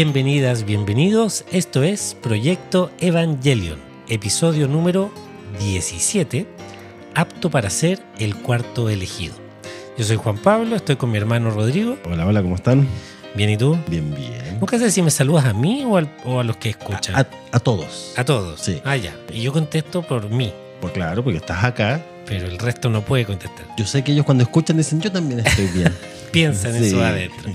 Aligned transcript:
Bienvenidas, 0.00 0.66
bienvenidos. 0.66 1.46
Esto 1.50 1.82
es 1.82 2.14
Proyecto 2.22 2.90
Evangelion, 3.00 3.78
episodio 4.10 4.68
número 4.68 5.10
17, 5.58 6.46
apto 7.14 7.48
para 7.50 7.70
ser 7.70 8.02
el 8.18 8.36
cuarto 8.36 8.90
elegido. 8.90 9.32
Yo 9.96 10.04
soy 10.04 10.16
Juan 10.16 10.36
Pablo, 10.36 10.76
estoy 10.76 10.96
con 10.96 11.10
mi 11.10 11.16
hermano 11.16 11.48
Rodrigo. 11.48 11.96
Hola, 12.04 12.26
hola, 12.26 12.42
¿cómo 12.42 12.56
están? 12.56 12.86
Bien, 13.34 13.48
¿y 13.48 13.56
tú? 13.56 13.78
Bien, 13.88 14.14
bien. 14.14 14.58
Nunca 14.60 14.78
sé 14.78 14.90
si 14.90 15.00
me 15.00 15.10
saludas 15.10 15.46
a 15.46 15.54
mí 15.54 15.82
o, 15.86 15.96
al- 15.96 16.14
o 16.26 16.40
a 16.40 16.44
los 16.44 16.58
que 16.58 16.68
escuchan. 16.68 17.16
A, 17.16 17.26
a 17.52 17.58
todos. 17.58 18.12
A 18.18 18.24
todos. 18.26 18.60
Sí. 18.60 18.82
Ah, 18.84 18.96
ya. 18.98 19.16
Y 19.32 19.40
yo 19.40 19.50
contesto 19.54 20.02
por 20.02 20.28
mí, 20.28 20.52
Pues 20.82 20.92
claro, 20.92 21.24
porque 21.24 21.38
estás 21.38 21.64
acá. 21.64 22.04
pero 22.26 22.46
el 22.48 22.58
resto 22.58 22.90
no 22.90 23.00
puede 23.00 23.24
contestar. 23.24 23.64
Yo 23.78 23.86
sé 23.86 24.04
que 24.04 24.12
ellos 24.12 24.26
cuando 24.26 24.44
escuchan 24.44 24.76
dicen, 24.76 25.00
yo 25.00 25.10
también 25.10 25.40
estoy 25.40 25.68
bien. 25.68 25.90
Piensa 26.32 26.68
en 26.68 26.78
Sí. 26.82 26.88
eso 26.88 27.04
adentro. 27.04 27.52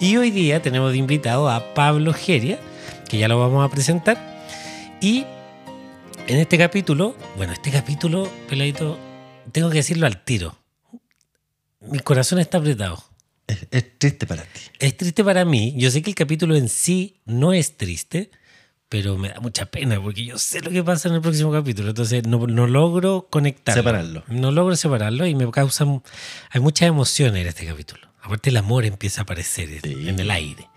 Y 0.00 0.16
hoy 0.16 0.30
día 0.30 0.60
tenemos 0.62 0.92
de 0.92 0.98
invitado 0.98 1.48
a 1.48 1.74
Pablo 1.74 2.12
Geria, 2.12 2.58
que 3.08 3.18
ya 3.18 3.28
lo 3.28 3.38
vamos 3.38 3.64
a 3.64 3.70
presentar. 3.72 4.18
Y 5.00 5.24
en 6.26 6.38
este 6.38 6.58
capítulo, 6.58 7.16
bueno, 7.36 7.52
este 7.52 7.70
capítulo, 7.70 8.30
peladito, 8.48 8.98
tengo 9.52 9.70
que 9.70 9.76
decirlo 9.78 10.06
al 10.06 10.24
tiro. 10.24 10.56
Mi 11.80 11.98
corazón 12.00 12.38
está 12.38 12.58
apretado. 12.58 13.02
es, 13.46 13.66
es 13.70 13.98
triste 13.98 14.26
para 14.26 14.42
ti. 14.42 14.60
Es 14.78 14.96
triste 14.96 15.22
para 15.22 15.44
mí. 15.44 15.74
Yo 15.76 15.90
sé 15.90 16.00
que 16.02 16.10
el 16.10 16.16
capítulo 16.16 16.56
en 16.56 16.68
sí 16.70 17.20
no 17.26 17.52
es 17.52 17.76
triste, 17.76 18.30
pero 18.88 19.18
me 19.18 19.28
da 19.28 19.40
mucha 19.40 19.66
pena 19.66 20.00
porque 20.00 20.24
yo 20.24 20.38
sé 20.38 20.60
lo 20.60 20.70
que 20.70 20.82
pasa 20.82 21.08
en 21.08 21.16
el 21.16 21.20
próximo 21.20 21.52
capítulo. 21.52 21.90
Entonces 21.90 22.26
no, 22.26 22.46
no 22.46 22.66
logro 22.66 23.28
conectarlo. 23.30 23.82
Separarlo. 23.82 24.24
No 24.28 24.50
logro 24.50 24.76
separarlo 24.76 25.26
y 25.26 25.34
me 25.34 25.50
causa. 25.50 25.84
Hay 26.50 26.60
muchas 26.62 26.88
emociones 26.88 27.42
en 27.42 27.48
este 27.48 27.66
capítulo. 27.66 28.08
Aparte, 28.24 28.50
el 28.50 28.56
amor 28.56 28.84
empieza 28.84 29.20
a 29.20 29.24
aparecer 29.24 29.68
en- 29.70 29.80
Sí. 29.82 30.08
en 30.08 30.18
el 30.18 30.30
aire. 30.30 30.68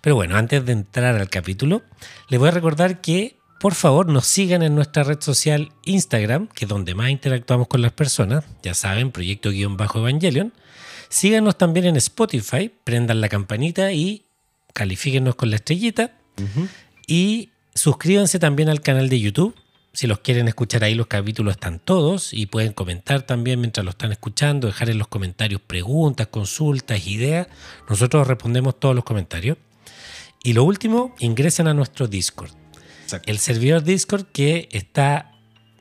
Pero 0.00 0.16
bueno, 0.16 0.36
antes 0.36 0.64
de 0.66 0.72
entrar 0.72 1.14
al 1.16 1.30
capítulo, 1.30 1.82
les 2.28 2.38
voy 2.38 2.48
a 2.48 2.52
recordar 2.52 3.00
que 3.00 3.38
por 3.60 3.74
favor 3.74 4.08
nos 4.08 4.26
sigan 4.26 4.62
en 4.62 4.74
nuestra 4.74 5.04
red 5.04 5.20
social 5.20 5.70
Instagram, 5.84 6.48
que 6.48 6.64
es 6.64 6.68
donde 6.68 6.94
más 6.94 7.10
interactuamos 7.10 7.68
con 7.68 7.80
las 7.82 7.92
personas. 7.92 8.44
Ya 8.62 8.74
saben, 8.74 9.12
proyecto-evangelion. 9.12 10.52
Síganos 11.08 11.56
también 11.58 11.86
en 11.86 11.96
Spotify, 11.96 12.72
prendan 12.84 13.20
la 13.20 13.28
campanita 13.28 13.92
y 13.92 14.24
califíquenos 14.72 15.36
con 15.36 15.50
la 15.50 15.56
estrellita. 15.56 16.12
Y 17.06 17.50
suscríbanse 17.74 18.38
también 18.38 18.68
al 18.68 18.80
canal 18.80 19.08
de 19.08 19.20
YouTube. 19.20 19.54
Si 19.94 20.06
los 20.06 20.20
quieren 20.20 20.48
escuchar 20.48 20.84
ahí, 20.84 20.94
los 20.94 21.06
capítulos 21.06 21.52
están 21.54 21.78
todos 21.78 22.32
y 22.32 22.46
pueden 22.46 22.72
comentar 22.72 23.22
también 23.22 23.60
mientras 23.60 23.84
lo 23.84 23.90
están 23.90 24.10
escuchando, 24.10 24.66
dejar 24.66 24.88
en 24.88 24.98
los 24.98 25.08
comentarios 25.08 25.60
preguntas, 25.60 26.28
consultas, 26.28 27.06
ideas. 27.06 27.46
Nosotros 27.90 28.26
respondemos 28.26 28.80
todos 28.80 28.94
los 28.94 29.04
comentarios. 29.04 29.58
Y 30.42 30.54
lo 30.54 30.64
último, 30.64 31.14
ingresen 31.18 31.68
a 31.68 31.74
nuestro 31.74 32.08
Discord. 32.08 32.50
Exacto. 33.02 33.30
El 33.30 33.38
servidor 33.38 33.82
Discord 33.84 34.24
que 34.32 34.68
está 34.72 35.32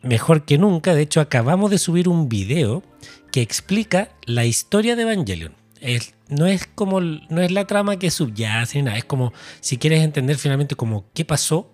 mejor 0.03 0.43
que 0.45 0.57
nunca. 0.57 0.93
De 0.93 1.03
hecho, 1.03 1.21
acabamos 1.21 1.71
de 1.71 1.77
subir 1.77 2.09
un 2.09 2.27
video 2.27 2.83
que 3.31 3.41
explica 3.41 4.09
la 4.25 4.43
historia 4.45 4.97
de 4.97 5.03
Evangelion. 5.03 5.55
Es- 5.79 6.13
no 6.27 6.45
es 6.47 6.67
como 6.67 6.99
no 7.01 7.41
es 7.41 7.51
la 7.51 7.65
trama 7.65 7.97
que 7.97 8.11
subyace 8.11 8.77
ni 8.77 8.83
nada. 8.83 8.97
Es 8.97 9.05
como 9.05 9.31
si 9.61 9.77
quieres 9.77 10.03
entender 10.03 10.37
finalmente 10.37 10.75
como 10.75 11.05
qué 11.13 11.23
pasó 11.25 11.71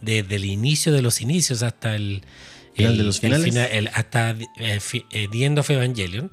desde 0.00 0.36
el 0.36 0.44
inicio 0.44 0.92
de 0.92 1.02
los 1.02 1.20
inicios 1.20 1.62
hasta 1.62 1.94
el 1.96 2.22
Final 2.74 2.92
el- 2.92 2.98
de 2.98 3.04
los 3.04 3.16
el 3.16 3.20
finales. 3.22 3.44
final- 3.44 3.68
el- 3.72 3.88
hasta 3.88 4.36
eh, 4.56 4.78
fi- 4.78 5.04
eh, 5.10 5.26
The 5.32 5.44
End 5.46 5.58
of 5.58 5.68
Evangelion 5.68 6.28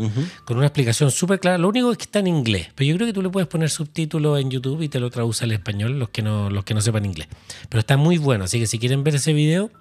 con 0.45 0.57
una 0.57 0.67
explicación 0.67 1.09
súper 1.09 1.39
clara. 1.39 1.57
Lo 1.57 1.67
único 1.69 1.91
es 1.91 1.97
que 1.97 2.03
está 2.03 2.19
en 2.19 2.27
inglés, 2.27 2.67
pero 2.75 2.87
yo 2.87 2.95
creo 2.97 3.07
que 3.07 3.13
tú 3.13 3.23
le 3.23 3.29
puedes 3.29 3.47
poner 3.49 3.69
subtítulos 3.71 4.39
en 4.39 4.51
YouTube 4.51 4.81
y 4.83 4.89
te 4.89 4.99
lo 4.99 5.09
traduce 5.09 5.43
al 5.43 5.51
español 5.53 5.97
los 5.97 6.09
que 6.09 6.21
no, 6.21 6.51
los 6.51 6.63
que 6.63 6.75
no 6.75 6.81
sepan 6.81 7.03
inglés. 7.05 7.27
Pero 7.67 7.79
está 7.79 7.97
muy 7.97 8.19
bueno, 8.19 8.43
así 8.43 8.59
que 8.59 8.67
si 8.67 8.77
quieren 8.77 9.03
ver 9.03 9.15
ese 9.15 9.33
video, 9.33 9.71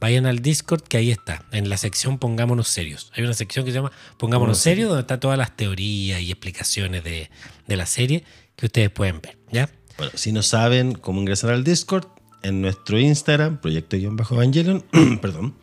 vayan 0.00 0.24
al 0.24 0.40
Discord 0.40 0.82
que 0.84 0.96
ahí 0.96 1.10
está, 1.10 1.44
en 1.52 1.68
la 1.68 1.76
sección 1.76 2.16
Pongámonos 2.18 2.68
Serios. 2.68 3.12
Hay 3.14 3.22
una 3.22 3.34
sección 3.34 3.66
que 3.66 3.72
se 3.72 3.76
llama 3.76 3.90
Pongámonos 3.90 4.16
Pongámonos 4.18 4.58
Serios, 4.58 4.88
donde 4.88 5.02
están 5.02 5.20
todas 5.20 5.36
las 5.36 5.54
teorías 5.54 6.22
y 6.22 6.30
explicaciones 6.30 7.04
de, 7.04 7.28
de 7.66 7.76
la 7.76 7.84
serie 7.84 8.24
que 8.56 8.64
ustedes 8.66 8.88
pueden 8.88 9.20
ver. 9.20 9.36
¿ya? 9.52 9.68
Bueno, 9.98 10.12
si 10.14 10.32
no 10.32 10.42
saben 10.42 10.94
cómo 10.94 11.20
ingresar 11.20 11.50
al 11.50 11.62
Discord, 11.62 12.06
en 12.42 12.62
nuestro 12.62 12.98
Instagram, 12.98 13.60
proyecto-evangelion, 13.60 14.84
perdón, 15.20 15.54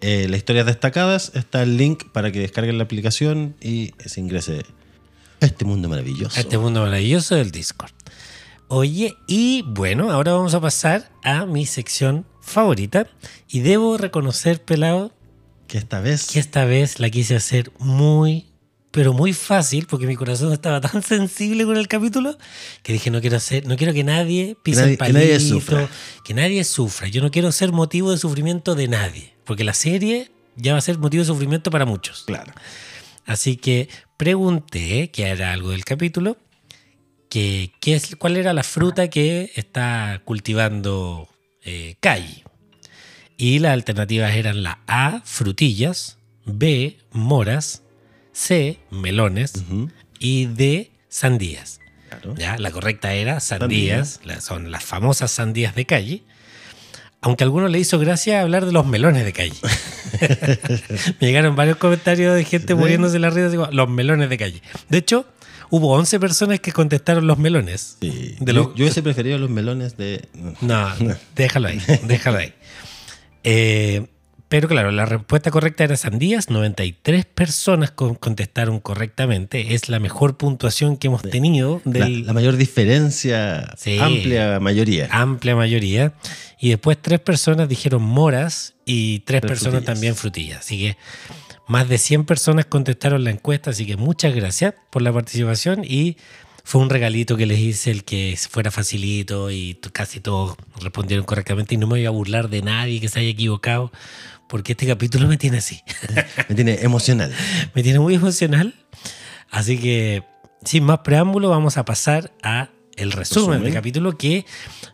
eh, 0.00 0.26
las 0.28 0.38
historias 0.38 0.66
destacadas, 0.66 1.32
está 1.34 1.62
el 1.62 1.76
link 1.76 2.04
para 2.12 2.30
que 2.30 2.40
descarguen 2.40 2.78
la 2.78 2.84
aplicación 2.84 3.56
y 3.60 3.92
se 4.04 4.20
ingrese 4.20 4.64
a 5.40 5.46
este 5.46 5.64
mundo 5.64 5.88
maravilloso. 5.88 6.36
a 6.36 6.40
este 6.40 6.58
mundo 6.58 6.82
maravilloso 6.82 7.34
del 7.34 7.50
Discord. 7.50 7.92
Oye, 8.68 9.16
y 9.26 9.62
bueno, 9.62 10.10
ahora 10.10 10.32
vamos 10.32 10.52
a 10.54 10.60
pasar 10.60 11.10
a 11.24 11.46
mi 11.46 11.64
sección 11.64 12.26
favorita. 12.40 13.06
Y 13.48 13.60
debo 13.60 13.96
reconocer, 13.96 14.62
pelado, 14.62 15.12
Que 15.68 15.78
esta 15.78 16.00
vez 16.00 16.26
que 16.26 16.38
esta 16.38 16.64
vez 16.64 17.00
la 17.00 17.10
quise 17.10 17.36
hacer 17.36 17.72
muy, 17.78 18.47
pero 18.90 19.12
muy 19.12 19.32
fácil, 19.32 19.86
porque 19.86 20.06
mi 20.06 20.16
corazón 20.16 20.52
estaba 20.52 20.80
tan 20.88 21.02
sensible 21.02 21.64
con 21.64 21.76
el 21.76 21.88
capítulo 21.88 22.36
que 22.82 22.92
dije 22.94 23.10
no 23.10 23.20
quiero 23.20 23.36
hacer, 23.36 23.66
no 23.66 23.76
quiero 23.76 23.92
que 23.92 24.04
nadie 24.04 24.56
pise 24.62 24.80
nadie- 24.80 24.90
el 24.92 24.96
que 24.96 24.98
palito, 24.98 25.18
nadie 25.18 25.40
sufra. 25.40 25.88
que 26.24 26.34
nadie 26.34 26.64
sufra. 26.64 27.08
Yo 27.08 27.20
no 27.22 27.30
quiero 27.30 27.52
ser 27.52 27.72
motivo 27.72 28.10
de 28.10 28.18
sufrimiento 28.18 28.74
de 28.74 28.88
nadie, 28.88 29.34
porque 29.44 29.64
la 29.64 29.74
serie 29.74 30.30
ya 30.56 30.72
va 30.72 30.78
a 30.78 30.82
ser 30.82 30.98
motivo 30.98 31.22
de 31.22 31.26
sufrimiento 31.26 31.70
para 31.70 31.84
muchos. 31.84 32.24
Claro. 32.26 32.52
Así 33.26 33.56
que 33.56 33.88
pregunté, 34.16 35.10
que 35.10 35.24
era 35.24 35.52
algo 35.52 35.70
del 35.70 35.84
capítulo, 35.84 36.38
que, 37.28 37.72
qué 37.80 37.94
es, 37.94 38.16
cuál 38.16 38.36
era 38.38 38.52
la 38.54 38.62
fruta 38.62 39.08
que 39.10 39.52
está 39.54 40.22
cultivando 40.24 41.28
eh, 41.62 41.96
Kai. 42.00 42.42
Y 43.36 43.58
las 43.58 43.72
alternativas 43.74 44.34
eran 44.34 44.62
la 44.62 44.80
A, 44.86 45.20
frutillas, 45.24 46.16
B, 46.46 46.96
moras, 47.12 47.82
C, 48.38 48.78
melones 48.90 49.52
y 50.20 50.46
D, 50.46 50.92
sandías. 51.08 51.80
Claro. 52.08 52.34
¿Ya? 52.36 52.56
La 52.56 52.70
correcta 52.70 53.12
era 53.14 53.40
sandías, 53.40 54.20
la- 54.24 54.40
son 54.40 54.70
las 54.70 54.84
famosas 54.84 55.30
sandías 55.32 55.74
de 55.74 55.86
calle. 55.86 56.22
Aunque 57.20 57.42
a 57.42 57.46
algunos 57.46 57.68
le 57.72 57.80
hizo 57.80 57.98
gracia 57.98 58.40
hablar 58.42 58.64
de 58.64 58.70
los 58.70 58.86
melones 58.86 59.24
de 59.24 59.32
calle. 59.32 59.54
Me 61.20 61.26
llegaron 61.26 61.56
varios 61.56 61.78
comentarios 61.78 62.34
de 62.36 62.44
gente 62.44 62.76
muriéndose 62.76 63.14
de 63.14 63.18
la 63.18 63.30
risa, 63.30 63.48
digo, 63.50 63.68
los 63.72 63.88
melones 63.88 64.30
de 64.30 64.38
calle. 64.38 64.62
De 64.88 64.98
hecho, 64.98 65.26
hubo 65.70 65.92
11 65.94 66.20
personas 66.20 66.60
que 66.60 66.70
contestaron 66.70 67.26
los 67.26 67.38
melones. 67.38 67.96
Sí. 68.00 68.36
De 68.38 68.52
yo, 68.52 68.60
los- 68.60 68.66
yo 68.76 68.84
hubiese 68.84 69.02
preferido 69.02 69.36
los 69.38 69.50
melones 69.50 69.96
de. 69.96 70.28
No, 70.60 70.94
no, 71.00 71.16
déjalo 71.34 71.66
ahí, 71.68 71.82
déjalo 72.04 72.38
ahí. 72.38 72.54
Eh, 73.42 74.06
pero 74.48 74.66
claro, 74.68 74.90
la 74.90 75.04
respuesta 75.04 75.50
correcta 75.50 75.84
era 75.84 75.96
sandías. 75.96 76.48
93 76.50 77.26
personas 77.26 77.90
con- 77.90 78.14
contestaron 78.14 78.80
correctamente. 78.80 79.74
Es 79.74 79.88
la 79.88 80.00
mejor 80.00 80.36
puntuación 80.38 80.96
que 80.96 81.08
hemos 81.08 81.22
tenido 81.22 81.82
La, 81.84 81.92
del, 81.92 82.26
la 82.26 82.32
mayor 82.32 82.56
diferencia, 82.56 83.74
Sí. 83.76 83.98
amplia 83.98 84.58
mayoría. 84.60 85.08
amplia 85.10 85.54
mayoría. 85.54 86.14
Y 86.60 86.70
después 86.70 86.98
tres 87.00 87.20
personas 87.20 87.68
dijeron 87.68 88.02
moras 88.02 88.74
y 88.84 89.20
tres, 89.20 89.42
Tres 89.42 89.50
personas 89.50 89.72
frutillas. 89.80 89.94
también 89.94 90.14
frutillas. 90.16 90.58
Así 90.60 90.78
que 90.78 90.96
más 91.66 91.88
de 91.88 91.98
100 91.98 92.24
personas 92.24 92.64
contestaron 92.64 93.24
la 93.24 93.30
encuesta. 93.30 93.70
Así 93.70 93.84
que 93.86 93.96
muchas 93.96 94.34
gracias 94.34 94.74
por 94.90 95.02
la 95.02 95.12
participación 95.12 95.84
y 95.84 96.16
fue 96.64 96.80
un 96.82 96.90
regalito 96.90 97.36
que 97.36 97.46
les 97.46 97.58
hice 97.60 97.90
el 97.90 98.04
que 98.04 98.36
fuera 98.50 98.70
facilito 98.70 99.50
y 99.50 99.78
casi 99.92 100.20
todos 100.20 100.56
respondieron 100.80 101.24
correctamente. 101.26 101.74
Y 101.74 101.78
no 101.78 101.86
me 101.86 101.92
voy 101.94 102.06
a 102.06 102.10
burlar 102.10 102.48
de 102.48 102.62
nadie 102.62 103.00
que 103.00 103.08
se 103.08 103.20
haya 103.20 103.28
equivocado 103.28 103.92
porque 104.48 104.72
este 104.72 104.86
capítulo 104.86 105.28
me 105.28 105.36
tiene 105.36 105.58
así. 105.58 105.80
Me 106.48 106.54
tiene 106.54 106.78
emocional. 106.82 107.32
me 107.74 107.82
tiene 107.82 107.98
muy 108.00 108.14
emocional. 108.14 108.74
Así 109.50 109.78
que, 109.78 110.22
sin 110.64 110.84
más 110.84 111.00
preámbulo, 111.00 111.48
vamos 111.50 111.76
a 111.76 111.84
pasar 111.84 112.32
a 112.42 112.70
el 112.96 113.12
resumen 113.12 113.48
Resumen. 113.50 113.62
del 113.64 113.72
capítulo 113.74 114.18
que 114.18 114.44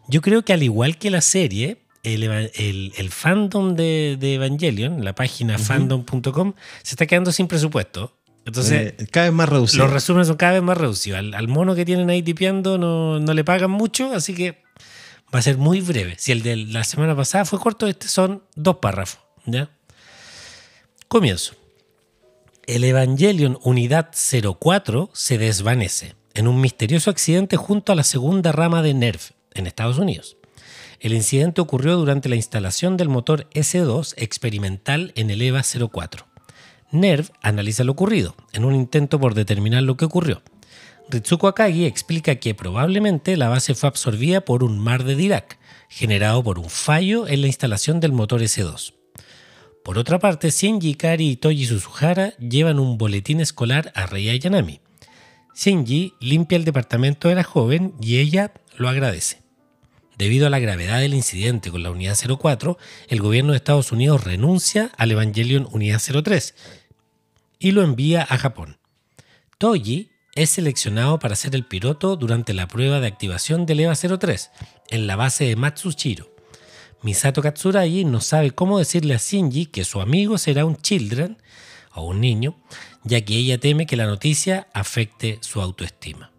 yo 0.09 0.21
creo 0.21 0.45
que 0.45 0.53
al 0.53 0.63
igual 0.63 0.99
que 0.99 1.11
la 1.11 1.21
serie, 1.23 1.79
el, 2.03 2.23
el- 2.25 2.93
el 2.97 3.11
fandom 3.11 3.75
de, 3.75 4.17
de 4.21 4.35
Evangelion, 4.35 5.03
la 5.05 5.15
página 5.15 5.59
fandom.com, 5.59 6.53
se 6.83 6.91
está 6.95 7.07
quedando 7.07 7.33
sin 7.33 7.47
presupuesto. 7.49 8.17
Entonces, 8.45 8.93
Eh, 8.99 9.07
cada 9.11 9.27
vez 9.27 9.35
más 9.35 9.49
reducido. 9.49 9.85
los 9.85 9.93
resúmenes 9.95 10.29
son 10.29 10.37
cada 10.37 10.53
vez 10.53 10.63
más 10.63 10.77
reducidos. 10.77 11.19
Al, 11.19 11.33
al 11.33 11.49
mono 11.49 11.75
que 11.75 11.87
tienen 11.87 12.11
ahí 12.11 12.23
tipeando 12.23 12.77
no, 12.77 13.19
no 13.21 13.33
le 13.33 13.43
pagan 13.43 13.71
mucho, 13.71 14.13
así 14.13 14.35
que 14.35 14.63
va 15.35 15.39
a 15.39 15.43
ser 15.43 15.57
muy 15.57 15.81
breve. 15.81 16.15
Si 16.19 16.31
el 16.31 16.43
de 16.43 16.57
la 16.57 16.85
semana 16.85 17.17
pasada 17.17 17.47
fue 17.47 17.59
corto, 17.59 17.87
este 17.89 18.07
son 18.09 18.43
dos 18.55 18.77
párrafos. 18.83 19.24
Comienzo. 21.09 21.55
El 22.67 22.85
Evangelion 22.85 23.59
Unidad 23.63 24.11
04 24.59 25.11
se 25.13 25.39
desvanece 25.39 26.15
en 26.33 26.49
un 26.49 26.61
misterioso 26.61 27.11
accidente 27.11 27.57
junto 27.57 27.93
a 27.93 27.95
la 27.95 28.05
segunda 28.05 28.53
rama 28.53 28.83
de 28.83 28.95
NERV 28.95 29.21
en 29.53 29.67
Estados 29.67 29.99
Unidos. 29.99 30.37
El 30.99 31.13
incidente 31.13 31.61
ocurrió 31.61 31.97
durante 31.97 32.29
la 32.31 32.37
instalación 32.37 32.97
del 32.97 33.11
motor 33.11 33.49
S2 33.51 34.15
experimental 34.17 35.13
en 35.15 35.31
el 35.31 35.43
EVA 35.43 35.63
04. 35.63 36.27
NERV 36.93 37.31
analiza 37.43 37.85
lo 37.85 37.93
ocurrido 37.93 38.35
en 38.53 38.65
un 38.65 38.75
intento 38.75 39.21
por 39.21 39.35
determinar 39.35 39.83
lo 39.83 39.97
que 39.97 40.07
ocurrió. 40.07 40.43
Ritsuko 41.11 41.49
Akagi 41.49 41.85
explica 41.85 42.37
que 42.37 42.55
probablemente 42.55 43.37
la 43.37 43.51
base 43.51 43.75
fue 43.75 43.89
absorbida 43.89 44.41
por 44.41 44.65
un 44.65 44.79
mar 44.79 45.05
de 45.05 45.17
Dirac, 45.17 45.59
generado 45.91 46.43
por 46.43 46.59
un 46.59 46.71
fallo 46.71 47.29
en 47.29 47.43
la 47.43 47.47
instalación 47.49 48.01
del 48.01 48.13
motor 48.13 48.41
S2. 48.41 48.95
Por 49.85 49.99
otra 49.99 50.19
parte, 50.19 50.51
Shinji 50.51 50.93
Ikari 50.93 51.29
y 51.29 51.37
Toji 51.37 51.67
Suzuhara 51.67 52.31
llevan 52.39 52.79
un 52.79 52.97
boletín 52.97 53.41
escolar 53.41 53.93
a 53.95 54.07
Rei 54.07 54.31
Ayanami. 54.31 54.81
Shinji 55.55 56.15
limpia 56.21 56.57
el 56.57 56.65
departamento 56.65 57.29
de 57.29 57.35
la 57.35 57.45
joven 57.45 57.95
y 58.01 58.17
ella 58.17 58.55
lo 58.79 58.89
agradece. 58.89 59.43
Debido 60.17 60.47
a 60.47 60.51
la 60.51 60.59
gravedad 60.59 61.01
del 61.01 61.13
incidente 61.13 61.71
con 61.71 61.83
la 61.83 61.91
Unidad 61.91 62.17
04, 62.17 62.79
el 63.09 63.21
gobierno 63.21 63.53
de 63.53 63.59
Estados 63.59 63.93
Unidos 63.93 64.25
renuncia 64.25 64.91
al 64.97 65.11
Evangelion 65.11 65.69
Unidad 65.71 66.01
03 66.01 66.55
y 67.59 67.73
lo 67.73 67.83
envía 67.83 68.23
a 68.23 68.39
Japón. 68.39 68.79
Toji 69.59 70.09
es 70.35 70.49
seleccionado 70.49 71.19
para 71.19 71.37
ser 71.37 71.55
el 71.55 71.67
piloto 71.67 72.17
durante 72.17 72.55
la 72.55 72.69
prueba 72.69 73.01
de 73.01 73.07
activación 73.07 73.67
del 73.67 73.81
EVA 73.81 73.95
03 73.95 74.51
en 74.89 75.07
la 75.07 75.17
base 75.17 75.45
de 75.45 75.57
Matsushiro. 75.57 76.34
Misato 77.05 77.41
Katsuragi 77.43 78.05
no 78.05 78.21
sabe 78.21 78.51
cómo 78.51 78.79
decirle 78.79 79.15
a 79.15 79.19
Shinji 79.19 79.67
que 79.67 79.85
su 79.85 80.01
amigo 80.01 80.39
será 80.39 80.65
un 80.65 80.77
children 80.77 81.37
o 81.95 82.07
un 82.07 82.21
niño, 82.21 82.57
ya 83.05 83.21
que 83.21 83.37
ella 83.37 83.59
teme 83.59 83.87
que 83.87 83.97
la 83.97 84.07
noticia 84.07 84.67
afecte 84.73 85.39
su 85.43 85.61
autoestima. 85.61 86.33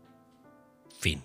Fin. 1.00 1.22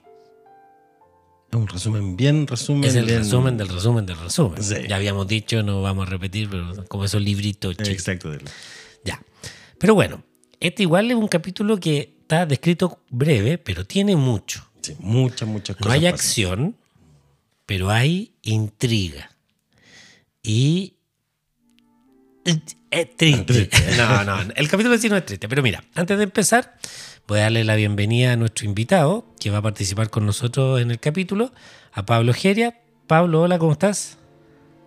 Es 1.51 1.57
un 1.59 1.67
resumen 1.67 2.17
bien 2.17 2.47
resumen. 2.47 2.85
Es 2.85 2.95
el 2.95 3.07
bien- 3.07 3.19
resumen 3.21 3.57
del 3.57 3.69
resumen 3.69 4.07
del 4.07 4.19
resumen. 4.19 4.63
Sí. 4.63 4.75
Ya 4.89 4.97
habíamos 4.97 5.27
dicho, 5.27 5.63
no 5.63 5.83
vamos 5.83 6.07
a 6.07 6.11
repetir, 6.11 6.49
pero 6.49 6.87
como 6.87 7.05
esos 7.07 7.21
libritos 7.23 7.77
chicos. 7.77 7.89
Exacto. 7.89 8.31
Ya. 9.05 9.21
Pero 9.79 9.95
bueno, 9.95 10.23
este 10.61 10.83
igual 10.83 11.11
es 11.11 11.17
un 11.17 11.27
capítulo 11.29 11.81
que 11.81 12.15
está 12.21 12.45
descrito 12.47 13.01
breve, 13.09 13.57
pero 13.59 13.85
tiene 13.87 14.15
mucho. 14.17 14.65
Sí, 14.83 14.95
muchas, 15.01 15.49
muchas 15.49 15.77
cosas. 15.77 15.87
No 15.89 15.93
hay 15.93 16.01
pasan. 16.03 16.15
acción, 16.15 16.77
pero 17.67 17.91
hay 17.91 18.33
intriga. 18.43 19.30
Y. 20.43 20.97
Es 22.91 23.17
triste. 23.17 23.69
No, 23.97 24.25
no, 24.25 24.41
el 24.57 24.69
capítulo 24.69 24.95
en 24.95 25.01
sí 25.01 25.09
no 25.09 25.17
es 25.17 25.25
triste. 25.27 25.49
Pero 25.49 25.63
mira, 25.63 25.85
antes 25.95 26.17
de 26.19 26.25
empezar, 26.25 26.77
voy 27.29 27.39
a 27.39 27.43
darle 27.43 27.65
la 27.65 27.77
bienvenida 27.77 28.33
a 28.33 28.37
nuestro 28.37 28.67
invitado, 28.67 29.27
que 29.39 29.51
va 29.51 29.59
a 29.59 29.63
participar 29.63 30.11
con 30.11 30.27
nosotros 30.27 30.81
en 30.81 30.91
el 30.91 30.99
capítulo, 30.99 31.53
a 31.93 32.05
Pablo 32.07 32.33
Geria. 32.33 32.81
Pablo, 33.07 33.43
hola, 33.43 33.59
¿cómo 33.59 33.73
estás? 33.73 34.19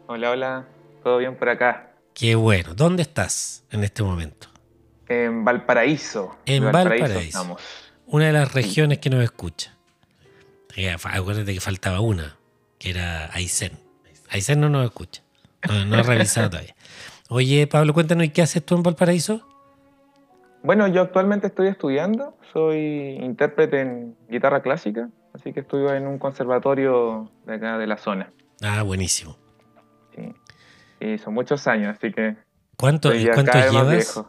Hola, 0.07 0.31
hola, 0.31 0.67
¿todo 1.03 1.17
bien 1.19 1.35
por 1.37 1.49
acá? 1.49 1.91
Qué 2.13 2.35
bueno. 2.35 2.73
¿Dónde 2.73 3.03
estás 3.03 3.63
en 3.71 3.83
este 3.83 4.03
momento? 4.03 4.47
En 5.07 5.45
Valparaíso. 5.45 6.37
En 6.45 6.63
De 6.65 6.71
Valparaíso. 6.71 7.19
estamos. 7.19 7.61
Una 8.07 8.25
de 8.27 8.33
las 8.33 8.53
regiones 8.53 8.99
que 8.99 9.09
nos 9.09 9.23
escucha. 9.23 9.77
Eh, 10.75 10.89
Acuérdate 11.03 11.53
que 11.53 11.61
faltaba 11.61 11.99
una, 11.99 12.37
que 12.79 12.89
era 12.89 13.29
Aysén. 13.33 13.79
Aysén 14.29 14.59
no 14.59 14.69
nos 14.69 14.85
escucha. 14.85 15.22
No, 15.67 15.85
no 15.85 15.95
he 15.97 16.03
revisado 16.03 16.49
todavía. 16.49 16.75
Oye, 17.29 17.67
Pablo, 17.67 17.93
cuéntanos, 17.93 18.25
¿y 18.25 18.29
qué 18.29 18.41
haces 18.41 18.65
tú 18.65 18.75
en 18.75 18.83
Valparaíso? 18.83 19.47
Bueno, 20.61 20.87
yo 20.87 21.01
actualmente 21.01 21.47
estoy 21.47 21.67
estudiando, 21.67 22.37
soy 22.53 23.17
intérprete 23.21 23.81
en 23.81 24.15
guitarra 24.29 24.61
clásica, 24.61 25.09
así 25.33 25.51
que 25.51 25.61
estudio 25.61 25.93
en 25.93 26.07
un 26.07 26.19
conservatorio 26.19 27.31
de 27.45 27.55
acá 27.55 27.77
de 27.77 27.87
la 27.87 27.97
zona. 27.97 28.31
Ah, 28.61 28.81
buenísimo. 28.83 29.37
Sí. 30.15 30.33
Y 31.01 31.17
son 31.17 31.33
muchos 31.33 31.67
años, 31.67 31.97
así 31.97 32.11
que 32.13 32.37
¿Cuánto, 32.77 33.11
¿Cuánto 33.33 33.51
llevas? 33.53 34.21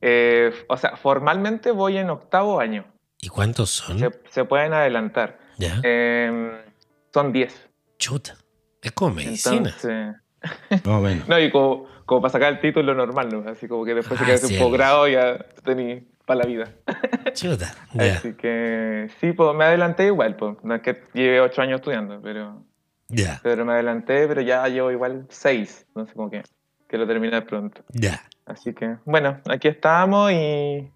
Eh, 0.00 0.52
o 0.68 0.76
sea, 0.76 0.96
formalmente 0.96 1.70
voy 1.70 1.96
en 1.96 2.10
octavo 2.10 2.60
año. 2.60 2.84
¿Y 3.18 3.28
cuántos 3.28 3.70
son? 3.70 3.98
Se, 3.98 4.10
se 4.30 4.44
pueden 4.44 4.72
adelantar. 4.72 5.38
Ya. 5.58 5.80
Eh, 5.84 6.64
son 7.12 7.32
10. 7.32 7.70
Chuta. 7.98 8.36
Es 8.82 8.92
como 8.92 9.14
medicina. 9.14 9.56
Entonces, 9.56 10.16
Más 10.70 10.86
o 10.86 11.00
menos. 11.00 11.28
No, 11.28 11.38
y 11.38 11.50
como, 11.50 11.86
como 12.06 12.20
para 12.22 12.32
sacar 12.32 12.52
el 12.52 12.60
título 12.60 12.94
normal, 12.94 13.28
¿no? 13.30 13.48
Así 13.50 13.68
como 13.68 13.84
que 13.84 13.94
después 13.94 14.20
Ah, 14.20 14.36
se 14.36 14.48
queda 14.48 14.64
un 14.64 14.70
posgrado 14.70 15.08
y 15.08 15.12
ya 15.12 15.38
tení 15.64 16.06
para 16.26 16.40
la 16.40 16.46
vida. 16.46 16.72
Chuta. 17.34 17.74
Así 17.98 18.34
que 18.34 19.08
sí, 19.20 19.32
pues 19.32 19.54
me 19.56 19.64
adelanté 19.64 20.06
igual, 20.06 20.36
pues. 20.36 20.56
No 20.62 20.74
es 20.74 20.82
que 20.82 21.02
lleve 21.14 21.40
ocho 21.40 21.62
años 21.62 21.76
estudiando, 21.80 22.20
pero, 22.22 22.64
Ya. 23.08 23.40
pero 23.42 23.64
me 23.64 23.72
adelanté, 23.72 24.26
pero 24.28 24.40
ya 24.40 24.66
llevo 24.68 24.90
igual 24.90 25.26
seis. 25.30 25.84
Entonces 25.88 26.14
como 26.14 26.30
que 26.30 26.42
quiero 26.88 27.06
terminar 27.06 27.46
pronto. 27.46 27.82
Ya. 27.90 28.22
Así 28.46 28.72
que, 28.74 28.96
bueno, 29.04 29.40
aquí 29.48 29.68
estamos 29.68 30.32
y 30.32 30.90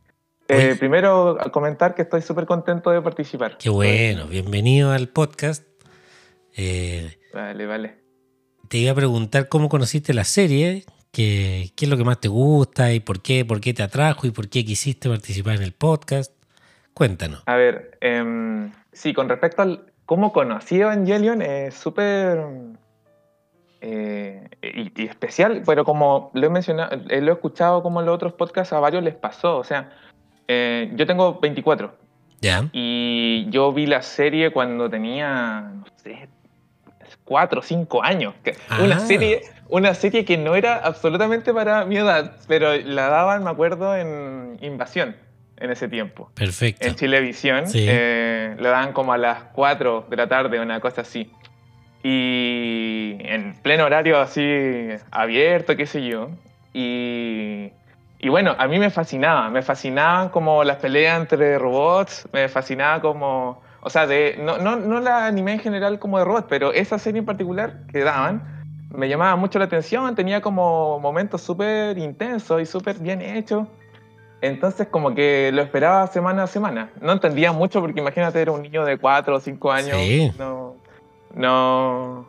eh, 0.48 0.76
primero 0.78 1.38
a 1.40 1.50
comentar 1.50 1.94
que 1.94 2.02
estoy 2.02 2.22
súper 2.22 2.44
contento 2.46 2.90
de 2.90 3.00
participar. 3.02 3.56
Qué 3.58 3.70
bueno. 3.70 4.26
Bienvenido 4.26 4.92
al 4.92 5.08
podcast. 5.08 5.64
Eh, 6.56 7.16
Vale, 7.32 7.66
vale. 7.66 8.05
Te 8.68 8.78
iba 8.78 8.92
a 8.92 8.94
preguntar 8.94 9.48
cómo 9.48 9.68
conociste 9.68 10.14
la 10.14 10.24
serie, 10.24 10.84
qué, 11.12 11.70
qué 11.76 11.84
es 11.86 11.90
lo 11.90 11.96
que 11.96 12.04
más 12.04 12.20
te 12.20 12.28
gusta 12.28 12.92
y 12.92 13.00
por 13.00 13.22
qué, 13.22 13.44
por 13.44 13.60
qué 13.60 13.74
te 13.74 13.82
atrajo 13.82 14.26
y 14.26 14.30
por 14.30 14.48
qué 14.48 14.64
quisiste 14.64 15.08
participar 15.08 15.56
en 15.56 15.62
el 15.62 15.72
podcast. 15.72 16.32
Cuéntanos. 16.94 17.42
A 17.46 17.56
ver, 17.56 17.98
em, 18.00 18.72
sí, 18.92 19.12
con 19.12 19.28
respecto 19.28 19.62
al 19.62 19.92
cómo 20.06 20.32
conocí 20.32 20.80
Evangelion, 20.80 21.42
es 21.42 21.74
súper 21.74 22.38
eh, 23.80 24.48
y, 24.62 25.02
y 25.02 25.06
especial, 25.06 25.62
pero 25.66 25.84
como 25.84 26.30
lo 26.34 26.46
he 26.46 26.50
mencionado, 26.50 26.96
eh, 27.08 27.20
lo 27.20 27.32
he 27.32 27.34
escuchado 27.34 27.82
como 27.82 28.00
en 28.00 28.06
los 28.06 28.14
otros 28.14 28.32
podcasts, 28.32 28.72
a 28.72 28.80
varios 28.80 29.02
les 29.04 29.14
pasó. 29.14 29.58
O 29.58 29.64
sea, 29.64 29.90
eh, 30.48 30.90
yo 30.94 31.06
tengo 31.06 31.38
24 31.40 31.94
Ya. 32.40 32.68
y 32.72 33.46
yo 33.50 33.72
vi 33.72 33.86
la 33.86 34.02
serie 34.02 34.50
cuando 34.50 34.88
tenía, 34.88 35.60
no 35.74 35.84
sé, 35.96 36.28
4 37.26 37.60
o 37.60 37.62
5 37.62 38.02
años. 38.02 38.32
que- 38.42 38.56
Ah. 38.70 38.78
Una, 38.82 38.98
serie, 39.00 39.42
una 39.68 39.92
serie 39.92 40.24
que 40.24 40.38
no 40.38 40.54
era 40.54 40.76
absolutamente 40.78 41.52
para 41.52 41.84
mi 41.84 41.98
edad, 41.98 42.36
pero 42.48 42.74
la 42.76 43.08
daban, 43.08 43.44
me 43.44 43.50
acuerdo, 43.50 43.94
en 43.94 44.56
Invasión 44.62 45.14
en 45.58 45.70
ese 45.70 45.88
tiempo 45.88 46.30
Perfecto. 46.34 46.86
en 46.86 46.94
Chilevisión. 46.94 47.66
Sí. 47.66 47.84
eh, 47.88 48.54
lo 48.58 48.68
daban 48.70 48.92
como 48.92 49.12
a 49.12 49.18
las 49.18 49.42
4 49.52 50.06
de 50.08 50.16
la 50.16 50.26
tarde, 50.28 50.58
una 50.60 50.80
cosa 50.80 51.02
así. 51.02 51.30
Y 52.02 53.16
en 53.20 53.54
pleno 53.62 53.84
horario 53.84 54.18
así 54.20 54.88
abierto, 55.10 55.76
qué 55.76 55.86
sé 55.86 56.06
yo. 56.06 56.30
Y, 56.72 57.72
y 58.20 58.28
bueno, 58.28 58.54
a 58.58 58.68
mí 58.68 58.78
me 58.78 58.90
fascinaba. 58.90 59.50
Me 59.50 59.62
fascinaban 59.62 60.28
como 60.28 60.62
las 60.62 60.76
peleas 60.76 61.18
entre 61.20 61.58
robots. 61.58 62.28
Me 62.32 62.48
fascinaba 62.48 63.00
como... 63.00 63.60
O 63.86 63.88
sea, 63.88 64.04
de, 64.08 64.36
no, 64.40 64.58
no, 64.58 64.74
no 64.74 64.98
la 64.98 65.26
anime 65.26 65.52
en 65.52 65.60
general 65.60 66.00
como 66.00 66.18
de 66.18 66.24
robots, 66.24 66.46
pero 66.48 66.72
esa 66.72 66.98
serie 66.98 67.20
en 67.20 67.24
particular 67.24 67.86
que 67.92 68.00
daban 68.00 68.42
me 68.92 69.08
llamaba 69.08 69.36
mucho 69.36 69.60
la 69.60 69.66
atención. 69.66 70.12
Tenía 70.16 70.40
como 70.40 70.98
momentos 70.98 71.42
súper 71.42 71.96
intensos 71.96 72.60
y 72.60 72.66
súper 72.66 72.98
bien 72.98 73.22
hechos. 73.22 73.68
Entonces 74.40 74.88
como 74.88 75.14
que 75.14 75.52
lo 75.54 75.62
esperaba 75.62 76.04
semana 76.08 76.42
a 76.42 76.46
semana. 76.48 76.90
No 77.00 77.12
entendía 77.12 77.52
mucho 77.52 77.80
porque 77.80 78.00
imagínate 78.00 78.40
era 78.40 78.50
un 78.50 78.62
niño 78.62 78.84
de 78.84 78.98
4 78.98 79.36
o 79.36 79.38
5 79.38 79.70
años. 79.70 79.96
Sí. 79.98 80.32
No, 80.36 80.74
no, 81.36 82.26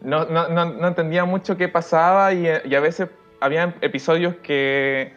no, 0.00 0.24
no, 0.24 0.48
no, 0.48 0.64
no 0.64 0.88
entendía 0.88 1.24
mucho 1.24 1.56
qué 1.56 1.68
pasaba 1.68 2.32
y, 2.32 2.48
y 2.64 2.74
a 2.74 2.80
veces 2.80 3.08
había 3.38 3.72
episodios 3.82 4.34
que, 4.42 5.12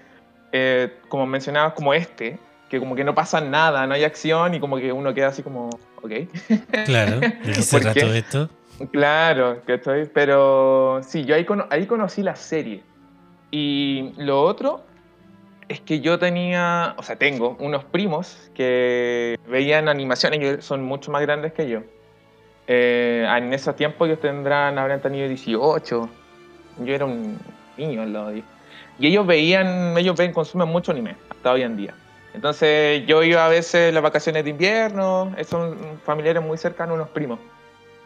eh, 0.51 0.93
como 1.07 1.25
mencionabas, 1.25 1.73
como 1.73 1.95
este, 1.95 2.37
que 2.69 2.79
como 2.79 2.95
que 2.95 3.03
no 3.03 3.15
pasa 3.15 3.41
nada, 3.41 3.85
no 3.87 3.93
hay 3.95 4.03
acción 4.03 4.53
y 4.53 4.59
como 4.59 4.77
que 4.77 4.91
uno 4.93 5.13
queda 5.13 5.27
así 5.27 5.41
como, 5.43 5.69
ok. 6.01 6.11
Claro. 6.85 7.19
¿De 7.19 7.33
qué 7.43 7.61
se 7.61 8.17
esto? 8.17 8.49
Claro, 8.91 9.61
que 9.65 9.73
estoy, 9.73 10.05
pero 10.13 11.01
sí, 11.03 11.25
yo 11.25 11.35
ahí, 11.35 11.43
cono- 11.45 11.67
ahí 11.69 11.85
conocí 11.85 12.23
la 12.23 12.35
serie. 12.35 12.81
Y 13.51 14.13
lo 14.17 14.41
otro 14.43 14.83
es 15.67 15.81
que 15.81 15.99
yo 15.99 16.17
tenía, 16.17 16.93
o 16.97 17.03
sea, 17.03 17.17
tengo 17.17 17.57
unos 17.59 17.83
primos 17.83 18.49
que 18.53 19.37
veían 19.47 19.89
animación, 19.89 20.33
ellos 20.33 20.63
son 20.63 20.83
mucho 20.83 21.11
más 21.11 21.21
grandes 21.23 21.51
que 21.53 21.67
yo. 21.69 21.81
Eh, 22.67 23.25
en 23.37 23.51
esos 23.53 23.75
tiempos 23.75 24.07
ellos 24.07 24.21
tendrán, 24.21 24.77
habrán 24.77 25.01
tenido 25.01 25.27
18, 25.27 26.09
yo 26.85 26.93
era 26.93 27.05
un 27.05 27.37
niño 27.77 28.03
al 28.03 28.13
lado 28.13 28.27
de 28.29 28.35
ellos. 28.35 28.47
Y 28.99 29.07
ellos 29.07 29.25
veían, 29.25 29.97
ellos 29.97 30.15
ven, 30.15 30.31
consumen 30.31 30.67
mucho 30.69 30.91
anime, 30.91 31.15
hasta 31.29 31.51
hoy 31.51 31.63
en 31.63 31.75
día. 31.75 31.93
Entonces 32.33 33.05
yo 33.07 33.23
iba 33.23 33.45
a 33.45 33.49
veces 33.49 33.93
las 33.93 34.03
vacaciones 34.03 34.43
de 34.43 34.51
invierno, 34.51 35.33
eh, 35.37 35.43
son 35.43 35.77
familiares 36.05 36.43
muy 36.43 36.57
cercanos, 36.57 36.95
unos 36.95 37.09
primos. 37.09 37.39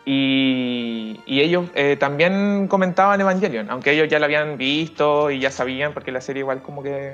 Y, 0.05 1.19
y 1.25 1.39
ellos 1.41 1.65
eh, 1.75 1.95
también 1.97 2.67
comentaban 2.67 3.19
Evangelion, 3.21 3.69
aunque 3.69 3.91
ellos 3.91 4.09
ya 4.09 4.19
la 4.19 4.25
habían 4.25 4.57
visto 4.57 5.31
y 5.31 5.39
ya 5.39 5.49
sabían, 5.49 5.93
porque 5.93 6.11
la 6.11 6.19
serie 6.19 6.41
igual 6.41 6.61
como 6.61 6.83
que 6.83 7.13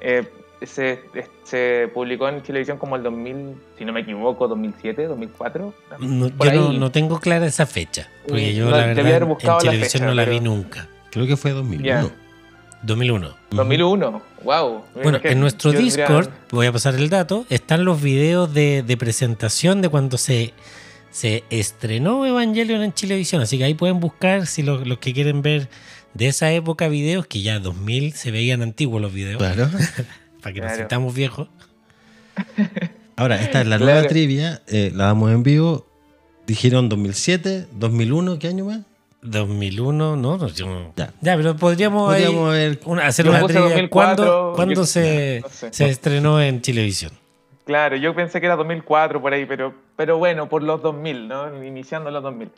eh, 0.00 0.26
se, 0.62 1.00
se 1.42 1.90
publicó 1.92 2.28
en 2.28 2.40
televisión 2.42 2.78
como 2.78 2.96
el 2.96 3.02
2000, 3.02 3.54
si 3.76 3.84
no 3.84 3.92
me 3.92 4.00
equivoco, 4.00 4.48
2007, 4.48 5.06
2004. 5.06 5.74
No, 5.98 6.28
yo 6.28 6.52
no, 6.52 6.72
no 6.72 6.90
tengo 6.90 7.20
clara 7.20 7.44
esa 7.46 7.66
fecha. 7.66 8.08
Porque 8.26 8.54
yo, 8.54 8.66
no, 8.66 8.70
la 8.70 8.86
verdad, 8.86 9.06
haber 9.06 9.22
en 9.22 9.28
buscado 9.28 9.58
la 9.58 9.70
televisión 9.72 9.90
fecha, 9.90 10.04
no 10.06 10.14
la 10.14 10.22
pero- 10.24 10.32
vi 10.32 10.40
nunca. 10.40 10.88
Creo 11.10 11.26
que 11.26 11.36
fue 11.36 11.52
2001. 11.52 11.84
Ya. 11.84 12.10
2001. 12.84 13.34
2001, 13.50 14.22
wow. 14.44 14.84
Bueno, 15.02 15.18
en 15.22 15.40
nuestro 15.40 15.72
Discord, 15.72 16.28
voy 16.50 16.66
a 16.66 16.72
pasar 16.72 16.94
el 16.94 17.08
dato, 17.08 17.46
están 17.50 17.84
los 17.84 18.02
videos 18.02 18.52
de, 18.52 18.82
de 18.82 18.96
presentación 18.96 19.80
de 19.82 19.88
cuando 19.88 20.18
se, 20.18 20.52
se 21.10 21.44
estrenó 21.50 22.26
Evangelion 22.26 22.82
en 22.82 22.92
Chilevisión. 22.92 23.40
Así 23.42 23.58
que 23.58 23.64
ahí 23.64 23.74
pueden 23.74 24.00
buscar 24.00 24.46
si 24.46 24.62
los, 24.62 24.86
los 24.86 24.98
que 24.98 25.12
quieren 25.12 25.40
ver 25.42 25.68
de 26.14 26.28
esa 26.28 26.52
época 26.52 26.88
videos, 26.88 27.26
que 27.26 27.42
ya 27.42 27.58
2000 27.58 28.12
se 28.12 28.30
veían 28.30 28.62
antiguos 28.62 29.00
los 29.00 29.12
videos. 29.12 29.38
Claro. 29.38 29.68
para 30.42 30.52
que 30.52 30.60
nos 30.60 30.68
Claro. 30.68 30.76
sintamos 30.76 31.14
viejos. 31.14 31.48
Ahora, 33.16 33.40
esta 33.40 33.60
es 33.60 33.66
la 33.66 33.76
Claro. 33.78 33.92
nueva 33.94 34.08
trivia. 34.08 34.60
eh, 34.66 34.90
la 34.94 35.06
damos 35.06 35.30
en 35.32 35.42
vivo. 35.42 35.86
Dijeron 36.46 36.88
2007, 36.88 37.68
2001, 37.72 38.38
¿qué 38.38 38.48
año 38.48 38.66
más? 38.66 38.80
2001, 39.24 40.16
no, 40.16 40.36
no, 40.36 40.48
yo 40.48 40.92
Ya. 40.96 41.12
Ya, 41.20 41.36
pero 41.36 41.56
podríamos, 41.56 42.12
ahí 42.12 42.24
Podríamos 42.24 42.52
ver. 42.52 42.78
una- 42.84 43.06
hacer 43.06 43.28
una 43.28 43.42
trivia. 43.44 43.62
2004, 43.62 43.88
¿Cuándo, 44.24 44.52
cuándo 44.54 44.74
yo- 44.74 44.84
se, 44.86 45.40
no 45.42 45.48
sé. 45.48 45.72
se 45.72 45.88
estrenó 45.88 46.40
en 46.40 46.60
Chilevisión? 46.60 47.12
Claro, 47.64 47.96
yo 47.96 48.14
pensé 48.14 48.40
que 48.40 48.46
era 48.46 48.56
2004 48.56 49.20
por 49.22 49.32
ahí, 49.32 49.46
pero, 49.46 49.74
pero 49.96 50.18
bueno, 50.18 50.48
por 50.48 50.62
los 50.62 50.82
2000, 50.82 51.26
¿no? 51.28 51.64
Iniciando 51.64 52.10
los 52.10 52.22
2000. 52.22 52.50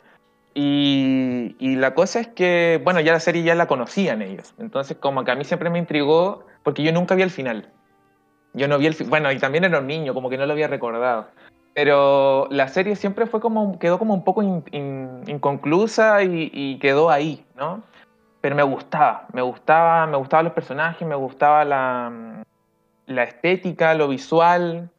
Y, 0.53 1.55
y 1.59 1.75
la 1.75 1.93
cosa 1.93 2.19
es 2.19 2.27
que, 2.27 2.81
bueno, 2.83 2.99
ya 2.99 3.13
la 3.13 3.19
serie 3.19 3.43
ya 3.43 3.55
la 3.55 3.67
conocían 3.67 4.21
ellos. 4.21 4.53
Entonces, 4.59 4.97
como 4.99 5.23
que 5.23 5.31
a 5.31 5.35
mí 5.35 5.45
siempre 5.45 5.69
me 5.69 5.79
intrigó, 5.79 6.45
porque 6.63 6.83
yo 6.83 6.91
nunca 6.91 7.15
vi 7.15 7.21
el 7.21 7.29
final. 7.29 7.69
Yo 8.53 8.67
no 8.67 8.77
vi 8.79 8.87
el 8.87 8.95
Bueno, 9.07 9.31
y 9.31 9.37
también 9.37 9.63
era 9.65 9.79
un 9.79 9.87
niño, 9.87 10.13
como 10.13 10.29
que 10.29 10.37
no 10.37 10.45
lo 10.45 10.53
había 10.53 10.67
recordado. 10.67 11.27
Pero 11.77 12.47
la 12.49 12.69
serie 12.69 12.95
siempre 12.95 13.27
fue 13.27 13.39
como, 13.39 13.77
quedó 13.77 13.99
como 13.99 14.15
un 14.15 14.23
poco 14.23 14.41
in- 14.41 14.63
in- 14.71 15.21
inconclusa 15.27 16.23
y, 16.23 16.49
y 16.51 16.79
quedó 16.79 17.11
ahí, 17.11 17.45
¿no? 17.55 17.83
Pero 18.41 18.55
me 18.55 18.63
gustaba, 18.63 19.27
me 19.31 19.43
gustaba, 19.43 20.07
me 20.07 20.17
gustaban 20.17 20.45
los 20.45 20.55
personajes, 20.55 21.07
me 21.07 21.13
gustaba 21.13 21.63
la, 21.65 22.41
la 23.05 23.23
estética, 23.23 23.93
lo 23.93 24.07
visual. 24.07 24.89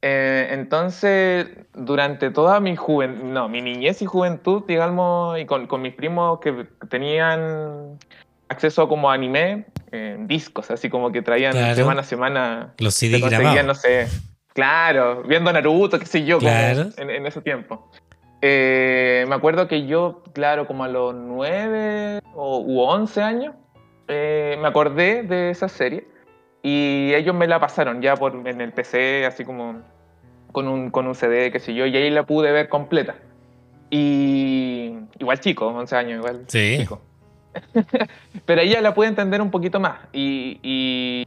Eh, 0.00 0.48
entonces, 0.52 1.48
durante 1.74 2.30
toda 2.30 2.60
mi 2.60 2.76
juventud, 2.76 3.24
no, 3.24 3.50
mi 3.50 3.60
niñez 3.60 4.00
y 4.00 4.06
juventud, 4.06 4.64
digamos, 4.66 5.38
y 5.38 5.44
con, 5.44 5.66
con 5.66 5.82
mis 5.82 5.92
primos 5.92 6.40
que 6.40 6.66
tenían 6.88 7.98
acceso 8.48 8.88
como 8.88 9.10
a 9.10 9.14
anime, 9.14 9.66
eh, 9.90 10.16
discos, 10.20 10.70
así 10.70 10.88
como 10.88 11.12
que 11.12 11.20
traían 11.20 11.52
Claro. 11.52 11.74
semana 11.74 12.00
a 12.00 12.04
semana 12.04 12.74
Los 12.78 12.94
CD 12.94 13.20
grabados. 13.20 13.66
no 13.66 13.74
sé, 13.74 14.06
claro, 14.54 15.22
viendo 15.24 15.52
Naruto, 15.52 15.98
qué 15.98 16.06
sé 16.06 16.24
yo, 16.24 16.38
como 16.38 16.50
Claro. 16.50 16.88
en, 16.96 17.10
en 17.10 17.26
ese 17.26 17.40
tiempo. 17.40 17.88
Eh, 18.40 19.24
me 19.28 19.34
acuerdo 19.34 19.68
que 19.68 19.86
yo, 19.86 20.22
claro, 20.32 20.66
como 20.66 20.84
a 20.84 20.88
los 20.88 21.14
nueve 21.14 22.20
o, 22.34 22.58
u 22.60 22.80
11 22.80 23.22
años, 23.22 23.54
eh, 24.08 24.58
me 24.60 24.66
acordé 24.68 25.22
de 25.22 25.50
esa 25.50 25.68
serie 25.68 26.08
y 26.62 27.12
ellos 27.14 27.34
me 27.34 27.46
la 27.46 27.60
pasaron 27.60 28.02
ya 28.02 28.16
por, 28.16 28.34
en 28.48 28.60
el 28.60 28.72
PC, 28.72 29.24
así 29.26 29.44
como 29.44 29.80
con 30.50 30.66
un, 30.68 30.90
con 30.90 31.06
un 31.06 31.14
CD, 31.14 31.50
qué 31.52 31.60
sé 31.60 31.72
yo, 31.72 31.86
y 31.86 31.96
ahí 31.96 32.10
la 32.10 32.24
pude 32.26 32.50
ver 32.52 32.68
completa. 32.68 33.14
Y 33.90 34.94
igual 35.18 35.38
chico, 35.40 35.66
11 35.68 35.96
años, 35.96 36.18
igual 36.18 36.44
Sí. 36.48 36.78
chico. 36.78 37.00
Pero 38.46 38.60
ahí 38.60 38.70
ya 38.70 38.80
la 38.80 38.94
pude 38.94 39.08
entender 39.08 39.40
un 39.42 39.50
poquito 39.50 39.78
más. 39.80 39.98
Y, 40.12 40.58
y, 40.62 41.26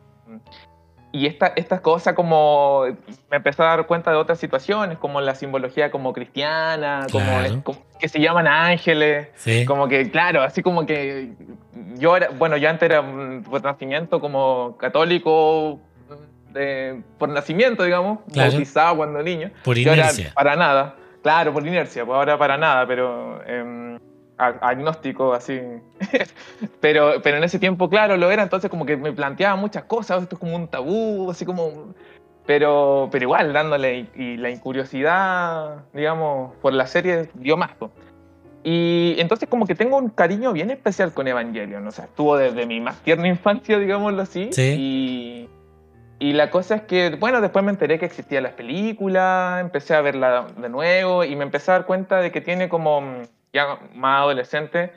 y 1.17 1.27
esta, 1.27 1.47
estas 1.55 1.79
cosas 1.81 2.13
como 2.13 2.83
me 3.31 3.37
empecé 3.37 3.61
a 3.61 3.67
dar 3.67 3.87
cuenta 3.87 4.11
de 4.11 4.17
otras 4.17 4.37
situaciones, 4.39 4.97
como 4.97 5.21
la 5.21 5.33
simbología 5.35 5.89
como 5.91 6.11
cristiana, 6.11 7.07
como, 7.11 7.25
Claro. 7.25 7.61
como 7.63 7.79
que 7.99 8.09
se 8.09 8.19
llaman 8.19 8.47
ángeles. 8.47 9.29
Sí. 9.35 9.63
Como 9.65 9.87
que, 9.87 10.11
claro, 10.11 10.41
así 10.43 10.61
como 10.61 10.85
que 10.85 11.31
yo 11.97 12.17
era, 12.17 12.29
bueno, 12.29 12.57
yo 12.57 12.69
antes 12.69 12.89
era 12.89 13.01
por 13.49 13.63
nacimiento 13.63 14.19
como 14.19 14.75
católico 14.77 15.79
de- 16.49 17.01
por 17.17 17.29
nacimiento, 17.29 17.83
digamos, 17.83 18.19
Claro. 18.33 18.51
bautizado 18.51 18.97
cuando 18.97 19.21
niño. 19.23 19.51
Por 19.63 19.77
Yo 19.77 19.93
inercia. 19.93 20.31
para 20.33 20.55
nada, 20.55 20.95
claro, 21.23 21.53
por 21.53 21.65
inercia, 21.65 22.05
pues 22.05 22.15
ahora 22.15 22.37
para 22.37 22.57
nada, 22.57 22.85
pero 22.87 23.41
em, 23.45 23.99
agnóstico 24.37 25.33
así. 25.33 25.59
pero, 26.81 27.21
pero 27.23 27.37
en 27.37 27.43
ese 27.43 27.59
tiempo, 27.59 27.89
claro, 27.89 28.17
lo 28.17 28.29
era, 28.31 28.43
entonces 28.43 28.69
como 28.69 28.85
que 28.85 28.97
me 28.97 29.11
planteaba 29.11 29.55
muchas 29.55 29.83
cosas, 29.85 30.23
esto 30.23 30.35
es 30.35 30.39
como 30.39 30.55
un 30.55 30.67
tabú, 30.67 31.29
así 31.31 31.45
como... 31.45 31.93
Pero, 32.45 33.09
pero 33.11 33.23
igual, 33.23 33.53
dándole 33.53 33.97
y, 33.99 34.09
y 34.21 34.37
la 34.37 34.55
curiosidad, 34.59 35.83
digamos, 35.93 36.53
por 36.61 36.73
la 36.73 36.85
serie 36.85 37.27
dio 37.33 37.57
más. 37.57 37.71
po. 37.71 37.89
Y 38.63 39.15
entonces 39.19 39.49
como 39.49 39.65
que 39.65 39.73
tengo 39.73 39.97
un 39.97 40.09
cariño 40.09 40.53
bien 40.53 40.69
especial 40.69 41.11
con 41.13 41.27
Evangelion, 41.27 41.87
o 41.87 41.91
sea, 41.91 42.05
estuvo 42.05 42.37
desde 42.37 42.65
mi 42.67 42.79
más 42.81 42.97
tierna 43.01 43.27
infancia, 43.27 43.79
digámoslo 43.79 44.21
así, 44.21 44.49
Sí. 44.51 44.75
y, 44.77 45.49
y 46.19 46.33
la 46.33 46.49
cosa 46.49 46.75
es 46.75 46.81
que, 46.83 47.15
bueno, 47.19 47.41
después 47.41 47.63
me 47.65 47.71
enteré 47.71 47.97
que 47.99 48.05
existían 48.05 48.43
las 48.43 48.53
películas, 48.53 49.61
empecé 49.61 49.93
a 49.95 50.01
verla 50.01 50.47
de 50.57 50.69
nuevo 50.69 51.23
y 51.23 51.35
me 51.35 51.43
empecé 51.43 51.71
a 51.71 51.75
dar 51.75 51.85
cuenta 51.85 52.17
de 52.21 52.31
que 52.31 52.41
tiene 52.41 52.69
como, 52.69 53.03
ya 53.55 53.79
más 53.95 54.19
adolescente, 54.21 54.91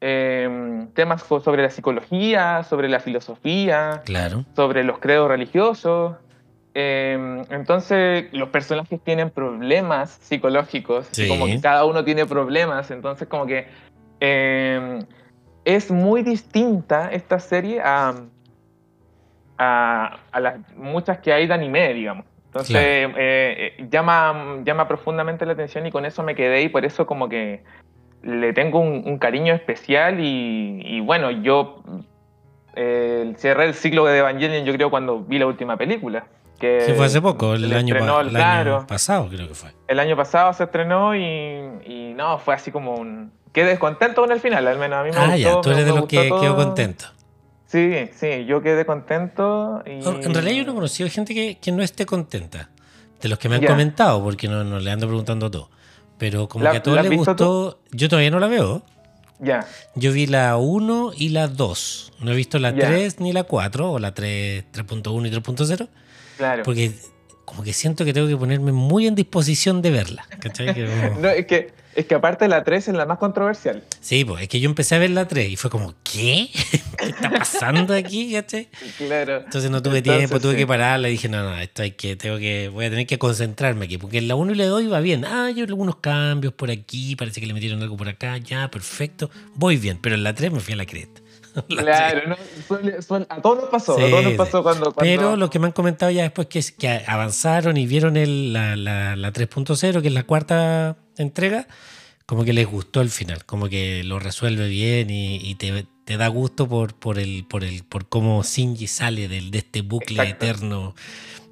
eh, 0.00 0.86
temas 0.94 1.22
sobre 1.24 1.62
la 1.62 1.70
psicología, 1.70 2.62
sobre 2.62 2.88
la 2.88 3.00
filosofía, 3.00 4.02
Claro. 4.04 4.44
sobre 4.54 4.84
los 4.84 4.98
credos 5.00 5.28
religiosos. 5.28 6.16
Eh, 6.74 7.42
entonces, 7.50 8.26
los 8.32 8.50
personajes 8.50 9.00
tienen 9.02 9.30
problemas 9.30 10.10
psicológicos, 10.22 11.08
Sí. 11.10 11.26
como 11.28 11.46
que 11.46 11.60
cada 11.60 11.84
uno 11.84 12.04
tiene 12.04 12.26
problemas, 12.26 12.90
entonces 12.90 13.26
como 13.28 13.46
que 13.46 13.66
eh, 14.20 14.98
es 15.64 15.90
muy 15.90 16.22
distinta 16.22 17.10
esta 17.10 17.38
serie 17.40 17.80
a, 17.82 18.14
a, 19.58 20.16
a 20.30 20.40
las 20.40 20.54
muchas 20.76 21.18
que 21.18 21.32
hay 21.32 21.46
de 21.46 21.54
anime, 21.54 21.92
digamos. 21.94 22.24
Entonces, 22.46 22.70
Claro. 23.08 23.18
eh, 23.18 23.74
eh, 23.78 23.88
llama, 23.90 24.58
llama 24.64 24.86
profundamente 24.88 25.44
la 25.44 25.52
atención 25.52 25.86
y 25.86 25.90
con 25.90 26.04
eso 26.06 26.22
me 26.22 26.34
quedé 26.34 26.62
y 26.62 26.68
por 26.68 26.84
eso 26.84 27.06
como 27.06 27.28
que 27.28 27.62
le 28.26 28.52
tengo 28.52 28.80
un, 28.80 29.02
un 29.06 29.18
cariño 29.18 29.54
especial 29.54 30.20
y, 30.20 30.82
y 30.84 31.00
bueno, 31.00 31.30
yo 31.30 31.82
eh, 32.74 33.34
cerré 33.38 33.66
el 33.66 33.74
ciclo 33.74 34.04
de 34.04 34.18
Evangelion 34.18 34.64
yo 34.64 34.72
creo 34.74 34.90
cuando 34.90 35.20
vi 35.20 35.38
la 35.38 35.46
última 35.46 35.76
película. 35.76 36.26
Que 36.58 36.84
Que 36.86 36.94
fue 36.94 37.06
hace 37.06 37.20
poco, 37.20 37.54
el, 37.54 37.64
año, 37.72 37.94
estrenó, 37.94 38.14
pa- 38.14 38.20
el 38.22 38.26
año 38.28 38.34
claro, 38.36 38.86
pasado 38.86 39.28
creo 39.28 39.46
que 39.48 39.54
fue. 39.54 39.70
el 39.88 39.98
año 40.00 40.16
pasado 40.16 40.52
se 40.54 40.64
estrenó 40.64 41.14
y, 41.14 41.20
y 41.20 42.14
no, 42.16 42.38
fue 42.38 42.54
así 42.54 42.70
como 42.70 42.94
un... 42.94 43.30
Quedé 43.52 43.68
descontento 43.70 44.20
con 44.22 44.32
el 44.32 44.40
final, 44.40 44.66
al 44.66 44.78
menos 44.78 44.98
a 44.98 45.02
mí 45.02 45.10
me 45.10 45.16
Ah, 45.16 45.26
gustó. 45.26 45.36
ya, 45.38 45.60
tú 45.60 45.70
eres 45.70 45.84
de 45.86 45.92
los 45.92 46.06
que 46.06 46.16
quedó 46.28 46.56
contento. 46.56 47.06
Sí, 47.66 48.08
sí, 48.14 48.44
yo 48.46 48.62
quedé 48.62 48.86
contento 48.86 49.82
y... 49.86 49.90
En 50.24 50.32
realidad 50.34 50.56
yo 50.56 50.64
no 50.64 50.72
he 50.72 50.74
conocido 50.74 51.08
gente 51.10 51.34
que, 51.34 51.58
que 51.58 51.72
no 51.72 51.82
esté 51.82 52.06
contenta. 52.06 52.70
De 53.20 53.28
los 53.30 53.38
que 53.38 53.48
me 53.48 53.56
han 53.56 53.64
comentado, 53.64 54.22
porque 54.22 54.46
no, 54.46 54.62
no 54.62 54.78
le 54.78 54.90
ando 54.90 55.06
preguntando 55.06 55.50
todo. 55.50 55.70
Pero 56.18 56.48
como 56.48 56.64
¿La- 56.64 56.70
que 56.72 56.76
a 56.78 56.82
todos 56.82 57.02
les 57.02 57.16
gustó. 57.16 57.80
Yo 57.92 58.08
todavía 58.08 58.30
no 58.30 58.38
la 58.40 58.46
veo. 58.48 58.82
Ya, 59.38 59.66
Yo 59.94 60.12
vi 60.12 60.26
la 60.26 60.56
1 60.56 61.12
y 61.14 61.28
la 61.28 61.46
2. 61.48 62.12
No 62.20 62.32
he 62.32 62.34
visto 62.34 62.58
la 62.58 62.70
Ya. 62.70 62.86
3 62.86 63.20
ni 63.20 63.34
la 63.34 63.44
4, 63.44 63.92
o 63.92 63.98
la 63.98 64.14
3, 64.14 64.64
3.1 64.72 65.26
y 65.28 65.30
3.0, 65.30 65.88
claro. 66.38 66.62
porque 66.62 66.92
como 67.44 67.62
que 67.62 67.74
siento 67.74 68.06
que 68.06 68.14
tengo 68.14 68.28
que 68.28 68.36
ponerme 68.36 68.72
muy 68.72 69.06
en 69.06 69.14
disposición 69.14 69.82
de 69.82 69.90
verla. 69.90 70.26
¿cachai? 70.40 70.72
Que 70.74 70.86
como- 71.12 71.20
No, 71.20 71.28
es 71.28 71.46
que, 71.46 71.70
es 71.96 72.06
que 72.06 72.14
aparte 72.14 72.46
la 72.46 72.62
3 72.62 72.88
es 72.88 72.94
la 72.94 73.06
más 73.06 73.18
controversial. 73.18 73.82
Sí, 74.00 74.24
pues 74.24 74.42
es 74.42 74.48
que 74.48 74.60
yo 74.60 74.68
empecé 74.68 74.94
a 74.94 74.98
ver 74.98 75.10
la 75.10 75.26
3 75.26 75.50
y 75.50 75.56
fue 75.56 75.70
como, 75.70 75.94
¿qué? 76.04 76.50
¿Qué 76.98 77.06
está 77.06 77.30
pasando 77.30 77.94
aquí? 77.94 78.36
Claro. 78.98 79.38
Entonces 79.38 79.70
no 79.70 79.82
tuve 79.82 79.98
Entonces, 79.98 80.28
tiempo, 80.28 80.40
tuve 80.40 80.52
sí. 80.52 80.58
que 80.58 80.66
pararla 80.66 81.08
y 81.08 81.12
dije, 81.12 81.28
no, 81.28 81.42
no, 81.42 81.58
esto 81.58 81.82
hay 81.82 81.92
que, 81.92 82.14
tengo 82.16 82.38
que, 82.38 82.68
voy 82.68 82.84
a 82.84 82.90
tener 82.90 83.06
que 83.06 83.18
concentrarme 83.18 83.86
aquí, 83.86 83.96
porque 83.98 84.18
en 84.18 84.28
la 84.28 84.34
1 84.34 84.52
y 84.52 84.54
la 84.56 84.66
2 84.66 84.82
iba 84.82 85.00
bien. 85.00 85.24
Ah, 85.24 85.50
yo 85.50 85.64
algunos 85.64 85.96
cambios 85.96 86.52
por 86.52 86.70
aquí, 86.70 87.16
parece 87.16 87.40
que 87.40 87.46
le 87.46 87.54
metieron 87.54 87.82
algo 87.82 87.96
por 87.96 88.08
acá, 88.08 88.36
ya, 88.36 88.70
perfecto, 88.70 89.30
voy 89.54 89.78
bien, 89.78 89.98
pero 90.00 90.14
en 90.14 90.22
la 90.22 90.34
3 90.34 90.52
me 90.52 90.60
fui 90.60 90.74
a 90.74 90.76
la 90.76 90.86
cresta. 90.86 91.22
La 91.68 91.82
Claro, 91.82 92.28
no, 92.28 92.36
suele- 92.68 93.02
suele- 93.02 93.26
a 93.28 93.40
todos 93.40 93.58
nos 93.62 93.68
pasó, 93.70 93.96
Sí, 93.96 94.02
a 94.04 94.10
todos 94.10 94.24
nos 94.24 94.34
pasó 94.34 94.62
cuando, 94.62 94.92
cuando... 94.92 95.00
Pero 95.00 95.36
lo 95.36 95.50
que 95.50 95.58
me 95.58 95.66
han 95.66 95.72
comentado 95.72 96.10
ya 96.10 96.22
después 96.22 96.46
que, 96.48 96.58
es 96.58 96.72
que 96.72 96.88
avanzaron 97.06 97.76
y 97.76 97.86
vieron 97.86 98.16
el, 98.16 98.52
la, 98.52 98.76
la, 98.76 99.16
la 99.16 99.32
3.0, 99.32 100.02
que 100.02 100.08
es 100.08 100.14
la 100.14 100.24
cuarta 100.24 100.96
entrega, 101.16 101.66
como 102.26 102.44
que 102.44 102.52
les 102.52 102.66
gustó 102.66 103.00
el 103.00 103.10
final, 103.10 103.44
como 103.44 103.68
que 103.68 104.02
lo 104.04 104.18
resuelve 104.18 104.68
bien 104.68 105.10
y, 105.10 105.36
y 105.36 105.54
te, 105.54 105.86
te 106.04 106.16
da 106.16 106.28
gusto 106.28 106.68
por, 106.68 106.94
por, 106.94 107.18
el, 107.18 107.44
por, 107.48 107.64
el, 107.64 107.84
por 107.84 108.08
cómo 108.08 108.42
Shinji 108.42 108.86
sale 108.86 109.28
del, 109.28 109.50
de 109.50 109.58
este 109.58 109.82
bucle 109.82 110.22
Exacto. 110.22 110.44
eterno. 110.46 110.94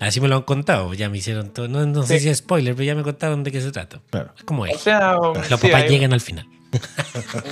Así 0.00 0.20
me 0.20 0.28
lo 0.28 0.36
han 0.36 0.42
contado, 0.42 0.92
ya 0.92 1.08
me 1.08 1.18
hicieron 1.18 1.50
todo. 1.50 1.68
No, 1.68 1.86
no 1.86 2.02
sé 2.02 2.18
Sí. 2.18 2.24
si 2.24 2.28
es 2.30 2.38
spoiler, 2.38 2.74
pero 2.74 2.84
ya 2.84 2.94
me 2.96 3.02
contaron 3.04 3.42
de 3.44 3.52
qué 3.52 3.60
se 3.60 3.70
trata. 3.70 4.00
Claro. 4.10 4.32
Es 4.36 4.42
como 4.44 4.62
O 4.62 4.66
es. 4.66 4.80
sea, 4.80 5.14
Los 5.14 5.46
sí, 5.60 5.68
papás 5.68 5.82
hay- 5.84 5.88
llegan 5.88 6.12
al 6.12 6.20
final. 6.20 6.46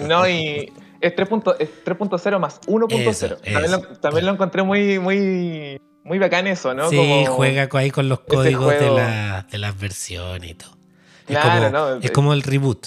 No, 0.08 0.28
y 0.28 0.70
es 1.02 1.14
3.0 1.16 1.56
es 1.58 1.68
3.0 1.84 2.38
más 2.38 2.60
1.0. 2.66 3.08
Eso, 3.08 3.36
También, 3.36 3.70
lo, 3.72 3.80
también 3.98 4.26
lo 4.26 4.32
encontré 4.32 4.62
muy, 4.62 4.98
muy, 4.98 5.80
muy 6.04 6.18
bacán 6.18 6.46
eso, 6.46 6.72
¿no? 6.74 6.88
sí, 6.88 6.96
Como- 6.96 7.26
juega 7.26 7.68
ahí 7.72 7.90
con 7.90 8.08
los 8.08 8.20
ese 8.20 8.34
códigos 8.36 8.72
de, 8.78 8.90
la- 8.90 9.46
de 9.50 9.58
las 9.58 9.78
versiones 9.78 10.50
y 10.50 10.54
todo. 10.54 10.70
Es, 11.28 11.38
Claro, 11.38 11.70
como, 11.70 11.70
¿no? 11.70 11.94
es 12.00 12.10
como 12.10 12.32
el 12.32 12.42
reboot. 12.42 12.86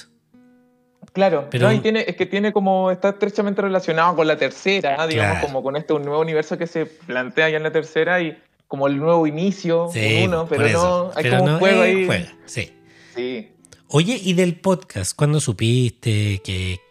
Claro, 1.13 1.47
Pero- 1.49 1.67
no, 1.69 1.73
y 1.73 1.79
tiene, 1.79 2.03
es 2.07 2.15
que 2.17 2.25
tiene 2.25 2.51
como, 2.51 2.91
está 2.91 3.09
estrechamente 3.09 3.61
relacionado 3.61 4.15
con 4.17 4.27
la 4.27 4.35
tercera, 4.37 4.97
¿no? 4.97 5.07
digamos, 5.07 5.33
Claro. 5.33 5.47
como 5.47 5.63
con 5.63 5.77
este 5.77 5.93
un 5.93 6.03
nuevo 6.03 6.19
universo 6.21 6.57
que 6.57 6.67
se 6.67 6.85
plantea 6.85 7.49
ya 7.49 7.57
en 7.57 7.63
la 7.63 7.71
tercera 7.71 8.19
y 8.21 8.37
como 8.67 8.87
el 8.87 8.97
nuevo 8.97 9.25
inicio, 9.25 9.87
Sí, 9.93 10.23
un 10.23 10.29
uno, 10.33 10.47
pero 10.49 10.67
no, 10.67 11.11
hay 11.15 11.23
Pero 11.23 11.37
como 11.37 11.47
no, 11.49 11.53
un 11.53 11.59
juego 11.59 11.83
eh, 11.83 11.85
ahí. 11.87 12.05
juega, 12.05 12.33
sí. 12.45 12.73
Sí. 13.15 13.51
Oye, 13.87 14.19
¿y 14.21 14.33
del 14.33 14.59
podcast? 14.59 15.15
¿Cuándo 15.15 15.39
supiste? 15.39 16.41
¿Qué, 16.43 16.81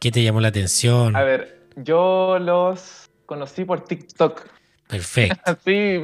qué 0.00 0.10
te 0.10 0.22
llamó 0.22 0.40
la 0.40 0.48
atención? 0.48 1.14
A 1.14 1.22
ver, 1.22 1.60
yo 1.76 2.38
los 2.40 3.08
conocí 3.26 3.64
por 3.64 3.84
TikTok. 3.84 4.42
Perfecto. 4.88 5.38
Así, 5.44 6.00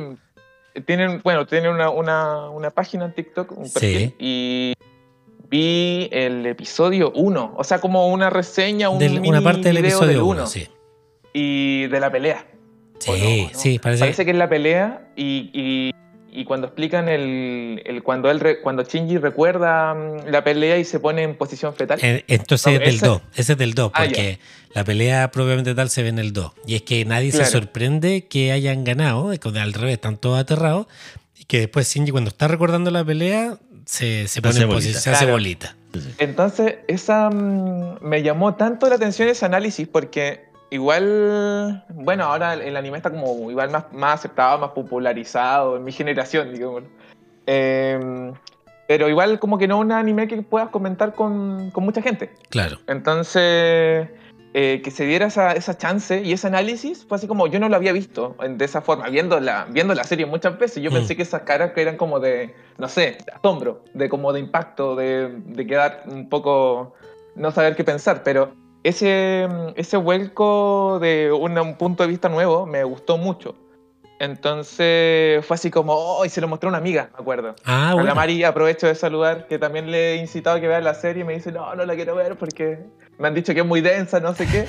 tienen, 0.87 1.21
bueno, 1.25 1.47
tienen 1.47 1.71
una, 1.73 1.91
una, 1.91 2.51
una 2.51 2.71
página 2.71 3.07
en 3.07 3.13
TikTok, 3.15 3.53
un 3.59 3.67
Sí. 3.67 3.73
perfil, 3.75 4.15
y 4.19 4.75
vi 5.49 6.09
el 6.13 6.47
episodio 6.47 7.11
1, 7.15 7.55
o 7.57 7.65
sea, 7.65 7.81
como 7.81 8.09
una 8.09 8.31
reseña, 8.31 8.91
un 8.91 8.99
Del- 8.99 9.21
una 9.21 9.41
parte 9.41 9.63
del 9.63 9.79
episodio 9.79 10.25
uno, 10.25 10.43
1, 10.43 10.47
sí. 10.47 10.69
y 11.33 11.87
de 11.87 12.01
la 12.01 12.11
pelea. 12.11 12.47
Sí, 12.99 13.11
¿O 13.11 13.17
no? 13.17 13.25
¿No? 13.53 13.59
sí, 13.59 13.79
parece, 13.79 14.01
Parece 14.01 14.25
que 14.25 14.31
es 14.31 14.37
la 14.37 14.49
pelea 14.49 15.09
y, 15.17 15.51
y- 15.53 15.91
y 16.37 16.45
cuando 16.45 16.67
explican 16.67 17.09
el, 17.09 17.83
el- 17.85 18.03
cuando 18.03 18.31
él 18.31 18.41
re- 18.41 18.61
cuando 18.61 18.83
Shinji 18.83 19.19
recuerda 19.19 19.95
mm, 19.95 20.29
la 20.29 20.45
pelea 20.45 20.79
y 20.79 20.85
se 20.85 21.01
pone 21.01 21.23
en 21.23 21.35
posición 21.37 21.75
fetal. 21.75 21.99
Eh, 22.03 22.25
Entonces 22.29 22.67
No, 22.67 22.73
es 22.75 22.79
del 22.81 22.95
ese- 22.97 23.07
2, 23.07 23.23
ese 23.35 23.53
es 23.53 23.59
del 23.59 23.75
2, 23.75 23.91
Ah, 23.95 24.03
porque 24.05 24.39
la 24.75 24.85
pelea 24.85 25.31
propiamente 25.31 25.75
tal 25.75 25.89
se 25.91 26.03
ve 26.03 26.11
en 26.11 26.19
el 26.19 26.33
2. 26.33 26.53
Y 26.67 26.75
es 26.77 26.83
que 26.83 27.05
nadie 27.05 27.33
se 27.33 27.45
sorprende 27.47 28.27
que 28.27 28.53
hayan 28.53 28.85
ganado, 28.85 29.31
al 29.31 29.73
revés, 29.73 29.95
están 29.95 30.19
todos 30.19 30.39
aterrados, 30.39 30.87
y 31.39 31.45
que 31.45 31.61
después 31.61 31.89
Shinji 31.93 32.11
cuando 32.13 32.29
está 32.29 32.49
recordando 32.49 32.91
la 32.91 33.05
pelea 33.05 33.59
se, 33.87 34.27
se 34.29 34.43
pone 34.43 34.51
hace 34.51 34.63
en 34.63 34.69
bolita. 34.69 34.77
posición, 34.89 35.03
se 35.03 35.11
hace 35.11 35.19
Claro. 35.25 35.33
bolita. 35.33 35.77
Entonces, 36.19 36.75
esa 36.89 37.31
mm, 37.31 37.99
me 38.03 38.23
llamó 38.23 38.55
tanto 38.57 38.89
la 38.89 38.97
atención 38.97 39.29
ese 39.29 39.47
análisis 39.47 39.89
porque 39.89 40.45
igual, 40.77 41.85
bueno, 41.91 42.25
ahora 42.25 42.55
el 42.55 42.77
anime 42.77 42.97
está 42.99 43.11
como 43.11 43.51
igual 43.51 43.71
más, 43.71 43.93
más 43.93 44.15
aceptado, 44.15 44.59
más 44.59 44.71
popularizado 44.71 45.77
en 45.77 45.85
mi 45.85 45.93
generación, 45.93 46.53
digamos. 46.53 46.85
Eh, 47.47 48.33
pero 48.89 49.09
igual 49.09 49.39
como 49.39 49.59
que 49.59 49.67
no 49.67 49.79
un 49.79 49.91
anime 49.91 50.29
que 50.29 50.41
puedas 50.43 50.69
comentar 50.69 51.15
con, 51.15 51.71
con 51.73 51.85
mucha 51.85 52.03
gente. 52.03 52.33
Claro. 52.51 52.79
Entonces, 52.87 54.09
eh, 54.55 54.81
que 54.83 54.91
se 54.91 55.05
diera 55.05 55.27
esa, 55.27 55.53
esa 55.53 55.77
chance 55.77 56.23
y 56.23 56.33
ese 56.33 56.47
análisis 56.47 57.05
fue 57.07 57.17
así 57.17 57.27
como 57.27 57.47
yo 57.47 57.59
no 57.59 57.69
lo 57.69 57.77
había 57.77 57.93
visto 57.93 58.37
en- 58.41 58.57
de 58.59 58.65
esa 58.65 58.81
forma, 58.81 59.09
viendo 59.09 59.41
la, 59.41 59.67
viendo 59.69 59.95
la 59.95 60.05
serie 60.05 60.25
muchas 60.25 60.59
veces. 60.59 60.83
Yo 60.83 60.91
Mm. 60.91 60.95
pensé 60.95 61.17
que 61.17 61.23
esas 61.23 61.43
caras 61.43 61.73
que 61.73 61.83
eran 61.83 61.97
como 61.97 62.21
de, 62.21 62.55
no 62.79 62.89
sé, 62.89 63.19
de 63.27 63.33
asombro, 63.35 63.83
de 63.93 64.09
como 64.09 64.33
de 64.33 64.41
impacto, 64.41 64.95
de, 64.97 65.29
de 65.45 65.67
quedar 65.67 66.05
un 66.07 66.29
poco, 66.29 66.95
no 67.35 67.51
saber 67.51 67.75
qué 67.77 67.85
pensar, 67.85 68.23
pero 68.23 68.53
ese, 68.89 69.49
ese 69.77 69.97
vuelco 69.97 70.99
de 71.01 71.33
un, 71.33 71.59
un 71.59 71.75
punto 71.77 72.03
de 72.03 72.09
vista 72.09 72.29
nuevo 72.29 72.67
me 72.67 72.85
gustó 72.85 73.17
mucho. 73.19 73.55
Entonces 74.19 75.45
fue 75.45 75.55
así 75.57 75.71
como, 75.71 75.93
oh, 75.95 76.25
y 76.25 76.31
se 76.31 76.41
lo 76.41 76.49
mostré 76.49 76.69
a 76.69 76.71
una 76.71 76.79
amiga, 76.79 77.11
me 77.13 77.21
acuerdo. 77.21 77.55
Ah, 77.65 77.91
A 77.91 77.95
bueno. 77.95 78.09
la 78.09 78.15
Mari 78.15 78.45
aprovecho 78.45 78.87
de 78.87 78.95
saludar, 78.95 79.47
que 79.47 79.59
también 79.59 79.91
le 79.91 80.13
he 80.15 80.17
incitado 80.17 80.57
a 80.57 80.61
que 80.61 80.69
vea 80.69 80.81
la 80.81 80.95
serie 80.95 81.23
y 81.23 81.25
me 81.27 81.35
dice, 81.35 81.53
no, 81.53 81.75
no 81.75 81.85
la 81.85 81.95
quiero 81.95 82.15
ver 82.15 82.37
porque 82.37 82.79
me 83.19 83.29
han 83.29 83.35
dicho 83.35 83.53
que 83.53 83.61
es 83.61 83.67
muy 83.67 83.83
densa, 83.83 84.19
no 84.21 84.35
sé 84.35 84.47
qué. 84.47 84.67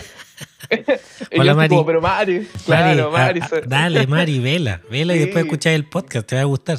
y 1.32 1.40
Hola, 1.40 1.52
yo 1.54 1.56
Mari. 1.58 1.70
como, 1.70 1.86
pero 1.86 2.02
Mari, 2.02 2.48
claro, 2.66 3.10
Mari, 3.12 3.40
ah, 3.42 3.48
ah, 3.52 3.60
dale, 3.66 4.06
Mari, 4.08 4.40
vela, 4.42 4.82
vela 4.92 5.16
y 5.16 5.20
después 5.20 5.46
escuchar 5.46 5.74
el 5.74 5.86
podcast, 5.88 6.28
te 6.28 6.36
va 6.36 6.42
a 6.42 6.46
gustar. 6.46 6.78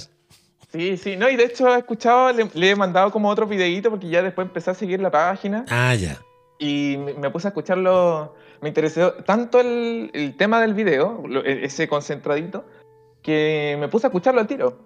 Sí, 0.70 0.98
sí, 0.98 1.16
no, 1.16 1.30
y 1.30 1.36
de 1.36 1.44
hecho 1.44 1.74
he 1.74 1.78
escuchado, 1.78 2.30
le, 2.34 2.46
le 2.52 2.70
he 2.70 2.76
mandado 2.76 3.10
como 3.10 3.30
otro 3.30 3.46
videíto 3.46 3.88
porque 3.88 4.08
ya 4.10 4.22
después 4.22 4.46
empecé 4.46 4.70
a 4.70 4.74
seguir 4.74 5.00
la 5.00 5.10
página 5.10 5.64
Ah, 5.70 5.94
ya. 5.94 6.18
Y 6.58 6.96
me, 7.18 7.30
puse 7.30 7.48
a 7.48 7.50
escucharlo, 7.50 8.34
me 8.60 8.68
interesó 8.68 9.12
tanto 9.12 9.60
el, 9.60 10.10
el 10.12 10.36
tema 10.36 10.60
del 10.60 10.74
video, 10.74 11.22
e- 11.44 11.64
ese 11.64 11.88
concentradito, 11.88 12.64
que 13.22 13.76
me 13.78 13.88
puse 13.88 14.06
a 14.06 14.08
escucharlo 14.08 14.40
al 14.40 14.46
tiro. 14.46 14.78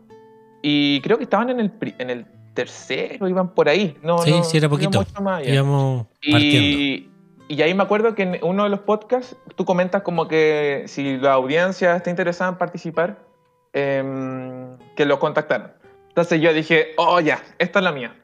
Y 0.62 1.00
creo 1.00 1.18
que 1.18 1.24
estaban 1.24 1.50
en 1.50 1.60
el, 1.60 1.72
en 1.98 2.10
el 2.10 2.26
tercero, 2.54 3.28
iban 3.28 3.54
por 3.54 3.68
ahí. 3.68 3.96
No, 4.02 4.18
Sí, 4.18 4.30
no, 4.30 4.44
sí, 4.44 4.58
era 4.58 4.68
poquito. 4.68 4.98
mucho 4.98 5.20
más. 5.22 5.46
Íbamos 5.46 6.06
partiendo. 6.30 6.78
Y, 6.78 7.10
y 7.48 7.62
ahí 7.62 7.74
me 7.74 7.82
acuerdo 7.82 8.14
que 8.14 8.22
en 8.22 8.38
uno 8.42 8.64
de 8.64 8.70
los 8.70 8.80
podcasts 8.80 9.36
tú 9.56 9.64
comentas 9.64 10.02
como 10.02 10.28
que 10.28 10.84
si 10.86 11.16
la 11.16 11.32
audiencia 11.32 11.96
está 11.96 12.10
interesada 12.10 12.50
en 12.52 12.58
participar, 12.58 13.18
em, 13.72 14.76
que 14.96 15.04
lo 15.04 15.18
contactaron. 15.18 15.72
Entonces 16.08 16.40
yo 16.40 16.52
dije, 16.52 16.88
oh 16.98 17.20
ya, 17.20 17.42
esta 17.58 17.78
es 17.78 17.84
la 17.84 17.92
mía. 17.92 18.14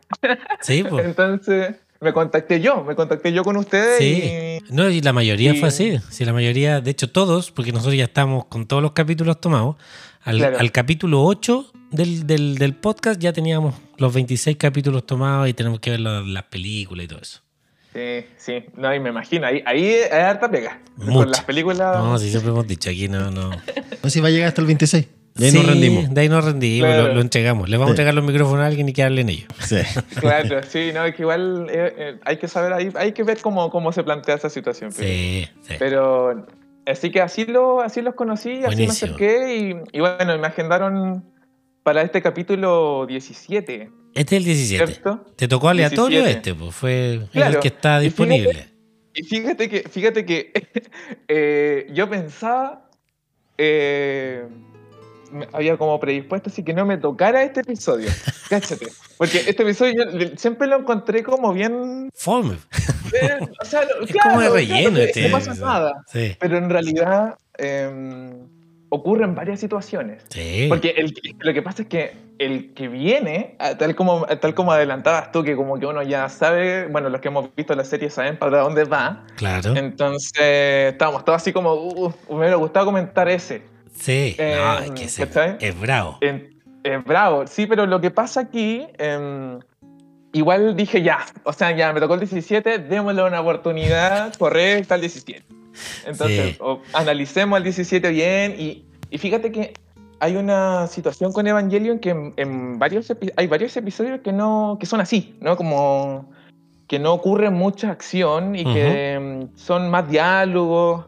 Sí, 0.61 0.85
pues. 0.89 1.05
Entonces 1.07 1.77
me 2.01 2.13
contacté 2.13 2.61
yo, 2.61 2.85
me 2.85 2.95
contacté 2.95 3.33
yo 3.33 3.43
con 3.45 3.57
ustedes 3.57 3.99
Sí. 3.99 4.63
No, 4.73 4.89
y 4.89 5.01
la 5.01 5.13
mayoría 5.13 5.55
y- 5.55 5.59
fue 5.59 5.69
así. 5.69 5.99
Sí, 6.11 6.25
la 6.25 6.33
mayoría, 6.33 6.81
de 6.81 6.91
hecho 6.91 7.11
todos, 7.11 7.51
porque 7.51 7.73
nosotros 7.73 7.97
ya 7.97 8.05
estamos 8.05 8.45
con 8.47 8.67
todos 8.67 8.83
los 8.83 8.93
capítulos 8.93 9.41
tomados. 9.41 9.77
Al, 10.23 10.39
Claro. 10.39 10.59
al 10.59 10.73
capítulo 10.73 11.23
8 11.25 11.73
del, 11.91 12.27
del, 12.27 12.57
del 12.59 12.75
podcast 12.75 13.19
ya 13.21 13.33
teníamos 13.33 13.75
los 13.97 14.13
26 14.13 14.57
capítulos 14.59 15.07
tomados 15.07 15.49
y 15.49 15.55
tenemos 15.55 15.81
que 15.81 15.91
ver 15.93 16.01
la- 16.01 16.21
las 16.21 16.43
películas 16.45 17.05
y 17.05 17.09
todo 17.09 17.21
eso. 17.21 17.41
y... 17.95 17.99
Sí, 17.99 18.27
sí, 18.37 18.65
no, 18.77 18.95
y 18.95 19.01
me 19.01 19.09
imagino, 19.09 19.47
ahí, 19.47 19.63
ahí 19.67 19.85
hay 20.13 20.21
harta 20.23 20.51
pega. 20.51 20.81
Mucha. 20.97 21.13
Con 21.15 21.31
las 21.31 21.41
películas... 21.45 21.97
No, 21.97 22.19
sí, 22.19 22.31
siempre 22.31 22.51
hemos 22.53 22.67
dicho, 22.67 22.91
aquí 22.91 23.09
no, 23.09 23.31
no. 23.31 23.51
No, 24.03 24.11
si 24.11 24.21
va 24.21 24.29
a 24.29 24.31
llegar 24.31 24.49
hasta 24.49 24.61
el 24.61 24.67
26. 24.67 25.07
Y 25.39 25.45
ahí 25.45 25.51
Sí, 25.53 25.57
nos 25.59 25.67
rendimos. 25.67 26.13
De 26.15 26.21
ahí 26.21 26.29
nos 26.29 26.45
rendimos, 26.45 26.89
Claro. 26.91 27.09
lo, 27.09 27.15
lo 27.15 27.21
entregamos. 27.21 27.69
Le 27.69 27.77
vamos 27.77 27.91
a 27.91 27.93
entregar 27.93 28.13
los 28.15 28.25
micrófonos 28.25 28.63
a 28.65 28.67
alguien 28.67 28.89
y 28.89 28.93
que 28.93 29.03
hablen 29.03 29.29
ellos. 29.29 29.47
Sí. 29.61 29.77
Claro, 30.21 30.61
sí, 30.69 30.91
no, 30.93 31.05
es 31.05 31.15
que 31.15 31.23
igual 31.23 31.69
eh, 31.71 31.95
eh, 31.97 32.19
hay 32.25 32.37
que 32.39 32.49
saber, 32.49 32.73
ahí, 32.73 32.91
hay 32.97 33.13
que 33.13 33.23
ver 33.23 33.39
cómo, 33.41 33.71
cómo 33.71 33.93
se 33.93 34.03
plantea 34.03 34.35
esa 34.35 34.51
situación. 34.51 34.91
Sí, 34.93 35.49
sí. 35.63 35.75
Pero 35.79 36.45
así 36.87 37.11
que 37.11 37.21
así, 37.21 37.45
lo, 37.47 37.81
así 37.81 38.03
los 38.03 38.15
conocí, 38.15 38.65
así 38.65 38.85
me 38.85 38.91
acerqué 38.93 39.57
y, 39.57 39.97
y 39.97 40.01
bueno, 40.01 40.37
me 40.39 40.47
agendaron 40.47 41.25
para 41.85 42.03
este 42.03 42.21
capítulo 42.21 43.07
17, 43.07 43.91
Este 44.15 44.37
es 44.37 44.41
el 44.41 44.45
17. 44.45 44.87
¿cierto? 44.87 45.25
¿Te 45.37 45.47
tocó 45.49 45.69
aleatorio 45.69 46.19
17. 46.25 46.31
este? 46.51 46.55
Pues 46.55 46.75
fue 46.75 47.13
el 47.33 47.59
que 47.61 47.69
está 47.69 48.03
Y 48.03 48.11
fíjate- 48.11 48.25
disponible. 48.35 48.67
Y 49.15 49.23
fíjate 49.23 49.69
que, 49.69 49.81
fíjate 49.89 50.25
que 50.27 50.53
eh, 51.29 51.87
yo 51.93 52.09
pensaba, 52.11 52.89
eh, 53.57 54.45
había 55.53 55.77
como 55.77 55.99
predispuesto 56.01 56.51
así 56.51 56.63
que 56.63 56.73
no 56.75 56.85
me 56.87 56.97
tocara 56.99 57.43
este 57.43 57.61
episodio, 57.61 58.09
cáchate, 58.49 58.89
porque 59.17 59.39
este 59.47 59.63
episodio 59.63 60.11
yo 60.13 60.29
siempre 60.37 60.67
lo 60.67 60.77
encontré 60.77 61.23
como 61.23 61.53
bien, 61.53 62.11
Fome. 62.15 62.57
eh, 63.13 63.39
o 63.61 63.65
sea, 63.65 63.83
Es 64.03 64.11
claro, 64.13 64.31
como 64.31 64.41
de 64.41 64.47
claro, 64.47 64.55
relleno 64.55 64.97
que 64.97 65.05
este. 65.05 65.29
no 65.29 65.33
pasa 65.39 65.55
nada, 65.55 66.05
Sí. 66.07 66.37
pero 66.39 66.57
en 66.59 66.71
realidad 66.71 67.37
eh, 67.59 68.33
ocurren 68.91 69.35
varias 69.35 69.61
situaciones. 69.61 70.25
Sí. 70.31 70.67
Porque 70.69 70.91
el, 70.97 71.15
lo 71.41 71.53
que 71.53 71.61
pasa 71.63 71.83
es 71.83 71.89
que 71.89 72.13
el 72.39 72.73
que 72.73 72.89
viene, 72.89 73.57
tal 73.79 73.95
como, 73.97 74.25
tal 74.25 74.55
como 74.55 74.73
adelantabas 74.73 75.33
tú, 75.33 75.43
que 75.43 75.57
como 75.57 75.79
que 75.79 75.87
uno 75.87 76.03
ya 76.05 76.29
sabe, 76.29 76.87
bueno, 76.87 77.09
los 77.11 77.21
que 77.21 77.29
hemos 77.29 77.55
visto 77.55 77.75
la 77.75 77.85
serie 77.85 78.09
saben 78.11 78.39
para 78.39 78.61
dónde 78.61 78.85
va, 78.85 79.27
Claro. 79.37 79.75
entonces 79.77 80.33
estábamos 80.93 81.25
todos 81.25 81.43
así 81.43 81.53
como, 81.53 81.75
uh, 81.75 82.15
me 82.31 82.37
hubiera 82.37 82.55
gustado 82.57 82.87
comentar 82.87 83.29
ese. 83.29 83.63
Sí. 84.01 84.37
eh, 84.39 84.57
no, 84.57 84.79
es 84.79 84.91
que 85.17 85.25
¿cachai? 85.27 85.57
es 85.61 85.79
bravo. 85.81 86.19
Bravo, 87.07 87.47
sí, 87.47 87.67
pero 87.67 87.85
lo 87.87 88.01
que 88.01 88.11
pasa 88.11 88.41
aquí, 88.41 88.87
em, 88.99 89.59
igual 90.33 90.75
dije 90.77 91.03
ya, 91.03 91.19
o 91.45 91.53
sea, 91.53 91.73
ya 91.77 91.93
me 91.93 92.01
tocó 92.01 92.15
el 92.15 92.21
17, 92.21 92.79
démosle 92.79 93.23
una 93.25 93.41
oportunidad 93.41 94.35
correcta 94.37 94.95
al 94.95 95.01
17. 95.03 95.45
Entonces, 96.07 96.53
Sí. 96.53 96.57
o- 96.61 96.81
analicemos 96.95 97.57
el 97.59 97.65
17 97.65 98.09
bien 98.11 98.55
y, 98.59 98.87
y 99.11 99.19
fíjate 99.19 99.53
que 99.53 99.75
hay 100.21 100.37
una 100.37 100.87
situación 100.87 101.33
con 101.33 101.47
Evangelion 101.47 101.99
que 101.99 102.11
en, 102.11 102.33
en 102.37 102.79
varios 102.79 103.13
hay 103.37 103.47
varios 103.47 103.77
episodios 103.77 104.21
que 104.21 104.33
no 104.33 104.77
que 104.81 104.87
son 104.87 105.01
así, 105.01 105.37
¿no? 105.41 105.57
Como 105.57 106.31
que 106.89 106.99
no 106.99 107.13
ocurre 107.13 107.51
mucha 107.51 107.91
acción 107.91 108.57
y 108.57 108.65
que 108.65 109.13
em, 109.13 109.49
son 109.57 109.91
más 109.91 110.09
diálogos. 110.09 111.07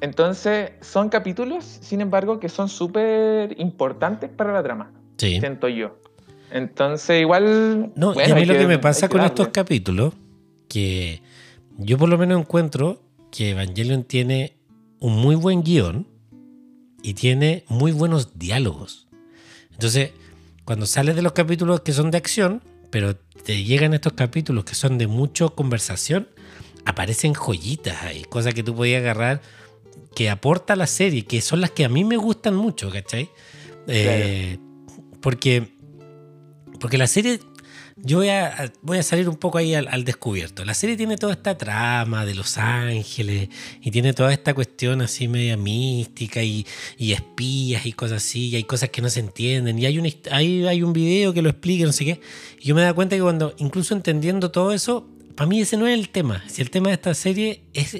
Entonces, 0.00 0.72
son 0.82 1.08
capítulos, 1.08 1.64
sin 1.64 2.00
embargo, 2.00 2.38
que 2.38 2.48
son 2.48 2.68
súper 2.68 3.58
importantes 3.60 4.30
para 4.30 4.52
la 4.52 4.62
trama, 4.62 4.92
Sí. 5.16 5.40
siento 5.40 5.68
yo. 5.68 5.98
Entonces, 6.50 7.20
igual. 7.20 7.92
No, 7.96 8.12
bueno, 8.14 8.28
y 8.28 8.32
a 8.32 8.34
mí 8.34 8.44
lo 8.44 8.54
que, 8.54 8.66
me 8.66 8.78
pasa 8.78 9.08
que 9.08 9.12
con 9.12 9.18
darle. 9.20 9.28
estos 9.34 9.48
capítulos, 9.48 10.14
que 10.68 11.22
yo 11.78 11.98
por 11.98 12.08
lo 12.08 12.18
menos 12.18 12.38
encuentro 12.40 13.02
que 13.30 13.50
Evangelion 13.50 14.04
tiene 14.04 14.56
un 15.00 15.16
muy 15.16 15.34
buen 15.34 15.62
guion 15.62 16.06
y 17.02 17.14
tiene 17.14 17.64
muy 17.68 17.92
buenos 17.92 18.38
diálogos. 18.38 19.08
Entonces, 19.72 20.12
cuando 20.64 20.86
sales 20.86 21.16
de 21.16 21.22
los 21.22 21.32
capítulos 21.32 21.80
que 21.80 21.92
son 21.92 22.10
de 22.10 22.18
acción, 22.18 22.62
pero 22.90 23.16
te 23.16 23.62
llegan 23.64 23.94
estos 23.94 24.12
capítulos 24.14 24.64
que 24.64 24.74
son 24.74 24.98
de 24.98 25.06
mucha 25.06 25.48
conversación, 25.48 26.28
aparecen 26.84 27.34
joyitas 27.34 28.02
ahí, 28.02 28.22
cosas 28.24 28.54
que 28.54 28.62
tú 28.62 28.74
podías 28.74 29.00
agarrar 29.00 29.40
que 30.16 30.30
aporta 30.30 30.74
la 30.76 30.86
serie, 30.86 31.26
que 31.26 31.42
son 31.42 31.60
las 31.60 31.70
que 31.72 31.84
a 31.84 31.90
mí 31.90 32.02
me 32.02 32.16
gustan 32.16 32.56
mucho, 32.56 32.90
¿cachai? 32.90 33.28
Eh, 33.86 34.56
porque, 35.20 35.76
porque 36.80 36.96
la 36.96 37.06
serie 37.06 37.38
yo 37.98 38.18
voy 38.18 38.30
a, 38.30 38.72
voy 38.80 38.96
a 38.96 39.02
salir 39.02 39.28
un 39.28 39.36
poco 39.36 39.58
ahí 39.58 39.74
al, 39.74 39.88
al 39.88 40.04
descubierto. 40.04 40.64
La 40.64 40.72
serie 40.72 40.96
tiene 40.96 41.16
toda 41.16 41.34
esta 41.34 41.58
trama 41.58 42.24
de 42.24 42.34
Los 42.34 42.56
Ángeles 42.56 43.50
y 43.82 43.90
tiene 43.90 44.14
toda 44.14 44.32
esta 44.32 44.54
cuestión 44.54 45.02
así 45.02 45.28
media 45.28 45.58
mística 45.58 46.42
y, 46.42 46.66
y 46.96 47.12
espías 47.12 47.84
y 47.84 47.92
cosas 47.92 48.24
así, 48.24 48.48
y 48.48 48.56
hay 48.56 48.64
cosas 48.64 48.88
que 48.88 49.02
no 49.02 49.10
se 49.10 49.20
entienden. 49.20 49.78
Y 49.78 49.84
hay 49.84 49.98
un, 49.98 50.10
hay, 50.30 50.66
hay 50.66 50.82
un 50.82 50.94
video 50.94 51.34
que 51.34 51.42
lo 51.42 51.50
explica, 51.50 51.84
no 51.84 51.92
sé 51.92 52.06
qué. 52.06 52.20
Y 52.58 52.68
yo 52.68 52.74
me 52.74 52.80
da 52.80 52.94
cuenta 52.94 53.16
que 53.16 53.22
cuando, 53.22 53.54
incluso 53.58 53.94
entendiendo 53.94 54.50
todo 54.50 54.72
eso, 54.72 55.10
para 55.34 55.46
mí 55.46 55.60
ese 55.60 55.76
no 55.76 55.86
es 55.86 55.98
el 55.98 56.08
tema. 56.08 56.42
Si 56.48 56.62
el 56.62 56.70
tema 56.70 56.88
de 56.88 56.94
esta 56.94 57.12
serie 57.12 57.64
es 57.74 57.96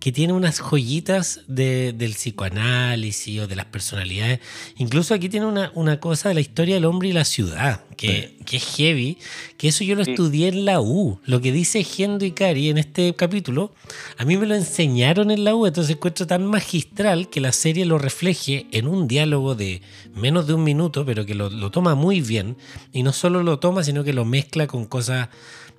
que 0.00 0.12
tiene 0.12 0.32
unas 0.32 0.58
joyitas 0.60 1.42
de- 1.46 1.92
del 1.92 2.12
psicoanálisis 2.14 3.40
o 3.40 3.46
de 3.46 3.54
las 3.54 3.66
personalidades. 3.66 4.40
Incluso 4.78 5.14
aquí 5.14 5.28
tiene 5.28 5.46
una, 5.46 5.70
una 5.74 6.00
cosa 6.00 6.30
de 6.30 6.34
la 6.34 6.40
historia 6.40 6.74
del 6.76 6.86
hombre 6.86 7.08
y 7.10 7.12
la 7.12 7.24
ciudad, 7.26 7.84
que, 7.96 8.38
que 8.46 8.56
es 8.56 8.64
heavy, 8.76 9.18
que 9.58 9.68
eso 9.68 9.84
yo 9.84 9.94
lo 9.94 10.04
Sí. 10.04 10.12
estudié 10.12 10.48
en 10.48 10.64
la 10.64 10.80
U. 10.80 11.20
Lo 11.24 11.40
que 11.42 11.52
dice 11.52 11.84
Gendo 11.84 12.24
Ikari 12.24 12.70
en 12.70 12.78
este 12.78 13.14
capítulo, 13.14 13.74
a 14.16 14.24
mí 14.24 14.36
me 14.38 14.46
lo 14.46 14.54
enseñaron 14.54 15.30
en 15.30 15.44
la 15.44 15.54
U, 15.54 15.66
entonces 15.66 15.94
encuentro 15.96 16.26
tan 16.26 16.46
magistral 16.46 17.28
que 17.28 17.40
la 17.42 17.52
serie 17.52 17.84
lo 17.84 17.98
refleje 17.98 18.66
en 18.72 18.86
un 18.88 19.06
diálogo 19.06 19.54
de 19.54 19.82
menos 20.14 20.46
de 20.46 20.54
un 20.54 20.64
minuto, 20.64 21.04
pero 21.04 21.26
que 21.26 21.34
lo, 21.34 21.50
lo 21.50 21.70
toma 21.70 21.94
muy 21.94 22.22
bien. 22.22 22.56
Y 22.92 23.02
no 23.02 23.12
solo 23.12 23.42
lo 23.42 23.58
toma, 23.58 23.84
sino 23.84 24.02
que 24.02 24.14
lo 24.14 24.24
mezcla 24.24 24.66
con 24.66 24.86
cosas 24.86 25.28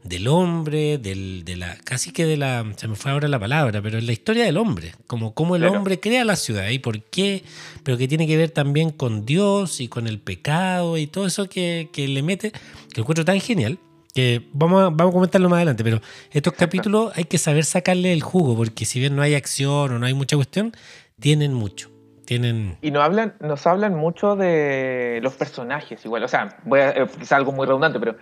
del 0.03 0.27
hombre, 0.27 0.97
del, 0.97 1.43
de 1.45 1.55
la, 1.55 1.75
casi 1.83 2.11
que 2.11 2.25
de 2.25 2.35
la, 2.37 2.65
se 2.75 2.87
me 2.87 2.95
fue 2.95 3.11
ahora 3.11 3.27
la 3.27 3.39
palabra, 3.39 3.81
pero 3.81 3.97
es 3.97 4.03
la 4.03 4.11
historia 4.13 4.43
del 4.45 4.57
hombre, 4.57 4.93
como 5.07 5.33
cómo 5.33 5.55
el 5.55 5.61
Claro. 5.61 5.77
hombre 5.77 5.99
crea 5.99 6.25
la 6.25 6.35
ciudad 6.35 6.69
y 6.69 6.79
por 6.79 7.03
qué, 7.03 7.43
pero 7.83 7.97
que 7.97 8.07
tiene 8.07 8.25
que 8.27 8.35
ver 8.37 8.49
también 8.49 8.89
con 8.91 9.25
Dios 9.25 9.79
y 9.79 9.87
con 9.87 10.07
el 10.07 10.19
pecado 10.19 10.97
y 10.97 11.07
todo 11.07 11.25
eso 11.27 11.47
que, 11.47 11.89
que 11.93 12.07
le 12.07 12.23
mete, 12.23 12.51
que 12.93 13.01
encuentro 13.01 13.23
tan 13.25 13.39
genial, 13.39 13.77
que 14.13 14.49
vamos 14.53 14.81
a, 14.81 14.85
vamos 14.89 15.11
a 15.11 15.13
comentarlo 15.13 15.49
más 15.49 15.57
adelante, 15.57 15.83
pero 15.83 16.01
estos 16.31 16.53
capítulos 16.53 17.11
hay 17.15 17.25
que 17.25 17.37
saber 17.37 17.63
sacarle 17.63 18.11
el 18.11 18.23
jugo, 18.23 18.55
porque 18.57 18.85
si 18.85 18.99
bien 18.99 19.15
no 19.15 19.21
hay 19.21 19.35
acción 19.35 19.91
o 19.91 19.99
no 19.99 20.05
hay 20.05 20.13
mucha 20.13 20.35
cuestión, 20.35 20.73
tienen 21.19 21.53
mucho, 21.53 21.89
tienen... 22.25 22.77
Y 22.81 22.89
nos 22.91 23.03
hablan, 23.03 23.35
nos 23.39 23.65
hablan 23.67 23.95
mucho 23.95 24.35
de 24.35 25.19
los 25.21 25.33
personajes, 25.35 26.03
igual. 26.03 26.23
O 26.23 26.27
sea, 26.27 26.57
voy 26.65 26.79
a, 26.79 26.89
es 27.21 27.31
algo 27.31 27.51
muy 27.51 27.67
redundante, 27.67 27.99
pero 27.99 28.17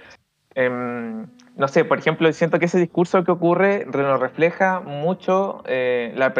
em, 0.66 1.26
no 1.56 1.68
sé, 1.68 1.86
por 1.86 1.98
ejemplo, 2.00 2.32
siento 2.34 2.60
que 2.60 2.66
ese 2.66 2.80
discurso 2.80 3.24
que 3.24 3.32
ocurre 3.32 3.86
re- 3.90 4.04
nos 4.04 4.20
refleja 4.20 4.80
mucho 4.82 5.64
eh, 5.66 6.14
la 6.16 6.34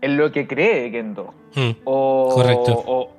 en 0.00 0.16
lo 0.16 0.30
que 0.32 0.46
cree 0.46 0.90
Kendo. 0.90 1.32
Mm, 1.54 1.70
O, 1.84 2.30
Correcto. 2.34 2.72
O, 2.86 3.10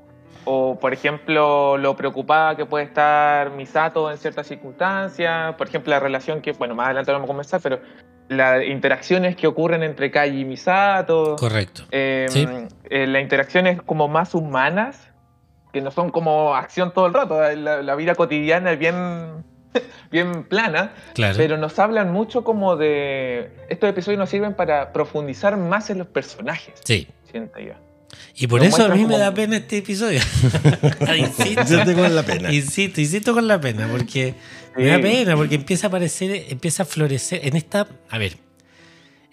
o, 0.47 0.79
por 0.79 0.93
ejemplo, 0.93 1.77
lo 1.77 1.95
preocupada 1.95 2.55
que 2.55 2.65
puede 2.65 2.85
estar 2.85 3.49
Misato 3.51 4.11
en 4.11 4.17
ciertas 4.17 4.45
circunstancias. 4.47 5.55
Por 5.55 5.67
ejemplo, 5.67 5.89
la 5.91 5.99
relación 5.99 6.41
que, 6.41 6.51
bueno, 6.51 6.75
más 6.75 6.85
adelante 6.87 7.11
vamos 7.11 7.25
a 7.25 7.27
conversar, 7.27 7.61
pero 7.63 7.79
las 8.27 8.63
interacciones 8.63 9.35
que 9.35 9.47
ocurren 9.47 9.81
entre 9.83 10.11
Kai 10.11 10.39
y 10.41 10.45
Misato. 10.45 11.35
correcto. 11.39 11.83
Eh, 11.91 12.27
Sí. 12.29 12.47
eh, 12.89 13.07
las 13.07 13.21
interacciones 13.23 13.81
como 13.81 14.07
más 14.07 14.35
humanas, 14.35 15.11
que 15.73 15.81
no 15.81 15.89
son 15.91 16.11
como 16.11 16.53
acción 16.55 16.93
todo 16.93 17.07
el 17.07 17.13
rato, 17.13 17.39
la, 17.55 17.81
la 17.81 17.95
vida 17.95 18.13
cotidiana 18.15 18.71
es 18.73 18.79
bien, 18.79 19.43
bien 20.11 20.43
plana, 20.45 20.93
Claro. 21.13 21.35
pero 21.37 21.57
nos 21.57 21.77
hablan 21.79 22.11
mucho 22.11 22.43
como 22.43 22.75
de... 22.75 23.49
Estos 23.69 23.89
episodios 23.89 24.19
nos 24.19 24.29
sirven 24.29 24.53
para 24.53 24.93
profundizar 24.93 25.57
más 25.57 25.89
en 25.89 25.97
los 25.99 26.07
personajes, 26.07 26.73
Sí. 26.83 27.07
siento 27.31 27.59
yo. 27.59 27.73
Y 28.37 28.47
por 28.47 28.63
eso 28.63 28.85
a 28.85 28.89
mí 28.89 29.05
me 29.05 29.17
da 29.17 29.33
pena 29.33 29.57
este 29.57 29.77
episodio. 29.79 30.19
insisto, 31.17 31.63
Yo 31.69 31.83
tengo 31.85 32.07
la 32.07 32.23
pena. 32.23 32.53
insisto, 32.53 33.01
insisto 33.01 33.33
con 33.33 33.47
la 33.47 33.59
pena, 33.59 33.87
porque 33.91 34.33
me 34.77 34.85
da 34.87 34.99
pena, 34.99 35.35
porque 35.35 35.55
empieza 35.55 35.87
a 35.87 35.89
aparecer, 35.89 36.45
empieza 36.49 36.83
a 36.83 36.85
florecer 36.85 37.41
en 37.45 37.55
esta, 37.57 37.87
a 38.09 38.17
ver, 38.17 38.37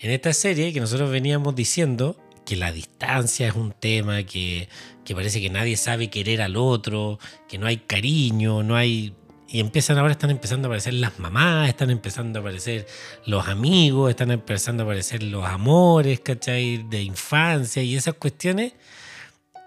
en 0.00 0.10
esta 0.10 0.32
serie 0.32 0.72
que 0.72 0.80
nosotros 0.80 1.10
veníamos 1.10 1.54
diciendo 1.54 2.16
que 2.44 2.56
la 2.56 2.72
distancia 2.72 3.46
es 3.46 3.54
un 3.54 3.70
tema, 3.72 4.24
que, 4.24 4.68
que 5.04 5.14
parece 5.14 5.40
que 5.40 5.48
nadie 5.48 5.76
sabe 5.76 6.10
querer 6.10 6.42
al 6.42 6.56
otro, 6.56 7.20
que 7.48 7.58
no 7.58 7.66
hay 7.68 7.76
cariño, 7.76 8.64
no 8.64 8.74
hay... 8.74 9.14
Y 9.52 9.60
empiezan 9.60 9.98
ahora, 9.98 10.12
están 10.12 10.30
empezando 10.30 10.66
a 10.66 10.68
aparecer 10.70 10.94
las 10.94 11.18
mamás, 11.18 11.68
están 11.68 11.90
empezando 11.90 12.38
a 12.38 12.40
aparecer 12.40 12.86
los 13.26 13.46
amigos, 13.48 14.08
están 14.08 14.30
empezando 14.30 14.82
a 14.82 14.86
aparecer 14.86 15.22
los 15.22 15.44
amores, 15.46 16.20
¿cachai? 16.20 16.78
De 16.88 17.02
infancia 17.02 17.82
y 17.82 17.94
esas 17.94 18.14
cuestiones. 18.14 18.72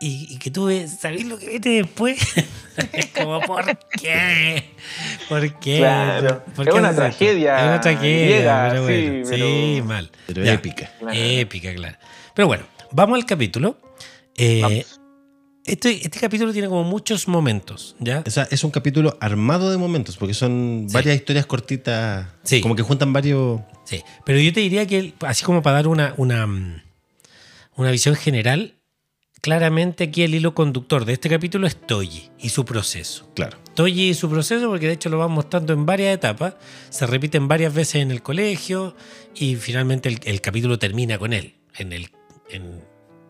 Y, 0.02 0.28
y 0.34 0.39
que 0.39 0.50
tú 0.52 0.65
ves, 0.65 0.98
¿sabés 1.00 1.26
lo 1.26 1.38
que 1.38 1.48
viene 1.50 1.69
después? 1.84 2.19
es 2.93 3.06
como, 3.12 3.39
¿por 3.41 3.63
qué? 4.02 4.71
¿Por 5.30 5.60
qué? 5.60 5.78
Claro. 5.78 6.43
¿Por 6.56 6.67
Es 6.67 6.74
qué 6.74 6.80
una 6.80 6.93
tragedia 6.95 7.58
Es 7.60 7.63
una 7.67 7.82
tragedia, 7.82 8.26
griega, 8.26 8.67
pero 8.71 8.84
bueno. 8.84 9.26
sí, 9.30 9.82
mal. 9.86 10.12
Pero 10.28 10.43
Ya. 10.43 10.54
épica. 10.54 10.91
Claro. 11.00 11.13
Épica, 11.17 11.74
claro. 11.76 11.98
Pero 12.34 12.48
bueno, 12.48 12.63
vamos 12.91 13.17
al 13.19 13.26
capítulo. 13.26 13.78
Eh, 14.36 14.62
Vamos. 14.63 15.00
Este, 15.65 15.91
este 16.06 16.19
capítulo 16.19 16.54
tiene 16.54 16.67
como 16.67 16.84
muchos 16.84 17.28
momentos, 17.28 17.95
¿ya? 17.99 18.23
O 18.25 18.30
sea, 18.30 18.47
es 18.51 18.63
un 18.63 18.71
capítulo 18.71 19.17
armado 19.19 19.71
de 19.71 19.78
momentos, 19.78 20.17
porque 20.17 20.34
son 20.34 20.86
Sí. 20.88 20.93
varias 20.93 21.15
historias 21.15 21.45
cortitas, 21.45 22.28
Sí. 22.43 22.62
como 22.62 22.75
que 22.75 22.84
juntan 22.84 23.12
varios... 23.13 23.62
Sí, 23.84 24.01
pero 24.25 24.39
yo 24.39 24.54
te 24.54 24.60
diría 24.62 24.86
que, 24.88 25.13
así 25.21 25.43
como 25.43 25.62
para 25.62 25.78
dar 25.78 25.88
una, 25.88 26.13
una, 26.17 26.45
mm, 26.47 26.82
una 27.78 27.91
visión 27.91 28.15
general, 28.15 28.75
claramente 29.41 30.06
aquí 30.06 30.23
el 30.23 30.34
hilo 30.34 30.56
conductor 30.56 31.06
de 31.06 31.13
este 31.13 31.30
capítulo 31.30 31.67
es 31.67 31.75
Toji 31.75 32.32
y 32.39 32.49
su 32.49 32.65
proceso. 32.65 33.30
Claro. 33.36 33.58
Toji 33.75 34.10
y 34.10 34.13
su 34.15 34.30
proceso, 34.30 34.69
porque 34.69 34.88
de 34.88 34.93
hecho 34.93 35.10
lo 35.10 35.17
van 35.19 35.32
mostrando 35.32 35.73
en 35.73 35.86
varias 35.86 36.15
etapas, 36.15 36.56
se 36.89 37.06
repiten 37.06 37.47
varias 37.47 37.73
veces 37.73 37.95
en 37.95 38.10
el 38.12 38.23
colegio 38.23 38.95
y 39.36 39.56
finalmente 39.56 40.10
el, 40.10 40.19
el 40.23 40.41
capítulo 40.41 40.80
termina 40.80 41.17
con 41.19 41.34
él, 41.34 41.56
en, 41.78 41.93
el, 41.93 42.10
en, 42.49 42.82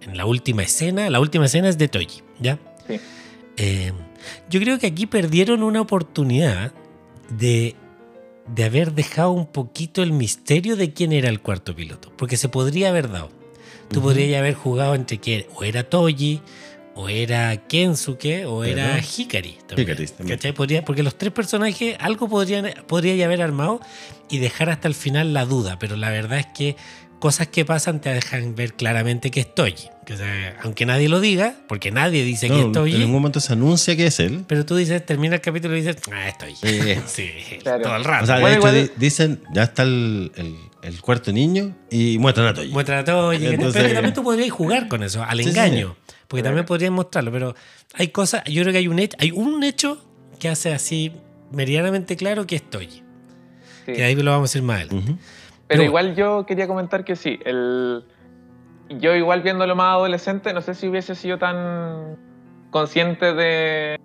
en 0.02 0.16
la 0.16 0.26
última 0.26 0.64
escena. 0.64 1.10
La 1.10 1.20
última 1.20 1.48
escena 1.48 1.68
es 1.68 1.78
de 1.78 1.88
Toji, 1.90 2.22
¿ya? 2.40 2.60
Sí. 2.88 3.00
Eh, 3.58 3.92
yo 4.50 4.60
creo 4.60 4.80
que 4.80 4.88
aquí 4.88 5.06
perdieron 5.06 5.64
una 5.64 5.82
oportunidad 5.82 6.72
de, 7.30 7.76
de 8.48 8.64
haber 8.64 8.94
dejado 8.94 9.32
un 9.32 9.48
poquito 9.48 10.04
el 10.04 10.12
misterio 10.12 10.76
de 10.76 10.94
quién 10.94 11.12
era 11.14 11.30
el 11.30 11.42
cuarto 11.42 11.76
piloto, 11.76 12.12
porque 12.18 12.38
se 12.38 12.50
podría 12.50 12.90
haber 12.90 13.10
dado. 13.10 13.30
Tú 13.90 14.00
Ujú. 14.00 14.10
podrías 14.10 14.40
haber 14.40 14.56
jugado 14.56 14.96
entre 14.96 15.20
quién, 15.20 15.46
o 15.56 15.64
era 15.64 15.84
Toji, 15.90 16.42
o 16.96 17.08
era 17.10 17.56
Kensuke, 17.68 18.46
o 18.48 18.64
era 18.64 19.00
Hikari. 19.00 19.58
también, 19.68 19.90
Hikari 19.90 20.08
también. 20.08 20.38
¿cachai? 20.38 20.54
Podría- 20.54 20.84
porque 20.86 21.04
los 21.04 21.18
tres 21.18 21.32
personajes 21.34 21.96
algo 22.00 22.28
podrían, 22.30 22.74
podría 22.88 23.26
haber 23.26 23.42
armado 23.42 23.80
y 24.30 24.40
dejar 24.40 24.70
hasta 24.70 24.88
el 24.88 24.96
final 24.96 25.34
la 25.34 25.46
duda, 25.46 25.78
pero 25.78 25.96
la 25.98 26.10
verdad 26.10 26.40
es 26.40 26.48
que 26.48 26.76
cosas 27.20 27.48
que 27.48 27.64
pasan 27.66 28.02
te 28.02 28.10
dejan 28.14 28.56
ver 28.56 28.74
claramente 28.74 29.30
que 29.32 29.42
es 29.42 29.54
Toji. 29.54 29.90
Que, 30.06 30.14
o 30.14 30.18
sea, 30.18 30.60
aunque 30.62 30.86
nadie 30.86 31.10
lo 31.10 31.20
diga, 31.20 31.56
porque 31.68 31.90
nadie 31.92 32.24
dice 32.24 32.48
que 32.48 32.54
No, 32.68 32.86
es 32.86 32.94
en 32.94 33.00
ningún 33.00 33.16
momento 33.16 33.40
se 33.40 33.54
anuncia 33.54 33.96
que 33.96 34.06
es 34.06 34.20
él. 34.20 34.46
Pero 34.48 34.64
tú 34.66 34.76
dices, 34.76 35.04
termina 35.04 35.36
el 35.36 35.42
capítulo 35.42 35.76
y 35.76 35.82
dices, 35.82 35.98
ah, 36.14 36.28
estoy. 36.30 36.56
Sí. 36.56 36.96
Sí, 37.08 37.30
Claro. 37.64 37.82
todo 37.84 37.96
el 37.96 38.04
rato. 38.04 38.24
O 38.24 38.28
sea, 38.28 38.38
de 38.38 38.54
hecho 38.54 38.92
dicen, 38.98 39.42
ya 39.54 39.64
está 39.64 39.84
el, 39.84 40.32
el- 40.36 40.56
el 40.84 41.02
cuarto 41.02 41.32
niño 41.34 41.76
y 41.90 42.20
muestran 42.20 42.46
a 42.48 42.54
Toyi. 42.54 42.72
Muestra 42.72 43.04
todo. 43.04 43.34
y- 43.34 43.38
Entonces- 43.48 43.74
pero 43.74 43.88
que 43.88 43.94
también 43.96 44.14
tú 44.14 44.22
podrías 44.22 44.52
jugar 44.52 44.88
con 44.88 45.02
eso, 45.02 45.24
al 45.24 45.38
Sí, 45.40 45.46
sí, 45.46 45.50
engaño. 45.50 45.96
Porque 46.28 46.42
Claro. 46.44 46.50
también 46.54 46.66
podrías 46.68 46.92
mostrarlo. 46.92 47.32
Pero 47.32 47.56
hay 47.96 48.10
cosas, 48.10 48.44
yo 48.46 48.62
creo 48.62 48.72
que 48.72 48.78
hay 48.80 48.88
un 48.88 49.00
hecho, 49.00 49.18
hay 49.20 49.32
un 49.32 49.64
hecho 49.64 50.04
que 50.40 50.50
hace 50.50 50.72
así 50.74 51.12
medianamente 51.52 52.16
claro 52.16 52.46
que 52.46 52.58
es 52.58 52.70
Toji. 52.70 53.02
Sí. 53.88 53.94
Que 53.94 54.04
ahí 54.04 54.16
lo 54.16 54.30
vamos 54.30 54.50
a 54.50 54.52
decir 54.52 54.62
más 54.62 54.82
adelante. 54.82 55.06
Pero 55.14 55.20
Pero 55.68 55.84
igual 55.84 56.16
yo 56.16 56.46
quería 56.46 56.68
comentar 56.68 57.04
que 57.04 57.16
sí, 57.16 57.40
el... 57.46 58.04
yo 58.90 59.16
igual 59.16 59.42
viéndolo 59.42 59.76
más 59.76 59.94
adolescente, 59.94 60.54
no 60.54 60.62
sé 60.62 60.76
si 60.76 60.88
hubiese 60.88 61.16
sido 61.16 61.38
tan 61.38 62.18
consciente 62.72 63.34
de, 63.34 64.00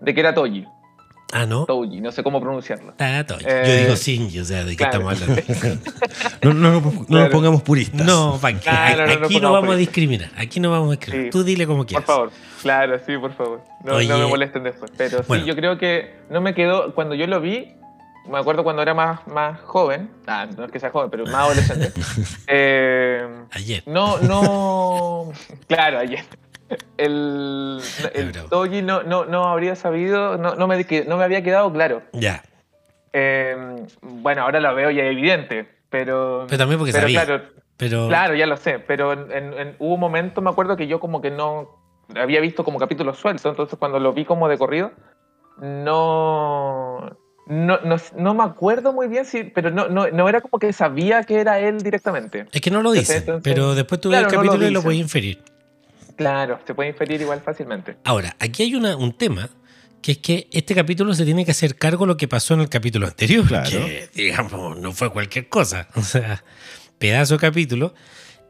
de 0.00 0.14
que 0.14 0.20
era 0.20 0.34
Toji, 0.34 0.66
Ah, 1.32 1.44
¿no? 1.44 1.64
Toji, 1.66 2.00
no 2.00 2.12
sé 2.12 2.22
cómo 2.22 2.40
pronunciarlo. 2.40 2.90
Está 2.90 3.26
Toji. 3.26 3.44
Eh, 3.48 3.62
yo 3.66 3.82
digo 3.84 3.94
Shinji, 3.96 4.38
o 4.38 4.44
sea, 4.44 4.62
¿de 4.64 4.76
qué 4.76 4.84
claro. 4.88 5.10
estamos 5.10 5.22
hablando? 5.22 5.80
No, 6.42 6.54
no, 6.54 6.70
no, 6.70 6.80
no 6.80 7.04
Claro. 7.06 7.24
nos 7.24 7.32
pongamos 7.32 7.62
puristas. 7.62 8.06
no, 8.06 8.38
pa' 8.40 8.52
qué. 8.52 8.60
Claro, 8.60 9.06
no, 9.08 9.18
no 9.18 9.26
aquí 9.26 9.40
no, 9.40 9.50
vamos 9.52 9.64
a 9.64 9.72
por- 9.72 9.76
discriminar. 9.76 10.30
Aquí 10.36 10.60
no 10.60 10.70
vamos 10.70 10.88
a 10.88 10.90
discriminar. 10.92 11.24
Sí. 11.24 11.30
Tú 11.30 11.42
dile 11.42 11.66
como 11.66 11.78
Por 11.80 11.86
quieras. 11.86 12.06
favor, 12.06 12.30
claro, 12.62 12.98
sí, 13.04 13.18
por 13.18 13.32
favor. 13.34 13.62
No 13.84 13.96
me 13.98 14.26
molesten 14.26 14.62
después. 14.62 14.92
Pero 14.96 15.22
Bueno. 15.26 15.42
sí, 15.42 15.48
yo 15.48 15.56
creo 15.56 15.78
que 15.78 16.14
no 16.30 16.40
me 16.40 16.54
quedó, 16.54 16.94
cuando 16.94 17.16
yo 17.16 17.26
lo 17.26 17.40
vi, 17.40 17.74
me 18.28 18.38
acuerdo 18.38 18.62
cuando 18.64 18.82
era 18.82 18.94
más, 18.94 19.26
más 19.26 19.60
joven, 19.62 20.10
ah, 20.26 20.46
no 20.56 20.64
es 20.64 20.70
que 20.70 20.80
sea 20.80 20.90
joven, 20.90 21.10
pero 21.10 21.24
más 21.26 21.34
adolescente, 21.46 21.92
eh, 22.48 23.26
Ayer. 23.52 23.82
no, 23.86 24.18
no, 24.18 25.32
claro, 25.68 25.98
ayer. 25.98 26.24
El, 26.96 27.80
el. 28.14 28.32
Toji 28.50 28.82
no, 28.82 29.02
no, 29.04 29.24
no 29.24 29.44
habría 29.46 29.76
sabido, 29.76 30.36
no, 30.36 30.56
no, 30.56 30.66
me, 30.66 30.84
no 31.06 31.16
me 31.16 31.24
había 31.24 31.42
quedado 31.42 31.72
claro. 31.72 32.02
Ya. 32.12 32.42
Eh, 33.12 33.86
bueno, 34.02 34.42
ahora 34.42 34.58
lo 34.60 34.74
veo 34.74 34.90
ya 34.90 35.04
evidente, 35.04 35.68
pero... 35.90 36.44
Pero 36.48 36.58
también 36.58 36.78
porque 36.78 36.92
pero 36.92 37.04
sabía. 37.04 37.24
claro, 37.24 37.44
Pero. 37.76 38.08
Claro, 38.08 38.34
ya 38.34 38.46
lo 38.46 38.56
sé, 38.56 38.80
pero 38.80 39.12
en, 39.12 39.30
en- 39.30 39.52
en- 39.54 39.76
hubo 39.78 39.94
un 39.94 40.00
momento, 40.00 40.42
me 40.42 40.50
acuerdo 40.50 40.76
que 40.76 40.86
yo 40.88 40.98
como 40.98 41.20
que 41.22 41.30
no 41.30 41.70
había 42.16 42.40
visto 42.40 42.64
como 42.64 42.78
capítulos 42.80 43.16
sueltos, 43.18 43.44
entonces 43.46 43.78
cuando 43.78 44.00
lo 44.00 44.12
vi 44.12 44.24
como 44.24 44.48
de 44.48 44.58
corrido, 44.58 44.90
no, 45.58 47.16
No, 47.46 47.78
no, 47.82 47.96
no 48.16 48.34
me 48.34 48.42
acuerdo 48.42 48.92
muy 48.92 49.06
bien, 49.08 49.24
si, 49.24 49.44
pero 49.44 49.70
no, 49.70 49.88
no, 49.88 50.08
no 50.10 50.28
era 50.28 50.40
como 50.40 50.58
que 50.58 50.72
sabía 50.72 51.22
que 51.22 51.36
era 51.40 51.60
él 51.60 51.80
directamente. 51.82 52.46
Es 52.52 52.60
que 52.60 52.70
no 52.70 52.82
lo 52.82 52.90
dice, 52.92 53.18
Entonces, 53.18 53.42
pero 53.44 53.74
después 53.74 54.00
tú 54.00 54.10
ves 54.10 54.18
claro, 54.20 54.30
el 54.32 54.36
no 54.38 54.42
lo 54.42 54.48
capítulo 54.50 54.68
y 54.68 54.72
lo 54.72 54.78
dicen. 54.80 54.84
puedes 54.84 55.00
inferir. 55.00 55.42
Claro, 56.16 56.58
se 56.66 56.74
puede 56.74 56.88
inferir 56.90 57.20
igual 57.20 57.40
fácilmente. 57.40 57.96
Ahora, 58.04 58.34
aquí 58.40 58.62
hay 58.64 58.74
una, 58.74 58.96
un 58.96 59.12
tema, 59.16 59.50
que 60.02 60.12
es 60.12 60.18
que 60.18 60.48
este 60.50 60.74
capítulo 60.74 61.14
se 61.14 61.24
tiene 61.24 61.44
que 61.44 61.50
hacer 61.50 61.76
cargo 61.76 62.04
de 62.04 62.08
lo 62.08 62.16
que 62.16 62.26
pasó 62.26 62.54
en 62.54 62.60
el 62.60 62.68
capítulo 62.68 63.06
anterior, 63.06 63.46
Claro. 63.46 63.70
que 63.70 64.08
digamos 64.14 64.78
no 64.78 64.92
fue 64.92 65.10
cualquier 65.12 65.48
cosa, 65.48 65.88
o 65.94 66.02
sea, 66.02 66.42
pedazo 66.98 67.34
de 67.34 67.40
capítulo, 67.40 67.94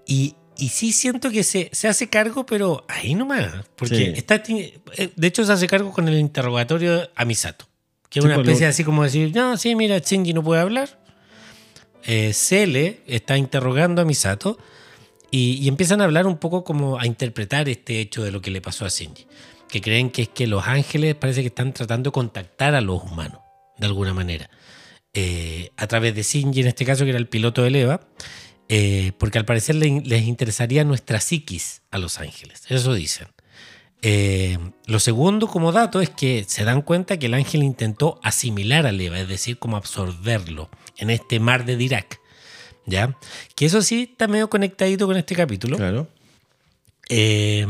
y, 0.07 0.37
y 0.57 0.69
sí 0.69 0.93
siento 0.93 1.31
que 1.31 1.43
se, 1.43 1.69
se 1.73 1.89
hace 1.89 2.09
cargo, 2.09 2.47
pero 2.47 2.85
ahí 2.89 3.15
nomás, 3.15 3.53
porque 3.77 3.97
Sí. 3.97 4.13
está, 4.17 4.37
eh, 4.49 5.11
de 5.15 5.27
hecho 5.27 5.45
se 5.45 5.53
hace 5.53 5.67
cargo 5.67 5.93
con 5.93 6.07
el 6.09 6.15
interrogatorio 6.19 7.11
a 7.17 7.25
Misato, 7.25 7.67
que 8.11 8.19
es 8.21 8.23
Sí, 8.23 8.27
una 8.27 8.37
lo- 8.37 8.43
especie 8.43 8.67
así 8.67 8.85
como 8.85 9.03
decir, 9.03 9.35
no, 9.35 9.57
sí, 9.57 9.75
mira, 9.75 9.99
Shinji 9.99 10.33
no 10.33 10.43
puede 10.43 10.61
hablar, 10.61 10.99
eh, 12.05 12.33
Cele 12.33 13.01
está 13.07 13.37
interrogando 13.37 14.03
a 14.03 14.05
Misato, 14.05 14.59
y, 15.31 15.55
y 15.61 15.69
empiezan 15.69 16.01
a 16.01 16.05
hablar 16.05 16.27
un 16.27 16.39
poco 16.39 16.63
como 16.65 16.99
a 16.99 17.07
interpretar 17.07 17.69
este 17.69 18.01
hecho 18.01 18.23
de 18.23 18.31
lo 18.31 18.41
que 18.41 18.51
le 18.53 18.61
pasó 18.61 18.85
a 18.85 18.89
Shinji. 18.89 19.27
Que 19.69 19.81
creen 19.81 20.11
que 20.11 20.23
es 20.23 20.29
que 20.29 20.47
los 20.47 20.67
ángeles 20.69 21.17
parece 21.17 21.41
que 21.41 21.49
están 21.49 21.73
tratando 21.73 22.11
de 22.11 22.13
contactar 22.15 22.75
a 22.77 22.81
los 22.81 23.03
humanos, 23.03 23.41
de 23.77 23.87
alguna 23.87 24.15
manera. 24.15 24.49
Eh, 25.13 25.71
a 25.77 25.87
través 25.89 26.15
de 26.15 26.23
Shinji, 26.23 26.61
en 26.61 26.69
este 26.69 26.85
caso, 26.85 27.03
que 27.05 27.11
era 27.11 27.19
el 27.19 27.27
piloto 27.29 27.63
de 27.65 27.81
Eva, 27.81 28.01
eh, 28.69 29.13
porque 29.19 29.39
al 29.39 29.45
parecer 29.45 29.75
le- 29.75 30.01
les 30.05 30.23
interesaría 30.23 30.85
nuestra 30.85 31.21
psiquis 31.21 31.83
a 31.91 31.99
los 31.99 32.21
ángeles. 32.21 32.63
Eso 32.69 32.95
dicen. 32.95 33.27
Eh, 34.09 34.57
lo 34.87 35.01
segundo 35.01 35.49
como 35.49 35.73
dato 35.73 36.01
es 36.01 36.11
que 36.11 36.45
se 36.47 36.63
dan 36.63 36.83
cuenta 36.83 37.19
que 37.19 37.27
el 37.27 37.35
ángel 37.35 37.65
intentó 37.65 38.21
asimilar 38.23 38.87
a 38.87 38.91
Eva, 38.91 39.19
es 39.19 39.27
decir, 39.27 39.59
como 39.59 39.77
absorberlo 39.77 40.71
en 40.97 41.11
este 41.11 41.41
mar 41.41 41.65
de 41.65 41.77
Dirac. 41.77 42.21
¿Ya? 42.85 43.19
Que 43.57 43.67
eso 43.67 43.83
sí 43.83 44.09
está 44.13 44.29
medio 44.29 44.49
conectadito 44.49 45.09
con 45.09 45.17
este 45.17 45.35
capítulo. 45.35 45.77
Claro. 45.77 46.07
Eh, 47.09 47.67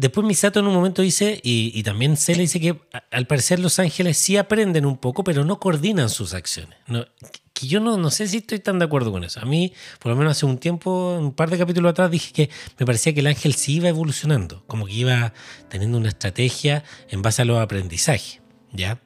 después 0.00 0.26
Misato 0.26 0.60
en 0.60 0.66
un 0.66 0.74
momento 0.74 1.02
dice, 1.02 1.40
y, 1.42 1.72
y 1.74 1.82
también 1.82 2.16
se 2.16 2.34
le 2.34 2.42
dice 2.42 2.58
que 2.60 2.70
a- 2.92 3.04
al 3.10 3.26
parecer 3.26 3.58
los 3.60 3.78
ángeles 3.78 4.16
sí 4.18 4.36
aprenden 4.36 4.86
un 4.86 4.96
poco, 4.98 5.22
pero 5.24 5.44
no 5.44 5.60
coordinan 5.60 6.08
sus 6.08 6.34
acciones. 6.34 6.78
No- 6.86 7.04
que 7.52 7.66
yo 7.66 7.78
no, 7.78 7.98
no 7.98 8.10
sé 8.10 8.26
si 8.26 8.38
estoy 8.38 8.58
tan 8.60 8.78
de 8.78 8.86
acuerdo 8.86 9.12
con 9.12 9.22
eso. 9.22 9.38
A 9.40 9.44
mí, 9.44 9.74
por 9.98 10.10
lo 10.10 10.16
menos 10.16 10.30
hace 10.32 10.46
un 10.46 10.56
tiempo, 10.56 11.18
un 11.20 11.32
par 11.34 11.50
de 11.50 11.58
capítulos 11.58 11.90
atrás, 11.90 12.10
dije 12.10 12.32
que 12.32 12.48
me 12.78 12.86
parecía 12.86 13.12
que 13.12 13.20
el 13.20 13.26
ángel 13.26 13.52
sí 13.54 13.74
iba 13.74 13.88
evolucionando, 13.90 14.64
como 14.66 14.86
que 14.86 14.92
iba 14.94 15.34
teniendo 15.68 15.98
una 15.98 16.08
estrategia 16.08 16.82
en 17.10 17.20
base 17.20 17.42
a 17.42 17.44
los 17.44 17.58
aprendizajes. 17.60 18.40
¿Ya? 18.72 18.98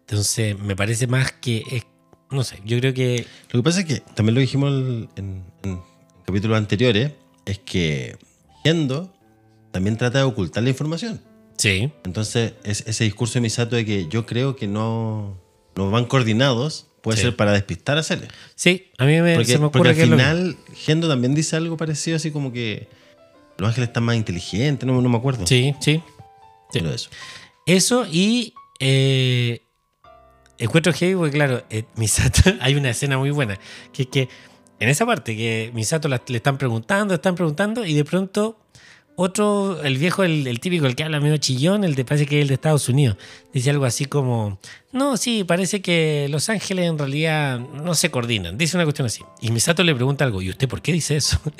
Entonces, 0.00 0.56
me 0.56 0.76
parece 0.76 1.08
más 1.08 1.32
que 1.32 1.64
es, 1.72 1.82
no 2.30 2.44
sé, 2.44 2.60
yo 2.64 2.78
creo 2.78 2.94
que 2.94 3.26
Lo 3.50 3.58
que 3.60 3.64
pasa 3.64 3.80
es 3.80 3.86
que 3.86 4.00
también 4.14 4.34
lo 4.36 4.40
dijimos 4.40 5.08
en 5.16 5.44
capítulos 6.24 6.58
anteriores, 6.58 7.12
es 7.44 7.58
que 7.58 8.16
Gendo 8.62 9.12
también 9.76 9.96
trata 9.96 10.18
de 10.18 10.24
ocultar 10.24 10.62
la 10.62 10.70
información. 10.70 11.20
sí, 11.58 11.92
Entonces, 12.04 12.54
es, 12.64 12.82
ese 12.86 13.04
discurso 13.04 13.34
de 13.34 13.40
Misato 13.42 13.76
de 13.76 13.84
que 13.84 14.08
yo 14.08 14.26
creo 14.26 14.56
que 14.56 14.66
no, 14.66 15.38
no 15.74 15.90
van 15.90 16.04
coordinados 16.06 16.86
puede 17.02 17.18
Sí. 17.18 17.24
ser 17.24 17.36
para 17.36 17.52
despistar 17.52 17.98
a 17.98 18.02
Cele. 18.02 18.28
sí, 18.54 18.90
a 18.98 19.04
mí 19.04 19.20
me, 19.20 19.34
Porque, 19.36 19.52
se 19.52 19.58
me 19.58 19.68
porque 19.68 19.78
ocurre 19.78 19.90
al 19.90 19.96
que 19.96 20.02
es 20.02 20.08
lo 20.08 20.16
mismo. 20.16 20.30
final 20.32 20.56
Gendo 20.74 21.08
también 21.08 21.34
dice 21.34 21.54
algo 21.56 21.76
parecido, 21.76 22.16
así 22.16 22.30
como 22.32 22.52
que 22.52 22.88
los 23.58 23.68
ángeles 23.68 23.88
están 23.90 24.02
más 24.04 24.16
inteligentes, 24.16 24.86
no, 24.86 25.00
no 25.00 25.08
me 25.08 25.16
acuerdo. 25.16 25.46
Sí, 25.46 25.74
sí. 25.80 26.02
sí. 26.02 26.02
Pero 26.72 26.90
eso. 26.92 27.08
Eso 27.64 28.06
y 28.10 28.52
eh, 28.80 29.60
encuentro 30.58 30.92
heavy 30.92 31.14
porque, 31.14 31.32
claro, 31.32 31.62
eh, 31.70 31.84
Misato, 31.96 32.42
hay 32.60 32.74
una 32.74 32.90
escena 32.90 33.18
muy 33.18 33.30
buena, 33.30 33.58
que 33.92 34.02
es 34.02 34.08
que 34.08 34.28
en 34.80 34.88
esa 34.88 35.06
parte 35.06 35.36
que 35.36 35.70
Misato 35.74 36.08
la- 36.08 36.20
le 36.26 36.36
están 36.36 36.58
preguntando, 36.58 37.14
están 37.14 37.34
preguntando, 37.34 37.84
y 37.86 37.94
de 37.94 38.04
pronto 38.04 38.58
otro, 39.16 39.82
el 39.82 39.98
viejo, 39.98 40.24
el, 40.24 40.46
el 40.46 40.60
típico, 40.60 40.86
el 40.86 40.94
que 40.94 41.04
habla 41.04 41.20
medio 41.20 41.38
chillón, 41.38 41.84
el 41.84 41.94
de 41.94 42.04
parece 42.04 42.26
que 42.26 42.38
es 42.38 42.42
el 42.42 42.48
de 42.48 42.54
Estados 42.54 42.88
Unidos, 42.88 43.16
dice 43.52 43.70
algo 43.70 43.86
así 43.86 44.04
como, 44.04 44.58
no, 44.92 45.16
sí, 45.16 45.42
parece 45.44 45.80
que 45.80 46.28
Los 46.30 46.48
Ángeles 46.48 46.86
en 46.86 46.98
realidad 46.98 47.58
no 47.58 47.94
se 47.94 48.10
coordinan, 48.10 48.58
dice 48.58 48.76
una 48.76 48.84
cuestión 48.84 49.06
así. 49.06 49.22
Y 49.40 49.50
Misato 49.50 49.82
le 49.82 49.94
pregunta 49.94 50.24
algo, 50.24 50.42
¿y 50.42 50.50
usted 50.50 50.68
por 50.68 50.82
qué 50.82 50.92
dice 50.92 51.16
eso? 51.16 51.40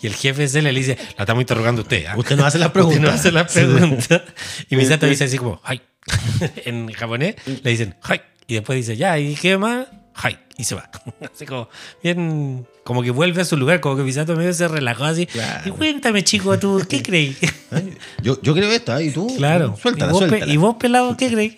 Y 0.00 0.06
el 0.06 0.14
jefe 0.14 0.48
se 0.48 0.62
le 0.62 0.72
dice, 0.72 0.96
la 1.18 1.24
estamos 1.24 1.42
interrogando 1.42 1.82
usted. 1.82 2.06
¿ah? 2.06 2.14
Usted 2.16 2.34
no 2.36 2.46
hace 2.46 2.58
las 2.58 2.68
Usted 2.74 2.98
no 2.98 3.10
hace 3.10 3.30
las 3.30 3.52
preguntas. 3.52 4.22
Y 4.60 4.64
Sí, 4.68 4.76
Misato 4.76 5.04
dice 5.04 5.24
así 5.24 5.36
como, 5.36 5.60
¡ay! 5.64 5.82
en 6.64 6.90
japonés 6.92 7.36
le 7.62 7.70
dicen, 7.70 7.94
¡ay! 8.02 8.22
Y 8.46 8.54
después 8.54 8.76
dice, 8.76 8.96
ya, 8.96 9.18
¿y 9.18 9.34
qué 9.34 9.58
más? 9.58 9.86
¡ay! 10.14 10.38
Y 10.56 10.64
se 10.64 10.74
va. 10.74 10.90
Así 11.32 11.44
como, 11.44 11.68
bien, 12.02 12.66
como 12.86 13.02
que 13.02 13.10
vuelve 13.10 13.42
a 13.42 13.44
su 13.44 13.56
lugar, 13.56 13.80
como 13.80 13.96
que 13.96 14.04
Misato 14.04 14.36
medio 14.36 14.52
se 14.54 14.68
relajó 14.68 15.04
así. 15.04 15.26
Claro. 15.26 15.68
Y 15.68 15.72
cuéntame, 15.72 16.22
chico, 16.22 16.56
¿tú 16.56 16.80
qué 16.88 17.02
crees? 17.02 17.36
Ay, 17.72 17.92
Yo, 18.22 18.40
yo 18.42 18.54
creo 18.54 18.70
esto, 18.70 18.96
¿eh? 18.96 19.06
¿y 19.06 19.10
tú? 19.10 19.26
Claro. 19.36 19.76
Suéltala, 19.76 20.10
¿Y 20.10 20.12
vos, 20.12 20.18
suéltala. 20.20 20.52
¿Y 20.52 20.56
vos, 20.56 20.76
pelado, 20.76 21.16
qué 21.16 21.28
crees? 21.28 21.56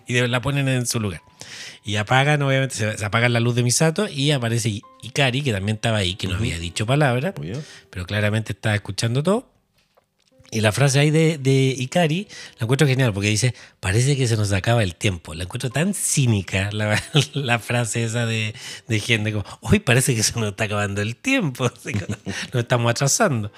Y 0.06 0.20
la 0.20 0.40
ponen 0.40 0.68
en 0.68 0.86
su 0.86 1.00
lugar. 1.00 1.22
Y 1.84 1.96
apagan, 1.96 2.40
obviamente, 2.42 2.76
se, 2.76 3.04
apaga 3.04 3.28
la 3.28 3.40
luz 3.40 3.56
de 3.56 3.64
Misato 3.64 4.08
y 4.08 4.30
aparece 4.30 4.80
Ikari, 5.02 5.42
que 5.42 5.52
también 5.52 5.74
estaba 5.74 5.98
ahí, 5.98 6.14
que 6.14 6.28
no 6.28 6.36
había 6.36 6.56
dicho 6.60 6.86
palabra, 6.86 7.34
Obvio. 7.36 7.60
pero 7.90 8.06
claramente 8.06 8.52
estaba 8.52 8.76
escuchando 8.76 9.24
todo. 9.24 9.50
Y 10.54 10.60
la 10.60 10.72
frase 10.72 11.00
ahí 11.00 11.10
de, 11.10 11.36
de 11.38 11.74
Ikari 11.76 12.28
la 12.58 12.64
encuentro 12.64 12.86
genial 12.86 13.12
porque 13.12 13.28
dice, 13.28 13.54
parece 13.80 14.16
que 14.16 14.26
se 14.28 14.36
nos 14.36 14.52
acaba 14.52 14.82
el 14.82 14.94
tiempo. 14.94 15.34
La 15.34 15.44
encuentro 15.44 15.68
tan 15.70 15.94
cínica 15.94 16.70
la, 16.72 16.98
la 17.34 17.58
frase 17.58 18.04
esa 18.04 18.24
de, 18.24 18.54
de 18.88 19.00
gente 19.00 19.32
como, 19.32 19.44
hoy 19.62 19.80
parece 19.80 20.14
que 20.14 20.22
se 20.22 20.38
nos 20.38 20.50
está 20.50 20.64
acabando 20.64 21.02
el 21.02 21.16
tiempo, 21.16 21.64
nos 22.52 22.62
estamos 22.62 22.90
atrasando. 22.90 23.50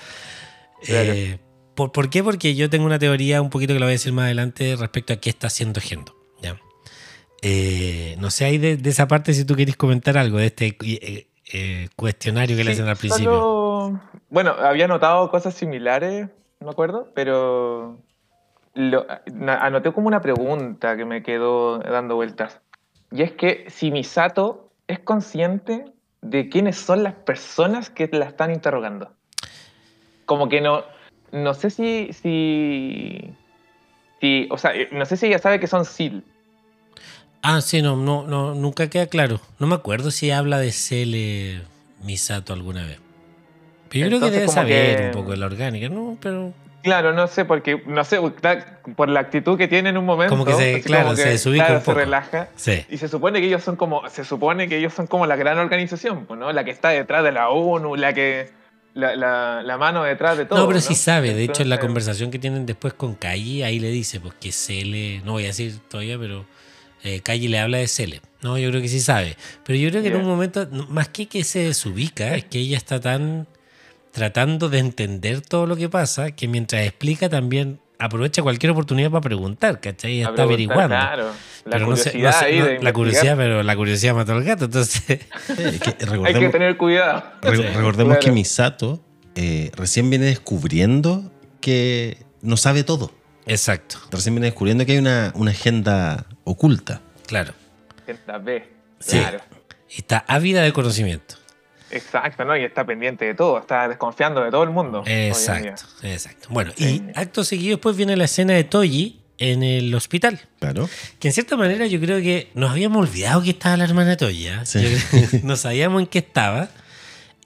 Claro. 0.83 1.13
Eh, 1.13 1.39
¿por, 1.75 1.93
por 1.93 2.09
qué? 2.11 2.23
Porque 2.25 2.55
yo 2.55 2.71
tengo 2.71 2.87
una 2.87 2.99
teoría 2.99 3.43
un 3.43 3.51
poquito 3.51 3.75
que 3.75 3.81
la 3.81 3.87
voy 3.87 3.91
a 3.93 3.99
decir 3.99 4.13
más 4.13 4.25
adelante 4.25 4.75
respecto 4.77 5.13
a 5.13 5.17
qué 5.17 5.29
está 5.31 5.49
haciendo 5.49 5.81
Gendo. 5.81 6.17
¿ya? 6.43 6.59
Eh, 7.43 8.17
no 8.19 8.31
sé, 8.31 8.45
ahí 8.47 8.59
de, 8.59 8.77
de 8.77 8.91
esa 8.91 9.07
parte 9.07 9.35
si 9.35 9.45
tú 9.45 9.55
querés 9.55 9.77
comentar 9.77 10.17
algo 10.19 10.39
de 10.39 10.47
este 10.47 10.77
eh, 10.83 11.27
eh, 11.53 11.89
cuestionario 11.95 12.57
que 12.57 12.65
le 12.65 12.73
hacen 12.73 12.89
al 12.89 12.97
principio. 12.97 13.31
solo- 13.33 14.01
Bueno, 14.31 14.53
había 14.53 14.89
notado 14.89 15.31
cosas 15.31 15.55
similares, 15.55 16.29
no 16.61 16.67
me 16.67 16.71
acuerdo, 16.71 17.11
pero 17.15 17.99
lo- 18.75 19.07
anoté 19.49 19.93
como 19.93 20.09
una 20.09 20.21
pregunta 20.21 20.97
que 20.97 21.05
me 21.05 21.23
quedó 21.23 21.79
dando 21.79 22.17
vueltas. 22.17 22.61
Y 23.11 23.23
es 23.23 23.33
que 23.33 23.67
si 23.71 23.91
Misato 23.91 24.71
es 24.87 24.99
consciente 25.01 25.85
de 26.23 26.49
quiénes 26.49 26.77
son 26.77 27.03
las 27.03 27.15
personas 27.15 27.91
que 27.91 28.09
la 28.13 28.27
están 28.27 28.53
interrogando. 28.53 29.13
Como 30.25 30.49
que 30.49 30.61
no, 30.61 30.85
no 31.33 31.55
sé 31.55 31.71
si, 31.71 32.13
si, 32.13 33.33
si, 34.21 34.49
o 34.51 34.59
sea, 34.59 34.75
eh, 34.75 34.89
no 34.93 35.05
sé 35.07 35.17
si 35.17 35.27
ella 35.27 35.39
sabe 35.39 35.61
que 35.61 35.67
son 35.67 35.85
SEAL. 35.85 36.25
Ah, 37.43 37.61
sí, 37.61 37.81
no, 37.81 37.97
no, 37.97 38.27
no, 38.27 38.55
nunca 38.55 38.91
queda 38.91 39.07
claro. 39.07 39.41
No 39.61 39.69
me 39.69 39.77
acuerdo 39.77 40.11
si 40.11 40.33
habla 40.33 40.59
de 40.59 40.73
Cele 40.73 41.63
Misato 42.03 42.53
alguna 42.53 42.85
vez. 42.85 42.99
Yo 43.99 44.07
creo 44.07 44.21
que 44.21 44.27
Entonces, 44.27 44.33
debe 44.35 44.47
como 44.47 44.55
saber 44.55 44.97
que- 44.99 45.05
un 45.07 45.11
poco 45.13 45.31
de 45.33 45.37
la 45.39 45.47
orgánica, 45.47 45.89
¿no? 45.89 46.17
Pero 46.21 46.53
Claro, 46.83 47.13
no 47.13 47.27
sé, 47.27 47.45
porque, 47.45 47.83
no 47.87 48.05
sé, 48.05 48.21
por 48.95 49.09
la 49.09 49.19
actitud 49.19 49.59
que 49.59 49.67
tiene 49.67 49.89
en 49.89 49.97
un 49.97 50.05
momento. 50.05 50.31
Como 50.31 50.45
que 50.45 50.53
se- 50.55 50.81
claro, 50.83 51.07
como 51.07 51.17
se 51.17 51.31
desubica 51.31 51.65
claro, 51.65 51.79
un 51.81 51.85
poco. 51.85 51.99
se 51.99 52.05
relaja. 52.05 52.49
sí. 52.55 52.85
Y 52.89 52.99
se 52.99 53.09
supone 53.09 53.41
que 53.41 53.49
ellos 53.49 53.65
son 53.65 53.75
como, 53.75 54.09
se 54.09 54.25
supone 54.25 54.69
que 54.69 54.79
ellos 54.79 54.93
son 54.95 55.09
como 55.09 55.27
la 55.27 55.35
gran 55.35 55.59
organización, 55.59 56.27
pues, 56.27 56.39
¿no? 56.39 56.53
La 56.53 56.63
que 56.65 56.71
está 56.71 56.91
detrás 56.91 57.25
de 57.25 57.33
la 57.33 57.49
ONU, 57.49 57.97
la 57.97 58.13
que, 58.15 58.51
la, 58.95 59.17
la- 59.17 59.63
la 59.65 59.77
mano 59.79 60.05
detrás 60.05 60.39
de 60.39 60.45
todo. 60.47 60.61
no, 60.61 60.69
pero 60.69 60.81
sí 60.81 60.95
sabe. 60.95 61.35
De 61.35 61.43
hecho, 61.43 61.63
en 61.63 61.71
la 61.71 61.75
Entonces, 61.75 61.87
conversación 61.89 62.31
que 62.31 62.39
tienen 62.39 62.67
después 62.67 62.95
con 62.95 63.15
Calle, 63.17 63.65
ahí 63.65 63.81
le 63.81 63.89
dice, 63.91 64.21
pues 64.21 64.35
que 64.41 64.53
Cele, 64.53 65.23
no 65.25 65.33
voy 65.33 65.43
a 65.43 65.49
decir 65.49 65.81
todavía, 65.91 66.17
pero 66.21 66.45
eh, 67.03 67.21
Calle 67.21 67.49
le 67.49 67.59
habla 67.59 67.79
de 67.79 67.89
Cele. 67.89 68.21
No, 68.43 68.57
yo 68.59 68.71
creo 68.71 68.81
que 68.81 68.89
sí 68.89 69.01
sabe. 69.01 69.37
Pero 69.65 69.77
yo 69.77 69.91
creo 69.91 70.03
que 70.03 70.09
en 70.09 70.17
un 70.17 70.25
momento, 70.25 70.69
más 70.89 71.09
que 71.09 71.27
que 71.27 71.43
se 71.43 71.59
desubica, 71.65 72.37
es 72.37 72.45
que 72.45 72.59
ella 72.61 72.77
está 72.77 73.01
tan 73.01 73.49
tratando 74.17 74.71
de 74.71 74.79
entender 74.79 75.43
todo 75.43 75.67
lo 75.67 75.77
que 75.77 75.91
pasa, 75.91 76.31
que 76.31 76.49
mientras 76.49 76.83
explica 76.87 77.29
también 77.29 77.79
aprovecha 77.99 78.43
cualquier 78.43 78.73
oportunidad 78.73 79.11
para 79.11 79.21
preguntar, 79.21 79.79
¿cachai? 79.79 80.23
Está 80.23 80.45
averiguando. 80.45 80.89
Claro, 80.89 81.25
la 81.27 81.71
pero 81.71 81.87
no 81.87 81.97
sé- 81.97 82.13
curiosidad 82.13 82.33
no 82.61 82.65
sé, 82.67 82.77
no, 82.79 82.83
la 82.83 82.93
curiosidad, 82.95 83.37
pero 83.37 83.63
la 83.63 83.77
curiosidad 83.77 84.15
mató 84.15 84.33
al 84.33 84.43
gato, 84.43 84.65
entonces. 84.65 85.03
Sí, 85.07 85.13
es 85.53 85.81
que 85.81 85.97
Hay 86.25 86.35
que 86.35 86.49
tener 86.49 86.79
cuidado. 86.79 87.25
re- 87.43 87.57
Sí, 87.59 87.63
recordemos 87.63 88.17
claro. 88.17 88.21
que 88.21 88.31
Misato 88.33 89.01
eh, 89.35 89.71
recién 89.77 90.09
viene 90.09 90.25
descubriendo 90.27 91.31
que 91.61 92.17
no 92.41 92.57
sabe 92.57 92.85
todo. 92.85 93.13
Exacto, 93.47 93.99
Recién 94.11 94.35
viene 94.35 94.47
descubriendo 94.47 94.87
que 94.87 94.93
hay 94.93 94.99
una, 94.99 95.31
una 95.35 95.51
agenda 95.51 96.25
oculta. 96.45 97.03
claro. 97.27 97.53
La 98.27 98.39
B. 98.39 98.67
Sí. 98.99 99.19
Claro. 99.19 99.41
Y 99.91 99.97
está 99.99 100.25
ávida 100.27 100.63
de 100.63 100.73
conocimiento. 100.73 101.35
Exacto, 101.91 102.45
¿no? 102.45 102.57
Y 102.57 102.65
está 102.65 102.85
pendiente 102.85 103.25
de 103.25 103.35
todo, 103.35 103.59
está 103.59 103.89
desconfiando 103.89 104.43
de 104.43 104.51
todo 104.51 104.65
el 104.65 104.71
mundo. 104.71 105.01
hoy 105.01 105.11
en 105.11 105.15
día. 105.21 105.29
Exacto, 105.29 105.83
exacto. 106.03 106.49
Bueno, 106.51 106.73
Sí. 106.77 107.03
y 107.15 107.19
acto 107.19 107.45
seguido 107.45 107.77
después 107.77 107.97
viene 107.97 108.17
la 108.17 108.25
escena 108.25 108.55
de 108.55 108.65
Toji 108.65 109.21
en 109.39 109.63
el 109.63 109.95
hospital. 109.95 110.41
Claro. 110.59 110.89
Que 111.19 111.29
en 111.29 111.35
cierta 111.35 111.57
manera 111.57 111.87
yo 111.87 112.01
creo 112.01 112.19
que 112.21 112.51
nos 112.55 112.71
habíamos 112.71 113.09
olvidado 113.09 113.43
que 113.43 113.51
estaba 113.51 113.77
la 113.77 113.85
hermana. 113.85 114.17
Sí. 114.19 114.79
Creo 114.79 115.31
que 115.31 115.41
no 115.45 115.57
sabíamos 115.57 116.01
en 116.03 116.07
qué 116.09 116.19
estaba. 116.19 116.71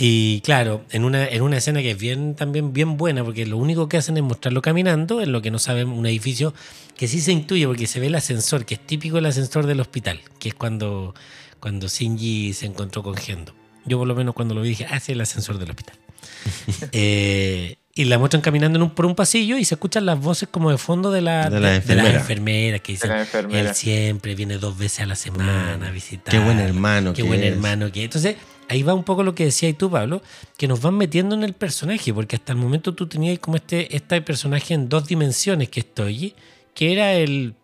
Y 0.03 0.40
claro, 0.40 0.83
en 0.92 1.05
una, 1.05 1.26
en 1.29 1.42
una 1.42 1.59
escena 1.59 1.83
que 1.83 1.90
es 1.90 1.98
bien, 1.98 2.35
también 2.35 2.72
bien 2.72 2.96
buena, 2.96 3.22
porque 3.22 3.44
lo 3.44 3.59
único 3.59 3.87
que 3.87 3.98
hacen 3.98 4.16
es 4.16 4.22
mostrarlo 4.22 4.62
caminando, 4.62 5.20
en 5.20 5.31
lo 5.31 5.42
que 5.42 5.50
no 5.50 5.59
saben 5.59 5.88
un 5.88 6.07
edificio 6.07 6.55
que 6.96 7.07
sí 7.07 7.20
se 7.20 7.33
intuye, 7.33 7.66
porque 7.66 7.87
se 7.87 8.00
ve 8.00 8.07
el 8.07 8.14
ascensor, 8.14 8.64
que 8.64 8.74
es 8.74 8.81
típico 8.87 9.18
el 9.18 9.26
ascensor 9.26 9.66
del 9.66 9.79
hospital, 9.79 10.20
que 10.38 10.48
es 10.50 10.55
cuando, 10.55 11.14
cuando 11.61 11.87
Shinji 11.88 12.55
se 12.55 12.64
encontró 12.64 13.03
con 13.03 13.14
Gendo. 13.14 13.53
Yo 13.86 13.98
por 13.98 14.06
lo 14.08 14.14
menos 14.14 14.34
cuando 14.34 14.54
lo 14.54 14.62
vi 14.62 14.70
dije, 14.70 14.86
ah, 14.90 15.00
sí, 15.00 15.12
el 15.12 15.20
ascensor 15.20 15.58
del 15.58 15.70
hospital. 15.70 15.96
Eh, 16.92 17.76
y 17.94 18.04
la 18.04 18.18
muestran 18.18 18.40
caminando 18.40 18.78
en 18.78 18.84
un, 18.84 18.90
por 18.90 19.04
un 19.04 19.14
pasillo 19.14 19.58
y 19.58 19.64
se 19.64 19.74
escuchan 19.74 20.06
las 20.06 20.18
voces 20.18 20.48
como 20.50 20.70
de 20.70 20.78
fondo 20.78 21.10
de, 21.10 21.20
la, 21.20 21.50
De 21.50 21.58
las 21.60 21.62
las 21.72 21.76
enfermeras. 21.78 22.20
enfermeras 22.22 22.80
que 22.82 22.92
dicen, 22.92 23.10
las 23.10 23.20
enfermeras. 23.22 23.68
él 23.70 23.74
siempre 23.74 24.34
viene 24.34 24.58
dos 24.58 24.78
veces 24.78 25.00
a 25.00 25.06
la 25.06 25.16
semana 25.16 25.88
a 25.88 25.90
visitar. 25.90 26.30
Qué 26.30 26.38
buen 26.38 26.60
hermano 26.60 27.12
Qué 27.12 27.22
que 27.22 27.28
buen 27.28 27.42
es. 27.42 27.52
hermano 27.52 27.90
que 27.90 28.00
es. 28.00 28.04
Entonces, 28.04 28.36
ahí 28.68 28.82
va 28.82 28.94
un 28.94 29.02
poco 29.04 29.22
lo 29.24 29.34
que 29.34 29.44
decías 29.44 29.76
tú, 29.76 29.90
Pablo, 29.90 30.22
que 30.56 30.68
nos 30.68 30.80
van 30.80 30.94
metiendo 30.96 31.34
en 31.34 31.42
el 31.42 31.52
personaje, 31.52 32.14
porque 32.14 32.36
hasta 32.36 32.52
el 32.52 32.58
momento 32.58 32.94
tú 32.94 33.06
tenías 33.08 33.38
como 33.40 33.56
este, 33.56 33.94
este 33.94 34.20
personaje 34.22 34.72
en 34.74 34.88
dos 34.88 35.06
dimensiones 35.08 35.68
que 35.68 35.80
estoy, 35.80 36.34
que 36.74 36.92
era 36.92 37.12
el, 37.14 37.54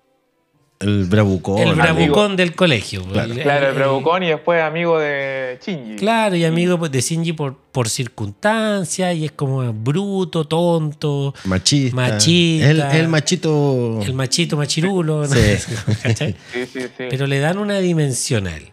El 0.79 1.05
bravucón. 1.05 1.59
el 1.59 1.81
amigo. 1.81 2.29
del 2.29 2.55
colegio. 2.55 3.03
Claro. 3.05 3.35
Claro, 3.35 3.69
el 3.69 3.75
Bravucón 3.75 4.23
y 4.25 4.29
después 4.29 4.61
amigo 4.63 4.99
de 4.99 5.59
Shinji. 5.65 5.97
Claro, 5.97 6.37
y 6.37 6.45
amigo 6.45 6.79
pues, 6.79 6.93
de 6.93 7.01
Shinji 7.01 7.33
por, 7.33 7.57
por 7.57 7.89
circunstancias, 7.89 9.17
y 9.17 9.25
es 9.25 9.33
como 9.33 9.73
bruto, 9.73 10.45
tonto, 10.47 11.35
Machista. 11.45 11.97
Machista. 11.97 12.71
El, 12.71 12.81
el 12.81 13.09
machito. 13.09 14.01
el 14.03 14.13
machito 14.13 14.57
machirulo, 14.59 15.27
¿no? 15.27 15.35
Sí. 15.35 15.73
¿Cachai? 16.03 16.37
Sí, 16.53 16.67
sí, 16.67 16.81
sí. 16.83 17.05
Pero 17.09 17.27
le 17.27 17.39
dan 17.39 17.59
una 17.59 17.79
dimensión 17.79 18.47
a 18.47 18.57
él. 18.57 18.69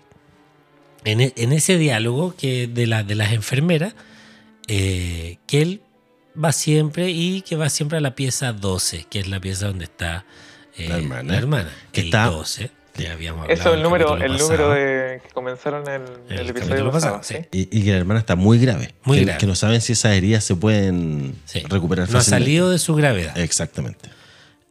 En, 1.06 1.22
e- 1.22 1.34
en 1.38 1.54
ese 1.54 1.78
diálogo 1.78 2.36
que 2.36 2.68
de, 2.68 2.86
la, 2.88 3.04
de 3.04 3.16
las 3.16 3.32
enfermeras, 3.32 3.96
eh, 4.68 5.38
que 5.48 5.62
él 5.62 5.82
va 6.42 6.52
siempre 6.52 7.12
y 7.12 7.42
que 7.42 7.56
va 7.56 7.70
siempre 7.70 7.98
a 7.98 8.02
la 8.02 8.16
pieza 8.16 8.52
12, 8.54 9.06
que 9.10 9.20
es 9.20 9.28
la 9.28 9.40
pieza 9.40 9.68
donde 9.68 9.86
está 9.86 10.26
eh, 10.78 10.90
La 10.90 10.98
hermana. 10.98 11.32
la 11.32 11.38
hermana, 11.38 11.72
Que 11.92 12.02
el 12.02 12.08
está- 12.08 12.26
12. 12.28 12.72
habíamos 13.12 13.42
hablado 13.44 13.60
Eso 13.60 13.70
es 13.72 13.76
el 13.78 13.84
número, 13.84 14.16
el 14.18 14.32
pasado. 14.32 14.38
número 14.50 14.70
de 14.72 15.22
que 15.24 15.30
comenzaron 15.34 15.88
el, 15.88 16.02
el, 16.30 16.40
El 16.40 16.50
episodio 16.50 16.70
capítulo 16.70 16.92
pasado. 16.92 17.18
pasado, 17.18 17.24
¿sí? 17.42 17.48
sí. 17.52 17.70
Y, 17.72 17.80
y 17.80 17.84
que 17.84 17.92
la 17.92 17.98
hermana 17.98 18.20
está 18.20 18.36
muy 18.36 18.60
grave. 18.60 18.94
Muy 19.04 19.18
que, 19.20 19.26
grave. 19.26 19.40
que 19.40 19.46
no 19.48 19.56
saben 19.56 19.82
si 19.82 19.94
esas 19.94 20.14
heridas 20.14 20.44
se 20.44 20.56
pueden 20.56 21.36
Sí. 21.46 21.62
recuperar 21.70 22.10
No 22.10 22.18
ha 22.20 22.22
salido 22.22 22.70
de 22.70 22.78
su 22.80 22.94
gravedad. 22.96 23.38
Exactamente. 23.38 24.10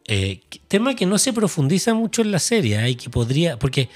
Eh, 0.05 0.41
tema 0.67 0.95
que 0.95 1.05
no 1.05 1.17
se 1.17 1.31
profundiza 1.33 1.93
mucho 1.93 2.21
en 2.21 2.31
la 2.31 2.39
serie 2.39 2.79
¿eh? 2.83 2.89
y 2.89 2.95
que 2.95 3.09
podría. 3.09 3.57
Porque 3.57 3.89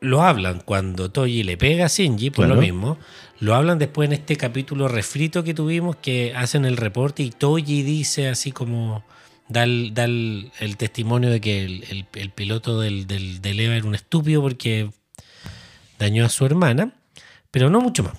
lo 0.00 0.22
hablan 0.22 0.60
cuando 0.64 1.10
Toji 1.10 1.42
le 1.42 1.56
pega 1.56 1.84
a 1.86 1.88
Shinji, 1.88 2.30
por 2.30 2.46
Claro. 2.46 2.54
lo 2.54 2.60
mismo. 2.60 2.98
Lo 3.40 3.54
hablan 3.54 3.78
después 3.78 4.06
en 4.08 4.12
este 4.14 4.36
capítulo 4.36 4.88
refrito 4.88 5.42
que 5.44 5.54
tuvimos, 5.54 5.96
que 5.96 6.32
hacen 6.36 6.64
el 6.64 6.76
reporte 6.76 7.22
y 7.22 7.30
Toji 7.30 7.82
dice 7.82 8.28
así 8.28 8.52
como. 8.52 9.04
Da 9.50 9.64
el, 9.64 9.92
da 9.94 10.04
el- 10.04 10.50
el 10.60 10.76
testimonio 10.76 11.28
de 11.28 11.40
que 11.40 11.64
el, 11.64 12.30
piloto 12.34 12.80
del, 12.80 13.06
del, 13.06 13.42
del 13.42 13.60
EVA 13.60 13.76
era 13.76 13.86
un 13.86 13.94
estúpido 13.94 14.40
porque 14.40 14.90
dañó 15.98 16.24
a 16.24 16.28
su 16.28 16.46
hermana, 16.46 16.94
pero 17.50 17.68
no 17.68 17.80
mucho 17.80 18.04
más. 18.04 18.14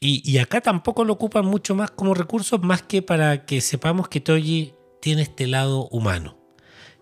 Y, 0.00 0.22
y 0.28 0.38
acá 0.38 0.60
tampoco 0.62 1.04
lo 1.04 1.12
ocupan 1.12 1.44
mucho 1.44 1.74
más 1.74 1.90
como 1.90 2.14
recursos, 2.14 2.62
más 2.62 2.82
que 2.82 3.02
para 3.02 3.44
que 3.44 3.60
sepamos 3.60 4.08
que 4.08 4.20
Toji 4.20 4.72
tiene 5.02 5.22
este 5.22 5.46
lado 5.46 5.86
humano. 5.88 6.36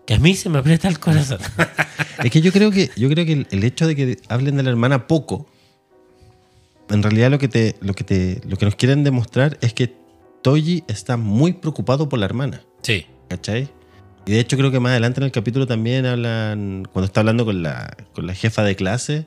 Que 0.05 0.15
a 0.15 0.19
mí 0.19 0.35
se 0.35 0.49
me 0.49 0.57
aprieta 0.59 0.87
el 0.87 0.99
corazón. 0.99 1.39
Es 2.23 2.31
que 2.31 2.41
yo 2.41 2.51
creo 2.51 2.69
que, 2.69 2.91
yo 2.97 3.07
creo 3.09 3.25
que 3.25 3.31
el, 3.31 3.47
el 3.49 3.63
hecho 3.63 3.87
de 3.87 3.95
que 3.95 4.17
hablen 4.27 4.57
de 4.57 4.63
la 4.63 4.69
hermana 4.71 5.07
poco, 5.07 5.47
en 6.89 7.01
realidad 7.01 7.31
lo 7.31 7.37
que 7.39 7.47
te, 7.47 7.77
lo 7.79 7.93
que 7.93 8.03
te, 8.03 8.41
lo 8.45 8.57
que 8.57 8.65
nos 8.65 8.75
quieren 8.75 9.05
demostrar 9.05 9.57
es 9.61 9.73
que 9.73 9.95
Toji 10.41 10.83
está 10.89 11.15
muy 11.15 11.53
preocupado 11.53 12.09
por 12.09 12.19
la 12.19 12.25
hermana. 12.25 12.61
Sí. 12.81 13.05
¿Cachai? 13.29 13.69
Y 14.25 14.33
de 14.33 14.39
hecho 14.39 14.57
creo 14.57 14.71
que 14.71 14.79
más 14.79 14.91
adelante 14.91 15.19
en 15.21 15.25
el 15.25 15.31
capítulo 15.31 15.65
también 15.65 16.05
hablan, 16.05 16.87
cuando 16.91 17.05
está 17.05 17.21
hablando 17.21 17.45
con 17.45 17.63
la, 17.63 17.95
con 18.13 18.27
la 18.27 18.33
jefa 18.33 18.63
de 18.63 18.75
clase, 18.75 19.25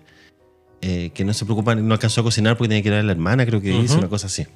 eh, 0.81 1.11
que 1.15 1.25
no 1.25 1.33
se 1.33 1.45
preocupa, 1.45 1.75
no 1.75 1.95
alcanzó 1.95 2.21
a 2.21 2.25
cocinar 2.25 2.57
porque 2.57 2.69
tiene 2.69 2.83
que 2.83 2.89
ir 2.89 2.95
a 2.95 3.03
la 3.03 3.13
hermana, 3.13 3.47
creo 3.47 3.61
que 3.61 3.71
dice 3.71 3.95
Ujú. 3.95 4.01
una 4.01 4.09
cosa 4.09 4.27
así. 4.27 4.47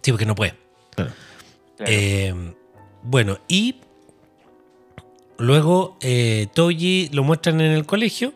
Sí, 0.00 0.10
porque 0.10 0.26
no 0.26 0.34
puede. 0.34 0.54
Claro. 0.94 1.12
Claro. 1.76 1.92
Eh, 1.92 2.34
bueno, 3.02 3.38
y 3.48 3.76
luego 5.38 5.96
eh, 6.00 6.46
Toji 6.54 7.10
lo 7.12 7.24
muestran 7.24 7.60
en 7.60 7.72
el 7.72 7.86
colegio, 7.86 8.32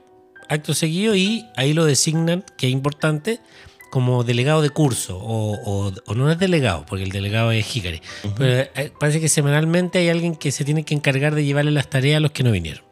acto 0.48 0.74
seguido, 0.74 1.14
y 1.14 1.46
ahí 1.56 1.72
lo 1.72 1.84
designan, 1.84 2.44
que 2.56 2.66
es 2.66 2.72
importante, 2.72 3.40
como 3.90 4.24
delegado 4.24 4.62
de 4.62 4.70
curso. 4.70 5.18
O, 5.18 5.52
o- 5.54 5.92
o 6.06 6.14
no 6.14 6.30
es 6.30 6.38
delegado, 6.38 6.84
porque 6.86 7.04
el 7.04 7.10
delegado 7.10 7.50
es 7.52 7.74
Hikari. 7.76 8.00
Pero 8.36 8.68
eh, 8.74 8.92
parece 8.98 9.20
que 9.20 9.28
semanalmente 9.28 9.98
hay 9.98 10.08
alguien 10.08 10.34
que 10.36 10.52
se 10.52 10.64
tiene 10.64 10.84
que 10.84 10.94
encargar 10.94 11.34
de 11.34 11.44
llevarle 11.44 11.70
las 11.70 11.88
tareas 11.88 12.18
a 12.18 12.20
los 12.20 12.32
que 12.32 12.42
no 12.42 12.50
vinieron. 12.50 12.84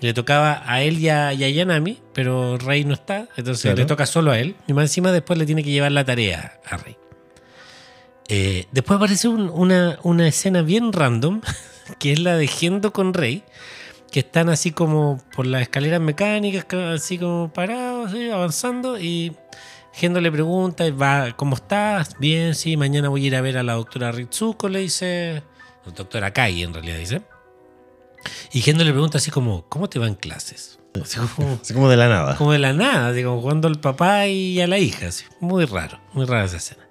Y 0.00 0.06
le 0.06 0.14
tocaba 0.14 0.62
a 0.66 0.82
él 0.82 0.98
y 0.98 1.08
a, 1.08 1.32
y 1.34 1.44
a 1.44 1.48
Yanami, 1.50 1.98
pero 2.12 2.56
Rey 2.58 2.84
no 2.84 2.94
está, 2.94 3.28
entonces 3.36 3.62
Claro. 3.62 3.76
le 3.76 3.84
toca 3.84 4.06
solo 4.06 4.30
a 4.32 4.38
él. 4.38 4.56
Y 4.66 4.72
más 4.72 4.84
encima 4.84 5.12
después 5.12 5.38
le 5.38 5.46
tiene 5.46 5.62
que 5.62 5.70
llevar 5.70 5.92
la 5.92 6.04
tarea 6.04 6.58
a 6.64 6.76
Rey. 6.78 6.96
Eh, 8.28 8.66
después 8.72 8.96
aparece 8.96 9.28
un- 9.28 9.48
una, 9.50 9.98
una 10.02 10.28
escena 10.28 10.62
bien 10.62 10.92
random, 10.92 11.40
que 11.98 12.12
es 12.12 12.18
la 12.20 12.36
de 12.36 12.46
Gendo 12.46 12.92
con 12.92 13.14
Rey, 13.14 13.42
que 14.10 14.20
están 14.20 14.48
así 14.48 14.70
como 14.70 15.22
por 15.34 15.46
las 15.46 15.62
escaleras 15.62 16.00
mecánicas, 16.00 16.64
ca- 16.64 16.92
así 16.94 17.18
como 17.18 17.52
parados, 17.52 18.12
avanzando, 18.32 18.98
y 18.98 19.32
Gendo 19.98 20.20
le 20.20 20.30
pregunta, 20.30 20.84
va, 20.92 21.32
¿cómo 21.34 21.56
estás? 21.56 22.16
Bien, 22.20 22.54
sí, 22.54 22.76
mañana 22.76 23.08
voy 23.08 23.24
a 23.24 23.26
ir 23.26 23.34
a 23.34 23.40
ver 23.40 23.58
a 23.58 23.64
la 23.64 23.72
doctora 23.72 24.12
Ritsuko, 24.12 24.68
le 24.68 24.78
dice, 24.78 25.42
la 25.84 25.90
doctora 25.90 26.32
Kai 26.32 26.62
en 26.62 26.72
realidad 26.72 26.98
dice. 26.98 27.22
Y 28.52 28.60
Gendo 28.60 28.84
le 28.84 28.92
pregunta 28.92 29.18
así 29.18 29.32
como, 29.32 29.64
¿cómo 29.68 29.88
te 29.88 29.98
van 29.98 30.14
clases? 30.14 30.78
Así 31.02 31.18
como, 31.18 31.58
Así 31.60 31.74
como 31.74 31.88
de 31.88 31.96
la 31.96 32.08
nada. 32.08 32.36
como 32.36 32.52
de 32.52 32.60
la 32.60 32.72
nada, 32.72 33.08
así 33.08 33.24
como 33.24 33.40
jugando 33.40 33.66
al 33.66 33.80
papá 33.80 34.28
y 34.28 34.60
a 34.60 34.68
la 34.68 34.78
hija, 34.78 35.08
así. 35.08 35.24
muy 35.40 35.64
raro, 35.64 35.98
muy 36.12 36.26
rara 36.26 36.44
esa 36.44 36.58
escena. 36.58 36.86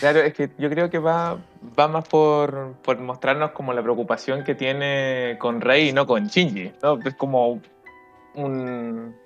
Claro, 0.00 0.20
es 0.20 0.34
que 0.34 0.50
yo 0.58 0.68
creo 0.68 0.90
que 0.90 0.98
va, 0.98 1.38
va 1.78 1.88
más 1.88 2.06
por, 2.06 2.74
por 2.82 2.98
mostrarnos 2.98 3.52
como 3.52 3.72
la 3.72 3.82
preocupación 3.82 4.44
que 4.44 4.54
tiene 4.54 5.38
con 5.38 5.62
Rey 5.62 5.88
y 5.88 5.92
no 5.94 6.06
con 6.06 6.26
Shinji. 6.26 6.72
¿no? 6.82 6.98
Es 7.02 7.14
como 7.14 7.62
un, 8.34 9.16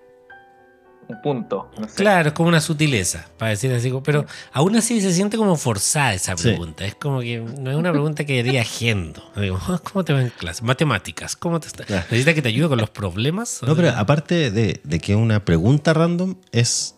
un 1.08 1.22
punto. 1.22 1.70
No 1.78 1.88
sé. 1.88 1.94
Claro, 1.94 2.28
es 2.28 2.34
como 2.34 2.48
una 2.48 2.60
sutileza, 2.60 3.28
para 3.38 3.50
decir 3.50 3.72
así. 3.72 3.92
Pero 4.04 4.26
aún 4.52 4.74
así 4.76 5.00
se 5.00 5.12
siente 5.12 5.36
como 5.36 5.56
forzada 5.56 6.14
esa 6.14 6.36
Sí. 6.36 6.44
pregunta. 6.48 6.84
Es 6.84 6.94
como 6.96 7.20
que 7.20 7.38
no 7.38 7.70
es 7.70 7.76
una 7.76 7.92
pregunta 7.92 8.24
que 8.24 8.40
haría 8.40 8.64
Gendo. 8.64 9.22
Digo, 9.36 9.58
"Ah, 9.68 9.80
¿cómo 9.82 10.04
te 10.04 10.12
va 10.12 10.20
en 10.22 10.30
clase? 10.30 10.64
Matemáticas, 10.64 11.36
¿cómo 11.36 11.60
te 11.60 11.68
está? 11.68 11.84
Claro. 11.84 12.02
¿Necesitas 12.10 12.34
que 12.34 12.42
te 12.42 12.48
ayude 12.48 12.68
con 12.68 12.78
los 12.78 12.90
problemas? 12.90 13.60
No, 13.66 13.76
pero 13.76 13.90
aparte 13.90 14.50
de, 14.50 14.80
de 14.82 14.98
que 14.98 15.14
una 15.14 15.44
pregunta 15.44 15.92
random 15.94 16.34
es 16.52 16.94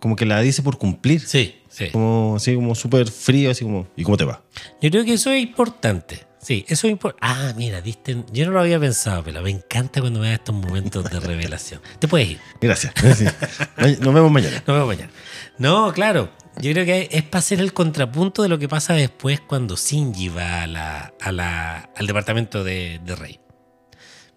como 0.00 0.14
que 0.14 0.24
la 0.26 0.40
dice 0.40 0.62
por 0.62 0.78
cumplir. 0.78 1.20
Sí, 1.26 1.56
sí. 1.68 1.90
Como 1.90 2.34
así 2.36 2.54
como 2.54 2.76
súper 2.76 3.08
frío, 3.10 3.50
así 3.50 3.64
como, 3.64 3.88
¿y 3.96 4.04
cómo 4.04 4.16
te 4.16 4.24
va? 4.24 4.42
Yo 4.80 4.90
creo 4.90 5.04
que 5.04 5.14
eso 5.14 5.32
es 5.32 5.42
importante. 5.42 6.27
Sí, 6.40 6.64
eso 6.68 6.86
es 6.86 6.92
importante. 6.92 7.26
Ah, 7.26 7.52
mira, 7.56 7.80
diste. 7.80 8.24
Yo 8.32 8.46
no 8.46 8.52
lo 8.52 8.60
había 8.60 8.78
pensado, 8.78 9.24
pero 9.24 9.42
me 9.42 9.50
encanta 9.50 10.00
cuando 10.00 10.20
me 10.20 10.28
da 10.28 10.34
estos 10.34 10.54
momentos 10.54 11.04
de 11.10 11.18
revelación. 11.20 11.80
Te 11.98 12.06
puedes 12.08 12.30
ir. 12.30 12.40
Gracias. 12.60 12.92
Nos 14.00 14.14
vemos 14.14 14.30
mañana. 14.30 14.62
Nos 14.66 14.76
vemos 14.76 14.86
mañana. 14.86 15.10
No, 15.58 15.92
claro. 15.92 16.30
Yo 16.60 16.72
creo 16.72 16.84
que 16.84 17.08
es 17.12 17.22
para 17.24 17.40
hacer 17.40 17.60
el 17.60 17.72
contrapunto 17.72 18.42
de 18.42 18.48
lo 18.48 18.58
que 18.58 18.68
pasa 18.68 18.94
después 18.94 19.40
cuando 19.40 19.76
Shinji 19.76 20.28
va 20.28 20.62
a 20.62 20.66
la, 20.66 21.14
a 21.20 21.32
la- 21.32 21.90
al 21.96 22.06
departamento 22.06 22.62
de, 22.64 23.00
de 23.04 23.14
Rey. 23.16 23.40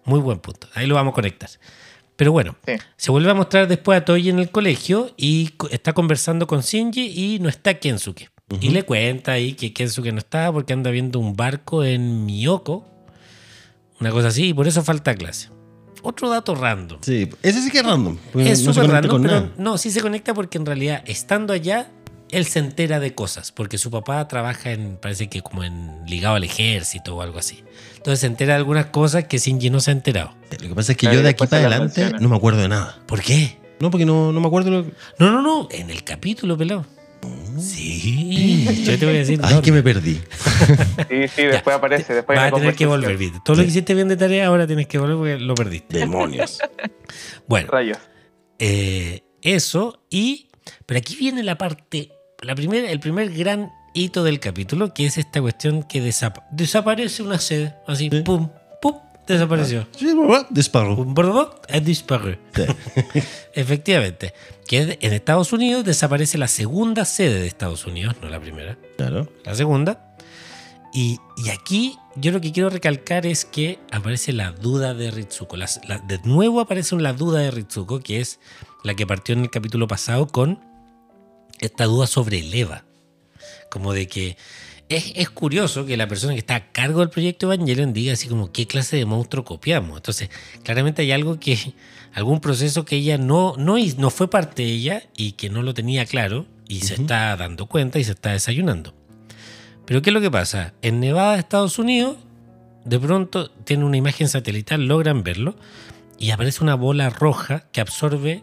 Muy 0.04 0.20
buen 0.20 0.38
punto. 0.40 0.68
Ahí 0.74 0.86
lo 0.86 0.94
vamos 0.96 1.12
a 1.12 1.14
conectar. 1.14 1.48
Pero 2.16 2.32
bueno, 2.32 2.56
Sí. 2.66 2.72
se 2.96 3.10
vuelve 3.10 3.30
a 3.30 3.34
mostrar 3.34 3.66
después 3.68 4.00
a 4.00 4.04
Toji 4.04 4.28
en 4.28 4.38
el 4.40 4.50
colegio 4.50 5.12
y 5.16 5.52
está 5.70 5.92
conversando 5.92 6.46
con 6.46 6.60
Shinji 6.60 7.34
y 7.34 7.38
no 7.38 7.48
está 7.48 7.74
Kensuke. 7.74 8.28
Y 8.60 8.70
le 8.70 8.84
cuenta 8.84 9.32
ahí 9.32 9.54
que 9.54 9.72
Kensuke 9.72 10.12
no 10.12 10.18
está 10.18 10.52
porque 10.52 10.72
anda 10.72 10.90
viendo 10.90 11.18
un 11.18 11.36
barco 11.36 11.84
en 11.84 12.26
Miyoko. 12.26 12.86
Una 14.00 14.10
cosa 14.10 14.28
así, 14.28 14.48
y 14.48 14.54
por 14.54 14.66
eso 14.66 14.82
falta 14.82 15.14
clase. 15.14 15.48
Otro 16.02 16.28
dato 16.28 16.54
random. 16.54 16.98
Sí, 17.00 17.28
ese 17.42 17.62
sí 17.62 17.70
que 17.70 17.78
es 17.78 17.84
random. 17.84 18.18
Es 18.36 18.62
no 18.64 18.74
súper 18.74 18.90
random, 18.90 19.10
con 19.10 19.22
pero 19.22 19.34
nada. 19.34 19.52
no, 19.56 19.78
sí 19.78 19.90
se 19.90 20.00
conecta 20.00 20.34
porque 20.34 20.58
en 20.58 20.66
realidad, 20.66 21.04
estando 21.06 21.52
allá, 21.52 21.88
él 22.32 22.46
se 22.46 22.58
entera 22.58 22.98
de 22.98 23.14
cosas, 23.14 23.52
porque 23.52 23.78
su 23.78 23.90
papá 23.90 24.26
trabaja 24.26 24.72
en, 24.72 24.96
parece 24.96 25.28
que 25.28 25.42
como 25.42 25.62
en 25.62 26.04
ligado 26.06 26.34
al 26.34 26.44
ejército 26.44 27.14
o 27.14 27.22
algo 27.22 27.38
así. 27.38 27.62
Entonces 27.96 28.20
se 28.20 28.26
entera 28.26 28.54
de 28.54 28.58
algunas 28.58 28.86
cosas 28.86 29.24
que 29.24 29.38
Shinji 29.38 29.70
no 29.70 29.78
se 29.78 29.92
ha 29.92 29.94
enterado. 29.94 30.34
Lo 30.50 30.68
que 30.68 30.74
pasa 30.74 30.92
es 30.92 30.98
que 30.98 31.06
Claro, 31.06 31.18
yo 31.18 31.22
de 31.22 31.28
aquí 31.28 31.46
para 31.46 31.66
adelante 31.66 32.10
no 32.18 32.28
me 32.28 32.36
acuerdo 32.36 32.62
de 32.62 32.68
nada. 32.68 32.98
¿Por 33.06 33.20
qué? 33.20 33.58
No, 33.78 33.90
porque 33.90 34.06
no, 34.06 34.32
no 34.32 34.40
me 34.40 34.46
acuerdo. 34.46 34.70
Lo... 34.70 34.82
No, 35.18 35.30
no, 35.30 35.42
no, 35.42 35.68
en 35.70 35.90
el 35.90 36.02
capítulo, 36.02 36.56
pelado. 36.56 36.86
Sí, 37.58 38.66
yo 38.84 38.98
te 38.98 39.06
voy 39.06 39.14
a 39.16 39.18
decir. 39.18 39.40
Ay, 39.42 39.54
dónde. 39.54 39.64
que 39.64 39.72
me 39.72 39.82
perdí. 39.82 40.20
Sí, 41.08 41.28
sí, 41.28 41.42
después 41.50 41.76
aparece. 41.76 42.14
Después 42.14 42.36
Vas 42.36 42.46
hay 42.46 42.52
a 42.52 42.54
tener 42.54 42.74
que 42.74 42.86
volver, 42.86 43.16
¿viste? 43.16 43.38
Todo 43.44 43.56
lo 43.56 43.62
que 43.62 43.68
hiciste 43.68 43.94
bien 43.94 44.08
de 44.08 44.16
tarea, 44.16 44.46
ahora 44.46 44.66
tienes 44.66 44.86
que 44.86 44.98
volver 44.98 45.16
porque 45.16 45.38
lo 45.38 45.54
perdiste. 45.54 45.98
Demonios. 45.98 46.58
Bueno, 47.46 47.68
Rayos. 47.70 47.98
eh, 48.58 49.22
eso 49.42 50.02
y... 50.10 50.48
Pero 50.86 50.98
aquí 50.98 51.16
viene 51.16 51.42
la 51.42 51.58
parte, 51.58 52.12
la 52.40 52.54
primera, 52.54 52.90
el 52.90 53.00
primer 53.00 53.30
gran 53.32 53.70
hito 53.94 54.22
del 54.24 54.38
capítulo, 54.40 54.94
que 54.94 55.06
es 55.06 55.18
esta 55.18 55.40
cuestión 55.40 55.82
que 55.82 56.00
desapa- 56.02 56.46
desaparece 56.52 57.22
una 57.22 57.38
sede, 57.38 57.74
así, 57.86 58.04
Sí. 58.10 58.20
pum, 58.22 58.24
pum, 58.24 58.50
desapareció. 59.26 59.86
Sí, 59.96 60.14
mamá, 60.14 60.46
Disparó. 60.50 60.96
Sí. 62.54 62.62
Efectivamente, 63.54 64.34
que 64.66 64.98
en 65.00 65.12
Estados 65.12 65.52
Unidos 65.52 65.84
desaparece 65.84 66.38
la 66.38 66.48
segunda 66.48 67.04
sede 67.04 67.40
de 67.40 67.46
Estados 67.46 67.86
Unidos, 67.86 68.16
no 68.22 68.28
la 68.28 68.40
primera, 68.40 68.76
Claro. 68.96 69.28
la 69.44 69.54
segunda. 69.54 70.08
Y, 70.94 71.18
y 71.42 71.48
aquí 71.50 71.96
yo 72.16 72.32
lo 72.32 72.40
que 72.40 72.52
quiero 72.52 72.68
recalcar 72.68 73.24
es 73.24 73.44
que 73.46 73.78
aparece 73.90 74.32
la 74.32 74.52
duda 74.52 74.92
de 74.92 75.10
Ritsuko. 75.10 75.56
La- 75.56 75.68
de 76.06 76.18
nuevo 76.24 76.60
aparece 76.60 76.94
la 76.96 77.14
duda 77.14 77.40
de 77.40 77.50
Ritsuko, 77.50 78.00
que 78.00 78.20
es 78.20 78.40
la 78.84 78.94
que 78.94 79.06
partió 79.06 79.34
en 79.34 79.40
el 79.42 79.50
capítulo 79.50 79.86
pasado 79.88 80.26
con 80.26 80.60
esta 81.60 81.84
duda 81.84 82.06
sobre 82.06 82.40
el 82.40 82.52
EVA. 82.52 82.84
Como 83.70 83.94
de 83.94 84.06
que 84.06 84.36
es, 84.96 85.12
es 85.16 85.30
curioso 85.30 85.86
que 85.86 85.96
la 85.96 86.08
persona 86.08 86.32
que 86.32 86.38
está 86.38 86.56
a 86.56 86.72
cargo 86.72 87.00
del 87.00 87.10
proyecto 87.10 87.52
Evangelion 87.52 87.92
diga 87.92 88.12
así 88.12 88.28
como 88.28 88.52
qué 88.52 88.66
clase 88.66 88.96
de 88.96 89.04
monstruo 89.04 89.44
copiamos. 89.44 89.96
Entonces, 89.96 90.30
claramente 90.62 91.02
hay 91.02 91.12
algo 91.12 91.38
que, 91.38 91.74
algún 92.14 92.40
proceso 92.40 92.84
que 92.84 92.96
ella 92.96 93.18
no, 93.18 93.54
no, 93.56 93.76
no 93.96 94.10
fue 94.10 94.28
parte 94.28 94.62
de 94.62 94.68
ella 94.68 95.02
y 95.16 95.32
que 95.32 95.50
no 95.50 95.62
lo 95.62 95.74
tenía 95.74 96.06
claro 96.06 96.46
y 96.68 96.80
se 96.80 96.94
está 96.94 97.36
dando 97.36 97.66
cuenta 97.66 97.98
y 97.98 98.04
se 98.04 98.12
está 98.12 98.32
desayunando. 98.32 98.94
Pero 99.84 100.00
¿qué 100.00 100.10
es 100.10 100.14
lo 100.14 100.20
que 100.20 100.30
pasa? 100.30 100.74
En 100.82 101.00
Nevada, 101.00 101.38
Estados 101.38 101.78
Unidos, 101.78 102.16
de 102.84 102.98
pronto 102.98 103.50
tiene 103.50 103.84
una 103.84 103.96
imagen 103.96 104.28
satelital, 104.28 104.86
logran 104.86 105.22
verlo 105.22 105.56
y 106.18 106.30
aparece 106.30 106.62
una 106.62 106.74
bola 106.74 107.10
roja 107.10 107.64
que 107.72 107.80
absorbe 107.80 108.42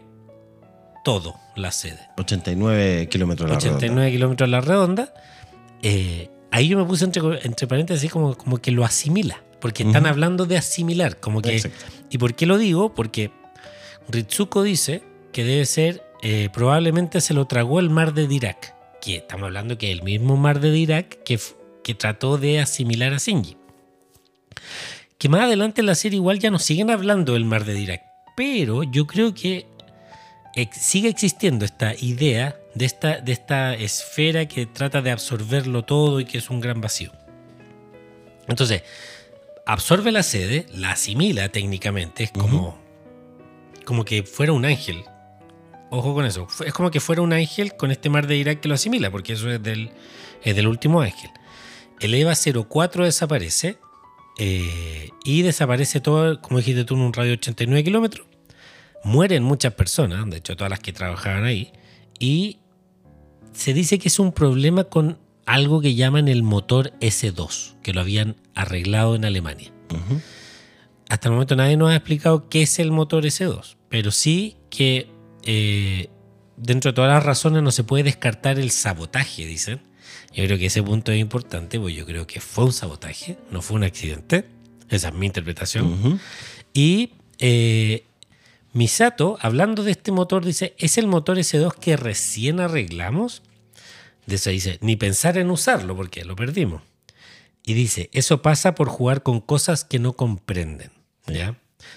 todo 1.04 1.34
la 1.56 1.72
sede. 1.72 2.00
89 2.18 3.08
kilómetros 3.08 3.46
a 3.48 3.52
la 3.52 3.58
89 3.58 4.12
kilómetros 4.12 4.46
a 4.46 4.50
la 4.50 4.60
redonda. 4.60 5.14
Eh, 5.82 6.30
ahí 6.50 6.68
yo 6.68 6.78
me 6.78 6.84
puse 6.84 7.04
entre, 7.04 7.22
entre 7.46 7.66
paréntesis 7.66 8.10
como, 8.10 8.36
como 8.36 8.58
que 8.58 8.70
lo 8.70 8.84
asimila. 8.84 9.42
Porque 9.60 9.82
están 9.82 10.06
hablando 10.06 10.46
de 10.46 10.56
asimilar. 10.56 11.20
Como 11.20 11.42
que, 11.42 11.56
Exacto. 11.56 11.84
¿Y 12.08 12.16
por 12.16 12.34
qué 12.34 12.46
lo 12.46 12.56
digo? 12.56 12.94
Porque 12.94 13.30
Ritsuko 14.08 14.62
dice 14.62 15.02
que 15.32 15.44
debe 15.44 15.66
ser, 15.66 16.02
eh, 16.22 16.48
probablemente 16.52 17.20
se 17.20 17.34
lo 17.34 17.46
tragó 17.46 17.78
el 17.78 17.90
mar 17.90 18.14
de 18.14 18.26
Dirac. 18.26 18.74
Que 19.02 19.16
estamos 19.16 19.44
hablando 19.46 19.76
que 19.76 19.92
el 19.92 20.02
mismo 20.02 20.36
mar 20.38 20.60
de 20.60 20.70
Dirac 20.70 21.22
que, 21.24 21.38
que 21.84 21.94
trató 21.94 22.38
de 22.38 22.60
asimilar 22.60 23.12
a 23.12 23.18
Shinji. 23.18 23.56
Que 25.18 25.28
más 25.28 25.42
adelante 25.42 25.82
en 25.82 25.86
la 25.86 25.94
serie 25.94 26.16
igual 26.16 26.38
ya 26.38 26.50
nos 26.50 26.62
siguen 26.62 26.90
hablando 26.90 27.34
del 27.34 27.44
mar 27.44 27.64
de 27.66 27.74
Dirac. 27.74 28.02
Pero 28.36 28.82
yo 28.84 29.06
creo 29.06 29.34
que 29.34 29.66
ex- 30.54 30.78
sigue 30.80 31.08
existiendo 31.10 31.64
esta 31.66 31.94
idea 32.00 32.56
de 32.74 32.84
esta, 32.84 33.20
de 33.20 33.32
esta 33.32 33.74
esfera 33.74 34.46
que 34.46 34.66
trata 34.66 35.02
de 35.02 35.10
absorberlo 35.10 35.84
todo 35.84 36.20
y 36.20 36.24
que 36.24 36.38
es 36.38 36.50
un 36.50 36.60
gran 36.60 36.80
vacío. 36.80 37.12
Entonces, 38.46 38.82
absorbe 39.66 40.12
la 40.12 40.22
sede, 40.22 40.66
la 40.74 40.92
asimila 40.92 41.48
técnicamente, 41.50 42.24
es 42.24 42.32
como, 42.32 42.78
como 43.84 44.04
que 44.04 44.22
fuera 44.22 44.52
un 44.52 44.64
ángel. 44.64 45.04
Ojo 45.90 46.14
con 46.14 46.24
eso, 46.24 46.46
es 46.64 46.72
como 46.72 46.90
que 46.90 47.00
fuera 47.00 47.22
un 47.22 47.32
ángel 47.32 47.76
con 47.76 47.90
este 47.90 48.10
mar 48.10 48.26
de 48.26 48.36
Irak 48.36 48.60
que 48.60 48.68
lo 48.68 48.74
asimila, 48.74 49.10
porque 49.10 49.32
eso 49.32 49.50
es 49.50 49.62
del, 49.62 49.90
es 50.42 50.54
del 50.54 50.68
último 50.68 51.00
ángel. 51.00 51.30
El 51.98 52.14
EVA 52.14 52.34
04 52.34 53.04
desaparece 53.04 53.78
eh, 54.38 55.10
y 55.24 55.42
desaparece 55.42 56.00
todo, 56.00 56.40
como 56.40 56.58
dijiste 56.58 56.84
tú, 56.84 56.94
en 56.94 57.00
un 57.00 57.12
radio 57.12 57.30
de 57.30 57.36
89 57.38 57.84
kilómetros. 57.84 58.26
Mueren 59.02 59.42
muchas 59.42 59.74
personas, 59.74 60.28
de 60.30 60.36
hecho 60.36 60.56
todas 60.56 60.70
las 60.70 60.80
que 60.80 60.92
trabajaban 60.92 61.44
ahí, 61.44 61.72
y 62.18 62.59
se 63.52 63.74
dice 63.74 63.98
que 63.98 64.08
es 64.08 64.18
un 64.18 64.32
problema 64.32 64.84
con 64.84 65.18
algo 65.46 65.80
que 65.80 65.94
llaman 65.94 66.28
el 66.28 66.42
motor 66.42 66.92
S2, 67.00 67.74
que 67.82 67.92
lo 67.92 68.00
habían 68.00 68.36
arreglado 68.54 69.14
en 69.14 69.24
Alemania. 69.24 69.72
Hasta 71.08 71.28
el 71.28 71.32
momento 71.32 71.56
nadie 71.56 71.76
nos 71.76 71.90
ha 71.90 71.96
explicado 71.96 72.48
qué 72.48 72.62
es 72.62 72.78
el 72.78 72.92
motor 72.92 73.24
S2, 73.24 73.76
pero 73.88 74.12
sí 74.12 74.56
que 74.70 75.10
eh, 75.42 76.08
dentro 76.56 76.92
de 76.92 76.94
todas 76.94 77.12
las 77.12 77.24
razones 77.24 77.62
no 77.62 77.72
se 77.72 77.82
puede 77.82 78.04
descartar 78.04 78.58
el 78.58 78.70
sabotaje, 78.70 79.46
dicen. 79.46 79.80
Yo 80.32 80.44
creo 80.44 80.58
que 80.58 80.66
ese 80.66 80.82
punto 80.82 81.10
es 81.10 81.20
importante, 81.20 81.80
porque 81.80 81.94
yo 81.94 82.06
creo 82.06 82.26
que 82.26 82.40
fue 82.40 82.64
un 82.64 82.72
sabotaje, 82.72 83.36
no 83.50 83.62
fue 83.62 83.76
un 83.76 83.84
accidente. 83.84 84.46
Esa 84.88 85.08
es 85.08 85.14
mi 85.14 85.26
interpretación. 85.26 86.20
Y 86.72 87.14
eh, 87.38 88.04
Misato, 88.72 89.36
hablando 89.40 89.82
de 89.82 89.90
este 89.92 90.12
motor, 90.12 90.44
dice, 90.44 90.74
¿es 90.78 90.96
el 90.96 91.06
motor 91.06 91.38
S2 91.38 91.74
que 91.74 91.96
recién 91.96 92.60
arreglamos? 92.60 93.42
De 94.26 94.36
eso 94.36 94.50
dice, 94.50 94.78
ni 94.80 94.96
pensar 94.96 95.38
en 95.38 95.50
usarlo 95.50 95.96
porque 95.96 96.24
lo 96.24 96.36
perdimos. 96.36 96.82
Y 97.64 97.74
dice, 97.74 98.10
eso 98.12 98.42
pasa 98.42 98.74
por 98.74 98.88
jugar 98.88 99.22
con 99.22 99.40
cosas 99.40 99.84
que 99.84 99.98
no 99.98 100.12
comprenden. 100.12 100.92
¿ya? 101.26 101.56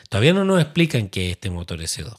Todavía 0.10 0.34
no 0.34 0.46
nos 0.46 0.62
explican 0.62 1.10
qué 1.10 1.28
es 1.28 1.32
este 1.34 1.52
motor 1.52 1.80
S2, 1.80 2.16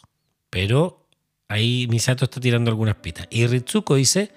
pero 0.50 1.07
ahí 1.48 1.86
Misato 1.90 2.24
está 2.24 2.40
tirando 2.40 2.70
algunas 2.70 2.96
pistas. 2.96 3.26
Y 3.30 3.46
Ritsuko 3.46 3.96
dice, 3.96 4.30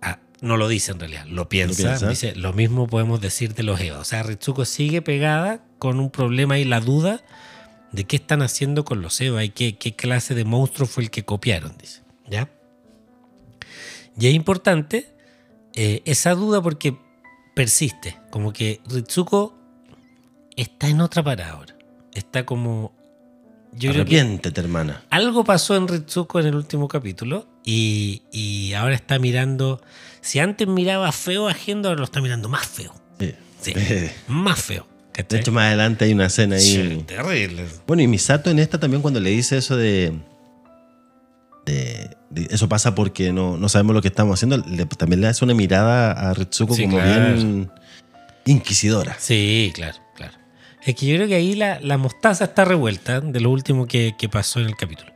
ah, 0.00 0.20
no 0.40 0.56
lo 0.56 0.68
dice 0.68 0.92
en 0.92 1.00
realidad, 1.00 1.26
lo 1.26 1.48
piensa, 1.48 1.82
piensa. 1.82 2.08
dice, 2.08 2.36
lo 2.36 2.52
mismo 2.52 2.86
podemos 2.86 3.20
decir 3.20 3.54
de 3.54 3.64
los 3.64 3.80
EVA. 3.80 3.98
O 3.98 4.04
sea, 4.04 4.22
Ritsuko 4.22 4.64
sigue 4.64 5.02
pegada 5.02 5.64
con 5.78 5.98
un 5.98 6.10
problema 6.10 6.58
y 6.58 6.64
la 6.64 6.80
duda 6.80 7.24
de 7.92 8.04
qué 8.04 8.16
están 8.16 8.42
haciendo 8.42 8.84
con 8.84 9.02
los 9.02 9.20
EVA 9.20 9.44
y 9.44 9.50
qué, 9.50 9.76
qué 9.76 9.94
clase 9.94 10.34
de 10.34 10.44
monstruo 10.44 10.88
fue 10.88 11.04
el 11.04 11.10
que 11.10 11.24
copiaron, 11.24 11.76
dice. 11.78 12.02
¿Ya? 12.28 12.48
Y 14.18 14.26
es 14.28 14.34
importante 14.34 15.14
eh, 15.74 16.02
esa 16.04 16.34
duda 16.34 16.62
porque 16.62 16.96
persiste. 17.54 18.18
Como 18.30 18.52
que 18.52 18.80
Ritsuko 18.86 19.54
está 20.56 20.88
en 20.88 21.00
otra 21.00 21.22
parada 21.22 21.52
ahora. 21.52 21.76
Está 22.14 22.44
como. 22.44 22.92
Yo 23.72 23.90
creo 23.90 24.04
que 24.04 24.18
Arrepiéntete, 24.20 24.60
hermana. 24.60 25.02
algo 25.08 25.44
pasó 25.44 25.76
en 25.76 25.88
Ritsuko 25.88 26.40
en 26.40 26.46
el 26.46 26.54
último 26.56 26.88
capítulo 26.88 27.48
y, 27.64 28.22
y 28.30 28.74
ahora 28.74 28.94
está 28.94 29.18
mirando. 29.18 29.80
Si 30.20 30.40
antes 30.40 30.68
miraba 30.68 31.10
feo 31.10 31.48
a 31.48 31.54
Gendo, 31.54 31.88
ahora 31.88 32.00
lo 32.00 32.04
está 32.04 32.20
mirando 32.20 32.48
más 32.48 32.66
feo. 32.66 32.94
Sí. 33.18 33.34
Sí, 33.60 33.74
más 34.28 34.60
feo. 34.62 34.86
De 35.14 35.38
hecho, 35.38 35.52
más 35.52 35.66
adelante 35.66 36.04
hay 36.06 36.12
una 36.12 36.26
escena 36.26 36.56
ahí. 36.56 36.62
Sí, 36.62 37.04
terrible. 37.06 37.66
Bueno, 37.86 38.02
y 38.02 38.08
Misato 38.08 38.50
en 38.50 38.58
esta 38.58 38.78
también 38.80 39.02
cuando 39.02 39.20
le 39.20 39.30
dice 39.30 39.58
eso 39.58 39.76
de... 39.76 40.12
de- 41.66 42.16
de- 42.30 42.48
eso 42.50 42.68
pasa 42.68 42.94
porque 42.94 43.32
no, 43.32 43.56
no 43.58 43.68
sabemos 43.68 43.94
lo 43.94 44.02
que 44.02 44.08
estamos 44.08 44.34
haciendo, 44.34 44.56
le- 44.66 44.86
también 44.86 45.20
le 45.20 45.28
hace 45.28 45.44
una 45.44 45.54
mirada 45.54 46.12
a 46.12 46.34
Ritsuko 46.34 46.74
Sí, 46.74 46.84
como 46.84 46.96
claro. 46.96 47.34
bien 47.34 47.70
inquisidora. 48.46 49.16
Sí, 49.18 49.70
claro, 49.74 49.98
claro. 50.16 50.32
Es 50.84 50.94
que 50.96 51.06
yo 51.06 51.14
creo 51.16 51.28
que 51.28 51.34
ahí 51.34 51.54
la, 51.54 51.78
la 51.80 51.98
mostaza 51.98 52.44
está 52.44 52.64
revuelta 52.64 53.20
de 53.20 53.40
lo 53.40 53.50
último 53.50 53.86
que, 53.86 54.14
que 54.18 54.28
pasó 54.28 54.60
en 54.60 54.66
el 54.66 54.76
capítulo. 54.76 55.12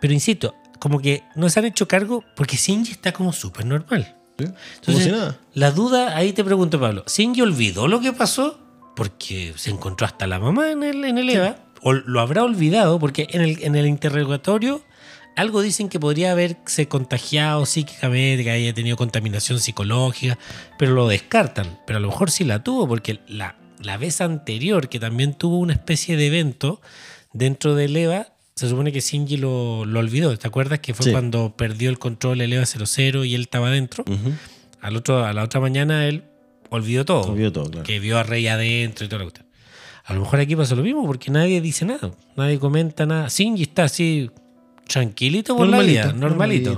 Pero 0.00 0.12
insisto, 0.12 0.54
como 0.78 1.00
que 1.00 1.24
no 1.34 1.48
se 1.48 1.58
han 1.58 1.64
hecho 1.64 1.88
cargo 1.88 2.22
porque 2.36 2.56
Shinji 2.56 2.92
está 2.92 3.12
como 3.12 3.32
súper 3.32 3.64
normal. 3.66 4.14
Como 4.36 4.50
Entonces, 4.76 5.04
si 5.04 5.10
nada. 5.10 5.36
La 5.54 5.72
duda, 5.72 6.16
ahí 6.16 6.32
te 6.32 6.44
pregunto, 6.44 6.78
Pablo, 6.78 7.02
¿Shinji 7.08 7.40
olvidó 7.40 7.88
lo 7.88 8.00
que 8.00 8.12
pasó? 8.12 8.60
Porque 8.98 9.52
se 9.56 9.70
encontró 9.70 10.06
hasta 10.06 10.26
la 10.26 10.38
mamá 10.40 10.70
en 10.72 10.82
el, 10.82 11.04
en 11.04 11.16
el 11.18 11.30
EVA. 11.30 11.56
¿O 11.82 11.92
lo 11.92 12.20
habrá 12.20 12.42
olvidado? 12.42 12.98
Porque 12.98 13.28
en 13.30 13.40
el, 13.40 13.62
en 13.62 13.76
el 13.76 13.86
interrogatorio 13.86 14.82
algo 15.36 15.62
dicen 15.62 15.88
que 15.88 16.00
podría 16.00 16.32
haberse 16.32 16.88
contagiado 16.88 17.64
psíquicamente, 17.64 18.42
que 18.42 18.50
haya 18.50 18.74
tenido 18.74 18.96
contaminación 18.96 19.60
psicológica, 19.60 20.36
pero 20.80 20.94
lo 20.94 21.06
descartan. 21.06 21.78
Pero 21.86 21.98
a 21.98 22.00
lo 22.00 22.08
mejor 22.08 22.32
sí 22.32 22.42
la 22.42 22.64
tuvo, 22.64 22.88
porque 22.88 23.20
la, 23.28 23.54
la 23.80 23.96
vez 23.98 24.20
anterior, 24.20 24.88
que 24.88 24.98
también 24.98 25.34
tuvo 25.34 25.58
una 25.60 25.74
especie 25.74 26.16
de 26.16 26.26
evento 26.26 26.80
dentro 27.32 27.76
del 27.76 27.96
EVA, 27.96 28.32
se 28.56 28.68
supone 28.68 28.90
que 28.90 28.98
Shinji 28.98 29.36
lo, 29.36 29.84
lo 29.84 30.00
olvidó. 30.00 30.36
¿Te 30.36 30.48
acuerdas 30.48 30.80
que 30.80 30.92
fue 30.92 31.04
Sí. 31.04 31.12
cuando 31.12 31.56
perdió 31.56 31.88
el 31.90 32.00
control 32.00 32.38
del 32.38 32.52
EVA 32.54 32.66
00 32.66 33.24
y 33.24 33.36
él 33.36 33.42
estaba 33.42 33.68
adentro? 33.68 34.04
Al 34.80 34.96
otro, 34.96 35.24
a 35.24 35.32
la 35.32 35.44
otra 35.44 35.60
mañana 35.60 36.08
él 36.08 36.24
olvidó 36.70 37.04
todo. 37.04 37.32
Olvidó 37.32 37.52
todo, 37.52 37.70
claro. 37.70 37.86
Que 37.86 38.00
vio 38.00 38.18
a 38.18 38.22
Rey 38.22 38.46
adentro 38.48 39.04
y 39.04 39.08
toda 39.08 39.18
la 39.20 39.24
cuestión. 39.24 39.46
A 40.04 40.14
lo 40.14 40.20
mejor 40.20 40.40
aquí 40.40 40.56
pasa 40.56 40.74
lo 40.74 40.82
mismo 40.82 41.06
porque 41.06 41.30
nadie 41.30 41.60
dice 41.60 41.84
nada. 41.84 42.10
Nadie 42.36 42.58
comenta 42.58 43.04
nada. 43.04 43.28
Shinji 43.28 43.64
está 43.64 43.84
así 43.84 44.30
tranquilito 44.86 45.56
por 45.56 45.66
la 45.68 45.80
vida, 45.80 46.12
normalito. 46.12 46.76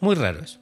Muy 0.00 0.14
raro 0.14 0.40
eso. 0.40 0.60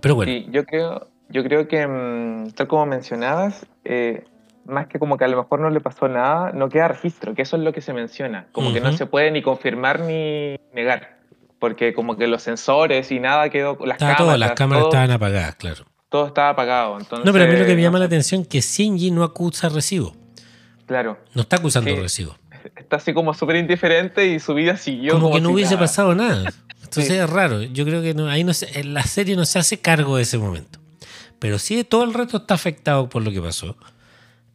Pero 0.00 0.14
bueno, 0.14 0.32
Sí, 0.32 0.46
yo 0.50 0.64
creo, 0.64 1.08
yo 1.28 1.42
creo 1.44 1.68
que, 1.68 1.86
mm, 1.86 2.50
tal 2.52 2.68
como 2.68 2.86
mencionabas, 2.86 3.66
eh, 3.84 4.24
más 4.64 4.86
que 4.86 4.98
como 4.98 5.16
que 5.16 5.24
a 5.24 5.28
lo 5.28 5.36
mejor 5.38 5.60
no 5.60 5.70
le 5.70 5.80
pasó 5.80 6.08
nada, 6.08 6.52
no 6.52 6.68
queda 6.68 6.88
registro, 6.88 7.34
que 7.34 7.42
eso 7.42 7.56
es 7.56 7.62
lo 7.62 7.72
que 7.72 7.80
se 7.80 7.92
menciona. 7.92 8.46
Como 8.52 8.72
que 8.72 8.80
no 8.80 8.92
se 8.92 9.06
puede 9.06 9.30
ni 9.30 9.42
confirmar 9.42 10.00
ni 10.00 10.56
negar. 10.74 11.16
porque 11.60 11.92
como 11.92 12.16
que 12.16 12.28
los 12.28 12.42
sensores 12.42 13.10
y 13.10 13.18
nada 13.18 13.48
quedó, 13.50 13.76
las 13.84 13.96
Estaba 13.96 14.14
cámaras, 14.14 14.18
todo, 14.18 14.36
las 14.36 14.52
cámaras 14.52 14.82
todo, 14.82 14.90
estaban 14.90 15.10
apagadas, 15.10 15.54
claro. 15.56 15.84
Todo 16.08 16.26
estaba 16.28 16.50
apagado. 16.50 16.98
Entonces, 16.98 17.24
No, 17.26 17.32
pero 17.32 17.44
a 17.44 17.48
mí 17.48 17.54
lo 17.58 17.64
que 17.66 17.70
me 17.74 17.76
no 17.76 17.82
llama 17.82 17.98
la 17.98 18.06
atención 18.06 18.42
es 18.42 18.48
que 18.48 18.60
Shinji 18.60 19.10
no 19.10 19.22
acusa 19.24 19.68
recibo. 19.68 20.14
Claro, 20.86 21.18
No 21.34 21.42
está 21.42 21.56
acusando 21.56 21.90
Sí. 21.90 21.96
recibo. 22.00 22.36
está 22.76 22.96
así 22.96 23.12
como 23.14 23.34
súper 23.34 23.56
indiferente 23.56 24.26
y 24.26 24.40
su 24.40 24.52
vida 24.54 24.76
siguió 24.76 25.12
Como 25.14 25.32
que 25.32 25.40
no 25.40 25.48
si 25.50 25.54
hubiese 25.54 25.74
nada. 25.74 25.86
pasado 25.86 26.14
nada. 26.14 26.52
Entonces 26.82 27.06
Sí. 27.08 27.14
es 27.18 27.28
raro. 27.30 27.62
Yo 27.62 27.84
creo 27.84 28.02
que 28.02 28.14
no, 28.14 28.28
ahí 28.28 28.42
no 28.44 28.52
se- 28.54 28.82
la 28.84 29.02
serie 29.04 29.36
no 29.36 29.44
se 29.44 29.58
hace 29.58 29.78
cargo 29.80 30.16
de 30.16 30.22
ese 30.22 30.38
momento. 30.38 30.78
Pero 31.38 31.58
sí, 31.58 31.84
todo 31.84 32.04
el 32.04 32.14
resto 32.14 32.38
está 32.38 32.54
afectado 32.54 33.08
por 33.08 33.22
lo 33.22 33.30
que 33.30 33.40
pasó. 33.40 33.76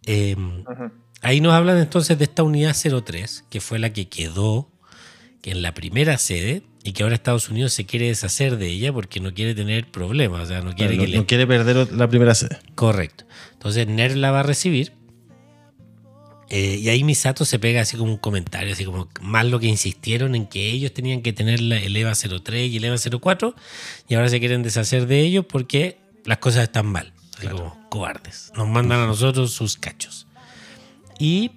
Eh, 0.05 0.35
Ujú. 0.37 0.91
ahí 1.21 1.39
nos 1.39 1.53
hablan 1.53 1.77
entonces 1.77 2.17
de 2.17 2.25
esta 2.25 2.43
unidad 2.43 2.73
03, 2.75 3.45
que 3.49 3.61
fue 3.61 3.79
la 3.79 3.91
que 3.91 4.09
quedó 4.09 4.67
en 5.43 5.61
la 5.61 5.73
primera 5.73 6.17
sede 6.17 6.63
y 6.83 6.91
que 6.91 7.03
ahora 7.03 7.15
Estados 7.15 7.49
Unidos 7.49 7.71
se 7.73 7.85
quiere 7.85 8.07
deshacer 8.07 8.57
de 8.57 8.67
ella 8.67 8.91
porque 8.91 9.19
no 9.21 9.33
quiere 9.33 9.55
tener 9.55 9.89
problemas. 9.89 10.41
O 10.41 10.45
sea, 10.45 10.61
no 10.61 10.73
quiere 10.73 10.97
no, 10.97 11.03
que 11.03 11.07
le 11.07 11.17
no 11.17 11.25
quiere 11.25 11.47
perder 11.47 11.93
la 11.93 12.09
primera 12.09 12.35
sede. 12.35 12.59
Correcto. 12.75 13.23
Entonces 13.53 13.87
Ner 13.87 14.17
la 14.17 14.31
va 14.31 14.41
a 14.41 14.43
recibir. 14.43 14.91
eh, 16.49 16.77
y 16.81 16.89
ahí 16.89 17.03
Misato 17.05 17.45
se 17.45 17.57
pega 17.57 17.81
así 17.81 17.95
como 17.95 18.11
un 18.11 18.17
comentario, 18.17 18.73
así 18.73 18.83
como 18.83 19.07
más 19.21 19.45
lo 19.45 19.59
que 19.59 19.67
insistieron 19.67 20.35
en 20.35 20.45
que 20.45 20.71
ellos 20.71 20.93
tenían 20.93 21.21
que 21.21 21.31
tener 21.31 21.61
la, 21.61 21.77
el 21.77 21.95
EVA 21.95 22.13
03 22.15 22.69
y 22.69 22.77
el 22.77 22.83
EVA 22.83 22.97
04 22.97 23.55
y 24.09 24.15
ahora 24.15 24.27
se 24.27 24.39
quieren 24.39 24.61
deshacer 24.61 25.07
de 25.07 25.21
ellos 25.21 25.45
porque 25.47 25.97
las 26.25 26.39
cosas 26.39 26.63
están 26.63 26.87
mal. 26.87 27.13
Así 27.37 27.47
como 27.47 27.89
cobardes. 27.89 28.51
Nos 28.55 28.67
mandan 28.67 28.99
a 28.99 29.07
nosotros 29.07 29.51
sus 29.53 29.77
cachos. 29.77 30.27
Y 31.17 31.51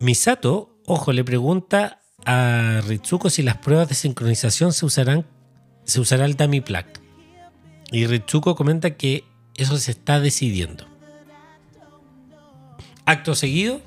Misato, 0.00 0.74
ojo, 0.86 1.12
le 1.12 1.22
pregunta 1.22 2.00
a 2.26 2.80
Ritsuko 2.86 3.30
si 3.30 3.42
las 3.42 3.58
pruebas 3.58 3.88
de 3.88 3.94
sincronización 3.94 4.72
se 4.72 4.86
usarán, 4.86 5.26
se 5.84 6.00
usará 6.00 6.24
el 6.24 6.36
dummy 6.36 6.60
plug. 6.60 6.84
Y 7.92 8.06
Ritsuko 8.06 8.56
comenta 8.56 8.96
que 8.96 9.24
eso 9.56 9.76
se 9.78 9.92
está 9.92 10.20
decidiendo. 10.20 10.86
Acto 13.06 13.34
seguido, 13.34 13.80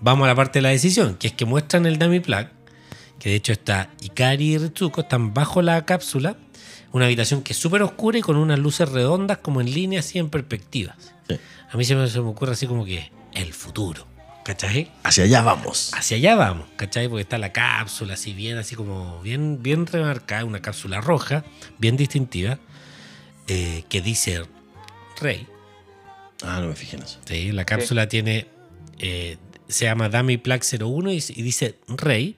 vamos 0.00 0.26
a 0.26 0.28
la 0.28 0.34
parte 0.34 0.58
de 0.58 0.62
la 0.62 0.68
decisión, 0.68 1.16
que 1.16 1.28
es 1.28 1.32
que 1.32 1.44
muestran 1.44 1.86
el 1.86 1.98
dummy 1.98 2.20
plug, 2.20 2.48
que 3.18 3.30
de 3.30 3.36
hecho 3.36 3.52
está 3.52 3.90
Ikari 4.00 4.54
y 4.54 4.58
Ritsuko, 4.58 5.00
están 5.02 5.32
bajo 5.32 5.62
la 5.62 5.84
cápsula, 5.86 6.36
una 6.92 7.06
habitación 7.06 7.42
que 7.42 7.52
es 7.52 7.58
súper 7.58 7.82
oscura 7.82 8.18
y 8.18 8.22
con 8.22 8.36
unas 8.36 8.58
luces 8.58 8.88
redondas 8.88 9.38
como 9.38 9.60
en 9.60 9.72
línea, 9.72 10.00
así 10.00 10.18
en 10.18 10.30
perspectivas. 10.30 11.14
Sí. 11.28 11.36
A 11.70 11.76
mí 11.76 11.84
se 11.84 11.96
me, 11.96 12.06
se 12.08 12.20
me 12.20 12.28
ocurre 12.28 12.52
así 12.52 12.66
como 12.66 12.84
que 12.84 13.10
el 13.32 13.52
futuro, 13.52 14.06
¿cachai? 14.46 14.90
Hacia 15.02 15.24
allá 15.24 15.42
vamos. 15.42 15.90
hacia 15.94 16.16
allá 16.16 16.36
vamos, 16.36 16.66
¿cachai? 16.76 17.08
Porque 17.08 17.22
está 17.22 17.36
la 17.36 17.52
cápsula, 17.52 18.14
así 18.14 18.32
bien, 18.32 18.56
así 18.58 18.76
como 18.76 19.20
bien, 19.22 19.60
bien 19.62 19.86
remarcada, 19.86 20.44
una 20.44 20.62
cápsula 20.62 21.00
roja, 21.00 21.44
bien 21.78 21.96
distintiva, 21.96 22.58
eh, 23.48 23.82
que 23.88 24.00
dice 24.00 24.44
Rey. 25.20 25.46
Ah, 26.42 26.60
no 26.60 26.68
me 26.68 26.76
fijé 26.76 26.96
en 26.96 27.02
eso. 27.02 27.18
¿sí? 27.26 27.50
La 27.50 27.64
cápsula 27.64 28.08
tiene, 28.08 28.46
eh, 28.98 29.36
se 29.68 29.86
llama 29.86 30.08
Dummy 30.08 30.36
Plug 30.36 30.60
01 30.62 31.12
y, 31.12 31.16
y 31.34 31.42
dice 31.42 31.74
Rey. 31.88 32.36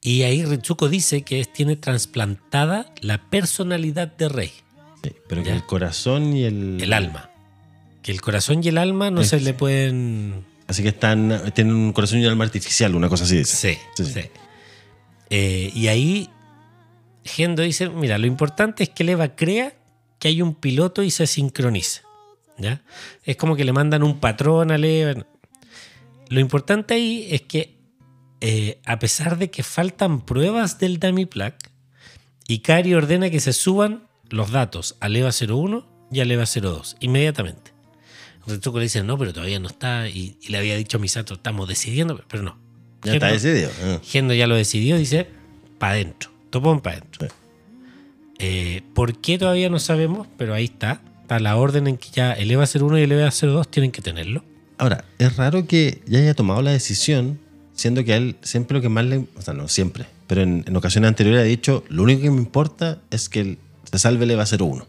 Y 0.00 0.22
ahí 0.22 0.44
Ritsuko 0.44 0.88
dice 0.88 1.22
que 1.22 1.40
es- 1.40 1.52
tiene 1.52 1.76
trasplantada 1.76 2.92
la 3.00 3.18
personalidad 3.28 4.08
de 4.16 4.28
Rey, 4.28 4.52
Sí, 5.02 5.10
pero 5.28 5.42
que 5.42 5.50
el 5.50 5.64
corazón 5.66 6.34
y 6.36 6.44
el. 6.44 6.78
el 6.80 6.92
alma. 6.92 7.30
Que 8.08 8.12
el 8.12 8.22
corazón 8.22 8.64
y 8.64 8.68
el 8.68 8.78
alma 8.78 9.10
no 9.10 9.22
se 9.22 9.38
le 9.38 9.52
pueden 9.52 10.46
Así 10.66 10.82
que 10.82 10.88
están, 10.88 11.52
tienen 11.54 11.74
un 11.74 11.92
corazón 11.92 12.20
y 12.20 12.24
un 12.24 12.30
alma 12.30 12.44
artificial, 12.44 12.94
una 12.94 13.06
cosa 13.10 13.24
así. 13.24 13.36
dice. 13.36 13.74
Sí, 13.74 13.78
Sí, 13.96 14.04
sí. 14.06 14.12
sí. 14.22 14.30
Eh, 15.28 15.70
y 15.74 15.88
ahí 15.88 16.30
Gendo 17.22 17.62
dice, 17.62 17.90
mira, 17.90 18.16
lo 18.16 18.26
importante 18.26 18.82
es 18.82 18.88
que 18.88 19.04
Leva 19.04 19.36
crea 19.36 19.74
que 20.18 20.28
hay 20.28 20.40
un 20.40 20.54
piloto 20.54 21.02
y 21.02 21.10
se 21.10 21.26
sincroniza. 21.26 22.00
¿ya? 22.56 22.80
Es 23.24 23.36
como 23.36 23.56
que 23.56 23.66
le 23.66 23.74
mandan 23.74 24.02
un 24.02 24.20
patrón 24.20 24.70
a 24.70 24.78
Leva. 24.78 25.26
Lo 26.30 26.40
importante 26.40 26.94
ahí 26.94 27.28
es 27.30 27.42
que 27.42 27.76
eh, 28.40 28.80
a 28.86 28.98
pesar 28.98 29.36
de 29.36 29.50
que 29.50 29.62
faltan 29.62 30.22
pruebas 30.22 30.78
del 30.78 30.98
dummy 30.98 31.26
plug, 31.26 31.52
Ikari 32.48 32.94
ordena 32.94 33.28
que 33.28 33.40
se 33.40 33.52
suban 33.52 34.08
los 34.30 34.50
datos 34.50 34.96
a 35.00 35.10
Leva 35.10 35.28
01 35.28 36.08
y 36.10 36.20
a 36.20 36.24
Leva 36.24 36.44
02 36.46 36.96
inmediatamente. 37.00 37.76
Retsuko 38.48 38.78
le 38.78 38.84
dice, 38.84 39.02
no, 39.04 39.16
pero 39.18 39.32
todavía 39.32 39.58
no 39.60 39.68
está. 39.68 40.08
Y, 40.08 40.36
y 40.42 40.48
le 40.50 40.58
había 40.58 40.76
dicho 40.76 40.96
a 40.98 41.00
Misato, 41.00 41.34
estamos 41.34 41.68
decidiendo, 41.68 42.20
pero 42.28 42.42
no. 42.42 42.58
Ya 43.04 43.14
está 43.14 43.28
decidido. 43.28 43.70
Ah. 43.82 44.00
Gendo 44.02 44.34
ya 44.34 44.46
lo 44.46 44.56
decidió, 44.56 44.96
dice, 44.96 45.28
para 45.78 45.92
adentro, 45.92 46.30
topón 46.50 46.80
para 46.80 46.96
adentro. 46.96 47.28
Eh, 48.38 48.82
¿Por 48.94 49.18
qué 49.18 49.38
todavía 49.38 49.68
no 49.68 49.78
sabemos? 49.78 50.26
Pero 50.36 50.54
ahí 50.54 50.64
está. 50.64 51.00
Está 51.22 51.40
la 51.40 51.56
orden 51.56 51.86
en 51.88 51.96
que 51.96 52.08
ya 52.10 52.32
el 52.32 52.50
EVA 52.50 52.64
01 52.72 52.98
y 52.98 53.02
el 53.02 53.12
EVA 53.12 53.30
02 53.30 53.68
tienen 53.68 53.90
que 53.92 54.00
tenerlo. 54.02 54.44
Ahora, 54.78 55.04
es 55.18 55.36
raro 55.36 55.66
que 55.66 56.00
ya 56.06 56.20
haya 56.20 56.34
tomado 56.34 56.62
la 56.62 56.70
decisión, 56.70 57.38
siendo 57.74 58.04
que 58.04 58.12
a 58.12 58.16
él 58.16 58.36
siempre 58.42 58.76
lo 58.76 58.80
que 58.80 58.88
más 58.88 59.04
le. 59.04 59.26
O 59.36 59.42
sea, 59.42 59.52
no 59.54 59.68
siempre, 59.68 60.06
pero 60.26 60.42
en, 60.42 60.64
en 60.66 60.76
ocasiones 60.76 61.08
anteriores 61.08 61.40
ha 61.40 61.44
dicho: 61.44 61.84
lo 61.88 62.02
único 62.04 62.22
que 62.22 62.30
me 62.30 62.38
importa 62.38 63.00
es 63.10 63.28
que 63.28 63.40
el- 63.40 63.58
se 63.90 63.98
salve 63.98 64.24
el 64.24 64.30
EVA 64.30 64.44
01. 64.58 64.86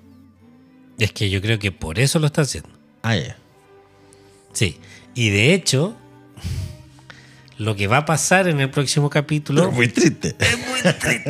Es 0.99 1.12
que 1.12 1.30
yo 1.30 1.41
creo 1.41 1.57
que 1.60 1.72
por 1.72 1.97
eso 1.99 2.20
lo 2.20 2.28
está 2.28 2.41
haciendo. 2.43 2.70
Ah, 3.01 3.16
ya. 3.16 3.38
Sí. 4.60 4.78
Y 5.16 5.30
de 5.30 5.53
hecho, 5.53 5.95
lo 7.57 7.78
que 7.78 7.88
va 7.88 7.99
a 7.99 8.05
pasar 8.05 8.49
en 8.49 8.60
el 8.60 8.70
próximo 8.70 9.10
capítulo. 9.10 9.72
Muy 9.72 9.88
triste. 9.88 10.36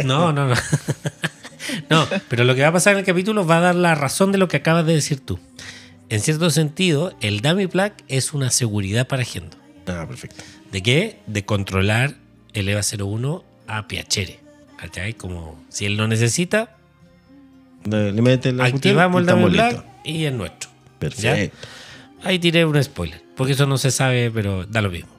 No, 0.03 0.33
no, 0.33 0.47
no. 0.47 0.55
No, 1.87 2.07
pero 2.27 2.43
lo 2.45 2.55
que 2.55 2.63
va 2.63 2.69
a 2.69 2.71
pasar 2.71 2.93
en 2.93 2.99
el 2.99 3.05
capítulo 3.05 3.45
va 3.45 3.57
a 3.57 3.59
dar 3.59 3.75
la 3.75 3.93
razón 3.93 4.31
de 4.31 4.39
lo 4.39 4.47
que 4.47 4.57
acabas 4.57 4.87
de 4.87 4.95
decir 4.95 5.19
tú. 5.19 5.39
En 6.09 6.21
cierto 6.21 6.49
sentido, 6.49 7.15
el 7.21 7.41
dummy 7.41 7.67
plug 7.67 7.91
es 8.07 8.33
una 8.33 8.49
seguridad 8.49 9.07
para 9.07 9.23
Gendo. 9.23 9.57
Ah, 9.85 10.05
perfecto. 10.07 10.43
¿De 10.71 10.81
qué? 10.81 11.19
De 11.27 11.45
controlar 11.45 12.15
el 12.53 12.67
EVA 12.67 12.81
01 12.81 13.43
a 13.67 13.87
Piacere. 13.87 14.39
¿Cachai? 14.77 15.13
Como 15.13 15.63
si 15.69 15.85
él 15.85 15.97
lo 15.97 16.07
necesita, 16.07 16.77
Le, 17.83 18.11
mete 18.13 18.51
la 18.53 18.65
activamos 18.65 19.21
el 19.21 19.27
dummy 19.27 19.51
plug 19.51 19.83
y 20.03 20.25
es 20.25 20.33
nuestro. 20.33 20.71
Perfecto. 20.97 21.55
Ahí 22.23 22.39
tiré 22.39 22.65
un 22.65 22.81
spoiler, 22.83 23.23
porque 23.35 23.53
eso 23.53 23.65
no 23.65 23.77
se 23.77 23.91
sabe, 23.91 24.29
pero 24.31 24.65
da 24.65 24.81
lo 24.81 24.89
mismo. 24.89 25.09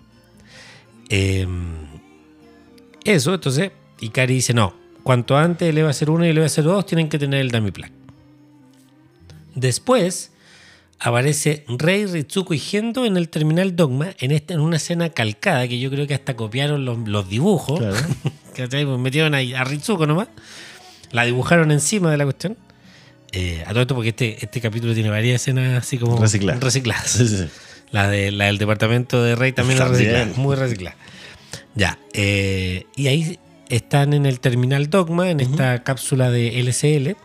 Eh, 1.09 1.46
eso, 3.05 3.34
entonces, 3.34 3.72
Ikari 4.01 4.34
dice, 4.34 4.55
no, 4.55 4.74
cuanto 5.03 5.36
antes 5.36 5.68
el 5.68 5.78
EVA 5.78 5.92
01 5.92 6.26
y 6.26 6.28
el 6.28 6.38
EVA 6.38 6.48
02 6.48 6.86
tienen 6.86 7.09
que 7.09 7.18
tener 7.18 7.40
el 7.40 7.51
dummy 7.51 7.70
plug. 7.70 7.90
Después 9.55 10.32
aparece 10.98 11.64
Rei, 11.68 12.07
Ritsuko 12.07 12.55
y 12.55 12.59
Gendo 12.59 13.07
en 13.07 13.16
el 13.16 13.28
terminal 13.30 13.74
Dogma 13.74 14.11
en, 14.18 14.30
esta, 14.30 14.55
en 14.55 14.61
una 14.61 14.76
escena 14.76 15.09
calcada 15.11 15.66
que 15.66 15.80
yo 15.80 15.90
creo 15.90 16.07
que 16.07 16.14
hasta 16.14 16.36
copiaron 16.36 16.84
los, 16.84 16.98
los 17.09 17.28
dibujos. 17.28 17.80
Pues 18.53 18.98
metieron 18.98 19.32
ahí 19.32 19.55
a 19.55 19.64
Ritsuko 19.64 20.07
nomás. 20.07 20.28
La 21.12 21.24
dibujaron 21.24 21.70
encima 21.70 22.11
de 22.11 22.18
la 22.18 22.24
cuestión. 22.24 22.59
Eh, 23.33 23.62
a 23.66 23.70
todo 23.70 23.83
esto 23.83 23.95
porque 23.95 24.11
este, 24.11 24.39
este 24.45 24.61
capítulo 24.61 24.93
tiene 24.95 25.09
varias 25.11 25.41
escenas 25.43 25.78
así 25.85 25.99
como 25.99 26.18
Recicladas. 26.20 26.62
recicladas. 26.62 27.11
Sí, 27.11 27.28
sí, 27.28 27.37
sí. 27.39 27.45
La, 27.93 28.09
de, 28.09 28.31
la 28.33 28.47
del 28.47 28.59
departamento 28.59 29.22
de 29.22 29.35
Rey 29.37 29.53
también 29.53 29.78
es 29.78 29.85
También. 29.85 30.11
reciclada, 30.12 30.33
muy 30.37 30.57
reciclada. 30.57 30.97
Ya, 31.74 31.99
eh, 32.12 32.87
y 32.97 33.07
ahí 33.09 33.39
están 33.68 34.12
en 34.12 34.26
el 34.26 34.41
terminal 34.41 34.91
Dogma, 34.91 35.31
en 35.31 35.41
esta 35.41 35.83
cápsula 35.85 36.31
de 36.31 36.59
LCL. 36.61 37.16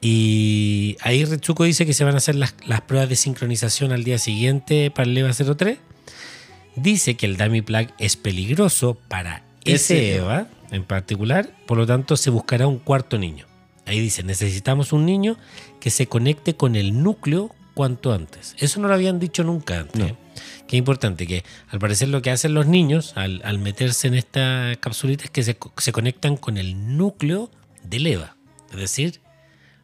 Y 0.00 0.96
ahí 1.00 1.24
Retsuko 1.24 1.62
dice 1.64 1.86
que 1.86 1.92
se 1.94 2.02
van 2.04 2.14
a 2.14 2.18
hacer 2.18 2.34
las, 2.34 2.54
las 2.66 2.80
pruebas 2.80 3.08
de 3.08 3.14
sincronización 3.16 3.92
al 3.92 4.02
día 4.02 4.18
siguiente 4.18 4.90
para 4.90 5.08
el 5.08 5.16
EVA 5.16 5.32
03. 5.32 5.78
Dice 6.74 7.14
que 7.16 7.26
el 7.26 7.36
dummy 7.36 7.62
plug 7.62 7.88
es 7.98 8.16
peligroso 8.16 8.98
para 9.08 9.44
ese 9.64 9.74
Ese 9.74 10.16
EVA 10.16 10.48
en 10.72 10.82
particular, 10.84 11.54
por 11.66 11.76
lo 11.78 11.86
tanto 11.86 12.16
se 12.16 12.30
buscará 12.30 12.66
un 12.66 12.78
cuarto 12.78 13.18
niño. 13.18 13.46
Ahí 13.86 14.00
dice, 14.00 14.22
necesitamos 14.22 14.92
un 14.92 15.06
niño 15.06 15.36
que 15.80 15.90
se 15.90 16.06
conecte 16.06 16.54
con 16.54 16.76
el 16.76 17.02
núcleo 17.02 17.50
cuanto 17.74 18.12
antes. 18.12 18.54
Eso 18.58 18.80
no 18.80 18.88
lo 18.88 18.94
habían 18.94 19.18
dicho 19.18 19.44
nunca 19.44 19.80
antes. 19.80 20.00
No. 20.00 20.06
¿eh? 20.06 20.16
Qué 20.68 20.76
importante, 20.76 21.26
que 21.26 21.44
al 21.68 21.78
parecer 21.78 22.08
lo 22.08 22.22
que 22.22 22.30
hacen 22.30 22.54
los 22.54 22.66
niños 22.66 23.12
al, 23.16 23.42
al 23.44 23.58
meterse 23.58 24.08
en 24.08 24.14
esta 24.14 24.72
capsulita 24.80 25.24
es 25.24 25.30
que 25.30 25.42
se, 25.42 25.56
se 25.76 25.92
conectan 25.92 26.36
con 26.36 26.56
el 26.56 26.96
núcleo 26.96 27.50
del 27.82 28.06
EVA. 28.06 28.36
Es 28.70 28.76
decir, 28.78 29.20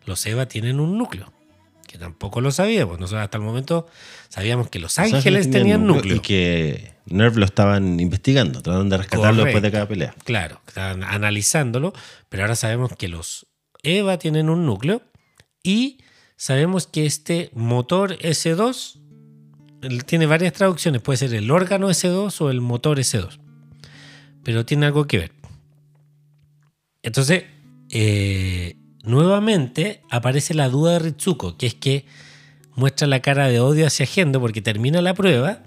los 0.07 0.25
EVA 0.25 0.47
tienen 0.47 0.81
un 0.81 0.97
núcleo, 0.97 1.31
que 1.87 1.99
tampoco 1.99 2.41
lo 2.41 2.51
sabíamos. 2.51 2.99
Nosotros 2.99 3.23
hasta 3.23 3.37
el 3.37 3.45
momento 3.45 3.87
sabíamos 4.29 4.71
que 4.71 4.79
los 4.79 4.99
ángeles 4.99 5.51
tenían 5.51 5.87
núcleo. 5.87 6.17
Y 6.17 6.21
que 6.21 6.93
Nerv 7.07 7.37
lo 7.37 7.45
estaban 7.45 8.01
investigando, 8.01 8.63
tratando 8.63 8.97
de 8.97 9.03
rescatarlo 9.03 9.45
después 9.45 9.63
de 9.63 9.71
cada 9.71 9.89
pelea. 9.89 10.15
Claro, 10.25 10.61
estaban 10.67 11.03
analizándolo, 11.03 11.93
pero 12.29 12.45
ahora 12.45 12.57
sabemos 12.57 12.93
que 12.97 13.09
los 13.09 13.48
EVA 13.97 14.19
tienen 14.19 14.49
un 14.51 14.67
núcleo 14.67 15.03
y 15.63 15.99
sabemos 16.37 16.87
que 16.87 17.07
este 17.07 17.51
motor 17.55 18.19
S2 18.19 19.01
él 19.83 20.05
tiene 20.05 20.27
varias 20.27 20.53
traducciones, 20.53 21.01
puede 21.03 21.17
ser 21.19 21.35
el 21.35 21.51
órgano 21.51 21.89
S2 21.89 22.41
o 22.41 22.51
el 22.51 22.61
motor 22.61 22.99
S2, 22.99 23.39
pero 24.43 24.67
tiene 24.67 24.87
algo 24.87 25.07
que 25.07 25.19
ver. 25.19 25.33
Entonces, 27.03 27.45
eh, 27.91 28.77
nuevamente 29.05 30.03
aparece 30.11 30.55
la 30.55 30.69
duda 30.69 30.95
de 30.95 30.99
Ritsuko, 31.01 31.57
que 31.57 31.67
es 31.69 31.75
que 31.75 32.07
muestra 32.75 33.07
la 33.07 33.21
cara 33.23 33.49
de 33.49 33.61
odio 33.61 33.87
hacia 33.87 34.07
Gendo 34.07 34.41
porque 34.41 34.63
termina 34.63 35.01
la 35.01 35.15
prueba. 35.15 35.63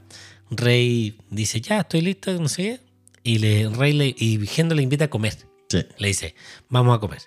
Rey 0.49 1.17
dice, 1.29 1.61
ya, 1.61 1.79
estoy 1.79 2.01
listo, 2.01 2.33
no 2.39 2.49
sé 2.49 2.63
qué. 2.63 2.79
Y, 3.23 3.37
le, 3.39 3.69
Rey 3.69 3.93
le- 3.93 4.15
y 4.17 4.45
Gendo 4.45 4.75
le 4.75 4.83
invita 4.83 5.05
a 5.05 5.09
comer. 5.09 5.37
Sí. 5.69 5.85
Le 5.97 6.07
dice, 6.09 6.35
vamos 6.69 6.95
a 6.95 6.99
comer. 6.99 7.21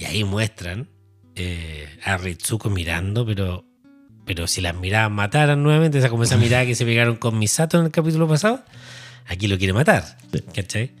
Y 0.00 0.06
ahí 0.06 0.24
muestran 0.24 0.88
eh, 1.34 1.86
a 2.02 2.16
Ritsuko 2.16 2.70
mirando, 2.70 3.26
pero, 3.26 3.66
pero 4.24 4.46
si 4.46 4.62
las 4.62 4.74
miradas 4.74 5.10
mataran 5.10 5.62
nuevamente, 5.62 5.98
esa 5.98 6.08
como 6.08 6.22
esa 6.22 6.36
mirada 6.38 6.64
que 6.64 6.74
se 6.74 6.86
pegaron 6.86 7.16
con 7.16 7.38
Misato 7.38 7.78
en 7.78 7.84
el 7.84 7.90
capítulo 7.90 8.26
pasado, 8.26 8.64
aquí 9.26 9.46
lo 9.46 9.58
quiere 9.58 9.74
matar. 9.74 10.16
¿Cachai? 10.54 10.92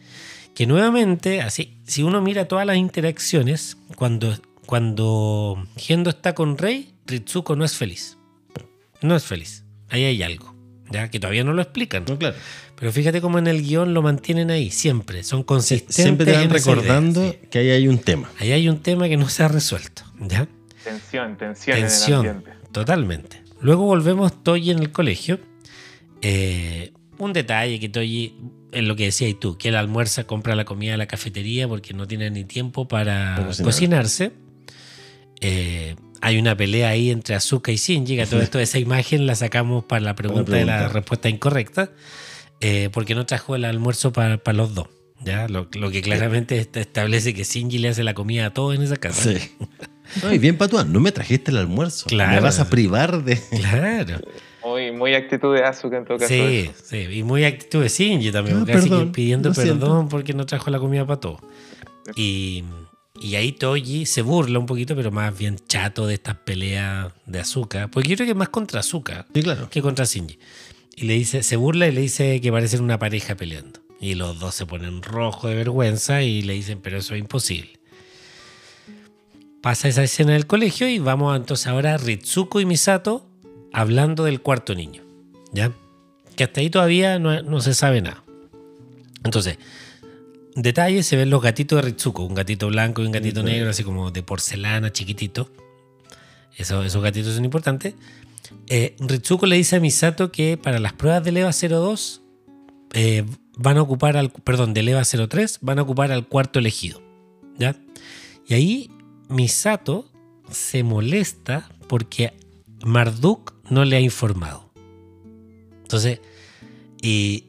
Que 0.54 0.66
nuevamente, 0.66 1.40
así, 1.40 1.78
si 1.86 2.02
uno 2.02 2.20
mira 2.20 2.46
todas 2.46 2.66
las 2.66 2.76
interacciones, 2.76 3.78
cuando, 3.96 4.36
cuando 4.66 5.66
Gendo 5.78 6.10
está 6.10 6.34
con 6.34 6.58
Rey, 6.58 6.92
Ritsuko 7.06 7.56
no 7.56 7.64
es 7.64 7.76
feliz. 7.76 8.18
No 9.00 9.16
es 9.16 9.24
feliz. 9.24 9.64
Ahí 9.88 10.04
hay 10.04 10.22
algo. 10.22 10.54
¿ya? 10.90 11.08
Que 11.08 11.18
todavía 11.18 11.44
no 11.44 11.52
lo 11.52 11.62
explican. 11.62 12.04
No, 12.06 12.18
claro. 12.18 12.36
Pero 12.80 12.92
fíjate 12.92 13.20
cómo 13.20 13.38
en 13.38 13.46
el 13.46 13.62
guion 13.62 13.92
lo 13.94 14.00
mantienen 14.02 14.50
ahí, 14.50 14.70
siempre. 14.70 15.22
Son 15.22 15.42
consistentes. 15.42 15.96
Siempre 15.96 16.24
te 16.26 16.32
van 16.32 16.44
idea, 16.46 16.52
recordando 16.54 17.30
sí. 17.30 17.38
que 17.50 17.58
ahí 17.58 17.70
hay 17.70 17.86
un 17.88 17.98
tema. 17.98 18.30
Ahí 18.40 18.52
hay 18.52 18.68
un 18.68 18.80
tema 18.80 19.06
que 19.08 19.16
no 19.18 19.28
se 19.28 19.42
ha 19.42 19.48
resuelto. 19.48 20.02
¿Ya? 20.18 20.48
Tensión, 20.82 21.36
tensión, 21.36 21.76
Tensión. 21.78 22.20
en 22.20 22.30
el 22.30 22.36
ambiente. 22.38 22.66
Totalmente. 22.72 23.42
Luego 23.60 23.84
volvemos 23.84 24.42
Toyi 24.42 24.70
en 24.70 24.78
el 24.78 24.90
colegio. 24.92 25.38
Eh, 26.22 26.92
un 27.18 27.32
detalle 27.34 27.78
que 27.78 27.90
Toyi, 27.90 28.34
en 28.72 28.88
lo 28.88 28.96
que 28.96 29.04
decías 29.04 29.34
tú, 29.38 29.58
que 29.58 29.68
él 29.68 29.76
almuerza, 29.76 30.24
compra 30.24 30.54
la 30.54 30.64
comida 30.64 30.92
de 30.92 30.96
la 30.96 31.06
cafetería 31.06 31.68
porque 31.68 31.92
no 31.92 32.06
tiene 32.06 32.30
ni 32.30 32.44
tiempo 32.44 32.88
para 32.88 33.34
Para 33.36 33.46
cocinar. 33.48 33.66
cocinarse. 33.72 34.32
Eh, 35.42 35.96
hay 36.22 36.38
una 36.38 36.56
pelea 36.56 36.88
ahí 36.90 37.10
entre 37.10 37.34
Azuka 37.34 37.72
y 37.72 37.76
Shinji, 37.76 38.16
que 38.16 38.22
a 38.22 38.26
todo 38.26 38.40
esto 38.42 38.58
esa 38.58 38.78
imagen 38.78 39.26
la 39.26 39.34
sacamos 39.34 39.84
para 39.84 40.00
la 40.00 40.14
pregunta 40.14 40.52
de 40.52 40.64
la 40.64 40.76
pregunta. 40.76 40.92
respuesta 40.94 41.28
incorrecta, 41.28 41.90
eh, 42.60 42.90
porque 42.92 43.14
no 43.14 43.26
trajo 43.26 43.56
el 43.56 43.64
almuerzo 43.64 44.12
para, 44.12 44.38
para 44.38 44.56
los 44.56 44.74
dos. 44.74 44.88
¿ya? 45.22 45.48
Lo, 45.48 45.68
lo 45.72 45.90
que 45.90 46.00
claramente 46.02 46.58
est- 46.58 46.76
establece 46.76 47.34
que 47.34 47.44
Shinji 47.44 47.78
le 47.78 47.88
hace 47.90 48.02
la 48.04 48.14
comida 48.14 48.46
a 48.46 48.54
todos 48.54 48.74
en 48.74 48.82
esa 48.82 48.96
casa. 48.96 49.32
Sí. 49.32 49.38
No, 50.24 50.34
y 50.34 50.38
bien 50.38 50.58
patúan, 50.58 50.92
no 50.92 50.98
me 50.98 51.12
trajiste 51.12 51.52
el 51.52 51.56
almuerzo. 51.58 52.06
Claro. 52.06 52.32
Me 52.32 52.40
vas 52.40 52.58
a 52.58 52.68
privar 52.68 53.22
de. 53.22 53.36
Claro. 53.60 54.18
Muy, 54.64 54.90
muy 54.90 55.14
actitud 55.14 55.54
de 55.54 55.62
Asuka 55.62 55.98
en 55.98 56.04
todo 56.04 56.18
caso. 56.18 56.34
Sí, 56.34 56.68
sí, 56.84 56.96
y 57.12 57.22
muy 57.22 57.44
actitud 57.44 57.80
de 57.80 57.88
Shinji 57.88 58.32
también, 58.32 58.58
Ah, 58.62 58.64
casi 58.66 58.90
que 58.90 59.06
pidiendo 59.06 59.52
perdón 59.52 59.78
siento. 59.78 60.08
porque 60.10 60.34
no 60.34 60.46
trajo 60.46 60.68
la 60.70 60.80
comida 60.80 61.06
para 61.06 61.20
todos. 61.20 61.38
Y, 62.16 62.64
y 63.20 63.36
ahí 63.36 63.52
Toji 63.52 64.04
se 64.04 64.22
burla 64.22 64.58
un 64.58 64.66
poquito, 64.66 64.96
pero 64.96 65.12
más 65.12 65.38
bien 65.38 65.56
chato 65.68 66.08
de 66.08 66.14
estas 66.14 66.34
peleas 66.38 67.12
de 67.26 67.38
Azuka, 67.38 67.86
porque 67.88 68.08
yo 68.08 68.16
creo 68.16 68.26
que 68.26 68.34
más 68.34 68.48
contra 68.48 68.80
Azuka 68.80 69.26
Sí, 69.32 69.42
claro. 69.44 69.70
que 69.70 69.80
contra 69.80 70.04
Shinji. 70.04 70.38
Y 70.96 71.04
le 71.06 71.14
dice, 71.14 71.42
se 71.42 71.56
burla 71.56 71.86
y 71.88 71.92
le 71.92 72.00
dice 72.02 72.40
que 72.40 72.52
parecen 72.52 72.82
una 72.82 72.98
pareja 72.98 73.34
peleando. 73.36 73.80
Y 74.00 74.14
los 74.14 74.38
dos 74.38 74.54
se 74.54 74.66
ponen 74.66 75.02
rojo 75.02 75.48
de 75.48 75.54
vergüenza 75.54 76.22
y 76.22 76.42
le 76.42 76.54
dicen, 76.54 76.80
pero 76.82 76.98
eso 76.98 77.14
es 77.14 77.20
imposible. 77.20 77.70
Pasa 79.62 79.88
esa 79.88 80.02
escena 80.02 80.32
del 80.32 80.46
colegio 80.46 80.88
y 80.88 80.98
vamos 80.98 81.36
entonces 81.36 81.66
ahora 81.66 81.94
a 81.94 81.96
Ritsuko 81.98 82.60
y 82.60 82.66
Misato 82.66 83.26
hablando 83.72 84.24
del 84.24 84.40
cuarto 84.40 84.74
niño. 84.74 85.02
¿Ya? 85.52 85.72
Que 86.36 86.44
hasta 86.44 86.60
ahí 86.60 86.70
todavía 86.70 87.18
no, 87.18 87.42
no 87.42 87.60
se 87.60 87.74
sabe 87.74 88.00
nada. 88.00 88.22
Entonces, 89.22 89.58
detalle, 90.54 91.02
se 91.02 91.16
ven 91.16 91.28
los 91.28 91.42
gatitos 91.42 91.76
de 91.76 91.82
Ritsuko, 91.82 92.24
un 92.24 92.34
gatito 92.34 92.68
blanco 92.68 93.02
y 93.02 93.06
un 93.06 93.12
gatito 93.12 93.42
negro, 93.42 93.68
así 93.70 93.84
como 93.84 94.10
de 94.10 94.22
porcelana, 94.22 94.90
chiquitito. 94.92 95.50
Eso- 96.56 96.82
esos 96.82 97.02
gatitos 97.02 97.34
son 97.34 97.44
importantes. 97.44 97.94
Eh, 98.72 98.94
Ritsuko 99.00 99.46
le 99.46 99.56
dice 99.56 99.76
a 99.76 99.80
Misato 99.80 100.30
que 100.30 100.56
para 100.56 100.78
las 100.78 100.92
pruebas 100.92 101.24
del 101.24 101.36
EVA 101.38 101.50
02 101.50 102.22
eh, 102.92 103.26
van 103.56 103.78
a 103.78 103.82
ocupar 103.82 104.16
al, 104.16 104.30
perdón, 104.30 104.74
del 104.74 104.88
EVA 104.88 105.02
03 105.02 105.58
van 105.60 105.80
a 105.80 105.82
ocupar 105.82 106.12
al 106.12 106.28
cuarto 106.28 106.60
elegido. 106.60 107.02
¿Ya? 107.58 107.74
Y 108.46 108.54
ahí 108.54 108.90
Misato 109.28 110.08
se 110.52 110.84
molesta 110.84 111.68
porque 111.88 112.32
Marduk 112.86 113.54
no 113.70 113.84
le 113.84 113.96
ha 113.96 114.00
informado. 114.00 114.72
Entonces, 115.82 116.20
y 117.02 117.46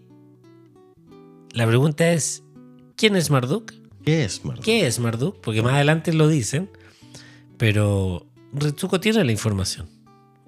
la 1.53 1.67
pregunta 1.67 2.11
es, 2.13 2.41
¿quién 2.95 3.15
es 3.15 3.29
Marduk? 3.29 3.73
¿Qué 4.03 4.23
es, 4.23 4.43
Marta? 4.43 4.63
¿Qué 4.63 4.87
es 4.87 4.97
Marduk? 4.97 5.39
Porque 5.41 5.61
más 5.61 5.73
adelante 5.73 6.13
lo 6.13 6.27
dicen, 6.27 6.71
pero 7.57 8.25
Ritsuko 8.53 8.99
tiene 8.99 9.23
la 9.23 9.31
información. 9.31 10.00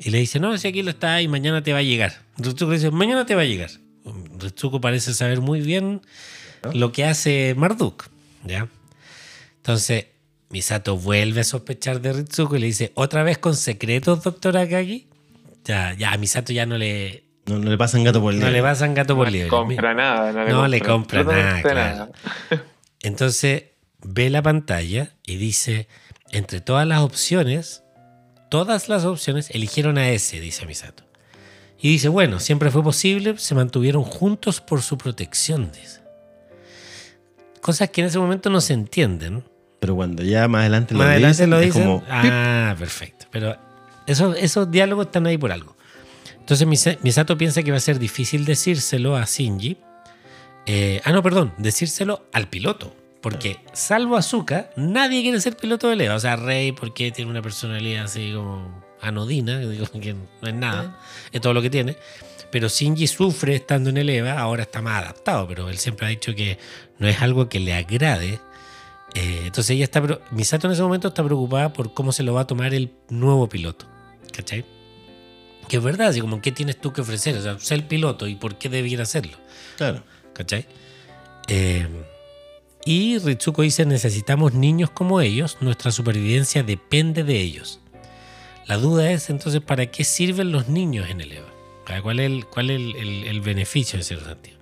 Y 0.03 0.09
le 0.09 0.17
dice, 0.19 0.39
no, 0.39 0.57
si 0.57 0.67
aquí 0.67 0.83
lo 0.83 0.89
está 0.89 1.21
y 1.21 1.27
mañana 1.27 1.63
te 1.63 1.71
va 1.71 1.79
a 1.79 1.83
llegar. 1.83 2.13
Ritsuko 2.37 2.71
le 2.71 2.77
dice, 2.77 2.91
mañana 2.91 3.25
te 3.25 3.35
va 3.35 3.41
a 3.41 3.45
llegar. 3.45 3.69
Ritsuko 4.37 4.81
parece 4.81 5.13
saber 5.13 5.39
muy 5.39 5.61
bien 5.61 6.01
lo 6.73 6.91
que 6.91 7.05
hace 7.05 7.55
Marduk. 7.55 8.09
¿ya? 8.43 8.67
Entonces, 9.57 10.07
Misato 10.49 10.97
vuelve 10.97 11.41
a 11.41 11.43
sospechar 11.45 12.01
de 12.01 12.11
Ritsuko 12.11 12.57
y 12.57 12.59
le 12.59 12.65
dice, 12.67 12.91
¿otra 12.95 13.23
vez 13.23 13.37
con 13.37 13.55
secretos, 13.55 14.23
doctor 14.23 14.57
Akagi? 14.57 15.07
Ya, 15.63 15.93
ya, 15.93 16.11
a 16.11 16.17
Misato 16.17 16.51
ya 16.51 16.65
no 16.65 16.77
le, 16.77 17.23
No, 17.45 17.59
no 17.59 17.69
le 17.69 17.77
pasan 17.77 18.03
gato 18.03 18.21
por 18.21 18.33
el 18.33 18.41
no 18.41 18.49
le 18.49 18.61
pasan 18.61 18.93
gato 18.93 19.15
por 19.15 19.27
No 19.27 19.31
le 19.31 19.47
compra 19.47 19.93
nada. 19.93 20.33
No 20.33 20.43
le 20.43 20.51
No 20.51 20.67
le 20.67 20.81
compra, 20.81 21.23
compra 21.23 21.43
nada, 21.43 21.61
claro. 21.61 22.11
Entonces 23.01 23.63
ve 24.01 24.29
la 24.29 24.41
pantalla 24.41 25.13
y 25.25 25.37
dice, 25.37 25.87
entre 26.31 26.59
todas 26.59 26.85
las 26.85 26.99
opciones, 26.99 27.82
todas 28.53 28.87
las 28.87 29.03
opciones 29.03 29.49
eligieron 29.49 29.97
a 29.97 30.09
ese, 30.11 30.39
dice 30.39 30.67
Misato. 30.67 31.03
Y 31.81 31.89
dice, 31.89 32.07
bueno, 32.07 32.39
siempre 32.39 32.69
fue 32.69 32.83
posible, 32.83 33.35
se 33.39 33.55
mantuvieron 33.55 34.03
juntos 34.03 34.61
por 34.61 34.83
su 34.83 34.95
protección, 34.95 35.71
dice. 35.71 36.01
Cosas 37.61 37.89
que 37.89 38.01
en 38.01 38.07
ese 38.07 38.19
momento 38.19 38.51
no 38.51 38.61
se 38.61 38.73
entienden. 38.73 39.43
Pero 39.79 39.95
cuando 39.95 40.21
ya 40.21 40.47
más 40.47 40.61
adelante 40.61 40.93
lo 40.93 40.99
Más 40.99 41.07
adelante 41.07 41.29
dicen, 41.35 41.49
lo 41.49 41.59
es 41.59 41.65
dicen. 41.73 41.83
como. 41.83 42.03
ah, 42.11 42.75
perfecto. 42.77 43.25
Pero 43.31 43.57
esos, 44.05 44.37
esos 44.37 44.69
diálogos 44.69 45.07
están 45.07 45.25
ahí 45.25 45.37
por 45.39 45.51
algo. 45.51 45.75
Entonces 46.39 46.67
Misa- 46.67 46.97
Misato 47.01 47.35
piensa 47.39 47.63
que 47.63 47.71
va 47.71 47.77
a 47.77 47.79
ser 47.79 47.97
difícil 47.97 48.45
decírselo 48.45 49.15
a 49.17 49.25
Shinji. 49.25 49.77
Eh, 50.67 51.01
ah, 51.05 51.11
no, 51.11 51.23
perdón, 51.23 51.53
decírselo 51.57 52.27
al 52.33 52.49
piloto. 52.49 52.95
Porque 53.23 53.61
salvo 53.71 54.17
Azuka, 54.17 54.69
nadie 54.75 55.21
quiere 55.21 55.39
ser 55.39 55.55
piloto 55.55 55.87
de 55.87 55.95
Leva. 55.95 56.15
O 56.15 56.19
sea, 56.19 56.35
Rey, 56.35 56.73
porque 56.73 57.09
tiene 57.09 57.31
una 57.31 57.41
personalidad 57.41 58.03
así 58.03 58.33
como 58.35 58.83
anodina, 58.99 59.61
que 59.61 60.13
no 60.13 60.47
es 60.47 60.53
nada, 60.53 60.99
es 61.31 61.39
todo 61.39 61.53
lo 61.53 61.61
que 61.61 61.69
tiene. 61.69 61.95
Pero 62.51 62.67
Shinji 62.67 63.07
sufre 63.07 63.55
estando 63.55 63.89
en 63.89 63.97
el 63.97 64.09
EVA, 64.09 64.37
ahora 64.37 64.63
está 64.63 64.81
más 64.81 65.01
adaptado, 65.01 65.47
pero 65.47 65.69
él 65.69 65.77
siempre 65.77 66.05
ha 66.05 66.09
dicho 66.09 66.35
que 66.35 66.59
no 66.99 67.07
es 67.07 67.21
algo 67.21 67.47
que 67.47 67.61
le 67.61 67.73
agrade. 67.73 68.41
Eh, 69.15 69.43
entonces 69.45 69.69
ella 69.71 69.85
está, 69.85 70.01
Misato 70.31 70.67
en 70.67 70.73
ese 70.73 70.81
momento 70.81 71.07
está 71.07 71.23
preocupada 71.23 71.71
por 71.71 71.93
cómo 71.93 72.11
se 72.11 72.23
lo 72.23 72.33
va 72.33 72.41
a 72.41 72.47
tomar 72.47 72.73
el 72.73 72.91
nuevo 73.09 73.47
piloto. 73.47 73.85
¿Cachai? 74.33 74.65
Que 75.69 75.77
es 75.77 75.83
verdad, 75.83 76.07
así 76.07 76.19
como, 76.19 76.41
¿qué 76.41 76.51
tienes 76.51 76.81
tú 76.81 76.91
que 76.91 76.99
ofrecer? 76.99 77.37
O 77.37 77.41
sea, 77.41 77.57
sé 77.57 77.75
el 77.75 77.85
piloto 77.85 78.27
y 78.27 78.35
por 78.35 78.57
qué 78.57 78.67
debiera 78.67 79.03
hacerlo. 79.03 79.37
Claro. 79.77 80.03
¿Cachai? 80.33 80.65
Eh, 81.47 81.87
y 82.85 83.17
Ritsuko 83.17 83.61
dice, 83.61 83.85
necesitamos 83.85 84.53
niños 84.53 84.89
como 84.89 85.21
ellos, 85.21 85.57
nuestra 85.61 85.91
supervivencia 85.91 86.63
depende 86.63 87.23
de 87.23 87.39
ellos. 87.39 87.79
La 88.67 88.77
duda 88.77 89.11
es 89.11 89.29
entonces, 89.29 89.61
¿para 89.61 89.87
qué 89.87 90.03
sirven 90.03 90.51
los 90.51 90.67
niños 90.69 91.09
en 91.09 91.21
el 91.21 91.31
EVA? 91.33 91.53
¿Para 91.85 92.01
¿Cuál 92.01 92.19
es, 92.19 92.25
el, 92.27 92.45
cuál 92.45 92.69
es 92.69 92.77
el, 92.79 93.25
el- 93.27 93.41
beneficio 93.41 93.97
en 93.99 94.05
cierto 94.05 94.25
sentido? 94.25 94.57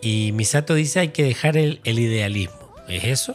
Y 0.00 0.32
Misato 0.32 0.74
dice, 0.74 1.00
hay 1.00 1.08
que 1.08 1.22
dejar 1.24 1.56
el, 1.58 1.80
idealismo. 1.84 2.74
¿Es 2.88 3.04
eso? 3.04 3.34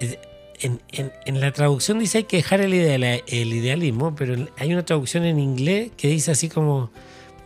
Es- 0.00 0.18
En, 0.60 1.40
la 1.40 1.52
traducción 1.52 1.98
dice 2.00 2.18
hay 2.18 2.24
que 2.24 2.38
dejar 2.38 2.60
el, 2.60 2.72
el 2.74 3.52
idealismo, 3.52 4.14
pero 4.16 4.48
hay 4.56 4.72
una 4.72 4.84
traducción 4.84 5.24
en 5.24 5.38
inglés 5.38 5.90
que 5.96 6.08
dice 6.08 6.32
así 6.32 6.48
como, 6.48 6.90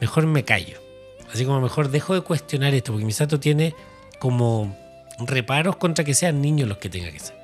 mejor 0.01 0.27
me 0.27 0.45
callo. 0.45 0.79
Así 1.33 1.45
como 1.45 1.61
mejor 1.61 1.91
dejo 1.91 2.15
de 2.15 2.21
cuestionar 2.23 2.73
esto, 2.75 2.93
porque 2.93 3.05
Misato 3.07 3.41
tiene 3.41 3.75
como 4.19 4.77
reparos 5.19 5.77
contra 5.77 6.05
que 6.05 6.15
sean 6.15 6.41
niños 6.41 6.69
los 6.69 6.79
que 6.79 6.89
tenga 6.89 7.11
que 7.11 7.19
ser. 7.21 7.35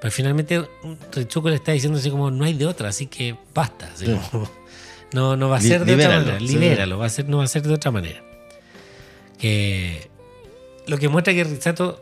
Pero 0.00 0.10
finalmente 0.10 0.64
Ritsuko 1.12 1.48
le 1.48 1.56
está 1.56 1.72
diciendo 1.72 1.98
así 1.98 2.10
como 2.10 2.30
no 2.30 2.44
hay 2.44 2.54
de 2.54 2.66
otra, 2.66 2.88
así 2.88 3.06
que 3.06 3.36
basta. 3.54 3.90
así 3.94 4.06
Sí. 4.06 4.18
como, 4.30 4.50
no, 5.12 5.36
no 5.36 5.48
va 5.48 5.58
a 5.58 5.60
ser 5.60 5.84
de 5.84 5.92
libéralo, 5.92 6.20
otra 6.22 6.32
manera. 6.34 6.46
sí. 6.48 6.58
Libéralo, 6.58 6.98
va 6.98 7.06
a 7.06 7.10
ser, 7.10 7.28
no 7.28 7.38
va 7.38 7.44
a 7.44 7.48
ser 7.48 7.62
de 7.62 7.74
otra 7.74 7.90
manera. 7.90 8.22
Que 9.38 10.08
lo 10.86 10.98
que 10.98 11.08
muestra 11.08 11.32
que 11.34 11.44
Risato, 11.44 12.00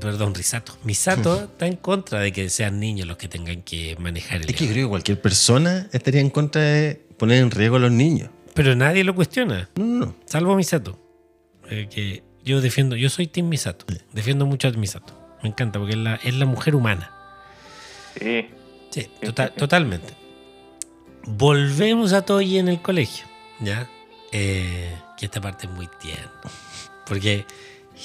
perdón, 0.00 0.34
Risato, 0.34 0.76
Misato 0.84 1.44
está 1.52 1.66
en 1.66 1.76
contra 1.76 2.20
de 2.20 2.32
que 2.32 2.48
sean 2.50 2.78
niños 2.80 3.06
los 3.08 3.16
que 3.16 3.28
tengan 3.28 3.62
que 3.62 3.96
manejar 3.98 4.42
el 4.42 4.50
Es 4.50 4.56
que 4.56 4.68
creo 4.68 4.86
que 4.86 4.90
cualquier 4.90 5.20
persona 5.20 5.88
estaría 5.92 6.20
en 6.20 6.30
contra 6.30 6.62
de 6.62 7.00
poner 7.16 7.42
en 7.42 7.50
riesgo 7.50 7.76
a 7.76 7.80
los 7.80 7.92
niños. 7.92 8.30
Pero 8.54 8.74
nadie 8.74 9.04
lo 9.04 9.14
cuestiona. 9.14 9.68
No, 9.76 9.84
no, 9.84 10.06
no. 10.06 10.16
Salvo 10.26 10.54
Misato. 10.56 10.98
Eh, 11.68 11.88
que 11.88 12.22
yo 12.50 12.60
defiendo, 12.60 12.96
yo 12.96 13.08
soy 13.10 13.26
Team 13.26 13.48
Misato. 13.48 13.84
Defiendo 14.12 14.46
mucho 14.46 14.68
a 14.68 14.72
Misato. 14.72 15.12
Me 15.42 15.48
encanta 15.48 15.78
porque 15.78 15.94
es 15.94 15.98
la, 15.98 16.16
es 16.16 16.34
la 16.34 16.46
mujer 16.46 16.74
humana. 16.74 17.10
Sí. 18.18 18.48
Sí, 18.90 19.08
tota- 19.22 19.50
totalmente. 19.54 20.14
Volvemos 21.26 22.12
a 22.12 22.22
Toyi 22.22 22.58
en 22.58 22.68
el 22.68 22.80
colegio, 22.80 23.26
¿ya? 23.60 23.88
Eh, 24.32 24.94
que 25.18 25.26
esta 25.26 25.40
parte 25.40 25.66
es 25.66 25.72
muy 25.72 25.88
tierna. 26.00 26.30
Porque 27.06 27.44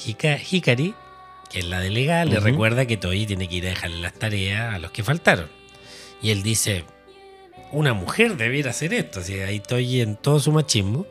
Hika- 0.05 0.39
Hikari, 0.39 0.93
que 1.49 1.59
es 1.59 1.65
la 1.65 1.79
delegada, 1.79 2.25
le 2.25 2.39
recuerda 2.39 2.85
que 2.85 2.97
Toyi 2.97 3.25
tiene 3.25 3.47
que 3.47 3.55
ir 3.55 3.65
a 3.65 3.69
dejarle 3.69 3.99
las 4.01 4.13
tareas 4.13 4.73
a 4.75 4.79
los 4.79 4.91
que 4.91 5.03
faltaron. 5.03 5.49
Y 6.21 6.31
él 6.31 6.43
dice, 6.43 6.83
una 7.71 7.93
mujer 7.93 8.35
debiera 8.37 8.71
hacer 8.71 8.93
esto. 8.93 9.21
Así, 9.21 9.39
ahí 9.39 9.59
Toyi 9.59 10.01
en 10.01 10.15
todo 10.17 10.39
su 10.39 10.51
machismo. 10.51 11.05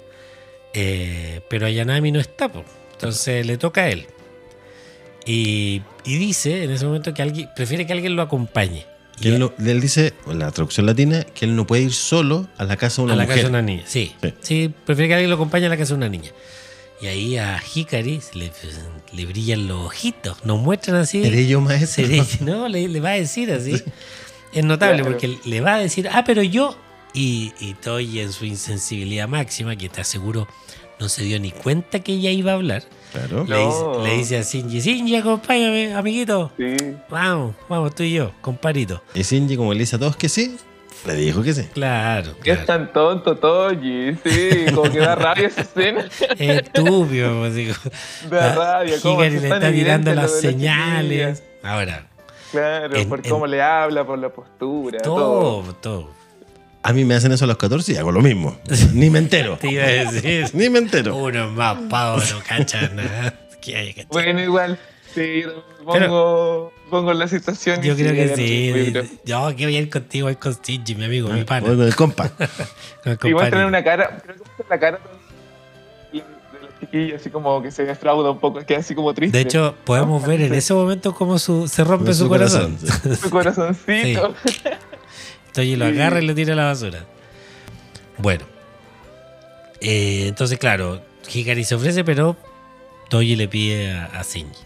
Eh, 0.74 1.40
pero 1.48 1.66
Ayanami 1.66 2.10
no 2.12 2.20
está, 2.20 2.48
po. 2.50 2.64
Entonces 2.94 3.44
le 3.46 3.56
toca 3.58 3.82
a 3.82 3.90
él. 3.90 4.06
Y, 5.26 5.82
y 6.04 6.16
dice 6.18 6.64
en 6.64 6.70
ese 6.70 6.84
momento 6.84 7.14
que 7.14 7.22
alguien 7.22 7.48
prefiere 7.56 7.86
que 7.86 7.92
alguien 7.92 8.14
lo 8.16 8.22
acompañe. 8.22 8.86
Que 9.20 9.28
él, 9.28 9.38
no- 9.38 9.52
él 9.64 9.80
dice, 9.80 10.12
en 10.26 10.40
la 10.40 10.50
traducción 10.50 10.86
latina, 10.86 11.22
que 11.22 11.44
él 11.44 11.54
no 11.54 11.66
puede 11.66 11.82
ir 11.82 11.92
solo 11.92 12.48
a 12.58 12.64
la 12.64 12.76
casa 12.76 12.96
de 13.00 13.04
una 13.04 13.12
a 13.14 13.16
la 13.16 13.22
mujer. 13.22 13.36
casa 13.36 13.46
de 13.48 13.50
una 13.50 13.62
niña, 13.62 13.84
sí. 13.86 14.12
Sí. 14.20 14.34
sí. 14.40 14.74
prefiere 14.84 15.08
que 15.08 15.14
alguien 15.14 15.30
lo 15.30 15.36
acompañe 15.36 15.66
a 15.66 15.68
la 15.68 15.76
casa 15.76 15.90
de 15.90 15.98
una 15.98 16.08
niña. 16.08 16.30
Y 17.00 17.06
ahí 17.06 17.36
a 17.36 17.62
Hikari 17.74 18.20
le, 18.34 18.50
le 19.12 19.26
brillan 19.26 19.68
los 19.68 19.86
ojitos, 19.86 20.44
nos 20.44 20.58
muestran 20.60 20.96
así. 20.96 21.22
¿Seré 21.22 21.46
yo 21.46 21.60
maestro? 21.60 22.04
seré- 22.06 22.24
no, 22.40 22.68
le, 22.68 22.88
le 22.88 23.00
va 23.00 23.10
a 23.10 23.14
decir 23.14 23.52
así. 23.52 23.80
Es 24.52 24.64
notable 24.64 24.98
Claro. 25.02 25.10
porque 25.12 25.38
le 25.44 25.60
va 25.60 25.74
a 25.74 25.78
decir, 25.78 26.08
ah, 26.12 26.24
pero 26.24 26.42
yo. 26.42 26.76
Y, 27.12 27.52
y 27.60 27.74
Toy 27.74 28.18
en 28.18 28.32
su 28.32 28.44
insensibilidad 28.44 29.28
máxima, 29.28 29.76
que 29.76 29.88
te 29.88 30.00
aseguro 30.00 30.48
no 31.00 31.08
se 31.08 31.22
dio 31.24 31.38
ni 31.40 31.50
cuenta 31.50 32.00
que 32.00 32.12
ella 32.12 32.30
iba 32.30 32.52
a 32.52 32.54
hablar, 32.54 32.82
Claro. 33.12 33.44
le, 33.46 33.56
dice, 33.58 33.80
No. 33.82 34.02
le 34.04 34.10
dice 34.16 34.38
a 34.38 34.42
Shinji, 34.42 34.80
Shinji, 34.80 35.16
acompáñame, 35.16 35.94
amiguito. 35.94 36.50
Sí. 36.56 36.76
Vamos, 37.10 37.54
vamos, 37.68 37.94
tú 37.94 38.02
y 38.02 38.12
yo, 38.14 38.32
comparito. 38.40 39.02
Y 39.14 39.22
Shinji, 39.22 39.56
como 39.56 39.72
le 39.72 39.80
dice 39.80 39.96
a 39.96 39.98
todos 39.98 40.16
que 40.16 40.28
sí, 40.28 40.56
le 41.06 41.14
dijo 41.14 41.42
que 41.42 41.52
sí. 41.52 41.62
Claro. 41.74 42.30
Es 42.30 42.36
claro. 42.42 42.64
tan 42.64 42.92
tonto 42.92 43.36
Toji, 43.36 44.14
sí, 44.24 44.50
como 44.74 44.90
que 44.90 44.98
da 45.00 45.14
rabia 45.14 45.48
esa 45.48 45.60
escena. 45.60 46.08
Estúpido, 46.38 47.38
pues, 47.40 47.54
digo. 47.54 47.74
Da 48.30 48.52
Ah, 48.52 48.54
rabia, 48.78 48.94
es 48.96 49.04
le 49.04 49.36
está 49.48 49.70
tirando 49.70 50.14
las 50.14 50.32
la 50.32 50.38
señales. 50.40 51.42
Ahora, 51.62 52.08
Claro, 52.50 52.94
En- 52.96 53.08
por 53.08 53.18
en- 53.24 53.30
cómo 53.30 53.46
le 53.48 53.60
habla, 53.60 54.06
por 54.06 54.16
la 54.18 54.28
postura, 54.28 55.00
todo. 55.00 55.62
todo, 55.62 55.74
todo. 55.74 56.10
A 56.86 56.92
mí 56.92 57.06
me 57.06 57.14
hacen 57.14 57.32
eso 57.32 57.44
a 57.46 57.48
los 57.48 57.56
14 57.56 57.92
y 57.92 57.96
hago 57.96 58.12
lo 58.12 58.20
mismo. 58.20 58.58
Ni 58.92 59.08
me 59.08 59.18
entero. 59.18 59.56
Te 59.58 59.70
iba 59.72 59.84
a 59.84 59.86
decir. 59.86 60.50
Ni 60.52 60.68
me 60.68 60.78
entero. 60.80 61.16
Uno 61.16 61.50
más 61.50 61.78
pavo, 61.88 62.18
no 62.18 62.40
cachan 62.46 62.96
nada. 62.96 63.40
¿Qué? 63.62 64.06
Bueno, 64.10 64.42
igual, 64.42 64.78
sí, 65.14 65.42
pongo, 65.82 66.70
pongo 66.90 67.14
la 67.14 67.26
situación. 67.26 67.82
y 67.82 67.88
Yo 67.88 67.96
creo 67.96 68.12
que 68.12 68.36
sí. 68.36 68.92
yo 69.24 69.56
que 69.56 69.64
a 69.64 69.70
ir 69.70 69.88
contigo, 69.88 70.26
voy 70.26 70.36
con 70.36 70.52
Shinji, 70.62 70.94
mi 70.94 71.06
amigo, 71.06 71.30
mi 71.30 71.44
pana. 71.44 71.66
Con 71.68 71.80
el 71.80 71.96
compa. 71.96 72.28
con 73.02 73.18
el 73.22 73.28
Igual 73.30 73.48
tener 73.48 73.64
una 73.64 73.82
cara, 73.82 74.18
creo 74.22 74.36
que 74.36 74.64
la 74.68 74.78
cara 74.78 75.00
de 76.12 76.18
la 76.18 76.80
chiquilla, 76.80 77.16
así 77.16 77.30
como 77.30 77.62
que 77.62 77.70
se 77.70 77.84
defrauda 77.86 78.30
un 78.30 78.38
poco, 78.40 78.60
queda 78.66 78.80
así 78.80 78.94
como 78.94 79.14
triste. 79.14 79.38
De 79.38 79.44
hecho, 79.44 79.74
podemos 79.84 80.20
¿no? 80.20 80.28
ver 80.28 80.42
en 80.42 80.52
ese 80.52 80.74
momento 80.74 81.14
cómo 81.14 81.38
su- 81.38 81.66
se 81.66 81.82
rompe 81.82 82.12
su, 82.12 82.28
corazón. 82.28 82.76
sí. 82.78 83.16
su 83.16 83.30
corazoncito. 83.30 84.34
Entonces 85.54 85.78
lo 85.78 85.84
agarra 85.84 86.20
y 86.20 86.26
lo 86.26 86.34
tira 86.34 86.54
a 86.54 86.56
la 86.56 86.64
basura. 86.64 87.06
Bueno. 88.18 88.44
Eh, 89.80 90.26
entonces, 90.26 90.58
claro, 90.58 91.00
Hikari 91.32 91.62
se 91.62 91.76
ofrece, 91.76 92.02
pero 92.02 92.36
Toji 93.08 93.36
le 93.36 93.46
pide 93.46 93.92
a, 93.92 94.06
a 94.06 94.22
Shinji. 94.22 94.62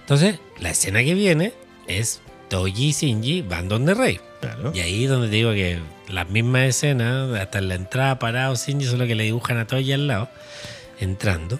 Entonces, 0.00 0.38
la 0.58 0.70
escena 0.70 1.02
que 1.02 1.14
viene 1.14 1.54
es 1.86 2.20
Toji 2.48 2.88
y 2.88 2.92
Shinji 2.92 3.42
van 3.42 3.68
donde 3.68 3.94
Rey. 3.94 4.20
Claro. 4.40 4.72
Y 4.74 4.80
ahí 4.80 5.06
donde 5.06 5.28
te 5.28 5.36
digo 5.36 5.52
que 5.52 5.78
las 6.08 6.28
mismas 6.28 6.64
escenas, 6.64 7.38
hasta 7.40 7.58
en 7.58 7.68
la 7.68 7.76
entrada 7.76 8.18
parado 8.18 8.54
Shinji, 8.56 8.84
solo 8.84 9.06
que 9.06 9.14
le 9.14 9.24
dibujan 9.24 9.56
a 9.56 9.66
Toji 9.66 9.92
al 9.92 10.06
lado, 10.06 10.28
entrando. 10.98 11.58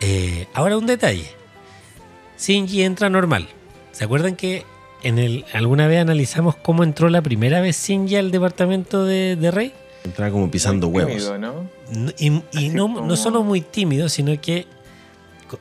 Eh, 0.00 0.48
ahora 0.52 0.76
un 0.76 0.86
detalle. 0.86 1.30
Shinji 2.38 2.82
entra 2.82 3.08
normal. 3.08 3.48
¿Se 3.92 4.02
acuerdan 4.02 4.34
que 4.34 4.64
en 5.04 5.18
el, 5.18 5.44
alguna 5.52 5.86
vez 5.86 6.00
analizamos 6.00 6.56
cómo 6.56 6.82
entró 6.82 7.08
la 7.08 7.22
primera 7.22 7.60
vez 7.60 7.80
Shinji 7.86 8.16
al 8.16 8.30
departamento 8.30 9.04
de, 9.04 9.36
de 9.36 9.50
Rey? 9.50 9.72
Entraba 10.04 10.30
como 10.32 10.50
pisando 10.50 10.88
Muy 10.90 10.96
huevos. 11.04 11.12
tímido, 11.14 11.38
¿no? 11.38 11.70
Y, 12.18 12.42
y 12.58 12.68
no, 12.70 12.84
como- 12.84 13.00
no 13.06 13.16
solo 13.16 13.42
muy 13.42 13.60
tímido, 13.60 14.08
sino 14.08 14.38
que 14.40 14.66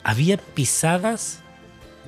había 0.03 0.37
pisadas 0.37 1.39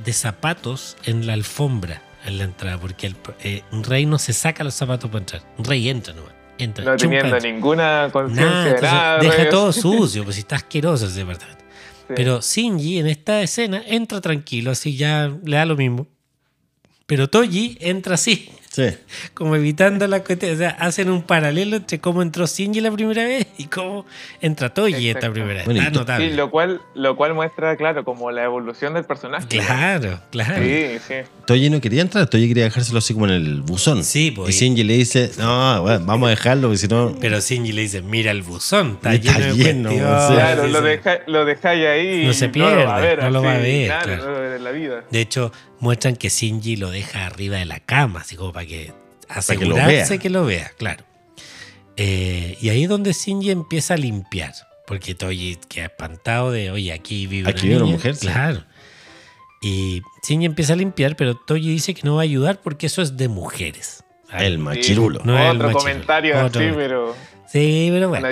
de 0.04 0.12
zapatos 0.14 0.98
en 1.06 1.28
la 1.28 1.34
alfombra 1.34 2.02
en 2.26 2.40
la 2.40 2.46
entrada, 2.46 2.80
porque 2.80 3.06
el, 3.08 3.16
eh, 3.44 3.62
un 3.72 3.84
rey 3.84 4.08
no 4.08 4.18
se 4.18 4.34
saca 4.34 4.64
los 4.64 4.74
zapatos 4.74 5.12
para 5.12 5.20
entrar. 5.20 5.44
Un 5.60 5.66
rey 5.66 5.88
entra 5.90 6.12
nomás. 6.14 6.34
Entra, 6.58 6.84
No 6.84 6.96
teniendo 6.98 7.36
entra. 7.36 7.52
ninguna 7.52 8.10
conciencia 8.12 8.74
de 8.74 8.82
nada. 8.82 9.18
deja 9.20 9.36
Reyes. 9.36 9.50
todo 9.50 9.72
sucio, 9.72 10.24
pues 10.24 10.36
si 10.38 10.40
está 10.42 10.56
asqueroso 10.56 11.06
ese 11.06 11.20
departamento. 11.20 11.64
Sí. 12.08 12.14
Pero 12.16 12.40
Shinji 12.42 12.98
en 12.98 13.08
esta 13.08 13.42
escena 13.44 13.84
entra 13.86 14.22
tranquilo, 14.22 14.72
así 14.72 14.96
ya 14.98 15.32
le 15.44 15.56
da 15.58 15.66
lo 15.66 15.76
mismo. 15.76 16.08
Pero 17.08 17.28
Toji 17.30 17.78
entra 17.82 18.16
así, 18.16 18.49
Sí. 18.72 18.88
como 19.36 19.56
evitando 19.56 20.06
la 20.08 20.22
cuestión. 20.24 20.53
O 20.53 20.58
sea, 20.58 20.72
hacen 20.72 21.10
un 21.10 21.22
paralelo 21.22 21.78
entre 21.78 21.99
cómo 21.99 22.22
entró 22.24 22.45
Shinji 22.47 22.82
la 22.82 22.91
primera 22.91 23.24
vez 23.24 23.45
y 23.60 23.66
cómo 23.66 24.06
entra 24.41 24.74
Toji 24.74 25.10
esta 25.10 25.32
primera 25.32 25.64
vez. 25.64 25.78
Está 25.78 25.91
notable. 25.91 26.30
Sí, 26.32 26.36
lo 26.36 26.49
cual, 26.51 26.82
lo 26.95 27.16
cual 27.16 27.36
muestra, 27.36 27.78
claro, 27.78 28.03
como 28.03 28.32
la 28.32 28.43
evolución 28.43 28.95
del 28.95 29.06
personaje. 29.06 29.47
Claro, 29.47 30.20
claro. 30.32 30.62
Sí, 30.62 30.97
sí. 31.08 31.14
Toji 31.45 31.70
no 31.70 31.80
quería 31.80 32.01
entrar, 32.01 32.26
Toji 32.28 32.47
quería 32.47 32.64
dejárselo 32.66 32.97
así 32.97 33.14
como 33.14 33.28
en 33.28 33.34
el 33.34 33.62
buzón. 33.62 34.03
Sí, 34.03 34.32
pues, 34.32 34.53
Y 34.53 34.66
Shinji 34.66 34.84
le 34.84 34.95
dice, 34.97 35.32
no, 35.38 35.84
bueno, 35.84 36.03
vamos 36.06 36.28
a 36.28 36.30
dejarlo, 36.32 36.68
porque 36.70 36.80
si 36.80 36.88
no... 36.88 37.16
Pero 37.22 37.39
Shinji 37.39 37.72
le 37.72 37.84
dice, 37.84 38.01
mira 38.01 38.32
el 38.32 38.41
buzón, 38.41 38.93
está 38.95 39.14
Está 39.14 39.39
lleno 39.39 39.56
lleno, 39.56 39.89
cuestiones". 39.89 40.28
sí. 40.28 40.34
Claro, 40.34 40.66
Sí, 40.66 40.72
lo, 40.72 40.82
deja, 40.82 41.20
lo 41.28 41.45
dejáis 41.45 41.86
ahí. 41.86 42.26
No 42.26 42.34
se 42.34 42.47
lo 42.47 42.51
pierde, 42.51 42.86
va 42.86 42.97
a 42.97 42.99
ver, 42.99 43.24
no 43.24 43.30
lo 43.30 43.43
va 43.43 43.53
a 43.53 43.58
ver, 43.60 43.86
Claro, 43.88 44.06
claro. 44.18 44.45
En 44.56 44.64
la 44.64 44.72
vida. 44.72 45.03
De 45.12 45.22
hecho, 45.22 45.51
muestran 45.80 46.16
que 46.16 46.30
Shinji 46.30 46.76
lo 46.78 46.89
deja 46.91 47.26
arriba 47.26 47.58
de 47.58 47.66
la 47.66 47.80
cama, 47.80 48.22
así 48.22 48.36
como 48.36 48.51
para 48.53 48.66
que 48.66 48.86
que 48.86 48.93
lo 49.28 49.36
asegurarse 49.39 50.20
que 50.20 50.30
lo 50.30 50.45
vea. 50.45 50.72
claro. 50.78 51.03
Eh, 51.97 52.58
y 52.62 52.70
ahí 52.70 52.84
es 52.84 52.89
donde 52.89 53.14
Shinji 53.14 53.51
empieza 53.51 53.93
a 53.93 53.97
limpiar, 53.97 54.53
porque 54.86 55.16
Toji 55.16 55.58
queda 55.70 55.86
espantado 55.86 56.51
de, 56.51 56.70
oye, 56.72 56.91
aquí 56.91 57.26
vive 57.28 57.49
Aquí 57.49 57.62
una 57.62 57.68
vive 57.68 57.76
una 57.78 57.86
niña". 57.86 57.95
mujer, 57.97 58.16
sí. 58.16 58.28
Claro. 58.28 58.64
Y 59.62 60.01
Shinji 60.28 60.45
empieza 60.45 60.74
a 60.74 60.76
limpiar, 60.76 61.16
pero 61.16 61.36
Toji 61.36 61.70
dice 61.70 61.93
que 61.93 62.01
no 62.03 62.16
va 62.16 62.22
a 62.22 62.24
ayudar 62.24 62.62
porque 62.62 62.88
eso 62.88 63.01
es 63.01 63.16
de 63.18 63.28
mujeres. 63.30 64.03
¿sabes? 64.30 64.45
El 64.47 64.58
machirulo. 64.60 65.22
No 65.24 65.38
es 65.38 65.43
el 65.51 65.56
Otro 65.58 65.68
machirulo. 65.68 65.78
comentario 65.80 66.45
Otro. 66.45 66.62
así, 66.62 66.72
pero 66.76 67.16
Sí, 67.47 67.88
pero 67.91 68.10
bueno. 68.10 68.28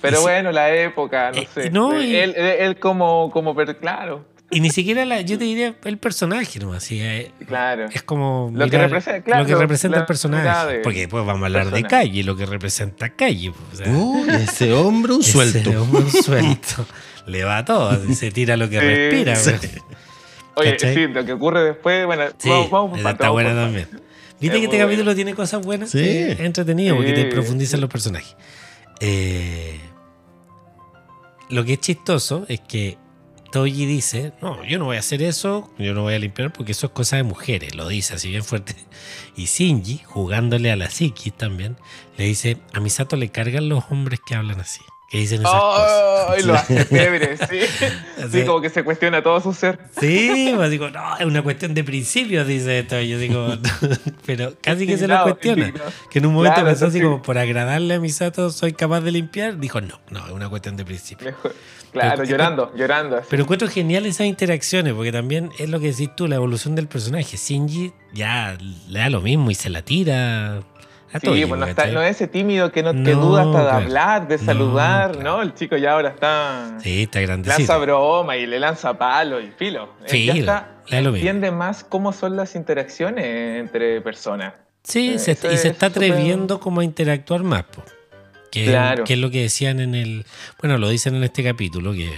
Pero 0.00 0.20
bueno, 0.22 0.50
la 0.50 0.74
época, 0.74 1.30
no 1.32 1.42
Eh, 1.42 1.48
sé. 1.54 1.70
no, 1.70 2.00
y- 2.02 2.16
él, 2.16 2.34
él, 2.36 2.46
él 2.58 2.78
como, 2.78 3.30
como, 3.30 3.54
claro, 3.54 4.24
Y 4.52 4.60
ni 4.60 4.70
siquiera 4.70 5.04
la, 5.06 5.22
yo 5.22 5.38
te 5.38 5.44
diría 5.44 5.74
el 5.84 5.98
personaje 5.98 6.58
nomás. 6.60 6.84
sí, 6.84 7.00
eh, 7.00 7.32
claro. 7.46 7.86
Es 7.90 8.02
como 8.02 8.50
Lo 8.54 8.68
que 8.68 8.78
representa, 8.78 9.22
claro, 9.22 9.42
lo 9.42 9.48
que 9.48 9.54
representa 9.54 9.96
la 9.96 10.00
el 10.02 10.06
personaje. 10.06 10.80
porque 10.82 11.00
después 11.00 11.24
vamos 11.24 11.42
a 11.42 11.46
hablar 11.46 11.70
de 11.70 11.82
calle, 11.84 12.22
lo 12.22 12.36
que 12.36 12.44
representa 12.46 13.08
calle. 13.10 13.50
pues, 13.52 13.80
o 13.80 13.84
sea, 13.84 13.92
Uy, 13.94 14.28
ese 14.30 14.72
hombre 14.74 15.14
un 15.14 15.20
ese 15.22 15.32
suelto. 15.32 15.82
hombre 15.82 16.10
suelto. 16.22 16.86
Le 17.26 17.44
va 17.44 17.64
todo, 17.64 17.88
así 17.90 18.14
se 18.14 18.30
tira 18.30 18.56
lo 18.56 18.68
que 18.68 18.78
Sí, 18.80 18.86
respira. 18.86 19.36
sí. 19.36 19.50
Oye, 20.56 20.72
¿cachai? 20.72 20.94
sí, 20.94 21.06
lo 21.08 21.24
que 21.24 21.32
ocurre 21.32 21.64
después, 21.64 22.04
bueno, 22.04 22.24
Sí, 22.36 22.48
vamos, 22.50 22.70
vamos 22.70 22.98
está 22.98 23.12
vamos 23.14 23.32
buena 23.32 23.54
también. 23.54 23.88
¿Viste 24.38 24.56
Es 24.56 24.60
que 24.60 24.64
este 24.66 24.78
capítulo 24.78 25.14
tiene 25.14 25.34
cosas 25.34 25.64
buenas? 25.64 25.90
Sí. 25.90 26.00
Es 26.00 26.40
entretenido 26.40 26.94
porque 26.96 27.12
te 27.12 27.24
profundizan 27.26 27.80
los 27.80 27.88
personajes. 27.88 28.36
Eh, 29.00 29.78
lo 31.48 31.64
que 31.64 31.74
es 31.74 31.80
chistoso 31.80 32.44
es 32.48 32.60
que 32.60 32.98
Toji 33.52 33.84
dice, 33.84 34.32
no, 34.40 34.64
yo 34.64 34.78
no 34.78 34.86
voy 34.86 34.96
a 34.96 35.00
hacer 35.00 35.22
eso, 35.22 35.70
yo 35.78 35.92
no 35.92 36.02
voy 36.02 36.14
a 36.14 36.18
limpiar 36.18 36.52
porque 36.54 36.72
eso 36.72 36.86
es 36.86 36.92
cosa 36.92 37.16
de 37.16 37.22
mujeres, 37.22 37.74
lo 37.74 37.86
dice 37.86 38.14
así 38.14 38.30
bien 38.30 38.42
fuerte. 38.42 38.74
Y 39.36 39.44
Shinji, 39.44 40.00
jugándole 40.04 40.72
a 40.72 40.76
la 40.76 40.88
Psiquis 40.88 41.36
también, 41.36 41.76
le 42.16 42.24
dice, 42.24 42.56
a 42.72 42.80
Misato 42.80 43.14
le 43.16 43.28
cargan 43.28 43.68
los 43.68 43.84
hombres 43.90 44.20
que 44.26 44.34
hablan 44.34 44.58
así, 44.58 44.80
que 45.12 45.18
dicen 45.18 45.42
esas 45.42 45.52
cosas. 45.52 46.30
¡Ay! 46.30 46.42
lo 46.42 46.54
hace 46.54 46.84
sí. 47.50 47.58
Así- 48.18 48.40
Sí, 48.40 48.44
como 48.46 48.60
que 48.62 48.70
se 48.70 48.82
cuestiona 48.82 49.22
todo 49.22 49.40
su 49.42 49.52
ser. 49.52 49.78
Sí, 50.00 50.52
pues 50.56 50.70
digo, 50.70 50.88
no, 50.90 51.18
es 51.18 51.26
una 51.26 51.42
cuestión 51.42 51.74
de 51.74 51.84
principios, 51.84 52.46
dice 52.46 52.78
esto. 52.80 52.98
Yo 53.00 53.18
digo, 53.18 53.46
pero 54.26 54.54
casi 54.62 54.86
que 54.86 54.96
se 54.96 55.06
lo 55.06 55.14
Indignado, 55.14 55.24
cuestiona. 55.24 55.72
Que 56.10 56.18
en 56.18 56.26
un 56.26 56.32
momento 56.34 56.54
Claro, 56.54 56.68
pensó 56.70 56.86
así 56.86 56.98
sí. 56.98 57.04
como, 57.04 57.20
por 57.22 57.36
agradarle 57.36 57.94
a 57.94 58.00
Misato, 58.00 58.50
soy 58.50 58.72
capaz 58.72 59.02
de 59.02 59.12
limpiar. 59.12 59.58
Dijo, 59.58 59.80
no, 59.82 60.00
no, 60.10 60.24
es 60.26 60.32
una 60.32 60.48
cuestión 60.48 60.76
de 60.76 60.84
principios. 60.86 61.34
Claro, 61.92 62.12
Pero- 62.16 62.24
llorando, 62.24 62.72
llorando. 62.74 63.16
así. 63.18 63.26
Pero 63.28 63.42
encuentro 63.42 63.68
genial 63.68 64.06
esas 64.06 64.26
interacciones, 64.26 64.94
porque 64.94 65.12
también 65.12 65.50
es 65.58 65.68
lo 65.68 65.78
que 65.78 65.88
decís 65.88 66.08
tú, 66.16 66.26
la 66.26 66.36
evolución 66.36 66.74
del 66.74 66.88
personaje. 66.88 67.36
Shinji 67.36 67.92
ya 68.14 68.56
le 68.88 68.98
da 68.98 69.10
lo 69.10 69.20
mismo 69.20 69.50
y 69.50 69.54
se 69.54 69.68
la 69.68 69.82
tira 69.82 70.62
Sí, 71.20 71.26
Toji, 71.26 71.46
pues 71.46 71.60
no, 71.60 71.66
¿cachai? 71.66 71.70
está, 71.70 71.86
no 71.94 72.02
es 72.02 72.16
ese 72.16 72.26
tímido 72.28 72.72
que, 72.72 72.82
no, 72.82 72.92
que 72.92 72.98
No, 73.14 73.20
duda 73.20 73.42
hasta 73.42 73.58
de 73.58 73.64
claro. 73.64 73.76
hablar, 73.84 74.28
de 74.28 74.38
No, 74.38 74.44
saludar, 74.44 75.12
claro. 75.12 75.36
¿no? 75.36 75.42
El 75.42 75.54
chico 75.54 75.76
ya 75.76 75.92
ahora 75.92 76.08
está... 76.10 76.78
Sí, 76.82 77.02
está 77.02 77.20
lanza 77.20 77.34
grandecito. 77.42 77.80
broma 77.80 78.36
y 78.36 78.46
le 78.46 78.58
lanza 78.58 78.96
palo 78.96 79.40
y 79.40 79.50
filo. 79.50 79.90
Filo, 80.06 80.32
ya 80.34 80.40
está, 80.40 80.70
entiende 80.88 81.50
más 81.50 81.84
cómo 81.84 82.12
son 82.12 82.36
las 82.36 82.54
interacciones 82.54 83.60
entre 83.60 84.00
personas. 84.00 84.54
Sí, 84.82 85.14
Eh, 85.14 85.18
se- 85.18 85.32
y 85.32 85.36
se 85.36 85.52
es 85.54 85.64
está 85.66 85.86
atreviendo 85.86 86.58
como 86.60 86.80
a 86.80 86.84
interactuar 86.84 87.42
más, 87.42 87.64
po. 87.64 87.84
Que, 88.50 88.66
Claro. 88.66 89.04
que 89.04 89.14
es 89.14 89.18
lo 89.18 89.30
que 89.30 89.42
decían 89.42 89.80
en 89.80 89.94
el... 89.94 90.24
Bueno, 90.60 90.76
lo 90.78 90.88
dicen 90.88 91.14
en 91.14 91.24
este 91.24 91.42
capítulo, 91.44 91.92
que 91.92 92.10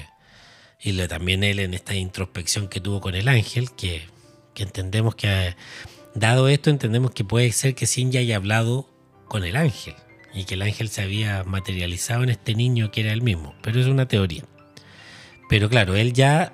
y 0.80 0.92
lo- 0.92 1.06
también 1.08 1.42
él 1.44 1.58
en 1.60 1.74
esta 1.74 1.94
introspección 1.94 2.68
que 2.68 2.80
tuvo 2.80 3.00
con 3.00 3.14
el 3.14 3.26
ángel, 3.28 3.70
que, 3.72 4.02
que 4.54 4.62
entendemos 4.64 5.14
que, 5.14 5.48
eh, 5.48 5.56
dado 6.14 6.48
esto, 6.48 6.70
entendemos 6.70 7.10
que 7.12 7.24
puede 7.24 7.50
ser 7.52 7.74
que 7.74 7.86
Shinji 7.86 8.18
haya 8.18 8.36
hablado 8.36 8.88
con 9.28 9.44
el 9.44 9.56
ángel 9.56 9.94
y 10.32 10.44
que 10.44 10.54
el 10.54 10.62
ángel 10.62 10.88
se 10.88 11.02
había 11.02 11.44
materializado 11.44 12.22
en 12.22 12.30
este 12.30 12.54
niño 12.54 12.90
que 12.90 13.00
era 13.02 13.12
el 13.12 13.22
mismo, 13.22 13.54
pero 13.62 13.80
es 13.80 13.86
una 13.86 14.06
teoría. 14.06 14.44
Pero 15.48 15.68
claro, 15.68 15.94
él 15.94 16.12
ya, 16.12 16.52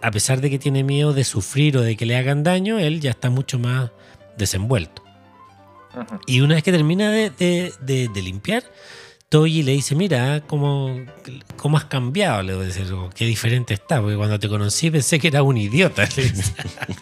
a 0.00 0.10
pesar 0.10 0.40
de 0.40 0.50
que 0.50 0.58
tiene 0.58 0.84
miedo 0.84 1.12
de 1.12 1.24
sufrir 1.24 1.76
o 1.76 1.82
de 1.82 1.96
que 1.96 2.06
le 2.06 2.16
hagan 2.16 2.42
daño, 2.42 2.78
él 2.78 3.00
ya 3.00 3.10
está 3.10 3.30
mucho 3.30 3.58
más 3.58 3.90
desenvuelto. 4.38 5.02
Y 6.26 6.40
una 6.40 6.54
vez 6.54 6.62
que 6.64 6.72
termina 6.72 7.10
de, 7.10 7.28
de- 7.30 7.72
de- 7.80 8.08
de 8.08 8.22
limpiar, 8.22 8.64
Toji 9.32 9.62
le 9.62 9.72
dice, 9.72 9.94
mira, 9.94 10.42
¿cómo, 10.46 10.94
cómo 11.56 11.78
has 11.78 11.86
cambiado? 11.86 12.42
Le 12.42 12.54
voy 12.54 12.64
a 12.64 12.66
decir, 12.66 12.92
o 12.92 13.08
qué 13.08 13.24
diferente 13.24 13.72
está, 13.72 13.98
porque 14.02 14.14
cuando 14.14 14.38
te 14.38 14.46
conocí 14.46 14.90
pensé 14.90 15.18
que 15.18 15.28
era 15.28 15.42
un 15.42 15.56
idiota. 15.56 16.06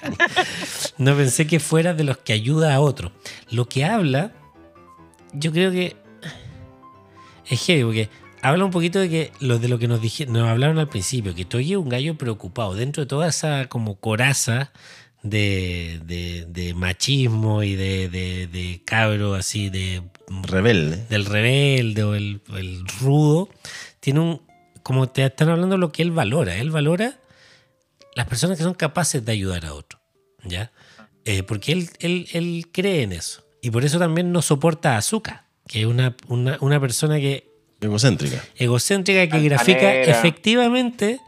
no 0.98 1.16
pensé 1.16 1.48
que 1.48 1.58
fueras 1.58 1.96
de 1.96 2.04
los 2.04 2.18
que 2.18 2.32
ayuda 2.32 2.72
a 2.72 2.78
otros. 2.78 3.10
Lo 3.50 3.68
que 3.68 3.84
habla, 3.84 4.32
yo 5.32 5.50
creo 5.50 5.72
que 5.72 5.96
es 7.48 7.66
heavy, 7.66 7.82
porque 7.82 8.08
habla 8.42 8.64
un 8.64 8.70
poquito 8.70 9.00
de 9.00 9.08
que 9.08 9.32
lo 9.40 9.58
de 9.58 9.66
lo 9.66 9.80
que 9.80 9.88
nos, 9.88 10.00
dije, 10.00 10.26
nos 10.26 10.46
hablaron 10.46 10.78
al 10.78 10.88
principio, 10.88 11.34
que 11.34 11.44
Toji 11.44 11.72
es 11.72 11.78
un 11.78 11.88
gallo 11.88 12.16
preocupado 12.16 12.76
dentro 12.76 13.02
de 13.02 13.08
toda 13.08 13.26
esa 13.26 13.68
como 13.68 13.96
coraza 13.96 14.70
de, 15.22 16.00
de- 16.04 16.46
de 16.48 16.74
machismo 16.74 17.62
y 17.62 17.74
de, 17.76 18.08
de, 18.08 18.46
de 18.46 18.82
cabro 18.84 19.34
así 19.34 19.68
de 19.68 20.02
Rebelde. 20.28 21.04
del 21.10 21.24
rebelde 21.26 22.02
o 22.04 22.14
el, 22.14 22.40
el 22.56 22.86
rudo, 23.00 23.48
tiene 24.00 24.20
un, 24.20 24.42
como 24.82 25.08
te 25.08 25.24
están 25.24 25.48
hablando 25.50 25.76
lo 25.76 25.92
que 25.92 26.02
él 26.02 26.10
valora, 26.10 26.56
él 26.56 26.70
valora 26.70 27.18
las 28.16 28.26
personas 28.26 28.56
que 28.56 28.64
son 28.64 28.74
capaces 28.74 29.24
de 29.24 29.32
ayudar 29.32 29.66
a 29.66 29.74
otro, 29.74 30.00
¿ya? 30.44 30.70
Eh, 31.24 31.42
porque 31.42 31.72
él, 31.72 31.90
él, 32.00 32.26
él 32.32 32.66
cree 32.72 33.02
en 33.02 33.12
eso. 33.12 33.44
Y 33.62 33.70
por 33.70 33.84
eso 33.84 33.98
también 33.98 34.32
no 34.32 34.40
soporta 34.40 34.94
a 34.94 34.98
Azuka, 34.98 35.44
que 35.68 35.80
es 35.82 35.86
una, 35.86 36.16
una, 36.28 36.56
una 36.60 36.80
persona 36.80 37.18
que 37.18 37.46
Egocéntrica. 37.80 38.42
egocéntrica 38.56 39.20
que 39.28 39.36
Altanera. 39.36 39.56
grafica 39.56 39.94
efectivamente 40.02 41.20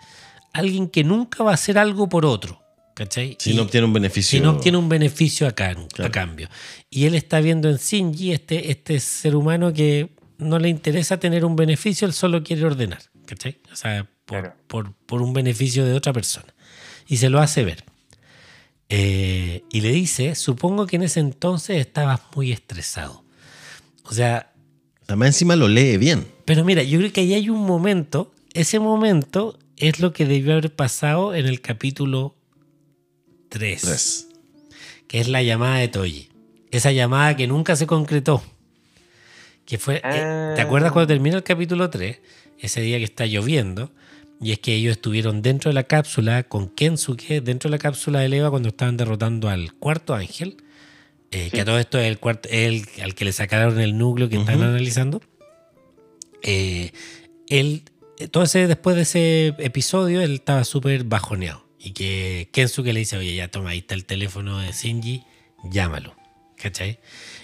alguien 0.53 0.89
que 0.89 1.05
nunca 1.05 1.45
va 1.45 1.51
a 1.53 1.55
hacer 1.55 1.77
algo 1.79 2.09
por 2.09 2.25
otro. 2.27 2.62
¿Cachai? 3.03 3.37
Si 3.41 3.51
Y- 3.51 3.55
no 3.55 3.63
obtiene 3.63 3.87
un 3.87 3.93
beneficio. 3.93 4.39
si 4.39 4.43
no 4.43 4.51
obtiene 4.51 4.79
un 4.79 4.89
beneficio 4.89 5.49
a, 5.49 5.53
can- 5.53 5.89
a 5.99 6.09
cambio. 6.11 6.49
Y 6.89 7.07
él 7.07 7.15
está 7.17 7.41
viendo 7.41 7.69
en 7.69 7.77
Shinji 7.79 8.31
este, 8.33 8.71
este 8.71 9.01
ser 9.01 9.35
humano 9.35 9.73
que 9.73 10.11
no 10.39 10.59
le 10.61 10.69
interesa 10.69 11.19
tener 11.19 11.45
un 11.45 11.57
beneficio, 11.57 12.07
él 12.07 12.13
solo 12.13 12.43
quiere 12.45 12.65
ordenar. 12.65 13.03
¿Cachai? 13.27 13.59
O 13.73 13.77
sea, 13.77 14.09
por, 14.25 14.41
Claro. 14.41 14.55
por- 14.69 14.93
por 15.07 15.21
un 15.23 15.33
beneficio 15.33 15.85
de 15.85 15.95
otra 15.95 16.13
persona. 16.13 16.47
Y 17.09 17.17
se 17.17 17.29
lo 17.29 17.41
hace 17.41 17.65
ver. 17.65 17.85
Eh, 18.89 19.63
y 19.71 19.81
le 19.81 19.91
dice, 19.91 20.35
supongo 20.35 20.87
que 20.87 20.97
en 20.97 21.03
ese 21.03 21.21
entonces 21.21 21.79
estabas 21.79 22.21
muy 22.37 22.53
estresado. 22.53 23.25
O 24.05 24.13
sea, 24.13 24.53
Además, 25.09 25.29
encima 25.29 25.57
lo 25.57 25.67
lee 25.69 25.97
bien. 25.97 26.27
pero 26.45 26.65
mira, 26.65 26.83
yo 26.83 26.99
creo 26.99 27.13
que 27.13 27.23
ahí 27.23 27.35
hay 27.35 27.49
un 27.49 27.61
momento, 27.67 28.33
ese 28.53 28.79
momento 28.79 29.59
es 29.77 29.99
lo 30.01 30.13
que 30.13 30.27
debió 30.27 30.53
haber 30.53 30.75
pasado 30.75 31.35
en 31.35 31.47
el 31.47 31.61
capítulo 31.61 32.37
3 33.53 33.81
Tres. 33.83 34.29
que 35.09 35.21
es 35.21 35.29
la 35.29 35.43
llamada 35.43 35.77
de 35.79 35.89
Toji. 35.89 36.29
Esa 36.71 36.91
llamada 36.93 37.37
que 37.37 37.47
nunca 37.47 37.77
se 37.77 37.87
concretó. 37.87 38.43
Que 39.67 39.79
fue. 39.79 39.97
eh, 39.97 40.01
Ah. 40.05 40.53
¿Te 40.57 40.63
acuerdas 40.63 40.93
cuando 40.93 41.07
termina 41.09 41.37
el 41.37 41.43
capítulo 41.43 41.89
3? 41.91 42.19
Ese 42.59 42.81
día 42.81 42.99
que 42.99 43.05
está 43.05 43.27
lloviendo. 43.27 43.91
Y 44.41 44.51
es 44.53 44.59
que 44.59 44.75
ellos 44.75 44.93
estuvieron 44.93 45.41
dentro 45.43 45.69
de 45.71 45.75
la 45.75 45.85
cápsula 45.85 46.43
con 46.45 46.69
Kensuke, 46.69 47.41
dentro 47.43 47.69
de 47.71 47.77
la 47.77 47.79
cápsula 47.79 48.21
de 48.21 48.37
Eva 48.37 48.51
cuando 48.51 48.71
estaban 48.71 48.97
derrotando 48.97 49.49
al 49.49 49.73
cuarto 49.75 50.15
ángel. 50.15 50.57
eh, 51.31 51.51
Que 51.53 51.61
a 51.61 51.65
todo 51.65 51.79
esto 51.79 51.99
es 51.99 52.07
el 52.09 52.19
cuarto, 52.19 52.49
el 52.51 52.85
al 53.03 53.15
que 53.15 53.25
le 53.25 53.33
sacaron 53.33 53.79
el 53.81 53.97
núcleo 53.97 54.29
que 54.29 54.37
están 54.37 54.57
Ujú. 54.57 54.65
analizando. 54.65 55.21
Eh, 56.43 56.91
él, 57.49 57.85
todo 58.31 58.43
ese, 58.45 58.67
después 58.67 58.97
de 58.97 59.03
ese 59.03 59.47
episodio, 59.59 60.21
él 60.23 60.35
estaba 60.35 60.65
súper 60.65 61.05
bajoneado. 61.05 61.62
Y 61.85 61.93
que 61.95 62.49
Kensuke 62.53 62.93
le 62.93 63.01
dice, 63.01 63.17
oye, 63.17 63.35
ya 63.35 63.49
toma, 63.49 63.71
ahí 63.71 63.79
está 63.79 63.95
el 63.95 64.05
teléfono 64.05 64.61
de 64.61 64.71
Shinji, 64.71 65.25
llámalo. 65.65 66.15
¿Cachai? 66.57 67.01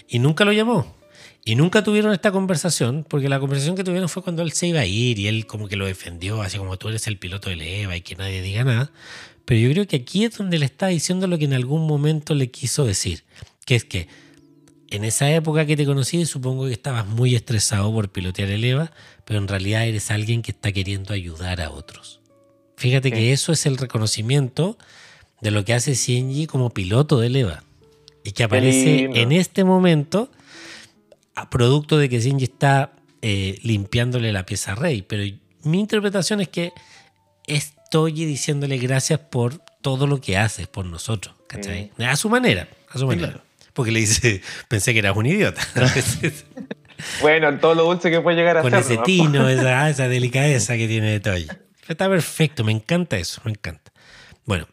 Y 0.07 0.19
nunca 0.19 0.45
lo 0.45 0.53
llamó. 0.53 0.95
Y 1.43 1.55
nunca 1.55 1.83
tuvieron 1.83 2.13
esta 2.13 2.31
conversación, 2.31 3.05
porque 3.07 3.27
la 3.27 3.41
conversación 3.41 3.75
que 3.75 3.83
tuvieron 3.83 4.07
fue 4.07 4.23
cuando 4.23 4.41
él 4.41 4.53
se 4.53 4.67
iba 4.67 4.79
a 4.79 4.85
ir 4.85 5.19
y 5.19 5.27
él 5.27 5.45
como 5.45 5.67
que 5.67 5.75
lo 5.75 5.85
defendió, 5.85 6.41
así 6.41 6.57
como 6.57 6.77
tú 6.77 6.87
eres 6.87 7.07
el 7.07 7.17
piloto 7.17 7.49
de 7.49 7.81
Eva 7.81 7.97
y 7.97 8.01
que 8.01 8.15
nadie 8.15 8.41
diga 8.41 8.63
nada. 8.63 8.91
Pero 9.43 9.59
yo 9.59 9.71
creo 9.71 9.87
que 9.87 9.97
aquí 9.97 10.23
es 10.23 10.37
donde 10.37 10.57
le 10.57 10.65
está 10.65 10.87
diciendo 10.87 11.27
lo 11.27 11.37
que 11.37 11.45
en 11.45 11.53
algún 11.53 11.85
momento 11.85 12.33
le 12.33 12.49
quiso 12.49 12.85
decir, 12.85 13.23
que 13.65 13.75
es 13.75 13.83
que 13.83 14.07
en 14.89 15.03
esa 15.03 15.29
época 15.31 15.65
que 15.65 15.75
te 15.75 15.85
conocí 15.85 16.25
supongo 16.25 16.67
que 16.67 16.73
estabas 16.73 17.05
muy 17.05 17.35
estresado 17.35 17.91
por 17.91 18.09
pilotear 18.09 18.49
el 18.51 18.63
EVA, 18.63 18.91
pero 19.25 19.39
en 19.39 19.49
realidad 19.49 19.85
eres 19.85 20.11
alguien 20.11 20.41
que 20.41 20.51
está 20.51 20.71
queriendo 20.71 21.13
ayudar 21.13 21.61
a 21.61 21.71
otros. 21.71 22.18
Fíjate 22.79 23.09
Sí. 23.09 23.15
que 23.15 23.33
eso 23.33 23.51
es 23.51 23.65
el 23.65 23.77
reconocimiento 23.77 24.77
de 25.41 25.51
lo 25.51 25.63
que 25.65 25.73
hace 25.73 25.93
Shinji 25.93 26.47
como 26.47 26.69
piloto 26.71 27.19
del 27.19 27.35
EVA. 27.35 27.63
Y 28.23 28.31
que 28.31 28.43
aparece 28.43 29.09
en 29.13 29.31
este 29.31 29.63
momento 29.63 30.31
a 31.35 31.49
producto 31.49 31.97
de 31.97 32.09
que 32.09 32.19
Shinji 32.19 32.45
está 32.45 32.93
eh, 33.21 33.59
limpiándole 33.63 34.31
la 34.31 34.45
pieza 34.45 34.71
a 34.71 34.75
Rey. 34.75 35.01
Pero 35.01 35.23
mi 35.63 35.79
interpretación 35.79 36.39
es 36.41 36.47
que 36.49 36.71
estoy 37.47 38.13
diciéndole 38.13 38.77
gracias 38.77 39.19
por 39.19 39.59
todo 39.81 40.07
lo 40.07 40.21
que 40.21 40.37
haces 40.37 40.67
por 40.67 40.85
nosotros. 40.85 41.35
¿cachai? 41.47 41.91
A 41.99 42.15
su 42.15 42.29
manera. 42.29 42.67
A 42.89 42.97
su 42.97 43.07
manera. 43.07 43.29
claro. 43.29 43.43
Porque 43.73 43.91
le 43.91 43.99
dice, 44.01 44.41
pensé 44.67 44.93
que 44.93 44.99
eras 44.99 45.15
un 45.17 45.25
idiota. 45.25 45.61
Bueno, 47.21 47.57
todo 47.59 47.75
lo 47.75 47.83
dulce 47.85 48.11
que 48.11 48.19
puede 48.19 48.35
llegar 48.35 48.57
a 48.57 48.61
Con 48.61 48.71
ser. 48.71 48.79
ese 48.81 48.95
¿no? 48.97 49.03
tino, 49.03 49.49
esa, 49.49 49.89
esa 49.89 50.07
delicadeza 50.09 50.75
que 50.75 50.85
tiene 50.87 51.11
de 51.11 51.19
Toy. 51.21 51.47
Está 51.89 52.07
perfecto, 52.07 52.63
me 52.63 52.71
encanta 52.71 53.17
eso, 53.17 53.41
me 53.43 53.51
encanta. 53.51 53.91
Bueno, 54.45 54.67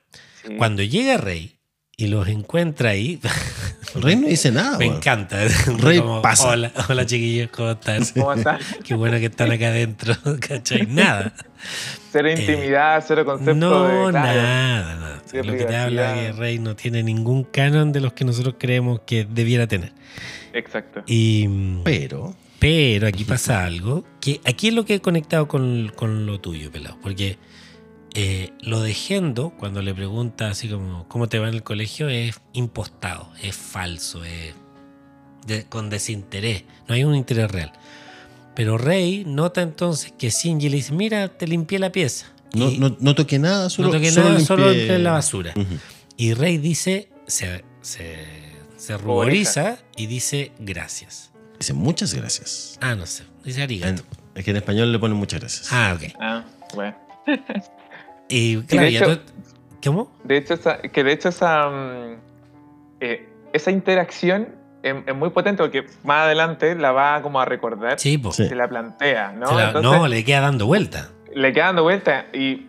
Sí. 0.45 0.55
cuando 0.57 0.83
llega 0.85 1.17
Rey 1.17 1.59
y 1.97 2.07
los 2.09 2.29
encuentra 2.29 2.91
ahí, 2.91 3.19
El 3.95 4.03
rey 4.03 4.17
no 4.17 4.29
dice 4.29 4.53
nada. 4.53 4.77
me 4.79 4.85
encanta. 4.87 5.39
Rey 5.79 5.99
Como, 5.99 6.23
pasa. 6.23 6.49
Hola, 6.51 6.71
hola 6.89 7.05
chiquillos, 7.07 7.49
¿cómo 7.51 7.73
están? 7.73 8.05
¿Cómo 8.14 8.33
está? 8.35 8.59
Qué 8.85 8.95
bueno 8.95 9.19
que 9.19 9.27
están 9.27 9.51
acá 9.51 9.69
adentro, 9.69 10.14
¿cachai? 10.41 10.87
Nada. 10.87 11.33
Cero 12.12 12.31
intimidad, 12.31 13.03
cero 13.07 13.25
concepto 13.25 13.51
Eh, 13.53 13.55
No, 13.55 14.07
de. 14.07 14.11
claro. 14.12 14.12
nada, 14.12 14.95
nada. 14.95 15.23
De 15.33 15.43
Lo 15.43 15.53
que 15.55 15.64
te 15.64 15.77
habla 15.77 16.03
privacidad. 16.12 16.14
que 16.14 16.33
Rey 16.39 16.59
no 16.59 16.77
tiene 16.77 17.03
ningún 17.03 17.45
canon 17.45 17.93
de 17.93 18.01
los 18.01 18.12
que 18.12 18.25
nosotros 18.25 18.55
creemos 18.59 19.01
que 19.07 19.25
debiera 19.25 19.67
tener. 19.67 19.93
Exacto. 20.53 21.03
Y, 21.07 21.49
Pero. 21.83 22.35
Pero 22.59 23.07
aquí 23.07 23.24
pasa 23.24 23.64
algo 23.64 24.04
que 24.20 24.40
aquí 24.44 24.68
es 24.68 24.74
lo 24.74 24.84
que 24.84 24.94
he 24.94 25.00
conectado 25.00 25.46
con, 25.48 25.92
con 25.94 26.26
lo 26.26 26.40
tuyo, 26.40 26.70
pelado. 26.72 26.96
Porque 27.02 27.38
eh, 28.14 28.52
lo 28.61 28.80
de 28.80 28.94
Gendo, 28.94 29.50
cuando 29.59 29.82
le 29.82 29.94
pregunta 29.94 30.48
así 30.48 30.68
como 30.68 31.07
cómo 31.09 31.28
te 31.28 31.38
va 31.38 31.48
en 31.48 31.54
el 31.54 31.62
colegio, 31.62 32.09
es 32.09 32.40
impostado, 32.54 33.30
es 33.42 33.54
falso, 33.54 34.24
es 34.24 34.54
de- 35.46 35.64
con 35.66 35.90
desinterés. 35.90 36.64
No 36.88 36.94
hay 36.94 37.04
un 37.04 37.14
interés 37.14 37.50
real. 37.50 37.72
Pero 38.54 38.78
Rey 38.78 39.24
nota 39.26 39.61
entonces 39.61 40.12
que 40.18 40.30
Shinji 40.30 40.70
le 40.70 40.76
dice, 40.76 40.92
mira, 40.94 41.28
te 41.28 41.46
limpié 41.46 41.78
la 41.78 41.92
pieza. 41.92 42.32
No, 42.54 42.70
no, 42.70 42.96
no 43.00 43.14
toqué 43.14 43.38
nada, 43.38 43.68
solo, 43.68 43.88
no 43.88 43.94
toqué 43.94 44.11
solo 44.11 44.26
nada, 44.28 44.38
limpié- 44.38 44.46
solo 44.46 44.70
en 44.72 45.04
la 45.04 45.12
basura. 45.12 45.52
Y 46.16 46.32
Rey 46.32 46.57
dice, 46.57 47.11
se, 47.26 47.62
se, 47.82 48.24
se 48.78 48.96
ruboriza 48.96 49.76
y 49.94 50.07
dice 50.07 50.52
gracias. 50.59 51.32
Dice 51.59 51.72
muchas 51.72 52.14
gracias. 52.14 52.78
Ah, 52.80 52.94
no 52.94 53.07
sé, 53.07 53.24
dice 53.44 53.59
En- 53.61 53.64
arigato. 53.64 54.02
es 54.34 54.44
que 54.44 54.50
en 54.50 54.57
español 54.59 54.92
le 54.92 54.98
ponen 54.98 55.16
muchas 55.16 55.40
gracias. 55.40 55.68
Ah, 55.72 55.94
ok. 55.96 56.12
Ah, 56.20 56.44
bueno. 56.74 56.96
Y 58.28 58.62
claro, 58.62 58.86
de 58.86 58.92
ya 58.92 59.00
hecho- 59.00 59.18
tú- 59.20 59.32
¿Cómo? 59.84 60.11
De 60.24 60.36
hecho, 60.38 60.54
esa, 60.54 60.78
que 60.78 61.04
de 61.04 61.12
hecho 61.12 61.28
esa, 61.28 61.68
mm, 61.68 62.16
eh, 63.00 63.28
esa 63.52 63.70
interacción 63.70 64.48
es, 64.82 64.94
es 65.07 65.14
muy 65.14 65.30
potente 65.30 65.62
porque 65.62 65.86
más 66.02 66.24
adelante 66.24 66.74
la 66.74 66.90
va 66.92 67.22
como 67.22 67.40
a 67.40 67.44
recordar. 67.44 67.98
Sí, 68.00 68.18
pues. 68.18 68.36
Se 68.36 68.54
la 68.57 68.68
plantea, 68.68 69.32
¿no? 69.32 69.46
Se 69.48 69.54
la- 69.54 69.66
Entonces, 69.68 69.92
no, 69.92 70.09
le 70.09 70.24
queda 70.24 70.40
dando 70.40 70.66
vuelta. 70.66 71.11
le 71.32 71.52
queda 71.52 71.66
dando 71.66 71.82
vuelta 71.84 72.26
y, 72.32 72.66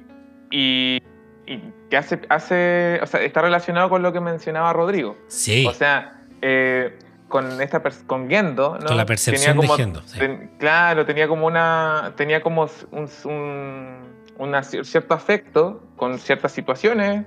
y, 0.52 1.02
y 1.48 1.62
que 1.90 1.98
hace, 1.98 2.20
hace, 2.30 3.00
o 3.02 3.08
sea, 3.08 3.22
está 3.22 3.42
relacionado 3.42 3.90
con 3.90 4.02
lo 4.04 4.14
que 4.14 4.20
mencionaba 4.20 4.72
Rodrigo. 4.74 5.18
Sí. 5.28 5.66
O 5.66 5.74
sea, 5.74 6.22
eh, 6.42 7.00
con 7.28 7.62
esta 7.62 7.82
con 8.06 8.30
Gendo, 8.30 8.78
¿no? 8.82 8.86
Con 8.88 8.98
la 8.98 9.06
percepción 9.06 9.60
de 9.60 9.68
Gendo, 9.68 10.02
sí. 10.06 10.18
ten- 10.20 10.52
claro, 10.60 11.06
tenía 11.06 11.28
como 11.28 11.46
una 11.48 12.14
tenía 12.16 12.42
como 12.42 12.70
un, 12.92 13.10
un 13.26 14.18
una 14.38 14.62
cier- 14.62 14.84
cierto 14.84 15.14
afecto 15.14 15.82
con 15.96 16.20
ciertas 16.20 16.52
situaciones, 16.52 17.26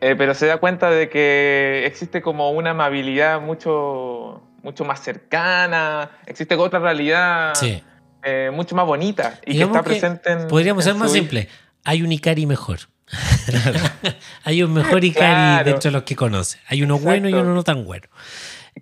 eh, 0.00 0.14
pero 0.16 0.34
se 0.34 0.46
da 0.46 0.58
cuenta 0.58 0.88
de 0.90 1.08
que 1.08 1.84
existe 1.86 2.22
como 2.22 2.50
una 2.52 2.70
amabilidad 2.70 3.40
mucho 3.40 4.42
mucho 4.62 4.84
más 4.84 5.00
cercana, 5.00 6.10
existe 6.26 6.54
otra 6.54 6.78
realidad 6.78 7.54
Sí. 7.54 7.82
eh, 8.22 8.50
mucho 8.54 8.74
más 8.74 8.86
bonita 8.86 9.40
y 9.44 9.52
Digamos 9.54 9.72
que 9.74 9.78
está 9.78 9.82
que 9.82 10.00
presente 10.00 10.32
en 10.32 10.48
Podríamos 10.48 10.86
en 10.86 10.92
ser 10.92 11.00
más 11.00 11.12
simple. 11.12 11.48
Hay 11.84 12.02
un 12.02 12.10
Ikari 12.12 12.46
mejor. 12.46 12.78
Hay 14.44 14.62
un 14.62 14.72
mejor 14.72 15.04
Ikari 15.04 15.26
Claro. 15.26 15.64
dentro 15.70 15.90
de 15.90 15.92
los 15.92 16.02
que 16.04 16.16
conoce. 16.16 16.58
Hay 16.68 16.82
uno 16.82 16.98
bueno 16.98 17.28
y 17.28 17.34
uno 17.34 17.52
no 17.54 17.62
tan 17.62 17.84
bueno. 17.84 18.06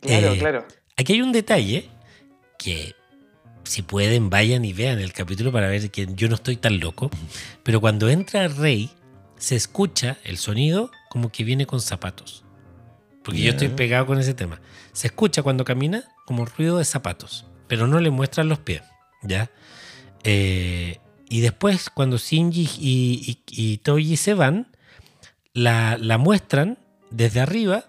Claro, 0.01 0.33
Eh, 0.33 0.39
claro. 0.39 0.67
Aquí 0.97 1.15
hay 1.15 1.23
un 1.23 1.33
detalle 1.33 1.89
que 2.59 2.95
si 3.65 3.83
pueden 3.83 4.31
vayan 4.31 4.65
y 4.65 4.73
vean 4.73 4.99
el 4.99 5.13
capítulo 5.13 5.53
para 5.53 5.69
ver 5.69 5.91
que 5.91 6.07
yo 6.15 6.29
no 6.29 6.35
estoy 6.35 6.57
tan 6.57 6.81
loco. 6.81 7.11
Pero 7.63 7.81
cuando 7.81 8.09
entra 8.09 8.49
Rey 8.49 8.91
se 9.37 9.57
escucha 9.57 10.19
el 10.25 10.37
sonido 10.39 10.91
como 11.11 11.31
que 11.31 11.45
viene 11.45 11.67
con 11.67 11.81
zapatos. 11.81 12.45
Porque 13.23 13.41
yo 13.41 13.51
estoy 13.51 13.69
pegado 13.69 14.07
con 14.07 14.19
ese 14.19 14.35
tema. 14.35 14.61
Se 14.93 15.07
escucha 15.07 15.43
cuando 15.43 15.65
camina 15.65 16.05
como 16.27 16.45
ruido 16.45 16.79
de 16.79 16.85
zapatos, 16.85 17.47
pero 17.69 17.87
no 17.87 18.01
le 18.01 18.11
muestran 18.11 18.49
los 18.49 18.59
pies. 18.59 18.83
¿Ya? 19.23 19.51
Eh, 20.25 20.99
y 21.29 21.41
después, 21.41 21.89
cuando 21.89 22.19
Shinji 22.19 22.69
y, 22.81 23.39
y, 23.49 23.73
y 23.73 23.79
Toji 23.79 24.17
se 24.17 24.35
van, 24.35 24.67
la, 25.55 25.97
la 25.99 26.19
muestran 26.19 26.79
desde 27.11 27.41
arriba, 27.41 27.85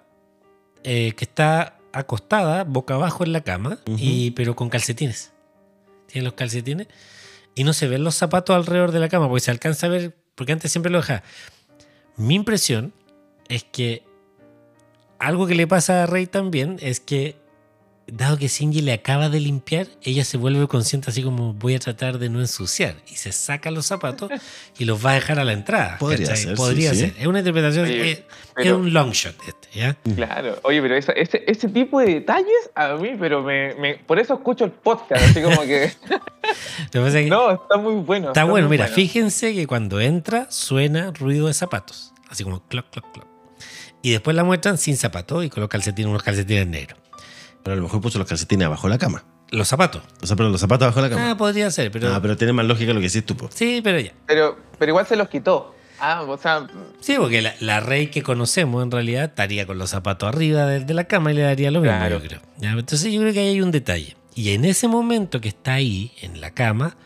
eh, 0.84 1.14
que 1.18 1.26
está 1.26 1.80
acostada, 1.94 2.64
boca 2.64 2.96
abajo 2.96 3.24
en 3.24 3.32
la 3.32 3.42
cama, 3.42 3.80
y, 3.86 4.32
pero 4.32 4.56
con 4.56 4.70
calcetines. 4.70 5.32
Tiene 6.08 6.26
los 6.26 6.34
calcetines. 6.34 6.88
Y 7.56 7.64
no 7.64 7.74
se 7.74 7.88
ven 7.88 8.04
los 8.04 8.16
zapatos 8.16 8.56
alrededor 8.56 8.92
de 8.92 9.00
la 9.00 9.10
cama, 9.10 9.30
porque 9.30 9.42
se 9.42 9.52
alcanza 9.52 9.86
a 9.86 9.90
ver, 9.90 10.18
porque 10.36 10.52
antes 10.52 10.72
siempre 10.72 10.92
lo 10.92 10.98
dejaba. 10.98 11.24
Mi 12.18 12.36
impresión 12.36 12.94
es 13.48 13.64
que 13.64 14.04
algo 15.20 15.48
que 15.48 15.56
le 15.56 15.68
pasa 15.68 16.04
a 16.04 16.06
Rey 16.06 16.26
también 16.26 16.78
es 16.82 17.00
que, 17.00 17.38
dado 18.08 18.38
que 18.38 18.48
Shinji 18.48 18.82
le 18.82 18.94
acaba 18.94 19.30
de 19.30 19.40
limpiar, 19.40 19.88
ella 20.02 20.24
se 20.26 20.38
vuelve 20.38 20.68
consciente 20.68 21.10
así 21.10 21.24
como 21.24 21.54
voy 21.54 21.76
a 21.76 21.80
tratar 21.80 22.20
de 22.20 22.30
no 22.30 22.40
ensuciar. 22.42 22.96
Y 23.12 23.16
se 23.16 23.32
saca 23.32 23.72
los 23.72 23.86
zapatos 23.86 24.30
y 24.78 24.86
los 24.86 25.04
va 25.06 25.12
a 25.12 25.14
dejar 25.16 25.40
a 25.40 25.44
la 25.44 25.54
entrada. 25.54 25.98
Podría 26.00 26.28
¿cachai? 26.28 26.44
ser, 26.44 26.56
Podría 26.56 26.92
sí, 26.92 27.00
ser. 27.00 27.10
sí. 27.12 27.16
Es 27.20 27.28
una 27.28 27.40
interpretación, 27.40 27.86
Oye, 27.86 28.12
es, 28.12 28.18
es 28.20 28.26
pero- 28.56 28.78
un 28.78 28.94
long 28.94 29.12
shot 29.12 29.36
este, 29.48 29.68
¿ya? 29.80 29.98
Claro, 30.16 30.60
oye, 30.64 30.82
pero 30.82 30.96
esa- 30.96 31.14
ese, 31.14 31.44
ese 31.48 31.70
tipo 31.70 32.00
de 32.00 32.14
detalles 32.16 32.70
a 32.76 32.94
mí, 32.96 33.12
pero 33.20 33.42
me, 33.42 33.74
me- 33.76 33.96
por 33.96 34.20
eso 34.20 34.34
escucho 34.36 34.66
el 34.66 34.72
podcast, 34.72 35.24
así 35.24 35.42
como 35.42 35.62
que, 35.62 35.84
es 36.94 37.30
no, 37.30 37.52
está 37.52 37.78
muy 37.78 37.96
bueno. 37.96 38.28
está 38.28 38.44
bueno, 38.44 38.68
muy 38.68 38.78
mira, 38.78 38.88
fíjense 38.88 39.54
que 39.54 39.66
cuando 39.68 40.00
entra 40.02 40.48
suena 40.52 41.12
ruido 41.12 41.48
de 41.48 41.54
zapatos, 41.54 42.14
así 42.30 42.44
como 42.44 42.62
cloc, 42.68 42.90
cloc, 42.92 43.12
cloc. 43.14 43.28
Y 44.02 44.12
después 44.12 44.36
la 44.36 44.44
muestran 44.44 44.78
sin 44.78 44.98
zapatos 44.98 45.46
y 45.46 45.50
con 45.50 45.62
los 45.62 45.70
calcetines, 45.70 46.10
unos 46.10 46.24
calcetines 46.24 46.68
negros. 46.68 47.00
Pero 47.64 47.74
a 47.74 47.78
lo 47.78 47.84
mejor 47.84 48.02
puso 48.02 48.20
los 48.20 48.28
calcetines 48.28 48.66
abajo 48.66 48.88
de 48.88 48.92
la 48.94 48.98
cama. 48.98 49.24
Los 49.50 49.68
zapatos. 49.68 50.02
O 50.22 50.26
sea, 50.28 50.36
pero 50.36 50.50
los 50.50 50.60
zapatos 50.60 50.86
abajo 50.88 51.02
de 51.02 51.10
la 51.10 51.16
Ah, 51.16 51.20
cama. 51.20 51.38
podría 51.38 51.70
ser, 51.72 51.92
pero. 51.92 52.14
Ah, 52.14 52.22
pero 52.22 52.36
tiene 52.38 52.54
más 52.54 52.66
lógica 52.66 52.94
lo 52.94 53.00
que 53.00 53.06
hiciste 53.08 53.34
tú, 53.34 53.38
po. 53.38 53.50
Sí, 53.54 53.82
pero 53.84 54.00
ya. 54.00 54.12
Pero, 54.26 54.58
pero 54.80 54.90
igual 54.92 55.06
se 55.08 55.16
los 55.16 55.30
quitó. 55.30 55.76
Ah, 56.00 56.24
o 56.28 56.38
sea, 56.38 56.68
Sí, 57.00 57.16
porque 57.18 57.42
la, 57.42 57.54
la 57.62 57.80
rey 57.80 58.08
que 58.08 58.24
conocemos 58.24 58.84
en 58.84 58.92
realidad 58.92 59.24
estaría 59.26 59.66
con 59.66 59.78
los 59.78 59.92
zapatos 59.92 60.28
arriba 60.28 60.66
de, 60.66 60.82
de 60.82 60.94
la 60.94 61.06
cama 61.06 61.32
y 61.32 61.36
le 61.36 61.42
daría 61.44 61.72
lo 61.72 61.80
mismo, 61.82 61.96
Claro. 61.98 62.20
yo 62.20 62.28
creo. 62.28 62.42
Ya, 62.58 62.72
Entonces 62.72 63.14
yo 63.14 63.22
creo 63.22 63.32
que 63.32 63.40
ahí 63.40 63.48
hay 63.50 63.62
un 63.62 63.72
detalle. 63.72 64.18
Y 64.36 64.50
en 64.54 64.66
ese 64.66 64.88
momento 64.88 65.40
que 65.40 65.50
está 65.50 65.74
ahí, 65.76 66.12
en 66.22 66.42
la 66.42 66.52
cama, 66.52 66.98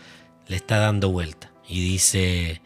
le 0.47 0.55
está 0.55 0.77
dando 0.77 1.09
vuelta. 1.09 1.51
Y 1.67 1.81
dice, 1.81 2.61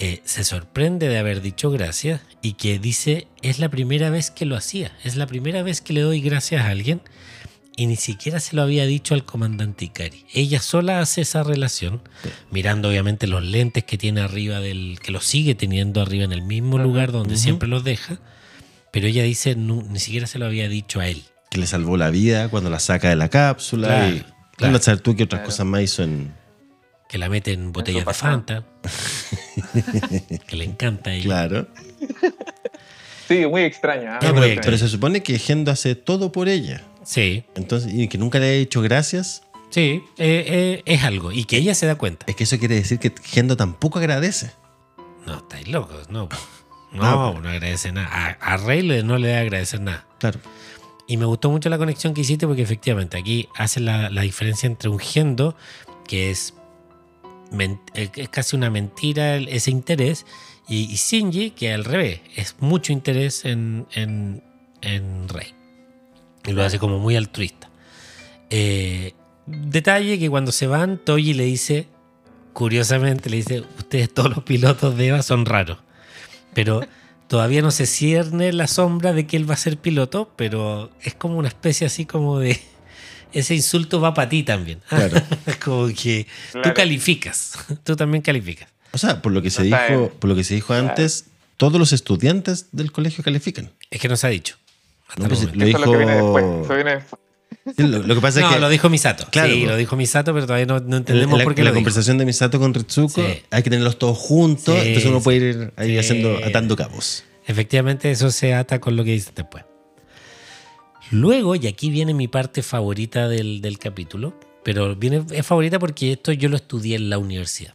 eh, 0.00 0.20
se 0.24 0.42
sorprende 0.44 1.08
de 1.08 1.18
haber 1.18 1.40
dicho 1.42 1.70
gracias 1.70 2.20
y 2.42 2.54
que 2.54 2.78
dice, 2.78 3.28
es 3.42 3.58
la 3.58 3.68
primera 3.68 4.10
vez 4.10 4.30
que 4.30 4.46
lo 4.46 4.56
hacía. 4.56 4.90
Es 5.04 5.14
la 5.16 5.26
primera 5.26 5.62
vez 5.62 5.80
que 5.80 5.92
le 5.92 6.00
doy 6.00 6.20
gracias 6.20 6.62
a 6.64 6.70
alguien. 6.70 7.00
Y 7.76 7.86
ni 7.86 7.96
siquiera 7.96 8.40
se 8.40 8.56
lo 8.56 8.62
había 8.62 8.84
dicho 8.84 9.14
al 9.14 9.24
comandante 9.24 9.86
Ikari. 9.86 10.26
Ella 10.34 10.60
sola 10.60 11.00
hace 11.00 11.20
esa 11.22 11.42
relación, 11.44 12.02
mirando 12.50 12.88
obviamente 12.88 13.26
los 13.26 13.42
lentes 13.44 13.84
que 13.84 13.96
tiene 13.96 14.20
arriba 14.20 14.60
del. 14.60 14.98
que 15.02 15.12
los 15.12 15.24
sigue 15.24 15.54
teniendo 15.54 16.02
arriba 16.02 16.24
en 16.24 16.32
el 16.32 16.42
mismo 16.42 16.78
lugar 16.78 17.10
donde 17.12 17.36
siempre 17.38 17.68
los 17.68 17.82
deja. 17.84 18.18
Pero 18.92 19.06
ella 19.06 19.22
dice, 19.22 19.54
"Nu- 19.54 19.86
ni 19.88 19.98
siquiera 20.00 20.26
se 20.26 20.38
lo 20.38 20.46
había 20.46 20.68
dicho 20.68 21.00
a 21.00 21.06
él. 21.08 21.22
Que 21.50 21.58
le 21.58 21.66
salvó 21.66 21.96
la 21.96 22.10
vida 22.10 22.48
cuando 22.48 22.68
la 22.70 22.80
saca 22.80 23.08
de 23.08 23.16
la 23.16 23.28
cápsula. 23.30 23.86
Claro, 23.88 24.16
y 24.16 24.22
claro. 24.56 24.78
saber 24.80 25.00
tú 25.00 25.16
qué 25.16 25.22
otras 25.22 25.40
Claro. 25.40 25.50
cosas 25.50 25.64
más 25.66 25.82
hizo 25.82 26.02
en. 26.02 26.34
Que 27.10 27.18
la 27.18 27.28
mete 27.28 27.52
en 27.52 27.72
botellas 27.72 28.06
de. 28.06 28.14
Fanta. 28.14 28.64
que 30.46 30.56
le 30.56 30.64
encanta 30.64 31.10
a 31.10 31.14
ella. 31.14 31.24
Claro. 31.24 31.66
sí, 33.28 33.46
muy 33.46 33.62
extraña. 33.62 34.18
Es 34.18 34.28
ah, 34.28 34.32
muy 34.32 34.46
extraño. 34.46 34.60
Pero 34.64 34.78
se 34.78 34.88
supone 34.88 35.22
que 35.22 35.38
Gendo 35.38 35.70
hace 35.70 35.94
todo 35.94 36.32
por 36.32 36.48
ella. 36.48 36.82
Sí, 37.02 37.44
Entonces, 37.56 37.92
y 37.92 38.08
que 38.08 38.18
nunca 38.18 38.38
le 38.38 38.46
haya 38.50 38.58
dicho 38.58 38.80
gracias. 38.82 39.42
sí, 39.70 40.02
eh, 40.18 40.44
eh, 40.46 40.82
es 40.84 41.02
algo. 41.02 41.32
Y 41.32 41.44
que 41.44 41.56
ella 41.56 41.74
se 41.74 41.86
da 41.86 41.96
cuenta. 41.96 42.26
Es 42.28 42.36
que 42.36 42.44
eso 42.44 42.58
quiere 42.58 42.76
decir 42.76 42.98
que 42.98 43.12
Gendo 43.24 43.56
tampoco 43.56 43.98
agradece. 43.98 44.52
No, 45.26 45.38
estáis 45.38 45.68
locos, 45.68 46.08
no. 46.10 46.28
No, 46.92 47.02
No, 47.34 47.40
no 47.40 47.48
agradece 47.48 47.92
nada. 47.92 48.08
A, 48.40 48.54
a 48.54 48.56
Rey 48.56 48.82
le- 48.82 49.04
no 49.04 49.16
le 49.16 49.28
da 49.28 49.40
agradecer 49.40 49.80
nada. 49.80 50.06
Claro. 50.18 50.40
Y 51.06 51.16
me 51.18 51.24
gustó 51.24 51.48
mucho 51.48 51.68
la 51.68 51.78
conexión 51.78 52.14
que 52.14 52.22
hiciste 52.22 52.48
porque 52.48 52.62
efectivamente 52.62 53.16
aquí 53.16 53.48
hace 53.56 53.78
la, 53.78 54.10
la 54.10 54.22
diferencia 54.22 54.66
entre 54.66 54.88
un 54.88 54.98
gendo, 54.98 55.54
que 56.08 56.30
es, 56.32 56.54
es 57.94 58.28
casi 58.28 58.56
una 58.56 58.70
mentira 58.70 59.36
ese 59.36 59.70
interés, 59.70 60.26
y, 60.68 60.82
y 60.82 60.96
Shinji, 60.96 61.50
que 61.50 61.72
al 61.72 61.84
revés, 61.84 62.20
es 62.36 62.56
mucho 62.60 62.92
interés 62.92 63.44
en, 63.44 63.86
en, 63.92 64.42
en 64.82 65.28
Rey. 65.28 65.54
Y 66.46 66.52
lo 66.52 66.62
hace 66.64 66.78
como 66.78 66.98
muy 66.98 67.16
altruista. 67.16 67.70
Eh, 68.50 69.12
detalle 69.46 70.18
que 70.18 70.30
cuando 70.30 70.52
se 70.52 70.66
van, 70.66 70.98
Toji 70.98 71.34
le 71.34 71.44
dice, 71.44 71.88
curiosamente, 72.52 73.30
le 73.30 73.36
dice, 73.38 73.64
ustedes 73.78 74.12
todos 74.12 74.30
los 74.30 74.44
pilotos 74.44 74.96
de 74.96 75.08
Eva 75.08 75.22
son 75.22 75.44
raros. 75.44 75.78
Pero 76.54 76.82
todavía 77.28 77.62
no 77.62 77.70
se 77.70 77.86
cierne 77.86 78.52
la 78.52 78.66
sombra 78.66 79.12
de 79.12 79.26
que 79.26 79.36
él 79.36 79.48
va 79.48 79.54
a 79.54 79.58
ser 79.58 79.76
piloto, 79.76 80.32
pero 80.36 80.90
es 81.02 81.14
como 81.14 81.36
una 81.36 81.48
especie 81.48 81.86
así 81.86 82.06
como 82.06 82.38
de... 82.38 82.60
Ese 83.32 83.54
insulto 83.54 84.00
va 84.00 84.12
para 84.14 84.28
ti 84.28 84.42
también. 84.42 84.80
Claro. 84.88 85.20
Es 85.46 85.56
como 85.56 85.86
que 85.88 86.26
tú 86.52 86.58
Claro. 86.60 86.74
calificas, 86.74 87.52
tú 87.84 87.96
también 87.96 88.22
calificas. 88.22 88.68
O 88.92 88.98
sea, 88.98 89.22
por 89.22 89.32
lo 89.32 89.40
que 89.42 89.50
se 89.50 89.64
No 89.64 89.76
dijo, 89.76 90.10
por 90.18 90.28
lo 90.30 90.36
que 90.36 90.44
se 90.44 90.54
dijo 90.54 90.68
Claro. 90.68 90.88
antes, 90.88 91.26
todos 91.56 91.78
los 91.78 91.92
estudiantes 91.92 92.66
del 92.72 92.90
colegio 92.92 93.22
califican. 93.22 93.70
Es 93.90 94.00
que 94.00 94.08
no 94.08 94.16
se 94.16 94.26
ha 94.26 94.30
dicho. 94.30 94.56
No, 95.16 95.28
pues, 95.28 95.42
lo 95.42 95.64
Eso 95.66 95.76
es 95.78 95.84
lo 95.86 95.92
que 95.92 95.96
viene 95.98 96.14
dijo- 96.16 96.34
después. 96.34 96.64
Eso 96.64 96.74
viene 96.74 96.90
después. 96.96 97.20
Sí, 97.76 97.82
Lo, 97.82 97.98
lo 97.98 98.14
que 98.14 98.20
pasa 98.20 98.40
no, 98.40 98.48
es 98.48 98.54
que 98.54 98.60
lo 98.60 98.68
dijo 98.68 98.88
Misato. 98.88 99.26
Claro, 99.30 99.52
sí, 99.52 99.66
lo 99.66 99.76
dijo 99.76 99.94
Misato, 99.96 100.32
pero 100.32 100.46
todavía 100.46 100.66
no, 100.66 100.78
no 100.80 100.86
en 100.86 100.92
entendemos 100.94 101.38
la, 101.38 101.44
por 101.44 101.54
qué 101.54 101.62
la 101.62 101.70
lo 101.70 101.74
dijo. 101.74 101.80
conversación 101.84 102.16
de 102.18 102.24
Misato 102.24 102.58
con 102.58 102.72
Ritsuko 102.72 103.20
Sí. 103.22 103.42
hay 103.50 103.62
que 103.62 103.70
tenerlos 103.70 103.98
todos 103.98 104.16
juntos, 104.16 104.74
Sí, 104.80 104.88
entonces 104.88 105.10
uno 105.10 105.18
sí. 105.18 105.24
puede 105.24 105.36
ir 105.50 105.72
ahí 105.76 105.90
Sí. 105.90 105.98
haciendo, 105.98 106.38
atando 106.44 106.74
cabos. 106.76 107.24
Efectivamente, 107.46 108.10
eso 108.10 108.30
se 108.30 108.54
ata 108.54 108.80
con 108.80 108.96
lo 108.96 109.04
que 109.04 109.12
dices 109.12 109.32
después. 109.34 109.64
Luego, 111.10 111.56
y 111.56 111.66
aquí 111.66 111.90
viene 111.90 112.14
mi 112.14 112.28
parte 112.28 112.62
favorita 112.62 113.28
del, 113.28 113.60
del 113.60 113.78
capítulo, 113.78 114.38
pero 114.62 114.94
viene, 114.94 115.24
es 115.32 115.44
favorita 115.46 115.78
porque 115.78 116.12
esto 116.12 116.32
yo 116.32 116.48
lo 116.48 116.56
estudié 116.56 116.96
en 116.96 117.10
la 117.10 117.18
universidad, 117.18 117.74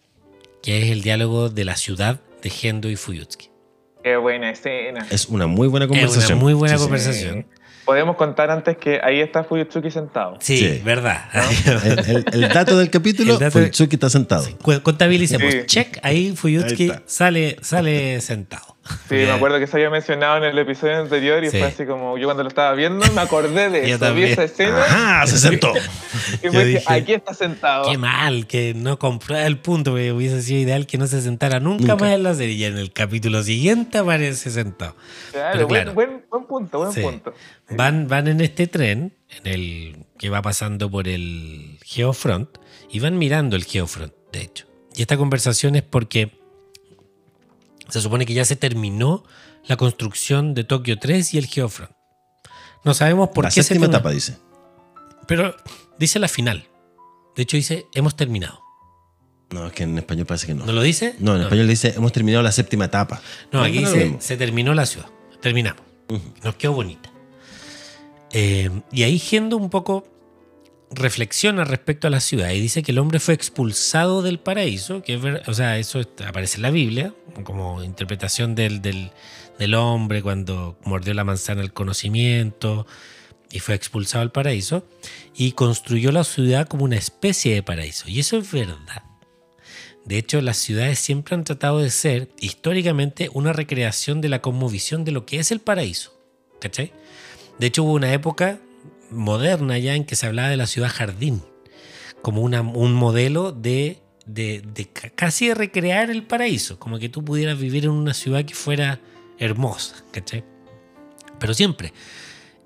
que 0.64 0.84
es 0.84 0.92
el 0.92 1.02
diálogo 1.02 1.50
de 1.50 1.66
la 1.66 1.76
ciudad 1.76 2.22
de 2.42 2.50
Gendo 2.50 2.90
y 2.90 2.96
Fuyutsuki. 2.96 3.50
Qué 4.04 4.16
buena 4.18 4.52
escena. 4.52 5.06
Es 5.10 5.26
una 5.28 5.48
muy 5.48 5.68
buena 5.68 5.86
Es 5.86 5.90
conversación. 5.92 6.34
una 6.38 6.44
muy 6.44 6.54
buena 6.54 6.78
Sí, 6.78 6.84
conversación. 6.84 7.48
Podemos 7.86 8.16
contar 8.16 8.50
antes 8.52 8.78
que 8.78 9.00
ahí 9.04 9.20
está 9.20 9.44
Fuyutsuki 9.44 9.92
sentado. 9.92 10.38
Sí, 10.40 10.58
Sí. 10.58 10.82
verdad. 10.84 11.26
El, 11.66 12.16
el- 12.16 12.26
el 12.34 12.50
dato 12.54 12.78
del 12.78 12.90
capítulo, 12.90 13.38
dato 13.38 13.60
de- 13.60 13.66
Futsuki 13.66 13.96
está 13.96 14.10
sentado. 14.10 14.48
Contabilicemos. 14.82 15.52
Sí. 15.52 15.60
Check, 15.66 16.00
ahí 16.04 16.36
Fuyutsuki 16.36 16.90
Ahí 16.92 17.00
sale, 17.06 17.58
sale 17.62 18.22
sentado. 18.22 18.75
Sí, 19.10 19.16
me 19.16 19.32
acuerdo 19.32 19.58
que 19.60 19.66
se 19.66 19.78
había 19.78 19.90
mencionado 19.90 20.38
en 20.38 20.44
el 20.44 20.58
episodio 20.60 20.98
anterior 20.98 21.44
y 21.44 21.50
Sí. 21.50 21.58
fue 21.58 21.68
así 21.68 21.86
como 21.86 22.18
yo 22.20 22.26
cuando 22.28 22.44
lo 22.44 22.50
estaba 22.50 22.74
viendo 22.76 23.04
me 23.14 23.22
acordé 23.22 23.70
de 23.72 23.92
eso, 23.92 24.14
vi 24.14 24.24
esa 24.24 24.44
escena 24.44 24.80
¡Ajá! 24.84 25.28
Se 25.28 25.38
sentó. 25.40 25.74
y 26.44 26.50
fue 26.50 26.66
dije, 26.66 26.84
aquí 26.86 27.14
está 27.14 27.34
sentado. 27.34 27.90
Qué 27.90 27.98
mal 27.98 28.46
que 28.46 28.74
no 28.76 29.00
compró 29.00 29.38
el 29.38 29.58
punto, 29.58 29.92
porque 29.92 30.12
hubiese 30.12 30.42
sido 30.44 30.60
ideal 30.62 30.86
que 30.86 30.98
no 31.00 31.08
se 31.08 31.22
sentara 31.22 31.60
nunca, 31.60 31.82
Nunca. 31.82 31.96
más 31.96 32.14
en 32.14 32.24
la 32.24 32.34
serie. 32.36 32.56
Y 32.56 32.64
en 32.66 32.78
el 32.78 32.92
capítulo 32.94 33.42
siguiente 33.42 33.98
aparece 33.98 34.52
sentado. 34.52 34.96
Claro, 35.32 35.50
Pero 35.54 35.68
buen, 35.68 35.82
claro. 35.82 35.94
buen, 35.96 36.26
buen 36.30 36.46
punto, 36.46 36.78
buen 36.80 36.92
Sí. 36.94 37.02
punto. 37.02 37.34
Van, 37.72 38.08
van 38.08 38.28
en 38.28 38.40
este 38.42 38.68
tren, 38.68 39.14
en 39.44 39.52
el 39.52 39.98
que 40.20 40.30
va 40.30 40.44
pasando 40.44 40.92
por 40.92 41.08
el 41.08 41.80
Geofront, 41.84 42.50
y 42.92 43.00
van 43.00 43.18
mirando 43.18 43.56
el 43.56 43.64
Geofront, 43.64 44.14
de 44.32 44.42
hecho. 44.42 44.68
Y 44.96 45.02
esta 45.02 45.18
conversación 45.18 45.76
es 45.76 45.82
porque 45.82 46.32
se 47.90 48.02
supone 48.02 48.26
que 48.26 48.34
ya 48.34 48.46
se 48.46 48.56
terminó 48.56 49.24
la 49.68 49.78
construcción 49.78 50.54
de 50.54 50.64
Tokio 50.64 51.00
3 51.00 51.34
y 51.34 51.38
el 51.38 51.48
Geofront. 51.48 51.92
No 52.84 52.94
sabemos 52.94 53.30
por 53.30 53.46
la 53.46 53.50
qué 53.50 53.64
se 53.64 53.70
séptima 53.70 53.88
etapa, 53.88 54.12
dice. 54.12 54.38
Pero 55.28 55.56
dice 55.98 56.20
la 56.20 56.28
final. 56.28 56.68
De 57.36 57.44
hecho, 57.44 57.58
dice, 57.58 57.88
hemos 57.94 58.16
terminado. 58.16 58.60
No, 59.52 59.68
es 59.68 59.74
que 59.74 59.84
en 59.84 59.98
español 59.98 60.26
parece 60.26 60.48
que 60.48 60.54
no. 60.54 60.66
¿No 60.66 60.72
lo 60.72 60.82
dice? 60.82 61.16
No, 61.20 61.36
en 61.36 61.44
español 61.44 61.68
dice, 61.68 61.94
hemos 61.96 62.12
terminado 62.12 62.44
la 62.44 62.52
séptima 62.52 62.86
etapa. 62.86 63.22
No, 63.52 63.62
aquí 63.62 63.80
no 63.80 63.92
dice, 63.92 64.16
se 64.20 64.38
terminó 64.38 64.74
la 64.74 64.86
ciudad. 64.86 65.08
Terminamos. 65.42 65.84
Nos 66.44 66.56
quedó 66.56 66.74
bonita. 66.74 67.12
Eh, 68.32 68.70
y 68.92 69.04
ahí 69.04 69.18
Gendo 69.18 69.58
un 69.58 69.70
poco 69.70 70.08
reflexiona 70.92 71.64
respecto 71.64 72.08
a 72.08 72.10
la 72.10 72.20
ciudad 72.20 72.52
y 72.52 72.60
dice 72.62 72.84
que 72.84 72.92
el 72.92 73.00
hombre 73.00 73.20
fue 73.20 73.34
expulsado 73.34 74.22
del 74.22 74.40
paraíso, 74.40 75.02
que 75.02 75.16
es 75.16 75.48
o 75.48 75.54
sea, 75.54 75.78
eso 75.78 76.00
aparece 76.26 76.58
en 76.58 76.62
la 76.62 76.70
Biblia, 76.72 77.14
como 77.44 77.84
interpretación 77.84 78.56
del, 78.56 78.82
del- 78.82 79.12
del 79.60 79.74
hombre 79.74 80.22
cuando 80.22 80.78
mordió 80.84 81.14
la 81.14 81.24
manzana 81.24 81.62
del 81.62 81.72
conocimiento 81.74 82.86
y 83.52 83.60
fue 83.60 83.74
expulsado 83.76 84.20
del 84.22 84.32
paraíso, 84.32 84.86
y 85.34 85.54
construyó 85.54 86.12
la 86.12 86.24
ciudad 86.26 86.68
como 86.68 86.84
una 86.84 86.98
especie 86.98 87.54
de 87.54 87.64
paraíso. 87.64 88.10
Y 88.10 88.20
eso 88.20 88.38
es 88.38 88.52
verdad. 88.52 89.04
De 90.04 90.18
hecho, 90.18 90.42
las 90.42 90.58
ciudades 90.58 91.00
siempre 91.00 91.36
han 91.36 91.46
tratado 91.46 91.80
de 91.80 91.90
ser, 91.90 92.30
históricamente, 92.40 93.30
una 93.34 93.54
recreación 93.54 94.20
de 94.20 94.30
la 94.30 94.42
cosmovisión 94.42 95.06
de 95.06 95.12
lo 95.14 95.26
que 95.26 95.40
es 95.40 95.52
el 95.52 95.62
paraíso. 95.62 96.20
¿Cachai? 96.60 96.92
De 97.58 97.68
hecho, 97.68 97.84
hubo 97.84 97.94
una 97.94 98.12
época 98.12 98.60
moderna 99.12 99.78
ya 99.78 99.96
en 99.96 100.06
que 100.06 100.16
se 100.16 100.26
hablaba 100.28 100.50
de 100.50 100.58
la 100.58 100.68
ciudad 100.68 100.90
jardín, 100.94 101.42
como 102.22 102.42
una- 102.42 102.62
un 102.62 102.94
modelo 102.94 103.52
de, 103.52 104.00
de- 104.26 104.62
de 104.74 104.86
ca- 104.88 105.10
casi 105.12 105.48
de 105.50 105.54
recrear 105.56 106.10
el 106.10 106.24
paraíso, 106.24 106.80
como 106.80 106.98
que 107.00 107.10
tú 107.10 107.24
pudieras 107.24 107.60
vivir 107.60 107.86
en 107.86 107.92
una 107.92 108.14
ciudad 108.14 108.44
que 108.46 108.56
fuera 108.56 109.00
hermosa, 109.38 109.96
¿cachai? 110.12 110.44
Pero 111.40 111.54
siempre. 111.54 111.94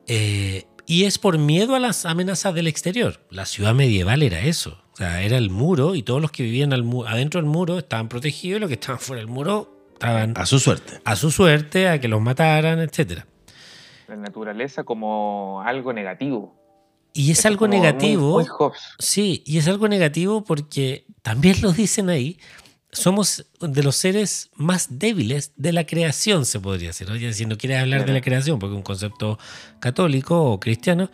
Eh, 0.07 0.65
y 0.85 1.03
es 1.05 1.17
por 1.19 1.37
miedo 1.37 1.75
a 1.75 1.79
las 1.79 2.05
amenazas 2.05 2.53
del 2.55 2.67
exterior. 2.67 3.19
La 3.29 3.45
ciudad 3.45 3.73
medieval 3.75 4.23
era 4.23 4.41
eso. 4.41 4.83
O 4.93 4.97
sea, 4.97 5.21
era 5.21 5.37
el 5.37 5.49
muro 5.49 5.95
y 5.95 6.03
todos 6.03 6.21
los 6.21 6.31
que 6.31 6.43
vivían 6.43 6.73
al 6.73 6.83
adentro 7.07 7.39
del 7.41 7.49
muro 7.49 7.77
estaban 7.77 8.09
protegidos 8.09 8.57
y 8.57 8.59
los 8.61 8.67
que 8.67 8.73
estaban 8.73 8.99
fuera 8.99 9.21
del 9.21 9.29
muro 9.29 9.87
estaban 9.93 10.33
A 10.35 10.45
su 10.45 10.59
suerte. 10.59 10.99
a 11.05 11.15
su 11.15 11.31
suerte, 11.31 11.87
a 11.87 11.99
que 12.01 12.07
los 12.07 12.21
mataran, 12.21 12.79
etcétera. 12.79 13.25
La 14.09 14.15
naturaleza 14.15 14.83
como 14.83 15.61
algo 15.65 15.93
negativo. 15.93 16.55
Y 17.13 17.31
es 17.31 17.39
Esto 17.39 17.47
algo 17.49 17.67
muy- 17.67 17.77
negativo. 17.77 18.31
muy 18.33 18.45
Hobbes. 18.45 18.79
Sí, 18.99 19.43
y 19.45 19.57
es 19.59 19.67
algo 19.67 19.87
negativo 19.87 20.43
porque 20.43 21.05
también 21.21 21.61
lo 21.61 21.71
dicen 21.71 22.09
ahí. 22.09 22.39
Somos 22.91 23.45
de 23.61 23.83
los 23.83 23.95
seres 23.95 24.49
más 24.55 24.87
débiles 24.99 25.53
de 25.57 25.73
la 25.73 25.85
creación, 25.85 26.45
se 26.47 26.59
podría 26.59 26.89
decir. 26.89 27.09
Oye, 27.11 27.31
si 27.33 27.45
no 27.45 27.55
quieres 27.57 27.79
hablar 27.81 27.99
de 27.99 28.05
Claro. 28.05 28.17
la 28.19 28.21
creación, 28.23 28.57
porque 28.57 28.73
es 28.73 28.77
un 28.77 28.83
concepto 28.83 29.37
católico 29.79 30.43
o 30.43 30.59
cristiano, 30.59 31.11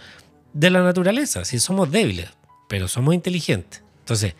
de 0.53 0.69
la 0.69 0.81
naturaleza. 0.83 1.43
Si 1.43 1.59
somos 1.59 1.91
débiles, 1.91 2.29
pero 2.69 2.87
somos 2.87 3.13
inteligentes. 3.13 3.83
Entonces, 3.99 4.35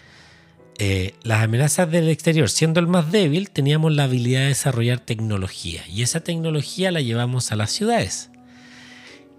eh, 0.77 1.13
las 1.23 1.43
amenazas 1.43 1.91
del 1.91 2.07
exterior, 2.09 2.49
siendo 2.49 2.79
el 2.79 2.87
más 2.87 3.11
débil, 3.11 3.49
teníamos 3.49 3.93
la 3.93 4.05
habilidad 4.05 4.41
de 4.41 4.47
desarrollar 4.47 4.99
tecnología. 4.99 5.81
Y 5.89 6.03
esa 6.03 6.21
tecnología 6.21 6.91
la 6.91 7.01
llevamos 7.01 7.51
a 7.51 7.55
las 7.57 7.71
ciudades. 7.71 8.29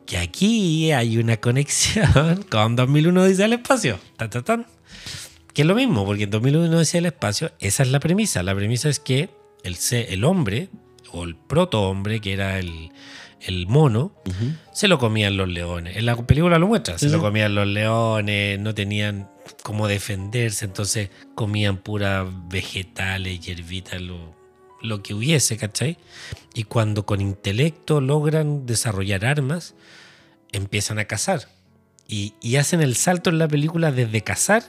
Que 0.07 0.19
aquí 0.19 0.93
hay 0.93 1.19
una 1.19 1.39
conexión 1.39 2.45
con 2.51 2.77
2001 2.77 3.25
dice 3.25 3.45
el 3.45 3.55
espacio. 3.55 3.99
Tan, 4.17 4.31
tan, 4.31 4.45
tan. 4.45 4.67
Que 5.53 5.63
es 5.63 5.69
lo 5.69 5.75
mismo, 5.75 6.05
porque 6.05 6.25
en 6.25 6.31
2001 6.31 6.79
dice 6.79 6.99
el 6.99 7.07
espacio, 7.07 7.51
esa 7.59 7.83
es 7.83 7.91
la 7.91 7.99
premisa. 7.99 8.43
La 8.43 8.55
premisa 8.55 8.89
es 8.89 9.01
que 9.01 9.31
el, 9.65 9.77
el 9.91 10.25
hombre, 10.25 10.69
o 11.13 11.25
el 11.25 11.35
proto-hombre, 11.35 12.21
que 12.21 12.35
era 12.35 12.59
el, 12.59 12.93
el 13.41 13.67
mono, 13.67 14.13
se 14.73 14.87
lo 14.87 14.99
comían 14.99 15.37
los 15.37 15.49
leones. 15.49 15.97
En 15.97 16.07
la 16.07 16.17
película 16.17 16.59
lo 16.59 16.69
muestra, 16.69 16.99
se 16.99 17.09
lo 17.09 17.21
comían 17.21 17.55
los 17.55 17.67
leones, 17.67 18.61
no 18.61 18.75
tenían 18.75 19.31
cómo 19.63 19.89
defenderse, 19.89 20.65
entonces 20.65 21.11
comían 21.35 21.79
puras 21.79 22.27
vegetales, 22.49 23.41
hierbitas, 23.41 24.01
lo, 24.01 24.36
lo 24.83 25.03
que 25.03 25.15
hubiese, 25.15 25.57
¿cachai? 25.57 25.99
Y 26.55 26.65
cuando 26.65 27.07
con 27.07 27.21
intelecto 27.21 28.01
logran 28.01 28.67
desarrollar 28.67 29.25
armas, 29.25 29.75
empiezan 30.53 30.99
a 30.99 31.05
cazar. 31.07 31.49
Y, 32.09 32.35
y 32.41 32.57
hacen 32.57 32.81
el 32.83 32.95
salto 32.95 33.31
en 33.31 33.39
la 33.39 33.49
película 33.49 33.91
desde 33.91 34.21
cazar 34.23 34.65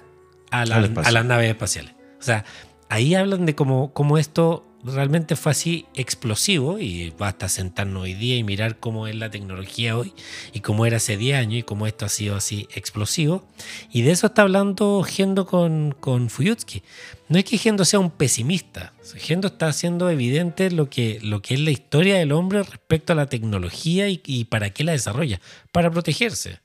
a, 0.49 0.65
la- 0.65 0.75
a 1.07 1.11
las 1.11 1.25
naves 1.25 1.49
espaciales. 1.49 1.93
O 2.19 2.23
sea, 2.23 2.45
ahí 2.89 3.13
hablan 3.15 3.45
de 3.45 3.53
cómo, 3.53 3.93
cómo 3.93 4.17
esto 4.17 4.63
realmente 4.83 5.35
fue 5.35 5.51
así 5.51 5.85
explosivo 5.95 6.79
y 6.79 7.09
basta 7.17 7.49
sentarnos 7.49 8.03
hoy 8.03 8.13
día 8.13 8.37
y 8.37 8.43
mirar 8.43 8.79
cómo 8.79 9.07
es 9.07 9.15
la 9.15 9.29
tecnología 9.29 9.97
hoy 9.97 10.13
y 10.53 10.61
cómo 10.61 10.85
era 10.85 10.97
hace 10.97 11.17
10 11.17 11.37
años 11.37 11.59
y 11.59 11.63
cómo 11.63 11.85
esto 11.87 12.05
ha 12.05 12.09
sido 12.09 12.35
así 12.35 12.67
explosivo. 12.73 13.45
Y 13.91 14.01
de 14.03 14.11
eso 14.11 14.27
está 14.27 14.43
hablando 14.43 15.03
Gendo 15.03 15.45
con, 15.45 15.95
con 15.99 16.29
Fuyutsuki. 16.29 16.81
No 17.29 17.37
es 17.37 17.43
que 17.43 17.57
Gendo 17.57 17.83
sea 17.83 17.99
un 17.99 18.09
pesimista, 18.11 18.93
Gendo 19.15 19.47
está 19.49 19.67
haciendo 19.67 20.09
evidente 20.09 20.71
lo 20.71 20.89
que, 20.89 21.19
lo 21.21 21.41
que 21.41 21.55
es 21.55 21.59
la 21.59 21.71
historia 21.71 22.15
del 22.17 22.31
hombre 22.31 22.63
respecto 22.63 23.11
a 23.11 23.17
la 23.17 23.25
tecnología 23.27 24.07
y, 24.07 24.21
y 24.25 24.45
para 24.45 24.69
qué 24.69 24.85
la 24.85 24.93
desarrolla, 24.93 25.41
para 25.73 25.91
protegerse. 25.91 26.59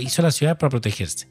Hizo 0.00 0.22
la 0.22 0.32
ciudad 0.32 0.58
para 0.58 0.70
protegerse. 0.70 1.28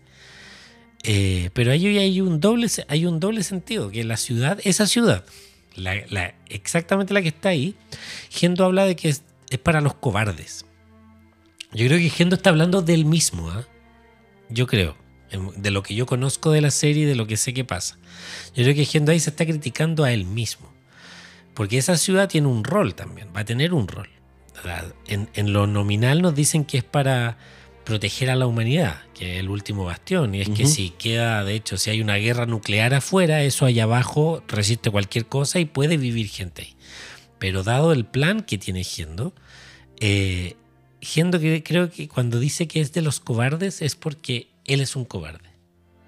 Eh, 1.04 1.50
pero 1.54 1.72
ahí 1.72 1.98
hay 1.98 2.22
un, 2.22 2.40
doble, 2.40 2.68
hay 2.88 3.06
un 3.06 3.20
doble 3.20 3.44
sentido, 3.44 3.90
que 3.92 4.04
la 4.06 4.16
ciudad, 4.18 4.60
esa 4.64 4.86
ciudad, 4.88 5.26
la, 5.76 5.96
la- 6.10 6.36
exactamente 6.48 7.14
la 7.14 7.22
que 7.22 7.30
está 7.30 7.50
ahí, 7.50 7.76
Gendo 8.30 8.64
habla 8.64 8.86
de 8.86 8.96
que 8.96 9.10
es, 9.10 9.24
es 9.50 9.58
para 9.60 9.82
los 9.82 9.96
cobardes. 9.96 10.66
Yo 11.74 11.88
creo 11.88 11.98
que 12.00 12.10
Gendo 12.10 12.36
está 12.36 12.52
hablando 12.52 12.82
del 12.82 13.04
mismo, 13.06 13.50
¿ah? 13.50 13.66
yo 14.50 14.68
creo, 14.68 14.96
de 15.58 15.72
lo 15.72 15.84
que 15.84 15.96
yo 15.96 16.06
conozco 16.06 16.52
de 16.52 16.62
la 16.62 16.72
serie 16.72 17.04
y 17.04 17.06
de 17.06 17.16
lo 17.16 17.28
que 17.28 17.38
sé 17.38 17.54
que 17.54 17.64
pasa. 17.64 17.98
Yo 18.56 18.64
creo 18.64 18.76
que 18.76 18.82
ahí 19.12 19.20
se 19.20 19.30
está 19.30 19.46
criticando 19.46 20.04
a 20.04 20.12
él 20.12 20.26
mismo, 20.26 20.72
porque 21.54 21.78
esa 21.78 21.98
ciudad 21.98 22.28
tiene 22.30 22.48
un 22.48 22.64
rol 22.64 22.96
también, 22.96 23.30
va 23.36 23.42
a 23.42 23.46
tener 23.46 23.74
un 23.74 23.88
rol. 23.88 24.10
En, 25.08 25.30
en 25.34 25.54
lo 25.54 25.66
nominal 25.68 26.22
nos 26.22 26.36
dicen 26.36 26.66
que 26.66 26.78
es 26.78 26.84
para 26.84 27.38
proteger 27.84 28.30
a 28.30 28.36
la 28.36 28.46
humanidad, 28.46 29.02
que 29.16 29.34
es 29.34 29.40
el 29.40 29.50
último 29.50 29.86
bastión. 29.86 30.36
Y 30.36 30.42
es 30.42 30.50
que 30.50 30.68
si 30.68 30.92
queda, 30.92 31.44
de 31.44 31.56
hecho, 31.56 31.78
si 31.78 31.90
hay 31.90 32.00
una 32.02 32.16
guerra 32.18 32.46
nuclear 32.46 32.94
afuera, 32.94 33.42
eso 33.42 33.66
allá 33.66 33.84
abajo 33.84 34.44
resiste 34.48 34.92
cualquier 34.92 35.26
cosa 35.26 35.60
y 35.60 35.66
puede 35.66 35.98
vivir 35.98 36.28
gente 36.28 36.62
ahí. 36.62 36.76
Pero 37.40 37.64
dado 37.64 37.92
el 37.92 38.06
plan 38.06 38.42
que 38.44 38.60
tiene 38.60 38.84
Gendo, 38.84 39.34
eh, 40.00 40.58
Gendo 41.02 41.40
que- 41.40 41.64
creo 41.64 41.90
que 41.90 42.08
cuando 42.08 42.40
dice 42.40 42.68
que 42.68 42.82
es 42.82 42.94
de 42.94 43.02
los 43.02 43.20
cobardes 43.20 43.82
es 43.82 43.96
porque 43.96 44.48
él 44.66 44.82
es 44.82 44.96
un 44.96 45.06
cobarde. 45.06 45.50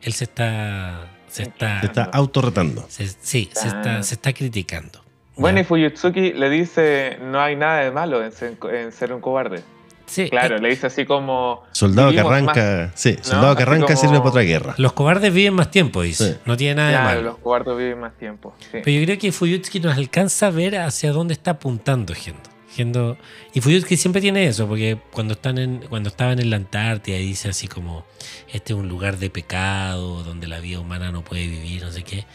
Él 0.02 0.14
se 0.14 0.26
está... 0.26 1.10
Se 1.28 1.44
está, 1.44 1.80
Se 1.80 1.88
está 1.88 2.04
autorretando. 2.04 2.86
se- 2.90 3.08
sí, 3.08 3.50
se 3.54 3.68
está, 3.68 4.04
se 4.04 4.14
está 4.14 4.34
criticando. 4.34 5.04
Bueno, 5.36 5.62
y. 5.62 5.64
Fuyutsuki 5.64 6.34
le 6.34 6.48
dice, 6.50 7.18
no 7.24 7.42
hay 7.42 7.56
nada 7.56 7.80
de 7.80 7.90
malo 7.90 8.24
en 8.24 8.32
ser, 8.32 8.56
en 8.72 8.92
ser 8.92 9.12
un 9.14 9.20
cobarde. 9.20 9.64
Sí, 10.06 10.30
Claro, 10.30 10.58
eh, 10.58 10.60
le 10.60 10.70
dice 10.70 10.86
así 10.88 11.06
como... 11.06 11.64
Soldado 11.72 12.12
que 12.12 12.20
arranca. 12.20 12.92
Sí, 12.94 13.18
soldado 13.22 13.56
que 13.56 13.64
arranca 13.64 13.88
como- 13.88 13.98
sirve 13.98 14.18
para 14.20 14.30
otra 14.30 14.42
guerra. 14.44 14.76
los 14.78 14.94
cobardes 14.94 15.34
viven 15.34 15.56
más 15.56 15.72
tiempo, 15.72 16.04
dice. 16.04 16.34
Sí. 16.34 16.40
No 16.46 16.56
tiene 16.56 16.76
nada 16.76 16.88
de 16.90 16.94
Claro, 16.94 17.08
malo. 17.08 17.22
los 17.24 17.38
cobardes 17.40 17.78
viven 17.78 18.00
más 18.00 18.14
tiempo. 18.18 18.54
sí. 18.60 18.68
Pero 18.84 18.92
yo 18.92 19.04
creo 19.06 19.18
que 19.18 19.32
Fuyutsuki 19.32 19.80
nos 19.80 19.98
alcanza 19.98 20.48
a 20.48 20.52
ver 20.52 20.78
hacia 20.78 21.12
dónde 21.14 21.34
está 21.34 21.52
apuntando 21.52 22.14
Gendo. 22.14 22.42
Gendo- 22.76 23.18
y 23.54 23.62
Fuyutsuki 23.62 23.98
siempre 23.98 24.22
tiene 24.22 24.48
eso, 24.48 24.68
porque 24.68 24.98
cuando 25.12 25.34
están 25.34 25.58
en, 25.58 25.80
cuando 25.90 26.10
estaban 26.10 26.40
en 26.40 26.50
la 26.50 26.56
Antártida 26.56 27.18
dice 27.18 27.50
así 27.50 27.68
como 27.68 28.06
este 28.52 28.74
es 28.74 28.80
un 28.80 28.90
lugar 28.90 29.18
de 29.18 29.30
pecado, 29.30 30.24
donde 30.24 30.48
la 30.48 30.60
vida 30.60 30.80
humana 30.80 31.12
no 31.12 31.24
puede 31.24 31.48
vivir, 31.48 31.84
no 31.84 31.92
sé 31.92 32.04
qué. 32.04 32.26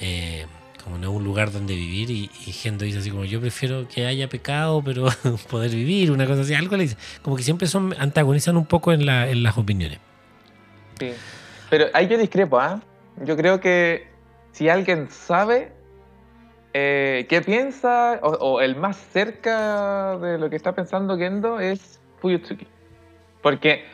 Eh, 0.00 0.46
como 0.82 0.98
no 0.98 1.10
es 1.10 1.16
un 1.16 1.22
lugar 1.24 1.52
donde 1.52 1.74
vivir, 1.76 2.10
y, 2.10 2.30
y 2.46 2.52
Gendo 2.52 2.84
dice 2.84 2.98
así 2.98 3.10
como 3.10 3.24
yo 3.24 3.40
prefiero 3.40 3.86
que 3.88 4.06
haya 4.06 4.28
pecado, 4.28 4.82
pero 4.84 5.08
poder 5.50 5.70
vivir, 5.70 6.10
una 6.10 6.26
cosa 6.26 6.42
así, 6.42 6.54
algo 6.54 6.76
le 6.76 6.84
dice. 6.84 6.96
Como 7.22 7.36
que 7.36 7.42
siempre 7.42 7.68
son, 7.68 7.94
antagonizan 7.98 8.56
un 8.56 8.66
poco 8.66 8.92
en, 8.92 9.06
la, 9.06 9.28
en 9.28 9.42
las 9.42 9.56
opiniones. 9.58 9.98
Sí. 10.98 11.12
Pero 11.70 11.86
ahí 11.94 12.08
yo 12.08 12.18
discrepo, 12.18 12.58
¿ah? 12.58 12.82
Yo 13.24 13.36
creo 13.36 13.60
que 13.60 14.08
si 14.52 14.68
alguien 14.68 15.08
sabe 15.10 15.72
eh, 16.74 17.26
qué 17.28 17.42
piensa, 17.42 18.18
o, 18.22 18.60
el 18.60 18.76
más 18.76 18.96
cerca 18.96 20.18
de 20.18 20.38
lo 20.38 20.48
que 20.48 20.56
está 20.56 20.74
pensando 20.74 21.16
Gendo 21.18 21.60
es 21.60 22.00
Fuyutsuki. 22.20 22.66
Porque 23.42 23.84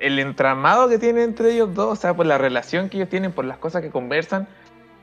el 0.00 0.18
entramado 0.18 0.88
que 0.88 0.98
tiene 0.98 1.22
entre 1.22 1.52
ellos 1.52 1.74
dos, 1.74 1.98
o 1.98 2.00
sea, 2.00 2.14
por 2.14 2.26
la 2.26 2.38
relación 2.38 2.88
que 2.88 2.98
ellos 2.98 3.08
tienen, 3.08 3.32
por 3.32 3.44
las 3.44 3.58
cosas 3.58 3.82
que 3.82 3.90
conversan, 3.90 4.48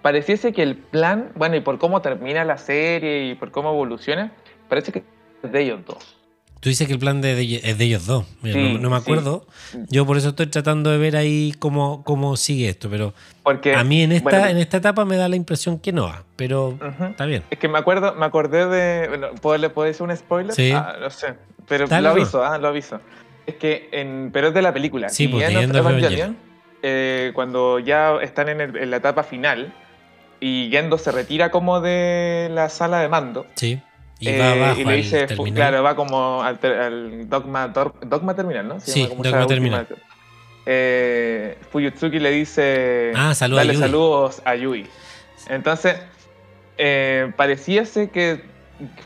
pareciese 0.01 0.53
que 0.53 0.61
el 0.61 0.77
plan, 0.77 1.31
bueno, 1.35 1.55
y 1.55 1.61
por 1.61 1.79
cómo 1.79 2.01
termina 2.01 2.43
la 2.43 2.57
serie 2.57 3.25
y 3.25 3.35
por 3.35 3.51
cómo 3.51 3.69
evoluciona, 3.71 4.31
parece 4.69 4.91
que 4.91 5.03
es 5.43 5.51
de 5.51 5.61
ellos 5.61 5.79
dos. 5.85 6.14
Tú 6.65 6.69
dices 6.69 6.87
que 6.87 6.93
el 6.93 6.99
plan 6.99 7.21
de, 7.21 7.35
de- 7.35 7.61
es 7.63 7.77
de 7.77 7.85
ellos 7.85 8.07
dos. 8.07 8.25
Mira, 8.41 8.55
Sí, 8.59 8.73
no, 8.73 8.79
no 8.79 8.89
me 8.89 8.95
sí. 8.97 9.03
acuerdo. 9.03 9.45
Yo 9.91 10.03
por 10.07 10.17
eso 10.17 10.29
estoy 10.29 10.47
tratando 10.47 10.89
de 10.89 10.97
ver 10.97 11.15
ahí 11.15 11.53
cómo, 11.59 12.03
cómo 12.03 12.35
sigue 12.37 12.69
esto. 12.69 12.89
Pero 12.89 13.13
Porque 13.43 13.75
a 13.75 13.83
mí 13.83 14.01
en 14.01 14.13
esta, 14.13 14.23
bueno, 14.31 14.47
en 14.47 14.57
esta 14.57 14.77
etapa 14.77 15.05
me 15.05 15.15
da 15.15 15.29
la 15.29 15.35
impresión 15.35 15.77
que 15.77 15.91
no. 15.93 16.11
Pero 16.35 16.69
ujú. 16.69 17.03
está 17.11 17.27
bien. 17.27 17.43
Es 17.51 17.59
que 17.59 17.67
me 17.67 17.77
acuerdo, 17.77 18.15
me 18.15 18.25
acordé 18.25 18.65
de. 18.65 19.07
Bueno, 19.09 19.27
¿puedo, 19.39 19.59
¿Le 19.59 19.69
puedo 19.69 19.85
decir 19.87 20.01
un 20.01 20.17
spoiler? 20.17 20.55
Sí. 20.55 20.71
Ah, 20.73 20.95
no 20.99 21.11
sé. 21.11 21.35
Pero 21.67 21.85
lo 21.85 22.09
aviso, 22.09 22.43
ah, 22.43 22.57
lo 22.57 22.69
aviso. 22.69 22.99
Es 23.45 23.53
que 23.57 23.87
en, 23.91 24.31
pero 24.33 24.47
es 24.47 24.55
de 24.55 24.63
la 24.63 24.73
película. 24.73 25.09
Sí, 25.09 25.27
pues, 25.27 25.47
Evangelion. 25.47 26.35
eh, 26.81 27.31
cuando 27.35 27.77
ya 27.77 28.15
están 28.23 28.49
en, 28.49 28.61
el- 28.61 28.75
en 28.77 28.89
la 28.89 28.97
etapa 28.97 29.21
final 29.21 29.71
y 30.39 30.69
Gendo 30.71 30.97
se 30.97 31.11
retira 31.11 31.51
como 31.51 31.79
de 31.79 32.49
la 32.51 32.69
sala 32.69 33.01
de 33.01 33.07
mando. 33.07 33.45
Sí. 33.53 33.79
Y 34.19 34.29
eh, 34.29 34.39
va 34.39 34.51
abajo 34.53 34.79
y 34.81 34.85
le 34.85 34.95
dice, 34.95 35.27
claro, 35.53 35.83
va 35.83 35.95
como 35.95 36.41
al, 36.41 36.57
dogma, 37.29 37.67
dogma 37.67 38.35
terminal, 38.35 38.67
¿no? 38.67 38.79
Se 38.79 38.91
Sí, 38.91 39.07
Dogma 39.07 39.45
Terminal. 39.47 39.81
última- 39.81 39.99
Eh, 40.67 41.57
Fuyutsuki 41.71 42.17
le 42.19 42.31
dice, 42.31 43.11
Ah, 43.15 43.33
dale 43.39 43.73
Yui". 43.73 43.79
saludos 43.81 44.41
a 44.45 44.55
Yui. 44.55 44.87
Entonces, 45.49 45.97
eh, 46.77 47.31
pareciese 47.35 48.09
que 48.09 48.41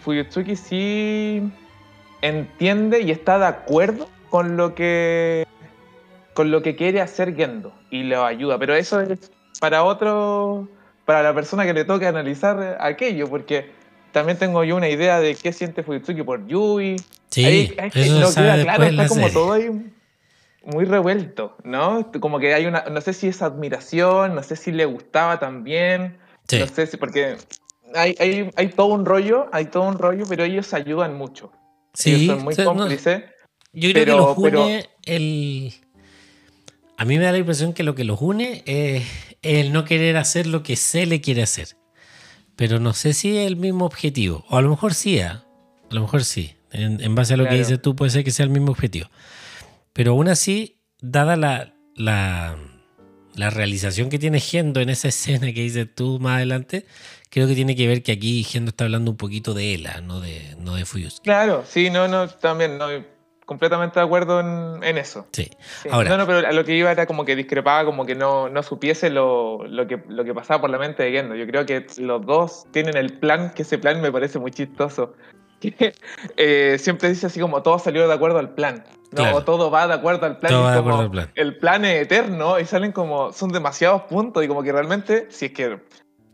Fuyutsuki 0.03 0.55
sí 0.55 1.51
entiende 2.21 3.01
y 3.01 3.11
está 3.11 3.39
de 3.39 3.45
acuerdo 3.47 4.07
con 4.29 4.57
lo 4.57 4.73
que 4.75 5.45
con 6.33 6.51
lo 6.51 6.61
que 6.61 6.75
quiere 6.77 7.01
hacer 7.01 7.35
Gendo 7.35 7.73
y 7.89 8.03
lo 8.03 8.23
ayuda, 8.23 8.57
pero 8.57 8.73
eso 8.73 9.01
es 9.01 9.29
para 9.59 9.83
otro 9.83 10.69
para 11.03 11.23
la 11.23 11.33
persona 11.33 11.65
que 11.65 11.73
le 11.73 11.83
toque 11.83 12.07
analizar 12.07 12.77
aquello, 12.79 13.27
porque 13.29 13.71
también 14.11 14.37
tengo 14.37 14.63
yo 14.63 14.75
una 14.75 14.89
idea 14.89 15.19
de 15.19 15.35
qué 15.35 15.53
siente 15.53 15.83
Fuyutsuki 15.83 16.23
por 16.23 16.45
Yui. 16.47 16.95
Sí, 17.29 17.45
Ahí- 17.45 17.73
es 17.77 17.93
que 17.93 18.01
eso 18.01 18.19
no 18.19 18.33
queda 18.33 18.61
claro, 18.63 18.83
está 18.85 19.07
como 19.07 19.21
serie. 19.21 19.33
todo 19.33 19.53
ahí 19.53 19.69
muy 20.65 20.85
revuelto, 20.85 21.55
¿no? 21.63 22.11
Como 22.19 22.39
que 22.39 22.53
hay 22.53 22.65
una, 22.65 22.83
no 22.91 23.01
sé 23.01 23.13
si 23.13 23.27
es 23.27 23.41
admiración, 23.41 24.35
no 24.35 24.43
sé 24.43 24.55
si 24.55 24.71
le 24.71 24.85
gustaba 24.85 25.39
también, 25.39 26.17
Sí. 26.47 26.59
no 26.59 26.67
sé 26.67 26.87
si, 26.87 26.97
porque 26.97 27.37
hay, 27.95 28.15
hay, 28.19 28.49
hay 28.55 28.67
todo 28.69 28.87
un 28.87 29.05
rollo, 29.05 29.47
hay 29.51 29.65
todo 29.65 29.83
un 29.83 29.97
rollo, 29.97 30.25
pero 30.27 30.43
ellos 30.43 30.73
ayudan 30.73 31.15
mucho. 31.15 31.51
Sí, 31.93 32.13
ellos 32.15 32.35
son 32.35 32.43
muy 32.43 32.53
o 32.53 32.55
sea, 32.55 32.65
no, 32.65 32.75
cómplices. 32.75 33.23
yo 33.73 33.91
creo 33.91 33.93
que 33.93 33.99
pero- 34.11 34.17
los 34.17 34.37
une 34.37 34.51
pero- 34.51 34.89
el... 35.05 35.73
A 36.97 37.05
mí 37.05 37.17
me 37.17 37.23
da 37.23 37.31
la 37.31 37.37
impresión 37.37 37.73
que 37.73 37.83
lo 37.83 37.95
que 37.95 38.03
los 38.03 38.21
une 38.21 38.61
es 38.65 39.03
el 39.41 39.71
no 39.71 39.85
querer 39.85 40.17
hacer 40.17 40.45
lo 40.47 40.63
que 40.63 40.75
se 40.75 41.05
le 41.05 41.21
quiere 41.21 41.41
hacer. 41.41 41.69
Pero 42.59 42.77
no 42.81 42.91
sé 42.91 43.13
si 43.13 43.37
es 43.37 43.47
el 43.47 43.55
mismo 43.55 43.85
objetivo. 43.85 44.43
O 44.49 44.57
a 44.57 44.61
lo 44.61 44.69
mejor 44.69 44.93
sí, 44.93 45.21
¿ah? 45.21 45.45
a 45.89 45.95
lo 45.95 46.01
mejor 46.01 46.25
sí. 46.25 46.55
En, 46.73 46.99
en 47.01 47.15
base 47.15 47.33
a 47.35 47.37
lo 47.37 47.43
que 47.45 47.51
Claro. 47.51 47.63
dices 47.63 47.81
tú, 47.81 47.95
puede 47.95 48.11
ser 48.11 48.25
que 48.25 48.31
sea 48.31 48.43
el 48.43 48.49
mismo 48.49 48.71
objetivo. 48.71 49.07
Pero 49.93 50.11
aún 50.11 50.27
así, 50.27 50.75
dada 50.99 51.37
la, 51.37 51.73
la, 51.95 52.57
la 53.35 53.49
realización 53.49 54.09
que 54.09 54.19
tiene 54.19 54.41
Gendo 54.41 54.81
en 54.81 54.89
esa 54.89 55.07
escena 55.15 55.53
que 55.53 55.61
dices 55.61 55.87
tú 55.95 56.19
más 56.19 56.35
adelante, 56.35 56.85
creo 57.29 57.47
que 57.47 57.55
tiene 57.55 57.77
que 57.77 57.87
ver 57.87 58.03
que 58.03 58.11
aquí 58.11 58.43
Gendo 58.43 58.71
está 58.71 58.83
hablando 58.83 59.09
un 59.11 59.17
poquito 59.17 59.53
de 59.53 59.75
Ela, 59.75 60.01
no 60.01 60.19
de, 60.19 60.57
no 60.59 60.75
de 60.75 60.83
Fuyusuki. 60.83 61.23
Claro, 61.23 61.63
sí, 61.65 61.89
no, 61.89 62.09
no, 62.09 62.27
también, 62.27 62.77
no, 62.77 62.87
completamente 63.49 63.99
de 63.99 64.05
acuerdo 64.05 64.39
en, 64.41 64.83
en 64.83 64.99
eso. 64.99 65.25
Sí. 65.31 65.49
Sí. 65.81 65.89
Ahora- 65.91 66.07
no, 66.11 66.17
no, 66.17 66.27
pero 66.27 66.47
a 66.47 66.51
lo 66.51 66.63
que 66.63 66.75
iba 66.75 66.91
era 66.91 67.07
como 67.07 67.25
que 67.25 67.35
discrepaba, 67.35 67.83
como 67.83 68.05
que 68.05 68.13
no, 68.13 68.47
no 68.47 68.61
supiese 68.61 69.09
lo, 69.09 69.65
lo, 69.65 69.87
que, 69.87 70.03
lo 70.07 70.23
que 70.23 70.35
pasaba 70.35 70.61
por 70.61 70.69
la 70.69 70.77
mente 70.77 71.01
de 71.01 71.11
Gendo. 71.11 71.33
Yo 71.33 71.47
creo 71.47 71.65
que 71.65 71.87
los 71.97 72.23
dos 72.23 72.67
tienen 72.69 72.95
el 72.95 73.17
plan, 73.17 73.51
que 73.55 73.63
ese 73.63 73.79
plan 73.79 74.01
me 74.01 74.11
parece 74.11 74.37
muy 74.37 74.51
chistoso. 74.51 75.15
Que 75.59 75.93
eh, 76.37 76.77
siempre 76.79 77.09
dice 77.09 77.25
así 77.25 77.37
como 77.41 77.61
todo 77.61 77.79
salió 77.79 78.07
de 78.07 78.13
acuerdo 78.13 78.37
al 78.39 78.51
plan. 78.51 78.85
¿no? 79.11 79.17
Claro. 79.17 79.37
O 79.37 79.43
todo 79.43 79.69
va 79.69 79.87
de 79.87 79.95
acuerdo 79.95 80.25
al 80.25 80.37
plan. 80.37 80.53
Todo 80.53 80.63
va 80.63 80.71
de 80.71 80.79
acuerdo 80.79 80.99
al 81.01 81.11
plan. 81.11 81.31
El 81.35 81.57
plan 81.57 81.83
es 81.83 82.03
eterno 82.03 82.57
y 82.59 82.63
salen 82.65 82.93
como. 82.93 83.33
Son 83.33 83.51
demasiados 83.51 84.03
puntos 84.03 84.41
y 84.41 84.47
como 84.47 84.63
que 84.63 84.71
realmente, 84.71 85.27
si 85.31 85.47
es 85.47 85.51
que. 85.51 85.79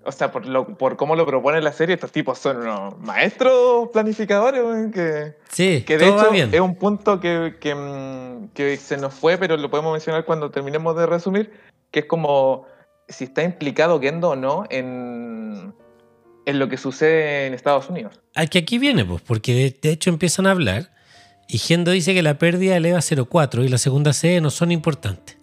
O 0.06 0.12
sea, 0.12 0.32
por, 0.32 0.46
lo, 0.46 0.78
por 0.78 0.96
cómo 0.98 1.16
lo 1.16 1.26
propone 1.26 1.62
la 1.62 1.74
serie, 1.74 1.96
estos 1.96 2.12
tipos 2.12 2.38
son 2.38 2.58
unos 2.58 2.98
maestros 3.00 3.90
planificadores, 3.92 4.62
que. 4.94 5.34
Sí, 5.50 5.84
Que 5.86 5.98
de 5.98 6.10
hecho 6.10 6.32
bien. 6.32 6.54
es 6.54 6.62
un 6.62 6.76
punto 6.76 7.20
que, 7.20 7.56
que, 7.60 7.74
mm, 7.74 8.50
que 8.54 8.78
se 8.78 8.98
nos 8.98 9.14
fue, 9.14 9.38
pero 9.38 9.58
lo 9.58 9.70
podemos 9.70 9.92
mencionar 9.92 10.26
cuando 10.26 10.52
terminemos 10.52 10.96
de 10.96 11.06
resumir, 11.08 11.52
que 11.92 12.02
es 12.02 12.06
como 12.06 12.66
si 13.08 13.26
está 13.26 13.44
implicado 13.44 14.00
Gendo 14.00 14.30
o 14.30 14.36
no 14.36 14.66
en, 14.70 15.74
en 16.46 16.60
lo 16.60 16.70
que 16.70 16.78
sucede 16.78 17.48
en 17.48 17.54
Estados 17.54 17.90
Unidos. 17.90 18.20
Ah, 18.36 18.46
que 18.46 18.60
aquí 18.60 18.78
viene, 18.78 19.06
pues, 19.06 19.22
porque 19.22 19.54
de, 19.54 19.76
de 19.82 19.90
hecho 19.90 20.10
empiezan 20.10 20.48
a 20.48 20.52
hablar 20.52 20.92
y 21.48 21.58
Gendo 21.58 21.92
dice 21.92 22.14
que 22.14 22.24
la 22.24 22.38
pérdida 22.38 22.74
del 22.76 22.86
EVA 22.86 23.00
04 23.02 23.64
y 23.64 23.68
la 23.70 23.78
segunda 23.78 24.14
sede 24.14 24.42
no 24.42 24.50
son 24.50 24.72
importantes. 24.72 25.38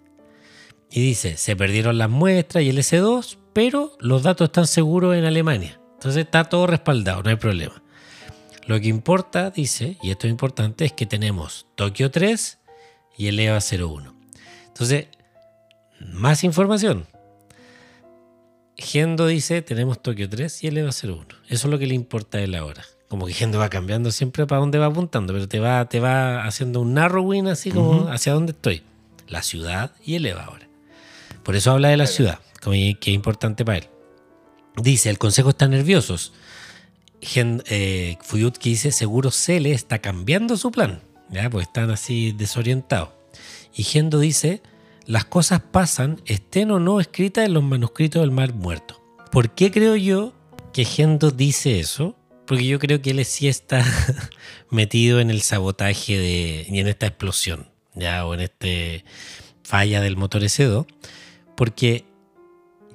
Y 0.95 1.01
dice, 1.01 1.37
se 1.37 1.55
perdieron 1.55 1.97
las 1.97 2.07
muestras 2.07 2.63
y 2.63 2.69
el 2.69 2.77
S2, 2.77 3.39
pero 3.51 3.97
los 3.99 4.21
datos 4.21 4.45
están 4.45 4.67
seguros 4.67 5.15
en 5.15 5.25
Alemania. 5.25 5.79
Entonces 5.95 6.25
está 6.25 6.43
todo 6.43 6.67
respaldado, 6.67 7.23
no 7.23 7.31
hay 7.31 7.35
problema. 7.35 7.81
Lo 8.67 8.79
que 8.79 8.89
importa, 8.89 9.49
dice, 9.49 9.97
y 10.03 10.11
esto 10.11 10.27
es 10.27 10.31
importante, 10.31 10.85
es 10.85 10.93
que 10.93 11.07
tenemos 11.07 11.65
Tokio 11.73 12.11
3 12.11 12.59
y 13.17 13.25
el 13.25 13.39
EVA 13.39 13.57
01. 13.57 14.13
Entonces, 14.67 15.07
más 16.11 16.43
información. 16.43 17.07
Gendo 18.77 19.25
dice, 19.25 19.63
tenemos 19.63 19.99
Tokio 19.99 20.29
3 20.29 20.63
y 20.63 20.67
el 20.67 20.77
EVA 20.77 20.91
01. 20.91 21.25
Eso 21.49 21.67
es 21.67 21.71
lo 21.71 21.79
que 21.79 21.87
le 21.87 21.95
importa 21.95 22.37
a 22.37 22.41
él 22.41 22.53
ahora. 22.53 22.83
Como 23.07 23.25
que 23.25 23.33
Gendo 23.33 23.57
va 23.57 23.69
cambiando 23.69 24.11
siempre 24.11 24.45
para 24.45 24.59
dónde 24.59 24.77
va 24.77 24.85
apuntando, 24.85 25.33
pero 25.33 25.47
te 25.47 25.59
va, 25.59 25.89
te 25.89 25.99
va 25.99 26.45
haciendo 26.45 26.81
un 26.81 26.93
narrowing 26.93 27.47
así 27.47 27.71
como 27.71 28.09
hacia 28.09 28.33
dónde 28.33 28.51
estoy. 28.51 28.83
La 29.27 29.41
ciudad 29.41 29.93
y 30.05 30.13
el 30.13 30.27
EVA 30.27 30.43
ahora. 30.43 30.62
Por 31.43 31.55
eso 31.55 31.71
habla 31.71 31.89
de 31.89 31.97
la 31.97 32.07
ciudad, 32.07 32.39
que 32.61 32.97
es 32.99 33.07
importante 33.07 33.65
para 33.65 33.79
él. 33.79 33.87
Dice, 34.77 35.09
el 35.09 35.17
consejo 35.17 35.49
está 35.49 35.67
nerviosos. 35.67 36.33
Gen, 37.21 37.63
eh, 37.67 38.17
Fuyutki 38.21 38.71
dice, 38.71 38.91
seguro 38.91 39.31
Cele 39.31 39.71
está 39.71 39.99
cambiando 39.99 40.57
su 40.57 40.71
plan. 40.71 41.01
¿ya? 41.33 41.49
Pues 41.49 41.67
están 41.67 41.89
así 41.89 42.31
desorientados. 42.31 43.09
Y 43.75 43.83
Gendo 43.83 44.19
dice, 44.19 44.61
las 45.05 45.25
cosas 45.25 45.61
pasan, 45.61 46.21
estén 46.25 46.71
o 46.71 46.79
no 46.79 46.99
escritas 46.99 47.45
en 47.45 47.53
los 47.53 47.63
manuscritos 47.63 48.21
del 48.21 48.31
Mar 48.31 48.53
Muerto. 48.53 49.01
¿Por 49.31 49.53
qué 49.55 49.71
creo 49.71 49.95
yo 49.95 50.33
que 50.71 50.85
Gendo 50.85 51.31
dice 51.31 51.79
eso? 51.79 52.15
Porque 52.45 52.65
yo 52.65 52.77
creo 52.77 53.01
que 53.01 53.11
él 53.11 53.25
sí 53.25 53.47
está 53.47 53.83
metido 54.69 55.19
en 55.19 55.29
el 55.29 55.41
sabotaje 55.41 56.17
de, 56.17 56.67
y 56.69 56.79
en 56.79 56.87
esta 56.87 57.07
explosión, 57.07 57.67
ya, 57.95 58.25
o 58.25 58.33
en 58.33 58.41
este 58.41 59.05
falla 59.63 60.01
del 60.01 60.17
motor 60.17 60.43
S2. 60.43 60.85
Porque 61.55 62.05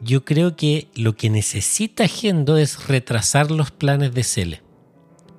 yo 0.00 0.24
creo 0.24 0.56
que 0.56 0.88
lo 0.94 1.16
que 1.16 1.30
necesita 1.30 2.06
Gendo 2.08 2.56
es 2.56 2.86
retrasar 2.86 3.50
los 3.50 3.70
planes 3.70 4.14
de 4.14 4.24
Cele. 4.24 4.62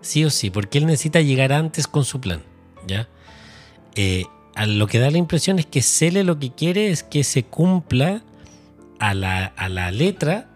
Sí 0.01 0.23
o 0.25 0.29
sí, 0.29 0.49
porque 0.49 0.77
él 0.77 0.85
necesita 0.85 1.21
llegar 1.21 1.51
antes 1.51 1.87
con 1.87 2.05
su 2.05 2.21
plan, 2.21 2.41
¿ya? 2.87 3.09
Eh, 3.95 4.25
a 4.55 4.65
lo 4.65 4.87
que 4.87 4.99
da 4.99 5.11
la 5.11 5.17
impresión 5.17 5.59
es 5.59 5.65
que 5.65 5.81
Cele 5.81 6.23
lo 6.23 6.39
que 6.39 6.51
quiere 6.51 6.89
es 6.89 7.03
que 7.03 7.23
se 7.23 7.43
cumpla 7.43 8.23
a 8.99 9.13
la, 9.13 9.45
a 9.45 9.69
la 9.69 9.91
letra 9.91 10.49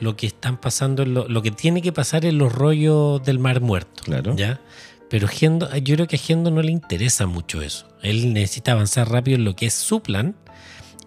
lo 0.00 0.16
que 0.16 0.26
están 0.26 0.56
pasando, 0.56 1.04
lo, 1.04 1.28
lo 1.28 1.42
que 1.42 1.50
tiene 1.50 1.82
que 1.82 1.92
pasar 1.92 2.24
en 2.24 2.38
los 2.38 2.52
rollos 2.52 3.22
del 3.22 3.38
Mar 3.38 3.60
Muerto. 3.60 4.02
Claro. 4.04 4.34
¿ya? 4.34 4.60
Pero 5.08 5.28
Gendo, 5.28 5.74
yo 5.76 5.96
creo 5.96 6.06
que 6.06 6.16
a 6.16 6.18
Gendo 6.18 6.50
no 6.50 6.62
le 6.62 6.72
interesa 6.72 7.26
mucho 7.26 7.60
eso. 7.60 7.86
Él 8.02 8.32
necesita 8.32 8.72
avanzar 8.72 9.10
rápido 9.10 9.36
en 9.36 9.44
lo 9.44 9.56
que 9.56 9.66
es 9.66 9.74
su 9.74 10.00
plan 10.00 10.36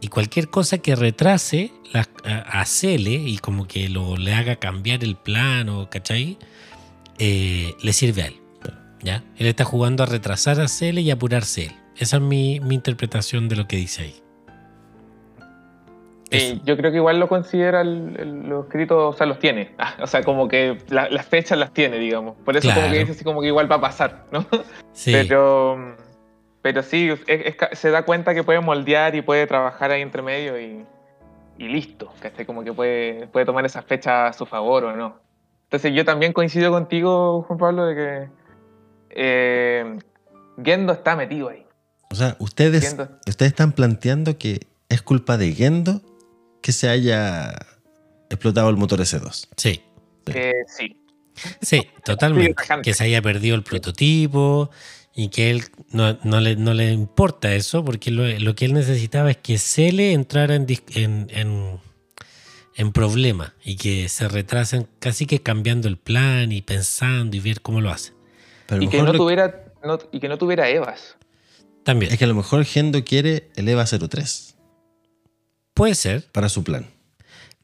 y 0.04 0.10
cualquier 0.10 0.50
cosa 0.50 0.80
que 0.80 0.96
retrase 0.96 1.72
la, 1.94 2.06
a, 2.26 2.60
a 2.62 2.66
Cele 2.66 3.12
y 3.12 3.38
como 3.38 3.68
que 3.68 3.88
lo, 3.88 4.18
le 4.18 4.34
haga 4.34 4.58
cambiar 4.58 5.02
el 5.04 5.16
plan 5.16 5.70
o, 5.70 5.90
¿cachai? 5.90 6.38
Eh, 7.20 7.74
le 7.82 7.94
sirve 7.94 8.24
a 8.24 8.26
él. 8.28 8.36
¿ya? 9.02 9.24
Él 9.38 9.48
está 9.48 9.64
jugando 9.64 10.04
a 10.04 10.06
retrasar 10.06 10.60
a 10.60 10.68
Cele 10.68 11.02
y 11.02 11.10
apurarse 11.12 11.68
él. 11.68 11.72
Esa 11.98 12.18
es 12.18 12.22
mi, 12.22 12.60
mi 12.60 12.76
interpretación 12.76 13.48
de 13.48 13.56
lo 13.56 13.68
que 13.68 13.78
dice 13.78 14.02
ahí. 14.04 14.16
Eh, 16.32 16.60
yo 16.66 16.76
creo 16.78 16.90
que 16.92 16.98
igual 16.98 17.20
lo 17.20 17.28
considera 17.30 17.82
el- 17.82 18.16
el- 18.20 18.50
los 18.50 18.66
escritos, 18.66 19.14
o 19.14 19.18
sea, 19.18 19.28
los 19.28 19.38
tiene. 19.40 19.74
Ah, 19.78 19.96
o 20.02 20.08
sea, 20.08 20.24
como 20.24 20.48
que 20.48 20.80
la- 20.90 21.08
las 21.10 21.26
fechas 21.28 21.58
las 21.60 21.72
tiene, 21.74 21.98
digamos. 22.00 22.36
Por 22.44 22.58
eso 22.58 22.70
como 22.74 22.90
que 22.92 23.00
dice 23.00 23.12
así 23.12 23.24
como 23.24 23.40
que 23.42 23.48
igual 23.48 23.72
va 23.72 23.76
a 23.76 23.82
pasar, 23.82 24.26
¿no? 24.32 24.46
Sí, 24.94 25.12
Pero, 25.12 25.96
pero 26.64 26.82
sí, 26.82 27.10
es- 27.12 27.20
es 27.28 27.78
se 27.78 27.92
da 27.92 28.04
cuenta 28.04 28.34
que 28.34 28.44
puede 28.44 28.60
moldear 28.62 29.14
y 29.16 29.22
puede 29.22 29.46
trabajar 29.46 29.92
ahí 29.92 30.02
entre 30.02 30.24
medio 30.24 30.60
y, 30.60 30.84
y 31.60 31.68
listo. 31.68 32.12
¿cachai? 32.20 32.46
Como 32.48 32.64
que 32.64 32.74
puede, 32.74 33.28
puede 33.28 33.46
tomar 33.46 33.64
esa 33.66 33.84
fecha 33.84 34.26
a 34.28 34.34
su 34.34 34.48
favor 34.48 34.86
o 34.86 34.96
no. 34.96 35.20
Entonces 35.66 35.94
yo 35.94 36.04
también 36.06 36.34
coincido 36.34 36.72
contigo, 36.72 37.44
Juan 37.44 37.60
Pablo, 37.60 37.86
de 37.86 37.96
que 37.96 38.30
eh, 39.12 40.00
Gendo 40.64 40.94
está 40.94 41.16
metido 41.16 41.50
ahí. 41.50 41.66
O 42.12 42.16
sea, 42.16 42.36
ustedes, 42.40 42.88
Gendo. 42.90 43.10
ustedes 43.28 43.52
están 43.52 43.72
planteando 43.74 44.38
que 44.38 44.68
es 44.90 45.02
culpa 45.02 45.38
de 45.38 45.52
Gendo 45.54 46.02
que 46.62 46.72
se 46.72 46.90
haya 46.90 47.54
explotado 48.30 48.70
el 48.70 48.78
motor 48.78 49.00
S2. 49.00 49.48
sí. 49.58 49.84
Eh, 50.28 50.54
sí. 50.68 50.98
Sí, 51.62 51.90
totalmente. 52.06 52.56
que 52.84 52.94
se 52.94 53.04
haya 53.04 53.22
perdido 53.22 53.56
el 53.56 53.64
prototipo 53.64 54.70
y 55.16 55.30
que 55.30 55.52
él 55.52 55.64
no, 55.92 56.18
no 56.24 56.40
le, 56.40 56.56
no 56.56 56.74
le 56.74 56.92
importa 56.92 57.54
eso, 57.56 57.86
porque 57.86 58.10
lo, 58.12 58.28
lo 58.40 58.56
que 58.56 58.66
él 58.66 58.74
necesitaba 58.74 59.32
es 59.32 59.38
que 59.38 59.58
Cele 59.58 60.14
entrara 60.14 60.56
en, 60.56 60.66
en, 60.96 61.28
en, 61.30 61.80
en 62.76 62.92
problema 62.92 63.54
y 63.64 63.76
que 63.76 64.10
se 64.10 64.28
retrasen 64.28 64.88
casi 65.00 65.26
que 65.28 65.42
cambiando 65.42 65.88
el 65.88 65.98
plan 65.98 66.52
y 66.52 66.62
pensando 66.62 67.36
y 67.38 67.40
ver 67.40 67.62
cómo 67.62 67.80
lo 67.82 67.90
hace. 67.92 68.14
Pero 68.68 68.82
Y 68.82 68.88
que 68.90 68.98
no 69.04 69.12
lo- 69.14 69.20
tuviera, 69.20 69.66
no- 69.84 70.00
y 70.12 70.20
que 70.20 70.28
no 70.30 70.38
tuviera 70.38 70.68
Evas. 70.70 71.16
También. 71.84 72.12
Es 72.14 72.18
que 72.18 72.24
a 72.26 72.28
lo 72.28 72.36
mejor 72.36 72.64
Gendo 72.66 73.04
quiere 73.04 73.50
el 73.56 73.68
EVA 73.68 73.86
03 73.86 74.56
Puede 75.74 75.96
ser. 75.96 76.26
para 76.32 76.50
su 76.50 76.64
plan. 76.64 76.88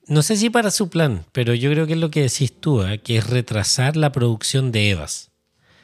No 0.08 0.24
sé 0.24 0.36
si 0.36 0.50
para 0.50 0.72
su 0.72 0.90
plan, 0.90 1.26
pero 1.32 1.54
yo 1.54 1.72
creo 1.72 1.86
que 1.88 1.94
es 1.94 2.00
lo 2.00 2.10
que 2.12 2.22
decís 2.24 2.52
tú, 2.60 2.84
¿eh? 2.84 3.00
que 3.00 3.18
es 3.18 3.28
retrasar 3.30 3.96
la 3.96 4.12
producción 4.12 4.72
de 4.72 4.90
EVAs. 4.90 5.29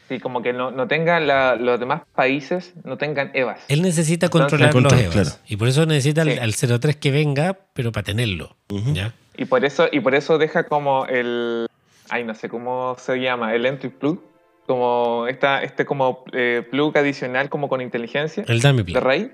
Sí, 0.07 0.19
como 0.19 0.41
que 0.43 0.53
no, 0.53 0.69
no 0.71 0.87
tengan 0.87 1.25
la- 1.25 1.55
los 1.55 1.79
demás 1.79 2.03
países, 2.13 2.73
no 2.83 2.97
tengan 2.97 3.31
EVAs. 3.33 3.65
Él 3.69 3.81
necesita 3.81 4.27
Entonces- 4.27 4.49
controlar 4.51 4.73
los 4.73 4.83
Control, 4.83 4.99
EVAs. 5.01 5.13
claro. 5.13 5.29
Y 5.47 5.55
por 5.57 5.67
eso 5.67 5.85
necesita 5.87 6.21
al- 6.21 6.31
Sí. 6.33 6.37
al 6.39 6.53
03 6.79 6.95
que 6.97 7.11
venga, 7.11 7.57
pero 7.73 7.91
para 7.91 8.03
tenerlo. 8.03 8.55
¿ya? 8.93 9.13
Y 9.37 9.45
por 9.45 9.65
eso, 9.65 9.87
y 9.91 9.99
por 10.01 10.13
eso 10.15 10.37
deja 10.37 10.63
como 10.65 11.05
el. 11.07 11.67
Ay, 12.09 12.23
no 12.23 12.35
sé 12.35 12.49
cómo 12.49 12.95
se 12.99 13.17
llama, 13.19 13.53
el 13.55 13.65
entry 13.65 13.89
plug. 13.89 14.21
Como 14.67 15.27
esta, 15.27 15.61
este 15.63 15.85
como 15.85 16.23
eh, 16.33 16.65
plug 16.69 16.97
adicional 16.97 17.49
como 17.49 17.69
con 17.69 17.81
inteligencia 17.81 18.43
El 18.47 18.61
dummy 18.61 18.77
de 18.79 18.83
plug. 18.93 19.03
RAID. 19.03 19.27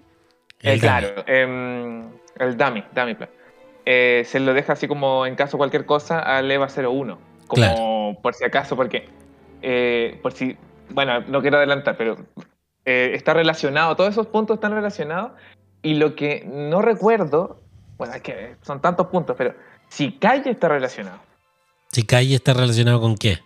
El 0.61 0.76
Eh, 0.76 0.80
claro, 0.80 1.07
em, 1.27 2.03
el 2.38 2.57
dummy, 2.57 2.84
dummy 2.95 3.15
plug. 3.15 3.30
Eh, 3.85 4.23
se 4.26 4.39
lo 4.39 4.53
deja 4.53 4.73
así 4.73 4.88
como 4.88 5.26
en 5.26 5.35
caso 5.35 5.53
de 5.53 5.60
cualquier 5.60 5.85
cosa 5.85 6.19
al 6.19 6.49
EVA 6.52 6.68
01. 6.69 7.18
Como 7.48 7.56
Claro. 7.61 8.18
por 8.22 8.34
si 8.35 8.43
acaso, 8.43 8.76
porque 8.76 9.07
eh, 9.61 10.19
por 10.21 10.33
si. 10.33 10.57
Bueno, 10.89 11.21
no 11.21 11.41
quiero 11.41 11.57
adelantar, 11.57 11.95
pero 11.97 12.17
eh, 12.85 13.11
está 13.13 13.33
relacionado, 13.33 13.95
todos 13.95 14.09
esos 14.11 14.27
puntos 14.27 14.55
están 14.55 14.73
relacionados. 14.73 15.31
Y 15.83 15.95
lo 15.95 16.15
que 16.15 16.43
no 16.45 16.81
recuerdo, 16.81 17.59
bueno, 17.97 18.13
es 18.13 18.21
que 18.21 18.55
son 18.61 18.81
tantos 18.81 19.07
puntos, 19.07 19.35
pero 19.38 19.55
si 19.89 20.13
Calle 20.19 20.51
está 20.51 20.67
relacionado 20.69 21.19
Si 21.91 22.03
Calle 22.05 22.35
está 22.35 22.53
relacionado 22.53 22.99
con 23.01 23.15
qué? 23.15 23.39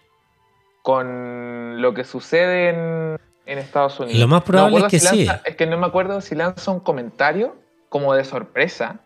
con 0.81 1.81
lo 1.81 1.93
que 1.95 2.03
sucede 2.03 2.69
en, 2.69 3.19
en 3.47 3.57
Estados 3.57 3.99
Unidos. 3.99 4.19
Lo 4.19 4.27
más 4.27 4.41
No 4.41 4.45
probable 4.45 4.77
acuerdo 4.77 4.87
es 4.87 4.91
que 4.91 4.99
si 4.99 5.07
sí. 5.07 5.25
lanza- 5.25 5.41
Es 5.45 5.55
que 5.55 5.65
no 5.65 5.77
me 5.79 5.87
acuerdo 5.87 6.21
si 6.21 6.35
lanza 6.35 6.71
un 6.71 6.79
comentario 6.79 7.55
como 7.89 8.13
de 8.13 8.23
sorpresa 8.23 8.99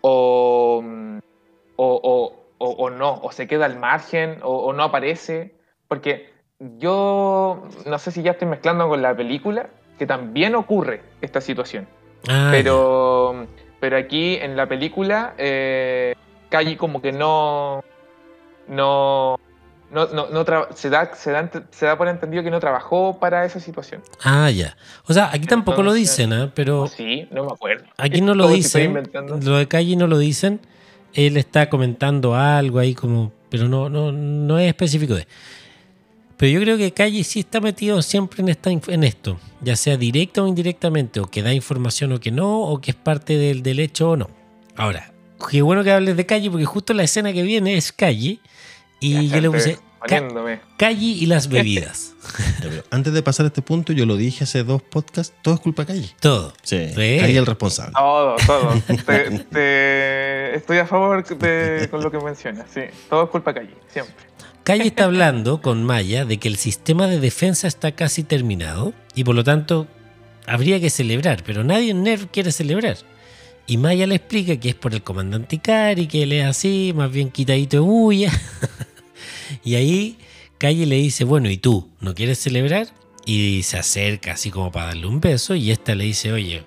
o, 0.00 0.82
o, 1.76 2.36
o- 2.58 2.66
o- 2.66 2.90
no, 2.90 3.20
o 3.22 3.30
se 3.32 3.46
queda 3.46 3.66
al 3.66 3.78
margen 3.78 4.38
o, 4.42 4.56
o 4.56 4.72
no 4.72 4.82
aparece. 4.84 5.54
Porque 5.86 6.32
yo 6.78 7.68
no 7.86 7.98
sé 7.98 8.10
si 8.10 8.22
ya 8.22 8.32
estoy 8.32 8.48
mezclando 8.48 8.88
con 8.88 9.02
la 9.02 9.16
película, 9.16 9.68
que 9.98 10.06
también 10.06 10.54
ocurre 10.54 11.02
esta 11.20 11.40
situación. 11.40 11.86
Ah, 12.28 12.48
Pero, 12.50 13.46
pero 13.80 13.96
aquí 13.96 14.36
en 14.36 14.56
la 14.56 14.66
película, 14.66 15.34
eh, 15.38 16.14
Calle 16.48 16.76
como 16.76 17.02
que 17.02 17.12
no. 17.12 17.82
No. 18.68 19.38
No, 19.90 20.06
no, 20.06 20.44
se, 20.74 20.90
da, 20.90 21.14
se, 21.14 21.30
da, 21.30 21.48
se 21.70 21.86
da 21.86 21.96
por 21.96 22.08
entendido 22.08 22.42
que 22.42 22.50
no 22.50 22.58
trabajó 22.58 23.20
para 23.20 23.44
esa 23.44 23.60
situación. 23.60 24.02
Ah, 24.24 24.50
ya. 24.50 24.76
O 25.06 25.12
sea, 25.12 25.30
aquí 25.32 25.46
tampoco 25.46 25.84
lo 25.84 25.92
dicen, 25.92 26.32
¿ah? 26.32 26.50
pero 26.52 26.82
¿O 26.82 26.88
sí, 26.88 27.28
no 27.30 27.44
me 27.44 27.52
acuerdo. 27.52 27.84
aquí 27.96 28.20
no 28.20 28.34
lo 28.34 28.48
dicen. 28.48 29.08
Lo 29.44 29.56
de 29.56 29.68
Calle 29.68 29.94
no 29.94 30.08
lo 30.08 30.18
dicen. 30.18 30.60
Él 31.12 31.36
está 31.36 31.70
comentando 31.70 32.34
algo 32.34 32.80
ahí 32.80 32.94
como, 32.94 33.32
pero 33.50 33.68
no, 33.68 33.88
no, 33.88 34.10
no 34.10 34.58
es 34.58 34.66
específico 34.66 35.14
de. 35.14 35.28
Pero 36.36 36.52
yo 36.52 36.60
creo 36.60 36.76
que 36.76 36.92
Calle 36.92 37.22
sí 37.24 37.40
está 37.40 37.60
metido 37.60 38.02
siempre 38.02 38.42
en, 38.42 38.48
esta, 38.48 38.70
en 38.70 39.04
esto, 39.04 39.38
ya 39.60 39.76
sea 39.76 39.96
directa 39.96 40.42
o 40.42 40.48
indirectamente, 40.48 41.20
o 41.20 41.26
que 41.26 41.42
da 41.42 41.52
información 41.52 42.12
o 42.12 42.20
que 42.20 42.30
no, 42.30 42.60
o 42.62 42.80
que 42.80 42.90
es 42.90 42.96
parte 42.96 43.36
del, 43.36 43.62
del 43.62 43.78
hecho 43.80 44.10
o 44.10 44.16
no. 44.16 44.28
Ahora, 44.76 45.12
qué 45.50 45.62
bueno 45.62 45.84
que 45.84 45.92
hables 45.92 46.16
de 46.16 46.26
Calle, 46.26 46.50
porque 46.50 46.64
justo 46.66 46.92
la 46.92 47.04
escena 47.04 47.32
que 47.32 47.42
viene 47.44 47.76
es 47.76 47.92
Calle, 47.92 48.40
y 49.00 49.28
yo 49.28 49.40
le 49.40 49.50
puse 49.50 49.78
Ca-. 50.06 50.28
Calle 50.76 51.06
y 51.06 51.24
las 51.26 51.48
bebidas. 51.48 52.12
Antes 52.90 53.12
de 53.14 53.22
pasar 53.22 53.44
a 53.44 53.46
este 53.46 53.62
punto, 53.62 53.92
yo 53.94 54.04
lo 54.04 54.16
dije 54.16 54.44
hace 54.44 54.62
dos 54.64 54.82
podcasts, 54.82 55.34
todo 55.40 55.54
es 55.54 55.60
culpa 55.60 55.84
de 55.84 55.94
Calle. 55.94 56.10
Todo. 56.20 56.52
Sí, 56.62 56.88
Sí. 56.88 56.94
Calle 56.94 57.32
es 57.32 57.36
el 57.38 57.46
responsable. 57.46 57.92
Todo, 57.94 58.36
todo. 58.46 58.82
Te- 59.06 59.30
te- 59.50 60.56
estoy 60.56 60.78
a 60.78 60.86
favor 60.86 61.24
de- 61.26 61.88
con 61.90 62.02
lo 62.02 62.10
que 62.10 62.18
mencionas. 62.18 62.66
Sí, 62.74 62.80
todo 63.08 63.24
es 63.24 63.30
culpa 63.30 63.52
de 63.52 63.60
Calle, 63.60 63.74
siempre. 63.88 64.14
Calle 64.64 64.86
está 64.86 65.04
hablando 65.04 65.60
con 65.60 65.84
Maya 65.84 66.24
de 66.24 66.38
que 66.38 66.48
el 66.48 66.56
sistema 66.56 67.06
de 67.06 67.20
defensa 67.20 67.68
está 67.68 67.92
casi 67.92 68.22
terminado 68.22 68.94
y 69.14 69.22
por 69.22 69.34
lo 69.34 69.44
tanto 69.44 69.86
habría 70.46 70.80
que 70.80 70.88
celebrar, 70.88 71.42
pero 71.44 71.64
nadie 71.64 71.90
en 71.90 72.02
NERV 72.02 72.30
quiere 72.30 72.50
celebrar. 72.50 72.96
Y 73.66 73.76
Maya 73.76 74.06
le 74.06 74.14
explica 74.14 74.56
que 74.56 74.70
es 74.70 74.74
por 74.74 74.94
el 74.94 75.02
comandante 75.02 75.56
Ikari, 75.56 76.06
que 76.06 76.22
él 76.22 76.32
es 76.32 76.46
así, 76.46 76.94
más 76.96 77.12
bien 77.12 77.30
quitadito 77.30 77.76
de 77.76 77.80
bulla. 77.82 78.32
y 79.64 79.74
ahí 79.74 80.16
Calle 80.56 80.86
le 80.86 80.96
dice, 80.96 81.24
bueno, 81.24 81.50
¿y 81.50 81.58
tú? 81.58 81.90
¿No 82.00 82.14
quieres 82.14 82.38
celebrar? 82.38 82.88
Y 83.26 83.64
se 83.64 83.76
acerca 83.76 84.32
así 84.32 84.50
como 84.50 84.72
para 84.72 84.86
darle 84.86 85.06
un 85.06 85.20
beso 85.20 85.54
y 85.54 85.72
esta 85.72 85.94
le 85.94 86.04
dice, 86.04 86.32
oye, 86.32 86.64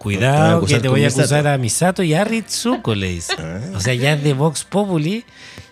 cuidado 0.00 0.64
que 0.64 0.80
te 0.80 0.88
voy 0.88 1.02
a 1.02 1.04
Misato". 1.06 1.20
acusar 1.22 1.46
a 1.46 1.58
Misato 1.58 2.02
y 2.02 2.14
a 2.14 2.24
Ritsuko, 2.24 2.94
le 2.94 3.08
dice. 3.10 3.34
Ah, 3.38 3.60
O 3.74 3.80
sea, 3.80 3.94
ya 3.94 4.14
es 4.14 4.24
de 4.24 4.32
Vox 4.32 4.64
Populi 4.64 5.24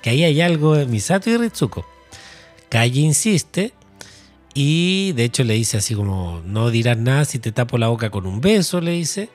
que 0.03 0.11
ahí 0.11 0.23
hay 0.23 0.41
algo 0.43 0.75
de 0.77 0.85
Misato 0.87 1.31
y 1.31 1.37
Ritsuko. 1.39 1.87
Calle 2.69 3.01
insiste 3.01 3.73
y 4.55 5.13
de 5.13 5.25
hecho 5.25 5.45
le 5.45 5.55
dice 5.55 5.79
así 5.79 5.95
como, 5.95 6.43
no 6.45 6.71
dirás 6.71 6.99
nada 6.99 7.25
si 7.25 7.39
te 7.39 7.53
tapo 7.53 7.79
la 7.79 7.89
boca 7.89 8.11
con 8.11 8.27
un 8.27 8.41
beso, 8.41 8.81
le 8.81 8.91
dice. 8.93 9.29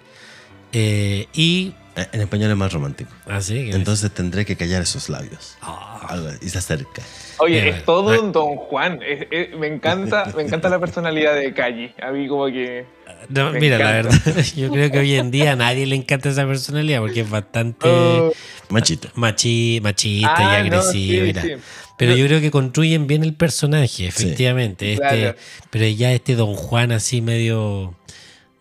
Eh, 0.74 1.28
y 1.34 1.74
en 1.96 2.22
español 2.22 2.50
es 2.52 2.58
más 2.58 2.74
romántico. 2.74 3.12
así 3.28 3.54
que 3.70 3.72
Entonces 3.72 4.12
tendré 4.12 4.46
que 4.46 4.56
callar 4.56 4.82
esos 4.82 5.10
labios. 5.10 5.58
Ah, 5.62 6.06
Algo, 6.10 6.30
y 6.42 6.50
se 6.50 6.58
acerca. 6.58 7.02
Oye, 7.40 7.60
Eh, 7.60 7.70
es 7.70 7.86
todo 7.86 8.04
bueno. 8.04 8.24
un 8.24 8.32
Don 8.32 8.56
Juan. 8.58 9.00
Es- 9.02 9.28
es- 9.32 9.58
me 9.58 9.68
encanta, 9.68 10.32
me 10.36 10.44
encanta 10.44 10.70
la 10.70 10.80
personalidad 10.80 11.36
de 11.36 11.54
Calle. 11.54 11.94
A 12.02 12.12
mí 12.12 12.28
como 12.28 12.46
que. 12.48 12.86
No, 13.30 13.52
mira, 13.54 13.78
la 13.78 13.92
verdad, 13.92 14.14
yo 14.56 14.70
creo 14.72 14.92
que 14.92 15.00
hoy 15.00 15.16
en 15.16 15.32
día 15.32 15.54
a 15.54 15.56
nadie 15.56 15.86
le 15.86 15.96
encanta 15.96 16.30
esa 16.30 16.46
personalidad 16.46 17.00
porque 17.00 17.22
es 17.22 17.30
bastante 17.30 17.88
Oh, 17.88 18.32
Machito. 18.70 19.10
machi- 19.16 19.82
machista 19.82 20.36
ah, 20.38 20.60
y 20.66 20.70
no, 20.70 20.78
agresivo. 20.78 21.42
sí. 21.42 21.52
Pero 21.98 22.16
yo 22.16 22.26
creo 22.26 22.42
que 22.42 22.50
construyen 22.52 23.06
bien 23.08 23.24
el 23.24 23.36
personaje, 23.36 24.08
efectivamente. 24.08 24.94
Este, 24.94 25.06
Claro. 25.08 25.36
Pero 25.70 25.88
ya 25.88 26.12
este 26.12 26.36
Don 26.36 26.56
Juan 26.56 26.92
así 26.92 27.22
medio 27.22 27.96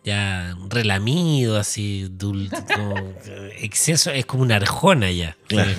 ya 0.05 0.55
relamido, 0.69 1.57
así 1.57 2.09
dul- 2.11 2.49
como, 2.73 2.97
eh, 3.25 3.53
exceso, 3.61 4.11
es 4.11 4.25
como 4.25 4.43
una 4.43 4.57
arjona 4.57 5.09
ya. 5.11 5.35
Claro. 5.47 5.71
Eh, 5.71 5.75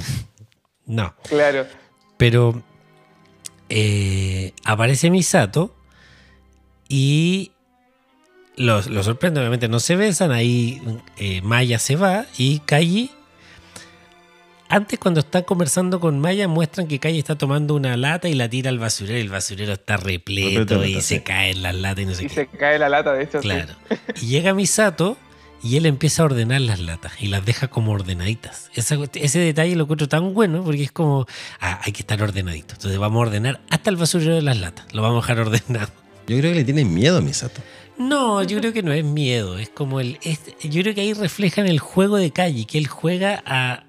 no. 0.87 1.15
Claro. 1.29 1.67
Pero 2.17 2.63
eh, 3.69 4.53
aparece 4.65 5.11
Misato 5.11 5.77
y 6.89 7.53
lo, 8.57 8.81
lo 8.83 9.03
sorprende, 9.03 9.41
obviamente 9.41 9.69
no 9.69 9.81
se 9.81 9.97
besan, 9.97 10.31
ahí 10.33 10.81
eh, 11.19 11.41
Maya 11.43 11.79
se 11.79 11.97
va 11.97 12.27
y 12.39 12.61
Kaji... 12.61 13.11
Antes 14.67 14.99
cuando 14.99 15.21
está 15.21 15.43
conversando 15.43 16.01
con 16.01 16.19
Maya 16.19 16.49
muestran 16.49 16.89
que 16.89 16.99
Kaji 16.99 17.19
está 17.19 17.37
tomando 17.37 17.75
una 17.75 17.97
lata 17.97 18.29
y 18.29 18.35
la 18.35 18.49
tira 18.49 18.71
al 18.71 18.79
basurero 18.79 19.19
y 19.19 19.21
el 19.21 19.29
basurero 19.29 19.75
está 19.75 19.99
repleto 19.99 20.85
y 20.85 20.95
se 20.95 21.17
sí. 21.17 21.21
caen 21.21 21.63
las 21.63 21.75
latas 21.77 22.03
y 22.03 22.07
no 22.07 22.15
sé 22.15 22.25
Y 22.25 22.29
qué. 22.29 22.35
se 22.35 22.47
cae 22.49 22.79
la 22.79 22.89
lata, 22.89 23.13
de 23.13 23.25
hecho. 23.25 23.41
sí. 23.43 23.47
Claro. 23.49 23.75
Y 24.21 24.27
llega 24.27 24.55
Misato 24.55 25.19
y 25.63 25.77
él 25.77 25.87
empieza 25.87 26.23
a 26.23 26.25
ordenar 26.25 26.63
las 26.63 26.81
latas 26.81 27.13
y 27.21 27.27
las 27.29 27.45
deja 27.45 27.69
como 27.69 27.93
ordenaditas. 27.93 28.71
Ese 28.75 29.39
detalle 29.39 29.77
lo 29.77 29.85
encuentro 29.85 30.09
tan 30.09 30.33
bueno 30.35 30.65
porque 30.65 30.83
es 30.83 30.93
como, 30.93 31.27
ah, 31.61 31.81
hay 31.85 31.93
que 31.93 32.01
estar 32.01 32.21
ordenadito. 32.23 32.75
Entonces 32.75 32.99
vamos 32.99 33.19
a 33.21 33.29
ordenar 33.29 33.61
hasta 33.71 33.91
el 33.91 33.97
basurero 33.97 34.35
de 34.35 34.43
las 34.43 34.59
latas. 34.59 34.87
Lo 34.93 35.03
vamos 35.03 35.23
a 35.25 35.27
dejar 35.35 35.47
ordenado. 35.47 35.93
Yo 36.27 36.39
creo 36.39 36.53
que 36.53 36.59
le 36.61 36.65
tienen 36.65 36.93
miedo 36.93 37.19
a 37.19 37.21
Misato. 37.21 37.61
No, 37.99 38.43
yo 38.43 38.59
creo 38.59 38.73
que 38.73 38.83
no 38.83 38.93
es 38.93 39.05
miedo. 39.05 39.59
Es 39.59 39.69
como 39.69 40.01
el. 40.01 40.19
es- 40.23 40.41
yo 40.63 40.83
creo 40.83 40.95
que 40.95 41.01
ahí 41.03 41.13
reflejan 41.13 41.67
el 41.67 41.79
juego 41.79 42.17
de 42.17 42.33
calle, 42.33 42.67
que 42.67 42.79
él 42.79 42.87
juega 42.89 43.43
a. 43.47 43.85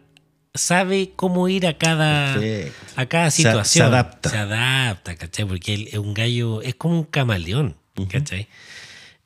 sabe 0.54 1.12
cómo 1.16 1.48
ir 1.50 1.66
a 1.68 1.78
cada. 1.78 2.34
Perfecto. 2.36 2.94
a 2.96 3.06
cada 3.08 3.32
situación. 3.32 3.66
se 3.66 3.84
adapta. 3.84 4.30
Se 4.30 4.38
adapta, 4.38 5.16
¿cachai? 5.16 5.46
Porque 5.46 5.74
él 5.74 5.88
es 5.92 5.98
un 6.00 6.14
gallo. 6.14 6.62
es 6.62 6.76
como 6.76 6.96
un 7.00 7.04
camaleón. 7.06 7.76
¿cachai? 8.12 8.48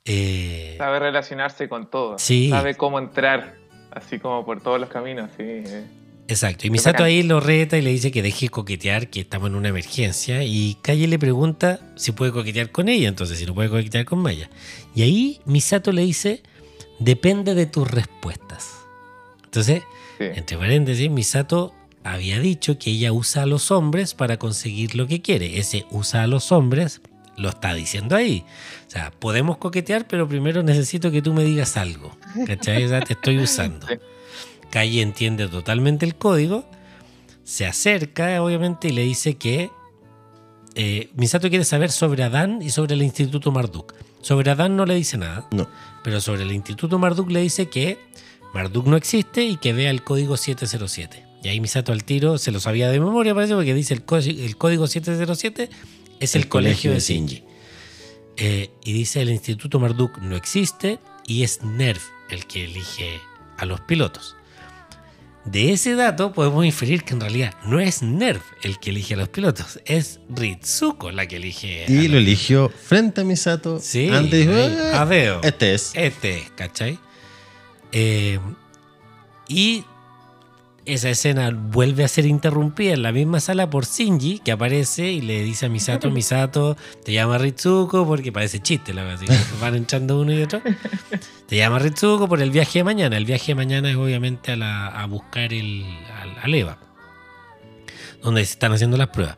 Eh, 0.05 0.75
Sabe 0.77 0.99
relacionarse 0.99 1.67
con 1.67 1.89
todo. 1.89 2.17
Sí. 2.17 2.49
Sabe 2.49 2.75
cómo 2.75 2.99
entrar. 2.99 3.55
Así 3.91 4.19
como 4.19 4.45
por 4.45 4.61
todos 4.61 4.79
los 4.79 4.89
caminos. 4.89 5.29
Sí. 5.37 5.43
eh. 5.43 5.85
Exacto. 6.29 6.67
Y 6.67 6.69
Misato 6.69 7.03
ahí 7.03 7.23
lo 7.23 7.39
reta 7.39 7.77
y 7.77 7.81
le 7.81 7.89
dice 7.89 8.11
que 8.11 8.21
deje 8.21 8.45
de 8.45 8.49
coquetear, 8.49 9.09
que 9.09 9.21
estamos 9.21 9.49
en 9.49 9.55
una 9.55 9.69
emergencia. 9.69 10.43
Y 10.43 10.77
Calle 10.81 11.07
le 11.07 11.17
pregunta 11.17 11.79
si 11.95 12.11
puede 12.11 12.31
coquetear 12.31 12.71
con 12.71 12.87
ella, 12.87 13.07
entonces 13.09 13.39
si 13.39 13.45
no 13.45 13.55
puede 13.55 13.69
coquetear 13.69 14.05
con 14.05 14.19
Maya. 14.19 14.49
Y 14.95 15.01
ahí 15.01 15.39
Misato 15.45 15.91
le 15.91 16.03
dice, 16.03 16.43
depende 16.99 17.55
de 17.55 17.65
tus 17.65 17.89
respuestas. 17.89 18.69
Entonces, 19.43 19.81
Sí. 20.19 20.25
entre 20.35 20.57
paréntesis, 20.57 21.09
Misato 21.09 21.73
había 22.03 22.39
dicho 22.39 22.77
que 22.77 22.91
ella 22.91 23.11
usa 23.11 23.43
a 23.43 23.45
los 23.45 23.71
hombres 23.71 24.13
para 24.13 24.37
conseguir 24.37 24.95
lo 24.95 25.07
que 25.07 25.21
quiere. 25.21 25.57
Ese 25.59 25.85
usa 25.91 26.23
a 26.23 26.27
los 26.27 26.51
hombres 26.51 27.01
lo 27.37 27.49
está 27.49 27.73
diciendo 27.73 28.15
ahí. 28.15 28.43
O 28.87 28.91
sea, 28.91 29.11
podemos 29.11 29.57
coquetear, 29.57 30.07
pero 30.07 30.27
primero 30.27 30.61
necesito 30.61 31.09
que 31.09 31.21
tú 31.21 31.33
me 31.33 31.43
digas 31.43 31.77
algo. 31.77 32.15
¿Cachai? 32.45 32.83
O 32.85 32.89
sea, 32.89 33.01
te 33.01 33.13
estoy 33.13 33.39
usando. 33.39 33.87
Sí. 33.87 33.93
Calle 34.69 35.01
entiende 35.01 35.47
totalmente 35.47 36.05
el 36.05 36.15
código, 36.15 36.65
se 37.43 37.65
acerca, 37.65 38.41
obviamente, 38.43 38.89
y 38.89 38.91
le 38.91 39.03
dice 39.03 39.35
que 39.35 39.71
eh, 40.75 41.09
Misato 41.15 41.49
quiere 41.49 41.65
saber 41.65 41.91
sobre 41.91 42.23
Adán 42.23 42.61
y 42.61 42.69
sobre 42.69 42.93
el 42.93 43.01
Instituto 43.01 43.51
Marduk. 43.51 43.93
Sobre 44.21 44.51
Adán 44.51 44.75
no 44.75 44.85
le 44.85 44.95
dice 44.95 45.17
nada, 45.17 45.47
No. 45.51 45.67
pero 46.03 46.21
sobre 46.21 46.43
el 46.43 46.51
Instituto 46.51 46.99
Marduk 46.99 47.29
le 47.31 47.41
dice 47.41 47.69
que 47.69 47.97
Marduk 48.53 48.85
no 48.85 48.97
existe 48.97 49.43
y 49.43 49.57
que 49.57 49.73
vea 49.73 49.89
el 49.89 50.03
código 50.03 50.37
707. 50.37 51.25
Y 51.43 51.47
ahí 51.47 51.59
Misato 51.59 51.91
al 51.91 52.03
tiro 52.03 52.37
se 52.37 52.51
lo 52.51 52.59
sabía 52.59 52.89
de 52.89 52.99
memoria, 52.99 53.33
parece, 53.33 53.55
porque 53.55 53.73
dice 53.73 53.93
el, 53.93 54.03
el 54.39 54.57
código 54.57 54.87
707 54.87 55.69
es 56.19 56.35
el, 56.35 56.47
colegio, 56.49 56.91
de 56.91 56.99
Shinji. 56.99 57.43
Eh, 58.37 58.69
y 58.83 58.93
dice 58.93 59.21
el 59.21 59.29
Instituto 59.29 59.79
Marduk 59.79 60.17
no 60.19 60.35
existe 60.35 60.99
y 61.25 61.43
es 61.43 61.63
NERV 61.63 62.01
el 62.29 62.45
que 62.45 62.65
elige 62.65 63.19
a 63.57 63.65
los 63.65 63.81
pilotos. 63.81 64.35
De 65.51 65.71
ese 65.73 65.95
dato 65.95 66.31
podemos 66.31 66.63
inferir 66.65 67.03
que 67.03 67.13
en 67.13 67.21
realidad 67.21 67.53
no 67.65 67.79
es 67.79 68.03
NERV 68.03 68.41
el 68.61 68.79
que 68.79 68.91
elige 68.91 69.15
a 69.15 69.17
los 69.17 69.29
pilotos, 69.29 69.79
es 69.85 70.19
Ritsuko 70.29 71.09
la 71.11 71.25
que 71.27 71.37
elige. 71.37 71.85
a 71.85 71.89
Y 71.91 72.07
lo 72.07 72.17
eligió 72.19 72.69
frente 72.69 73.21
a 73.21 73.23
Misato. 73.23 73.79
Sí, 73.79 74.09
Antes 74.09 74.41
dijo, 74.47 74.51
ahí, 74.53 74.77
"Eh, 74.77 74.91
a 74.93 75.05
veo. 75.05 75.41
este 75.41 75.73
es. 75.73 75.91
Este, 75.95 76.43
¿cachai? 76.55 76.99
Eh, 77.91 78.39
y 79.47 79.83
esa 80.93 81.09
escena 81.09 81.51
vuelve 81.51 82.03
a 82.03 82.07
ser 82.07 82.25
interrumpida 82.25 82.93
en 82.93 83.01
la 83.03 83.11
misma 83.11 83.39
sala 83.39 83.69
por 83.69 83.85
Shinji, 83.85 84.39
que 84.39 84.51
aparece 84.51 85.11
y 85.11 85.21
le 85.21 85.43
dice 85.43 85.65
a 85.67 85.69
Misato, 85.69 86.09
Misato, 86.11 86.75
te 87.03 87.13
llama 87.13 87.37
Ritsuko, 87.37 88.05
porque 88.05 88.31
parece 88.31 88.59
chiste, 88.59 88.93
la 88.93 89.03
verdad, 89.03 89.25
van 89.61 89.75
entrando 89.75 90.19
uno 90.19 90.33
y 90.33 90.41
otro. 90.41 90.61
Te 91.47 91.57
llama 91.57 91.79
Ritsuko 91.79 92.27
por 92.27 92.41
el 92.43 92.51
viaje 92.51 92.79
de 92.79 92.83
mañana. 92.83 93.17
El 93.17 93.25
viaje 93.25 93.47
de 93.47 93.55
mañana 93.55 93.89
es 93.89 93.95
obviamente 93.95 94.51
a, 94.51 94.55
la- 94.55 94.87
a 94.87 95.05
buscar 95.07 95.51
el, 95.51 95.83
al, 96.21 96.37
al 96.43 96.53
Eva, 96.53 96.77
donde 98.21 98.45
se 98.45 98.51
están 98.53 98.71
haciendo 98.71 98.97
las 98.97 99.07
pruebas. 99.09 99.37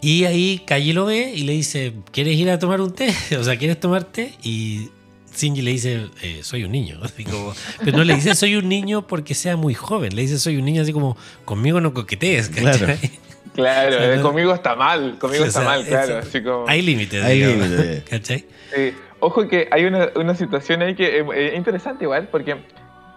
Y 0.00 0.24
ahí 0.24 0.62
Kaji 0.66 0.92
lo 0.92 1.06
ve 1.06 1.32
y 1.34 1.42
le 1.44 1.52
dice, 1.52 1.94
¿quieres 2.12 2.36
ir 2.36 2.50
a 2.50 2.58
tomar 2.58 2.80
un 2.80 2.92
té? 2.94 3.14
O 3.38 3.44
sea, 3.44 3.56
¿quieres 3.58 3.78
tomar 3.80 4.04
té? 4.04 4.32
Y 4.42 4.88
Shinji 5.34 5.62
le 5.62 5.70
dice, 5.72 6.06
"Eh, 6.22 6.40
soy 6.42 6.64
un 6.64 6.72
niño. 6.72 6.98
Así 7.02 7.24
como- 7.24 7.52
pero 7.84 7.96
no 7.98 8.04
le 8.04 8.14
dice, 8.14 8.34
soy 8.34 8.56
un 8.56 8.68
niño 8.68 9.06
porque 9.06 9.34
sea 9.34 9.56
muy 9.56 9.74
joven. 9.74 10.14
Le 10.14 10.22
dice, 10.22 10.38
soy 10.38 10.56
un 10.56 10.64
niño 10.64 10.82
así 10.82 10.92
como, 10.92 11.16
conmigo 11.44 11.80
no 11.80 11.92
coquetees. 11.94 12.48
¿cachai? 12.48 12.78
Claro. 12.78 12.94
Claro, 13.54 13.94
O 13.96 13.98
sea, 14.00 14.14
eh, 14.16 14.20
conmigo 14.20 14.52
está 14.52 14.74
mal, 14.74 15.16
conmigo 15.20 15.44
O 15.44 15.46
está 15.46 15.60
mal, 15.62 15.84
claro. 15.86 16.18
eso- 16.18 16.28
Así 16.28 16.42
como, 16.42 16.66
Hay 16.68 16.82
límites. 16.82 17.22
Hay 17.22 17.38
límites. 17.40 18.02
¿Cachai? 18.10 18.44
Sí. 18.74 18.92
Ojo 19.20 19.46
que 19.46 19.68
hay 19.70 19.84
una, 19.84 20.08
una 20.16 20.34
situación 20.34 20.82
ahí 20.82 20.96
que 20.96 21.20
es 21.20 21.24
eh, 21.32 21.54
interesante 21.56 22.02
igual, 22.02 22.26
porque 22.32 22.56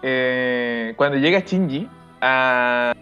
eh, 0.04 0.92
cuando 0.96 1.18
llega 1.18 1.40
Shinji 1.40 1.88
a- 2.20 2.94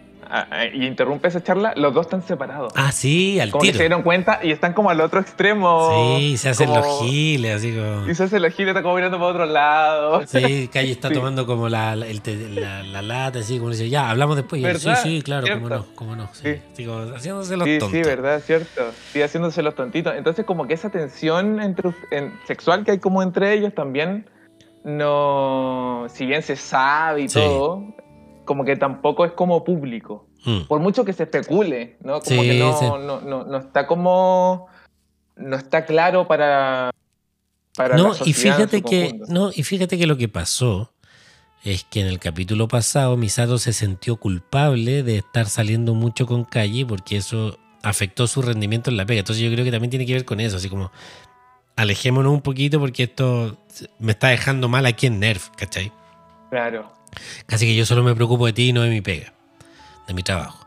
y 0.74 0.86
interrumpe 0.86 1.28
esa 1.28 1.42
charla, 1.42 1.72
los 1.76 1.94
dos 1.94 2.06
están 2.06 2.22
separados. 2.22 2.72
Ah, 2.76 2.92
sí, 2.92 3.38
al 3.40 3.50
como 3.50 3.62
que 3.62 3.68
tiro. 3.68 3.76
se 3.78 3.82
dieron 3.84 4.02
cuenta 4.02 4.40
y 4.42 4.50
están 4.50 4.72
como 4.72 4.90
al 4.90 5.00
otro 5.00 5.20
extremo. 5.20 6.16
Sí, 6.18 6.36
se 6.36 6.48
hacen 6.50 6.68
como- 6.68 6.80
los 6.80 7.00
giles, 7.02 7.56
así 7.56 7.74
como... 7.74 8.08
Y 8.10 8.14
se 8.14 8.24
hace 8.24 8.40
los 8.40 8.52
giles, 8.52 8.70
está 8.70 8.82
como 8.82 8.94
mirando 8.94 9.18
para 9.18 9.30
otro 9.30 9.46
lado. 9.46 10.26
Sí, 10.26 10.68
Calle 10.72 10.92
está 10.92 11.08
Sí. 11.10 11.14
tomando 11.14 11.46
como 11.46 11.68
la, 11.68 11.94
la, 11.96 12.06
el 12.06 12.20
te- 12.22 12.48
la- 12.50 12.82
la 12.82 13.02
lata, 13.02 13.38
así 13.40 13.58
como 13.58 13.70
dice, 13.70 13.88
ya, 13.88 14.10
hablamos 14.10 14.36
después. 14.36 14.62
Él, 14.64 14.78
sí, 14.78 14.90
sí, 15.02 15.22
claro, 15.22 15.46
cómo 15.54 15.68
no, 15.68 15.86
cómo 15.94 16.16
no. 16.16 16.28
Sí. 16.32 16.54
Sí. 16.54 16.60
Digo, 16.76 17.00
haciéndose 17.14 17.56
los 17.56 17.66
Sí, 17.68 17.78
tontos. 17.78 17.96
sí, 17.98 18.02
verdad, 18.04 18.40
cierto. 18.44 18.82
Sí, 19.12 19.22
haciéndose 19.22 19.62
los 19.62 19.74
tontitos. 19.74 20.14
Entonces, 20.16 20.44
como 20.44 20.66
que 20.66 20.74
esa 20.74 20.90
tensión 20.90 21.60
entre, 21.60 21.90
en- 22.10 22.32
sexual 22.46 22.84
que 22.84 22.90
hay 22.92 22.98
como 22.98 23.22
entre 23.22 23.52
ellos 23.54 23.74
también, 23.74 24.26
no. 24.84 26.06
Si 26.08 26.26
bien 26.26 26.42
se 26.42 26.56
sabe 26.56 27.22
y 27.22 27.28
Sí. 27.28 27.38
todo, 27.38 27.84
como 28.46 28.64
que 28.64 28.76
tampoco 28.76 29.26
es 29.26 29.32
como 29.32 29.62
público. 29.64 30.26
Mm. 30.46 30.62
Por 30.62 30.80
mucho 30.80 31.04
que 31.04 31.12
se 31.12 31.24
especule, 31.24 31.98
¿no? 32.00 32.20
Como 32.20 32.42
Sí, 32.42 32.48
que 32.48 32.58
no, 32.58 32.78
sí. 32.78 32.86
no, 32.86 33.20
no, 33.20 33.44
no 33.44 33.58
está 33.58 33.86
como. 33.86 34.68
No 35.36 35.56
está 35.56 35.84
claro 35.84 36.26
para. 36.26 36.90
para 37.76 37.98
la 37.98 38.02
No, 38.02 38.14
y 38.24 38.32
fíjate 38.32 38.80
que, 38.80 39.10
conjunto. 39.10 39.26
no, 39.34 39.50
y 39.54 39.62
fíjate 39.62 39.98
que 39.98 40.06
lo 40.06 40.16
que 40.16 40.28
pasó 40.28 40.92
es 41.62 41.84
que 41.84 42.00
en 42.00 42.06
el 42.06 42.18
capítulo 42.18 42.68
pasado 42.68 43.16
Misato 43.16 43.58
se 43.58 43.72
sintió 43.72 44.16
culpable 44.16 45.02
de 45.02 45.18
estar 45.18 45.46
saliendo 45.46 45.94
mucho 45.94 46.26
con 46.26 46.44
Calle 46.44 46.86
porque 46.86 47.16
eso 47.16 47.58
afectó 47.82 48.26
su 48.28 48.40
rendimiento 48.40 48.88
en 48.88 48.96
la 48.96 49.04
pega. 49.04 49.18
Entonces 49.20 49.44
yo 49.44 49.50
creo 49.52 49.64
que 49.64 49.70
también 49.72 49.90
tiene 49.90 50.06
que 50.06 50.14
ver 50.14 50.24
con 50.24 50.40
eso, 50.40 50.56
así 50.56 50.68
como 50.70 50.90
alejémonos 51.74 52.32
un 52.32 52.40
poquito 52.40 52.78
porque 52.80 53.02
esto 53.02 53.58
me 53.98 54.12
está 54.12 54.28
dejando 54.28 54.68
mal 54.68 54.86
aquí 54.86 55.06
en 55.08 55.20
Nerf, 55.20 55.50
¿cachai? 55.56 55.92
Claro. 56.50 56.95
Casi 57.46 57.66
que 57.66 57.74
yo 57.74 57.86
solo 57.86 58.02
me 58.02 58.14
preocupo 58.14 58.46
de 58.46 58.52
ti 58.52 58.68
y 58.68 58.72
no 58.72 58.82
de 58.82 58.90
mi 58.90 59.00
pega, 59.00 59.32
de 60.06 60.14
mi 60.14 60.22
trabajo. 60.22 60.66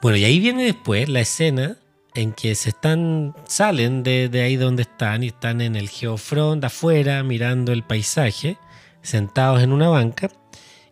Bueno, 0.00 0.18
y 0.18 0.24
ahí 0.24 0.40
viene 0.40 0.64
después 0.64 1.08
la 1.08 1.20
escena 1.20 1.76
en 2.14 2.32
que 2.32 2.54
se 2.54 2.70
están, 2.70 3.34
salen 3.46 4.02
de, 4.02 4.28
de 4.28 4.42
ahí 4.42 4.56
donde 4.56 4.82
están 4.82 5.22
y 5.22 5.28
están 5.28 5.60
en 5.60 5.76
el 5.76 5.88
geofront 5.88 6.62
afuera 6.64 7.22
mirando 7.22 7.72
el 7.72 7.82
paisaje, 7.82 8.58
sentados 9.02 9.62
en 9.62 9.72
una 9.72 9.88
banca. 9.88 10.30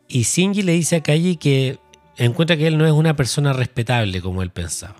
Y 0.08 0.22
Shinji 0.22 0.62
le 0.62 0.72
dice 0.72 0.96
a 0.96 1.02
Kaji 1.02 1.36
que 1.36 1.78
encuentra 2.16 2.56
que 2.56 2.66
él 2.66 2.78
no 2.78 2.86
es 2.86 2.92
una 2.92 3.16
persona 3.16 3.52
respetable 3.52 4.20
como 4.20 4.42
él 4.42 4.50
pensaba. 4.50 4.96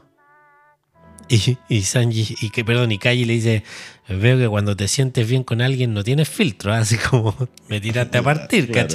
Y, 1.28 1.56
y 1.68 1.82
Sanji, 1.82 2.34
y 2.40 2.50
que, 2.50 2.64
perdón, 2.64 2.90
y 2.90 2.98
le 2.98 3.32
dice, 3.32 3.62
veo 4.08 4.36
que 4.36 4.48
cuando 4.48 4.74
te 4.74 4.88
sientes 4.88 5.28
bien 5.28 5.44
con 5.44 5.62
alguien 5.62 5.94
no 5.94 6.02
tienes 6.02 6.28
filtro, 6.28 6.72
así 6.74 6.96
como 6.96 7.36
me 7.68 7.80
tiraste 7.80 8.18
a 8.18 8.22
partir, 8.22 8.70
Claro. 8.72 8.88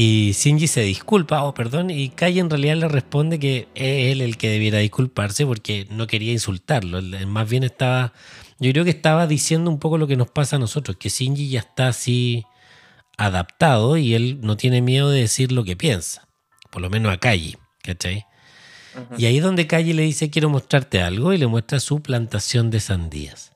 Y 0.00 0.30
Shinji 0.30 0.68
se 0.68 0.82
disculpa, 0.82 1.42
oh, 1.42 1.54
perdón, 1.54 1.90
y 1.90 2.10
Kai 2.10 2.38
en 2.38 2.48
realidad 2.48 2.76
le 2.76 2.86
responde 2.86 3.40
que 3.40 3.66
es 3.74 4.12
él 4.12 4.20
el 4.20 4.36
que 4.36 4.48
debiera 4.48 4.78
disculparse 4.78 5.44
porque 5.44 5.88
no 5.90 6.06
quería 6.06 6.30
insultarlo. 6.30 7.02
Más 7.26 7.50
bien 7.50 7.64
estaba, 7.64 8.12
yo 8.60 8.70
creo 8.70 8.84
que 8.84 8.90
estaba 8.90 9.26
diciendo 9.26 9.68
un 9.68 9.80
poco 9.80 9.98
lo 9.98 10.06
que 10.06 10.16
nos 10.16 10.30
pasa 10.30 10.54
a 10.54 10.60
nosotros, 10.60 10.96
que 10.98 11.08
Shinji 11.08 11.48
ya 11.48 11.58
está 11.58 11.88
así 11.88 12.44
adaptado 13.16 13.96
y 13.96 14.14
él 14.14 14.38
no 14.40 14.56
tiene 14.56 14.82
miedo 14.82 15.10
de 15.10 15.22
decir 15.22 15.50
lo 15.50 15.64
que 15.64 15.74
piensa, 15.74 16.28
por 16.70 16.80
lo 16.80 16.90
menos 16.90 17.12
a 17.12 17.16
Kai, 17.16 17.56
¿cachai? 17.82 18.24
Y 19.16 19.26
ahí 19.26 19.38
es 19.38 19.42
donde 19.42 19.66
Calle 19.66 19.94
le 19.94 20.02
dice 20.02 20.30
quiero 20.30 20.48
mostrarte 20.48 21.02
algo 21.02 21.32
y 21.32 21.38
le 21.38 21.48
muestra 21.48 21.80
su 21.80 22.02
plantación 22.02 22.70
de 22.70 22.78
sandías. 22.78 23.50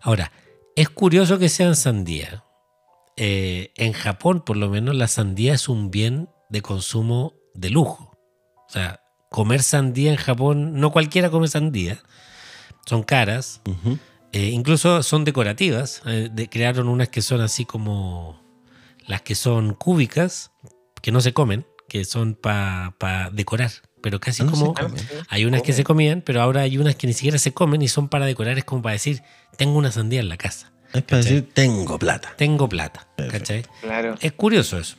Ahora, 0.00 0.30
es 0.76 0.88
curioso 0.88 1.40
que 1.40 1.48
sean 1.48 1.74
sandías. 1.74 2.40
Eh, 3.24 3.70
en 3.76 3.92
Japón, 3.92 4.40
por 4.44 4.56
lo 4.56 4.68
menos, 4.68 4.96
la 4.96 5.06
sandía 5.06 5.54
es 5.54 5.68
un 5.68 5.92
bien 5.92 6.28
de 6.50 6.60
consumo 6.60 7.34
de 7.54 7.70
lujo. 7.70 8.18
O 8.68 8.72
sea, 8.72 9.00
comer 9.30 9.62
sandía 9.62 10.10
en 10.10 10.16
Japón, 10.16 10.80
no 10.80 10.90
cualquiera 10.90 11.30
come 11.30 11.46
sandía. 11.46 12.02
Son 12.84 13.04
caras. 13.04 13.60
Eh, 14.32 14.48
incluso 14.48 15.04
son 15.04 15.22
decorativas. 15.24 16.02
Eh, 16.04 16.30
de- 16.32 16.48
crearon 16.48 16.88
unas 16.88 17.10
que 17.10 17.22
son 17.22 17.40
así 17.42 17.64
como 17.64 18.40
las 19.06 19.22
que 19.22 19.36
son 19.36 19.74
cúbicas, 19.74 20.50
que 21.00 21.12
no 21.12 21.20
se 21.20 21.32
comen, 21.32 21.64
que 21.88 22.04
son 22.04 22.34
para 22.34 23.30
decorar. 23.32 23.70
Pero 24.02 24.18
casi 24.18 24.42
Ah, 24.42 24.46
no 24.46 24.50
como... 24.50 24.74
Hay 25.28 25.44
unas 25.44 25.62
que 25.62 25.72
se 25.72 25.84
comían, 25.84 26.22
pero 26.22 26.42
ahora 26.42 26.62
hay 26.62 26.76
unas 26.76 26.96
que 26.96 27.06
ni 27.06 27.12
siquiera 27.12 27.38
se 27.38 27.52
comen 27.54 27.82
y 27.82 27.88
son 27.88 28.08
para 28.08 28.26
decorar. 28.26 28.58
Es 28.58 28.64
como 28.64 28.82
para 28.82 28.94
decir, 28.94 29.22
tengo 29.56 29.78
una 29.78 29.92
sandía 29.92 30.18
en 30.18 30.28
la 30.28 30.36
casa. 30.36 30.71
Es 30.92 31.02
para 31.02 31.22
decir, 31.22 31.48
tengo 31.52 31.98
plata. 31.98 32.34
Tengo 32.36 32.68
plata. 32.68 33.06
¿cachai? 33.30 33.64
Claro. 33.80 34.16
Es 34.20 34.32
curioso 34.32 34.78
eso. 34.78 34.96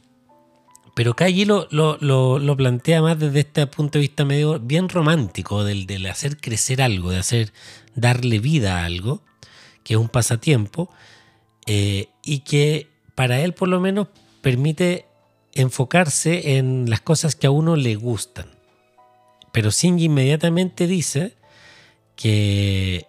Pero 0.95 1.15
Kaji 1.15 1.45
lo, 1.45 1.67
lo, 1.71 1.97
lo, 2.01 2.37
lo 2.37 2.55
plantea 2.55 3.01
más 3.01 3.17
desde 3.17 3.39
este 3.39 3.65
punto 3.67 3.97
de 3.97 4.01
vista 4.01 4.25
medio 4.25 4.59
bien 4.59 4.89
romántico, 4.89 5.63
del, 5.63 5.87
del 5.87 6.05
hacer 6.05 6.37
crecer 6.37 6.81
algo, 6.81 7.09
de 7.09 7.17
hacer 7.17 7.51
darle 7.95 8.39
vida 8.39 8.79
a 8.81 8.85
algo, 8.85 9.21
que 9.83 9.95
es 9.95 9.99
un 9.99 10.09
pasatiempo, 10.09 10.89
eh, 11.65 12.09
y 12.23 12.39
que 12.39 12.89
para 13.15 13.39
él 13.39 13.53
por 13.53 13.69
lo 13.69 13.79
menos 13.79 14.07
permite 14.41 15.05
enfocarse 15.53 16.57
en 16.57 16.89
las 16.89 17.01
cosas 17.01 17.35
que 17.35 17.47
a 17.47 17.51
uno 17.51 17.75
le 17.75 17.95
gustan. 17.95 18.47
Pero 19.51 19.71
Shinji 19.71 20.05
inmediatamente 20.05 20.87
dice 20.87 21.35
que 22.15 23.07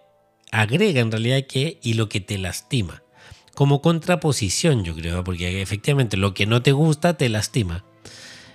agrega 0.51 1.01
en 1.01 1.11
realidad 1.11 1.45
que 1.47 1.79
y 1.81 1.93
lo 1.93 2.09
que 2.09 2.19
te 2.19 2.37
lastima. 2.37 3.03
Como 3.53 3.81
contraposición, 3.81 4.83
yo 4.83 4.95
creo, 4.95 5.23
porque 5.23 5.61
efectivamente 5.61 6.17
lo 6.17 6.33
que 6.33 6.45
no 6.45 6.61
te 6.61 6.71
gusta 6.71 7.17
te 7.17 7.29
lastima. 7.29 7.85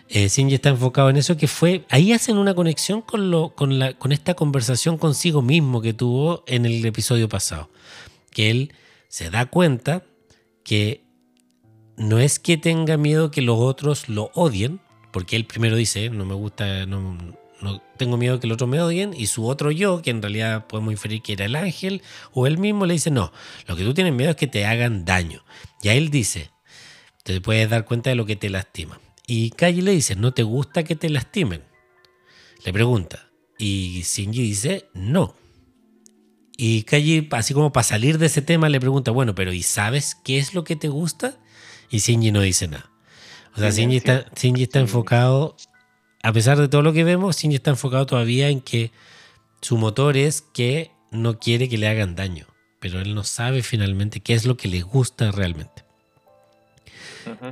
Eh, 0.08 0.28
Shinji 0.28 0.56
está 0.56 0.70
enfocado 0.70 1.08
en 1.08 1.16
eso 1.16 1.36
que 1.36 1.46
fue. 1.46 1.84
Ahí 1.88 2.12
hacen 2.12 2.36
una 2.36 2.54
conexión 2.54 3.00
con, 3.00 3.30
lo, 3.30 3.54
con, 3.54 3.78
la, 3.78 3.94
con 3.94 4.12
esta 4.12 4.34
conversación 4.34 4.98
consigo 4.98 5.40
mismo 5.40 5.80
que 5.80 5.94
tuvo 5.94 6.42
en 6.46 6.66
el 6.66 6.84
episodio 6.84 7.28
pasado. 7.28 7.70
Que 8.30 8.50
él 8.50 8.72
se 9.08 9.30
da 9.30 9.46
cuenta 9.46 10.04
que 10.64 11.04
no 11.96 12.18
es 12.18 12.38
que 12.38 12.56
tenga 12.56 12.96
miedo 12.96 13.30
que 13.30 13.42
los 13.42 13.58
otros 13.58 14.08
lo 14.08 14.30
odien, 14.34 14.80
porque 15.12 15.36
él 15.36 15.44
primero 15.44 15.76
dice, 15.76 16.10
no 16.10 16.24
me 16.24 16.34
gusta, 16.34 16.86
no, 16.86 17.16
no 17.60 17.82
tengo 17.96 18.16
miedo 18.16 18.40
que 18.40 18.46
los 18.46 18.54
otros 18.54 18.70
me 18.70 18.80
odien, 18.80 19.12
y 19.16 19.26
su 19.26 19.46
otro 19.46 19.70
yo, 19.70 20.02
que 20.02 20.10
en 20.10 20.22
realidad 20.22 20.66
podemos 20.66 20.92
inferir 20.92 21.22
que 21.22 21.34
era 21.34 21.44
el 21.44 21.56
ángel, 21.56 22.02
o 22.32 22.46
él 22.46 22.58
mismo 22.58 22.86
le 22.86 22.94
dice, 22.94 23.10
no, 23.10 23.32
lo 23.66 23.76
que 23.76 23.84
tú 23.84 23.94
tienes 23.94 24.12
miedo 24.12 24.30
es 24.30 24.36
que 24.36 24.46
te 24.46 24.66
hagan 24.66 25.04
daño. 25.04 25.44
Y 25.82 25.88
a 25.88 25.94
él 25.94 26.10
dice, 26.10 26.50
te 27.22 27.40
puedes 27.40 27.68
dar 27.68 27.84
cuenta 27.84 28.10
de 28.10 28.16
lo 28.16 28.26
que 28.26 28.36
te 28.36 28.50
lastima. 28.50 29.00
Y 29.26 29.50
Kaji 29.50 29.82
le 29.82 29.92
dice, 29.92 30.16
¿no 30.16 30.32
te 30.32 30.42
gusta 30.42 30.82
que 30.82 30.96
te 30.96 31.08
lastimen? 31.08 31.62
Le 32.64 32.72
pregunta. 32.72 33.30
Y 33.58 34.02
Shinji 34.02 34.42
dice, 34.42 34.88
no. 34.94 35.36
Y 36.56 36.82
Kaji, 36.82 37.28
así 37.30 37.54
como 37.54 37.72
para 37.72 37.84
salir 37.84 38.18
de 38.18 38.26
ese 38.26 38.42
tema, 38.42 38.68
le 38.68 38.80
pregunta, 38.80 39.10
bueno, 39.10 39.34
pero 39.34 39.52
¿y 39.52 39.62
sabes 39.62 40.16
qué 40.24 40.38
es 40.38 40.54
lo 40.54 40.64
que 40.64 40.76
te 40.76 40.88
gusta? 40.88 41.38
Y 41.90 41.98
Shinji 41.98 42.32
no 42.32 42.40
dice 42.40 42.68
nada. 42.68 42.90
O 43.54 43.60
sea, 43.60 43.70
Shinji 43.70 43.96
está, 43.96 44.26
Shinji 44.34 44.64
está 44.64 44.80
enfocado, 44.80 45.56
a 46.22 46.32
pesar 46.32 46.59
de 46.59 46.68
todo 46.68 46.82
lo 46.82 46.92
que 46.92 47.05
vemos, 47.05 47.36
Shinji 47.36 47.56
está 47.56 47.70
enfocado 47.70 48.06
todavía 48.06 48.48
en 48.48 48.60
que 48.60 48.90
su 49.60 49.76
motor 49.76 50.16
es 50.16 50.42
que 50.42 50.90
no 51.10 51.38
quiere 51.38 51.68
que 51.68 51.78
le 51.78 51.88
hagan 51.88 52.14
daño, 52.14 52.47
pero 52.78 53.01
él 53.01 53.14
no 53.14 53.24
sabe 53.24 53.62
finalmente 53.62 54.20
qué 54.20 54.34
es 54.34 54.44
lo 54.44 54.56
que 54.56 54.68
le 54.68 54.82
gusta 54.82 55.30
realmente. 55.30 55.84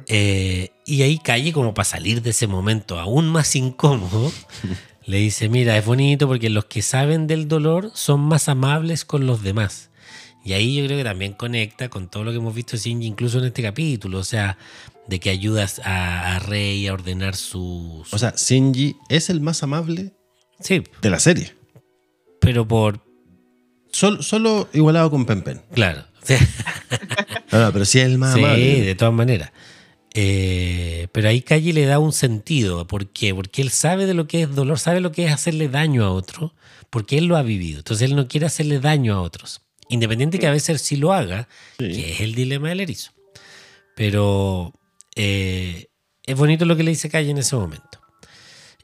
Eh, 0.07 0.71
y 0.87 1.03
ahí 1.03 1.19
calle 1.19 1.53
como 1.53 1.75
para 1.75 1.85
salir 1.85 2.23
de 2.23 2.31
ese 2.31 2.47
momento 2.47 2.99
aún 2.99 3.29
más 3.29 3.55
incómodo. 3.57 4.33
le 5.07 5.19
dice, 5.19 5.49
mira, 5.49 5.77
es 5.77 5.85
bonito 5.85 6.27
porque 6.27 6.51
los 6.51 6.67
que 6.67 6.83
saben 6.83 7.27
del 7.27 7.49
dolor 7.49 7.91
son 7.95 8.21
más 8.21 8.49
amables 8.49 9.05
con 9.05 9.27
los 9.27 9.43
demás. 9.43 9.91
Y 10.45 10.53
ahí 10.53 10.77
yo 10.77 10.85
creo 10.85 10.99
que 10.99 11.05
también 11.05 11.33
conecta 11.33 11.89
con 11.89 12.09
todo 12.09 12.25
lo 12.25 12.31
que 12.31 12.39
hemos 12.39 12.55
visto 12.55 12.73
de 12.73 12.83
Shinji, 12.83 13.07
incluso 13.07 13.39
en 13.39 13.47
este 13.47 13.63
capítulo. 13.63 14.19
O 14.19 14.25
sea, 14.25 14.59
de 15.09 15.19
que 15.21 15.31
ayudas 15.31 15.81
a, 15.85 16.37
a 16.37 16.39
Rey 16.39 16.87
a 16.87 16.93
ordenar 16.93 17.35
sus... 17.35 18.13
O 18.13 18.19
sea, 18.19 18.35
Shinji 18.37 18.97
es 19.09 19.31
el 19.31 19.41
más 19.41 19.63
amable 19.63 20.13
sí, 20.61 20.83
de 21.03 21.11
la 21.11 21.19
serie. 21.19 21.55
pero 22.41 22.69
por... 22.69 23.05
Sol- 23.91 24.23
solo 24.23 24.69
igualado 24.75 25.11
con 25.11 25.25
Pen 25.27 25.43
Pen. 25.43 25.63
Claro. 25.73 26.05
No, 27.51 27.61
no, 27.65 27.73
pero 27.73 27.87
sí 27.87 27.99
es 27.99 28.05
el 28.05 28.19
más 28.19 28.35
sí, 28.35 28.41
amable. 28.41 28.83
de 28.83 28.95
todas 28.95 29.15
maneras. 29.15 29.53
Eh, 30.13 31.09
pero 31.13 31.31
ahí 31.31 31.41
Calle 31.41 31.73
le 31.73 31.87
da 31.87 31.99
un 31.99 32.13
sentido. 32.13 32.87
¿Por 32.87 33.09
qué? 33.09 33.35
Porque 33.35 33.63
él 33.63 33.71
sabe 33.71 34.05
de 34.05 34.13
lo 34.13 34.27
que 34.27 34.43
es 34.43 34.55
dolor, 34.55 34.79
sabe 34.79 35.01
lo 35.01 35.13
que 35.13 35.25
es 35.25 35.33
hacerle 35.33 35.69
daño 35.69 36.05
a 36.05 36.11
otro, 36.13 36.55
porque 36.91 37.17
él 37.17 37.25
lo 37.25 37.37
ha 37.39 37.43
vivido. 37.43 37.79
Entonces 37.79 38.11
él 38.11 38.17
no 38.17 38.29
quiere 38.29 38.45
hacerle 38.45 38.81
daño 38.81 39.15
a 39.15 39.23
otros. 39.23 39.63
Independiente 39.89 40.39
que 40.39 40.47
a 40.47 40.51
veces 40.51 40.83
sí 40.83 40.97
lo 40.97 41.15
haga, 41.15 41.49
Sí. 41.79 41.89
que 41.91 42.13
es 42.13 42.21
el 42.21 42.35
dilema 42.35 42.69
del 42.69 42.81
erizo. 42.81 43.13
Pero 43.97 44.75
eh, 45.19 45.91
es 46.23 46.37
bonito 46.37 46.65
lo 46.65 46.77
que 46.77 46.85
le 46.85 46.93
dice 46.93 47.11
Calle 47.11 47.31
en 47.31 47.39
ese 47.39 47.57
momento. 47.57 47.99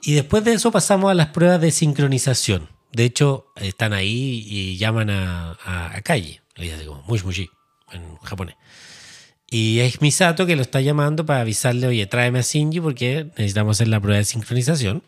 Y 0.03 0.15
después 0.15 0.45
de 0.45 0.53
eso 0.53 0.73
pasamos 0.73 1.11
a 1.11 1.15
las 1.15 1.29
pruebas 1.29 1.61
de 1.61 1.71
sincronización. 1.71 2.69
De 2.93 3.05
hecho, 3.05 3.47
están 3.57 3.93
ahí 3.93 4.45
y 4.47 4.77
llaman 4.77 5.11
a, 5.11 5.57
a, 5.65 6.01
Calle. 6.03 6.43
Le 6.57 6.87
como, 6.87 7.03
mush 7.07 7.47
en 7.93 8.17
japonés. 8.17 8.57
Y 9.49 9.81
es 9.81 10.01
Misato 10.01 10.47
que 10.47 10.57
lo 10.57 10.63
está 10.63 10.81
llamando 10.81 11.25
para 11.25 11.41
avisarle, 11.41 11.87
oye, 11.87 12.07
tráeme 12.07 12.41
a 12.41 12.43
Shinji 12.43 12.81
porque 12.81 13.27
necesitamos 13.37 13.77
hacer 13.77 13.89
la 13.89 14.01
prueba 14.01 14.19
de 14.19 14.25
sincronización. 14.25 15.03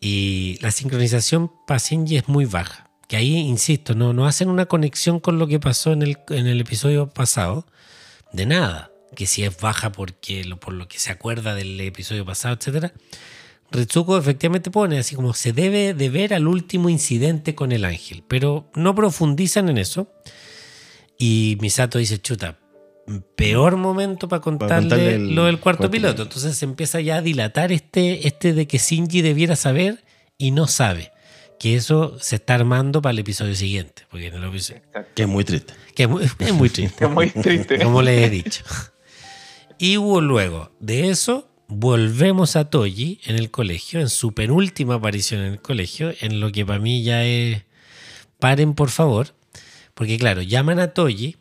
Y 0.00 0.58
la 0.62 0.70
sincronización 0.70 1.52
para 1.66 1.78
Shinji 1.78 2.16
es 2.16 2.28
muy 2.28 2.46
baja. 2.46 2.90
Que 3.08 3.16
ahí, 3.16 3.36
insisto, 3.36 3.94
no, 3.94 4.12
no 4.14 4.26
hacen 4.26 4.48
una 4.48 4.66
conexión 4.66 5.20
con 5.20 5.38
lo 5.38 5.46
que 5.46 5.60
pasó 5.60 5.92
en 5.92 6.02
el 6.02 6.60
episodio 6.60 7.10
pasado. 7.10 7.66
De 8.32 8.46
nada. 8.46 8.90
Que 9.16 9.26
si 9.26 9.42
es 9.42 9.58
baja 9.58 9.90
porque 9.90 10.44
lo, 10.44 10.60
por 10.60 10.74
lo 10.74 10.86
que 10.86 11.00
se 11.00 11.10
acuerda 11.10 11.56
del 11.56 11.80
episodio 11.80 12.24
pasado, 12.24 12.54
etcétera. 12.54 12.92
Ritsuko 13.72 14.16
efectivamente 14.16 14.70
pone 14.70 14.98
así 14.98 15.16
como 15.16 15.34
se 15.34 15.52
debe 15.52 15.92
de 15.92 16.08
ver 16.08 16.34
al 16.34 16.46
último 16.46 16.88
incidente 16.88 17.56
con 17.56 17.72
el 17.72 17.84
ángel, 17.84 18.22
pero 18.28 18.70
no 18.74 18.94
profundizan 18.94 19.68
en 19.68 19.78
eso. 19.78 20.12
Y 21.18 21.58
Misato 21.60 21.98
dice, 21.98 22.20
chuta, 22.20 22.58
peor 23.34 23.76
momento 23.76 24.28
para 24.28 24.40
contarle, 24.40 24.76
contarle 24.76 25.14
el 25.14 25.34
lo 25.34 25.46
del 25.46 25.58
cuarto 25.58 25.80
cuarto 25.80 25.90
piloto. 25.90 26.14
piloto. 26.14 26.22
Entonces 26.22 26.56
se 26.56 26.64
empieza 26.64 27.00
ya 27.00 27.16
a 27.16 27.22
dilatar 27.22 27.72
este, 27.72 28.28
este 28.28 28.52
de 28.52 28.66
que 28.66 28.78
Shinji 28.78 29.22
debiera 29.22 29.56
saber 29.56 30.04
y 30.38 30.50
no 30.50 30.66
sabe. 30.66 31.12
Que 31.58 31.74
eso 31.74 32.18
se 32.20 32.36
está 32.36 32.54
armando 32.54 33.00
para 33.00 33.12
el 33.12 33.18
episodio 33.18 33.54
siguiente. 33.54 34.02
Porque 34.10 34.26
en 34.26 34.34
el 34.34 34.44
episodio-. 34.44 34.82
Que 35.14 35.22
es 35.22 35.28
muy 35.28 35.42
triste. 35.42 35.72
que 35.94 36.02
es 36.02 36.08
muy, 36.08 36.24
es 36.24 36.52
muy 36.52 36.68
triste. 36.68 37.04
Es 37.04 37.10
muy 37.10 37.30
triste. 37.30 37.78
como 37.78 38.02
les 38.02 38.26
he 38.26 38.30
dicho. 38.30 38.62
Y 39.78 39.98
hubo 39.98 40.20
luego 40.20 40.70
de 40.80 41.10
eso, 41.10 41.48
volvemos 41.68 42.56
a 42.56 42.70
Toji 42.70 43.20
en 43.24 43.36
el 43.36 43.50
colegio, 43.50 44.00
en 44.00 44.08
su 44.08 44.32
penúltima 44.32 44.94
aparición 44.94 45.42
en 45.42 45.52
el 45.54 45.60
colegio, 45.60 46.14
en 46.20 46.40
lo 46.40 46.50
que 46.52 46.64
para 46.64 46.78
mí 46.78 47.02
ya 47.02 47.24
es... 47.24 47.62
Paren, 48.38 48.74
por 48.74 48.90
favor, 48.90 49.34
porque 49.94 50.18
claro, 50.18 50.42
llaman 50.42 50.78
a 50.78 50.88
Toji 50.94 51.36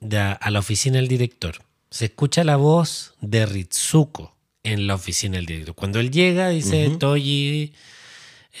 de 0.00 0.18
a, 0.18 0.32
a 0.32 0.50
la 0.50 0.58
oficina 0.58 0.96
del 0.96 1.08
director. 1.08 1.56
Se 1.90 2.06
escucha 2.06 2.44
la 2.44 2.56
voz 2.56 3.14
de 3.20 3.46
Ritsuko 3.46 4.36
en 4.62 4.86
la 4.86 4.94
oficina 4.94 5.36
del 5.36 5.46
director. 5.46 5.74
Cuando 5.74 6.00
él 6.00 6.10
llega, 6.10 6.48
dice 6.50 6.88
Ujú. 6.88 6.98
Toji... 6.98 7.72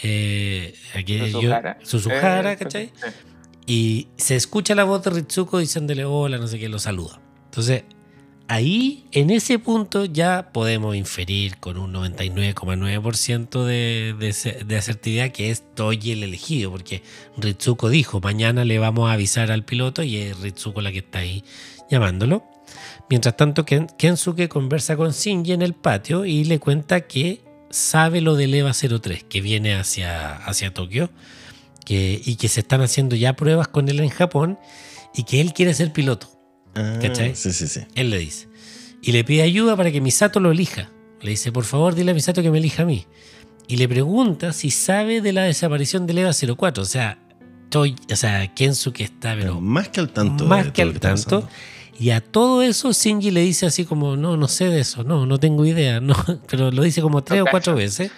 Eh, 0.02 0.74
aquí 0.94 1.18
yo-. 1.30 1.52
Suzuhara, 1.82 2.52
Eh, 2.52 2.56
¿cachai? 2.56 2.90
Y 3.66 4.08
se 4.16 4.34
escucha 4.36 4.74
la 4.74 4.84
voz 4.84 5.02
de 5.04 5.10
Ritsuko 5.10 5.58
diciéndole 5.60 6.04
hola, 6.04 6.36
no 6.38 6.48
sé 6.48 6.58
qué, 6.58 6.68
lo 6.68 6.78
saluda. 6.78 7.20
Entonces, 7.44 7.84
ahí, 8.48 9.04
en 9.12 9.30
ese 9.30 9.58
punto, 9.58 10.04
ya 10.04 10.50
podemos 10.52 10.94
inferir 10.96 11.56
con 11.58 11.76
un 11.78 11.92
99,9% 11.94 13.64
de, 13.64 14.14
de, 14.18 14.64
de 14.64 14.76
asertividad 14.76 15.30
que 15.32 15.50
es 15.50 15.62
Toji 15.74 16.12
el 16.12 16.22
elegido, 16.22 16.70
porque 16.70 17.02
Ritsuko 17.36 17.88
dijo, 17.88 18.20
mañana 18.20 18.64
le 18.64 18.78
vamos 18.78 19.08
a 19.10 19.14
avisar 19.14 19.50
al 19.50 19.64
piloto 19.64 20.02
y 20.02 20.16
es 20.16 20.38
Ritsuko 20.40 20.80
la 20.80 20.92
que 20.92 20.98
está 20.98 21.20
ahí 21.20 21.44
llamándolo. 21.90 22.44
Mientras 23.10 23.36
tanto, 23.36 23.64
Ken- 23.66 23.88
Kensuke 23.98 24.48
conversa 24.48 24.96
con 24.96 25.10
Shinji 25.12 25.52
en 25.52 25.62
el 25.62 25.74
patio 25.74 26.24
y 26.24 26.44
le 26.44 26.58
cuenta 26.58 27.02
que 27.02 27.42
sabe 27.70 28.20
lo 28.20 28.34
del 28.36 28.54
EVA 28.54 28.72
03, 28.72 29.24
que 29.24 29.40
viene 29.40 29.74
hacia, 29.74 30.36
hacia 30.36 30.72
Tokio 30.72 31.10
que, 31.84 32.20
y 32.24 32.36
que 32.36 32.48
se 32.48 32.60
están 32.60 32.80
haciendo 32.80 33.14
ya 33.16 33.34
pruebas 33.34 33.68
con 33.68 33.88
él 33.88 34.00
en 34.00 34.08
Japón 34.08 34.58
y 35.14 35.24
que 35.24 35.40
él 35.40 35.52
quiere 35.52 35.74
ser 35.74 35.92
piloto. 35.92 36.28
Ah, 36.74 36.98
¿Cachai? 37.00 37.34
Sí, 37.34 37.52
sí, 37.52 37.66
sí. 37.68 37.80
Él 37.94 38.10
le 38.10 38.18
dice. 38.18 38.48
Y 39.02 39.12
le 39.12 39.24
pide 39.24 39.42
ayuda 39.42 39.76
para 39.76 39.90
que 39.92 40.00
Misato 40.00 40.40
lo 40.40 40.50
elija. 40.50 40.90
Le 41.20 41.30
dice, 41.30 41.52
por 41.52 41.64
favor, 41.64 41.94
dile 41.94 42.10
a 42.10 42.14
Misato 42.14 42.42
que 42.42 42.50
me 42.50 42.58
elija 42.58 42.82
a 42.82 42.86
mí. 42.86 43.06
Y 43.68 43.76
le 43.76 43.88
pregunta 43.88 44.52
si 44.52 44.70
sabe 44.70 45.20
de 45.20 45.32
la 45.32 45.42
desaparición 45.44 46.06
del 46.06 46.18
EVA 46.18 46.32
04. 46.56 46.82
O 46.82 46.86
sea, 46.86 47.18
Toy, 47.70 47.96
o 48.12 48.16
sea, 48.16 48.54
Kensuke 48.54 49.00
está, 49.02 49.30
Pero 49.34 49.40
pero 49.54 49.60
más 49.60 49.88
que 49.88 50.00
al 50.00 50.10
tanto. 50.10 50.44
más 50.46 50.66
de 50.66 50.72
que 50.72 50.82
al 50.82 51.00
tanto. 51.00 51.40
pasando. 51.40 51.48
Y 51.98 52.10
a 52.10 52.20
todo 52.20 52.62
eso 52.62 52.92
Shinji 52.92 53.30
le 53.30 53.40
dice 53.42 53.66
así 53.66 53.84
como, 53.84 54.16
no, 54.16 54.36
no 54.36 54.48
sé 54.48 54.66
de 54.68 54.80
eso, 54.80 55.04
no, 55.04 55.26
no 55.26 55.38
tengo 55.38 55.64
idea, 55.64 56.00
no, 56.00 56.14
pero 56.48 56.70
lo 56.72 56.82
dice 56.82 57.00
como 57.00 57.22
tres 57.22 57.42
o 57.42 57.46
cuatro 57.50 57.74
veces. 57.76 58.10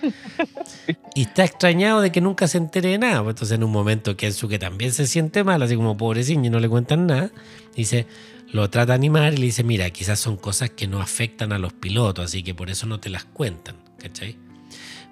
Y 1.14 1.22
está 1.22 1.44
extrañado 1.44 2.00
de 2.00 2.10
que 2.12 2.20
nunca 2.20 2.48
se 2.48 2.58
entere 2.58 2.90
de 2.90 2.98
nada. 2.98 3.22
Pues 3.22 3.34
Entonces 3.34 3.56
en 3.56 3.64
un 3.64 3.70
momento 3.70 4.16
Kensuke 4.16 4.58
también 4.58 4.92
se 4.92 5.06
siente 5.06 5.44
mal, 5.44 5.62
así 5.62 5.76
como 5.76 5.96
pobre 5.96 6.22
Shinji, 6.22 6.50
no 6.50 6.58
le 6.58 6.68
cuentan 6.68 7.06
nada. 7.06 7.30
Dice, 7.74 8.06
lo 8.52 8.70
trata 8.70 8.92
de 8.92 8.94
animar 8.94 9.32
y 9.34 9.36
le 9.38 9.46
dice, 9.46 9.64
mira, 9.64 9.90
quizás 9.90 10.18
son 10.20 10.36
cosas 10.36 10.70
que 10.70 10.86
no 10.86 11.00
afectan 11.00 11.52
a 11.52 11.58
los 11.58 11.72
pilotos, 11.72 12.24
así 12.24 12.42
que 12.42 12.54
por 12.54 12.70
eso 12.70 12.86
no 12.86 13.00
te 13.00 13.10
las 13.10 13.24
cuentan, 13.24 13.76
¿cachai? 13.98 14.36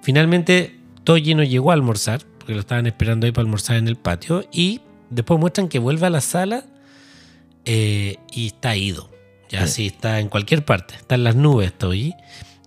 Finalmente 0.02 0.78
Toji 1.04 1.34
no 1.34 1.42
llegó 1.42 1.70
a 1.70 1.74
almorzar, 1.74 2.24
porque 2.38 2.54
lo 2.54 2.60
estaban 2.60 2.86
esperando 2.86 3.26
ahí 3.26 3.32
para 3.32 3.42
almorzar 3.44 3.76
en 3.76 3.88
el 3.88 3.96
patio, 3.96 4.46
y 4.52 4.80
después 5.10 5.38
muestran 5.40 5.68
que 5.68 5.78
vuelve 5.78 6.06
a 6.06 6.10
la 6.10 6.20
sala 6.20 6.64
eh, 7.64 8.16
y 8.32 8.46
está 8.48 8.76
ido. 8.76 9.10
Ya 9.50 9.66
Sí. 9.66 9.72
sí, 9.72 9.86
está 9.88 10.20
en 10.20 10.28
cualquier 10.28 10.64
parte, 10.64 10.94
está 10.94 11.14
en 11.14 11.24
las 11.24 11.36
nubes 11.36 11.72
Toji. 11.76 12.14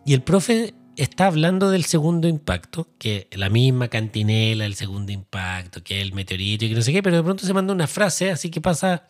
Y 0.06 0.14
el 0.14 0.22
profe 0.22 0.73
está 0.98 1.28
hablando 1.28 1.69
del 1.72 1.86
segundo 1.86 2.28
impacto, 2.28 2.88
que 2.99 3.28
la 3.32 3.49
misma 3.49 3.88
cantinela, 3.88 4.65
el 4.65 4.76
segundo 4.76 5.11
impacto, 5.11 5.84
que 5.84 6.02
el 6.02 6.14
meteorito 6.14 6.65
y 6.65 6.69
que 6.69 6.76
no 6.76 6.82
sé 6.82 6.91
qué, 6.91 7.02
pero 7.03 7.18
de 7.18 7.24
pronto 7.24 7.45
se 7.45 7.53
manda 7.53 7.74
una 7.74 7.88
frase 7.88 8.32
así 8.32 8.49
que 8.49 8.61
pasa, 8.61 9.03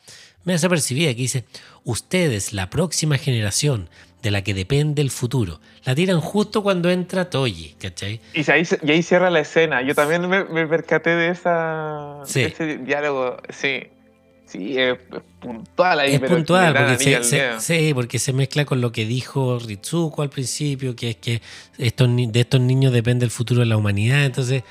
me 0.43 0.53
desapercibida, 0.53 1.09
que 1.11 1.21
dice, 1.21 1.45
ustedes, 1.83 2.53
la 2.53 2.69
próxima 2.69 3.17
generación 3.17 3.89
de 4.21 4.31
la 4.31 4.43
que 4.43 4.53
depende 4.53 5.01
el 5.01 5.11
futuro, 5.11 5.61
la 5.85 5.93
tiran 5.95 6.19
justo 6.19 6.63
cuando 6.63 6.89
entra 6.89 7.29
Toji, 7.29 7.75
¿cachai? 7.79 8.19
Y 8.33 8.49
ahí, 8.51 8.63
y 8.83 8.91
ahí 8.91 9.03
cierra 9.03 9.29
la 9.29 9.39
escena. 9.41 9.81
Yo 9.83 9.93
también 9.95 10.27
me, 10.27 10.43
me 10.43 10.67
percaté 10.67 11.11
de, 11.11 11.29
esa, 11.29 12.21
Sí. 12.25 12.41
de 12.41 12.45
ese 12.47 12.77
diálogo. 12.79 13.37
Sí, 13.49 13.83
sí, 14.47 14.77
es 14.77 14.97
puntual 15.39 15.99
ahí. 15.99 16.13
Es 16.15 16.19
pero 16.19 16.35
puntual, 16.35 16.73
porque 16.73 16.97
se, 17.23 17.59
sí, 17.59 17.93
porque 17.93 18.17
se 18.19 18.33
mezcla 18.33 18.65
con 18.65 18.81
lo 18.81 18.91
que 18.91 19.05
dijo 19.05 19.59
Ritsuko 19.59 20.21
al 20.23 20.29
principio, 20.29 20.95
que 20.95 21.11
es 21.11 21.15
que 21.17 21.41
estos, 21.77 22.09
ni- 22.09 22.27
de 22.27 22.39
estos 22.41 22.59
niños 22.61 22.91
depende 22.91 23.25
el 23.25 23.31
futuro 23.31 23.59
de 23.59 23.65
la 23.67 23.77
humanidad. 23.77 24.25
Entonces, 24.25 24.63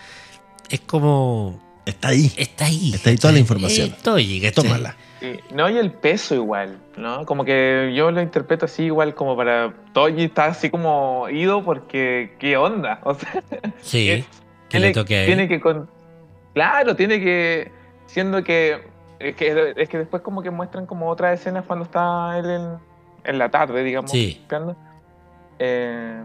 es 0.70 0.80
como. 0.80 1.62
Está 1.86 2.08
ahí. 2.08 2.32
Está 2.36 2.64
ahí. 2.64 2.92
Está 2.94 3.10
ahí 3.10 3.16
toda 3.16 3.32
la 3.32 3.38
información. 3.38 3.90
¿cachai? 4.02 4.50
Tómala. 4.52 4.96
Sí. 5.20 5.38
No, 5.54 5.70
y 5.70 5.78
el 5.78 5.92
peso 5.92 6.34
igual, 6.34 6.78
¿no? 6.96 7.24
Como 7.24 7.44
que 7.44 7.92
yo 7.96 8.10
lo 8.10 8.20
interpreto 8.20 8.64
así 8.66 8.82
igual 8.84 9.14
como 9.14 9.34
para... 9.36 9.72
Toji 9.94 10.24
está 10.24 10.46
así 10.46 10.68
como 10.68 11.28
ido 11.30 11.64
porque 11.64 12.34
¿qué 12.38 12.56
onda? 12.56 13.00
O 13.04 13.14
sea, 13.14 13.42
Sí, 13.80 14.24
que 14.68 14.78
le 14.80 14.92
toque 14.92 15.14
a 15.16 15.20
él. 15.22 15.26
tiene 15.26 15.48
que 15.48 15.60
con... 15.60 15.88
Claro, 16.54 16.96
tiene 16.96 17.18
que... 17.20 17.70
Siendo 18.06 18.42
que 18.44 18.78
es, 19.18 19.34
que... 19.36 19.74
es 19.76 19.88
que 19.88 19.98
después 19.98 20.22
como 20.22 20.42
que 20.42 20.50
muestran 20.50 20.86
como 20.86 21.08
otras 21.08 21.38
escenas 21.40 21.64
cuando 21.66 21.84
está 21.84 22.38
él 22.38 22.50
en, 22.50 22.78
en 23.24 23.38
la 23.38 23.48
tarde, 23.50 23.82
digamos. 23.82 24.10
Sí. 24.10 24.42
Eh, 25.58 26.22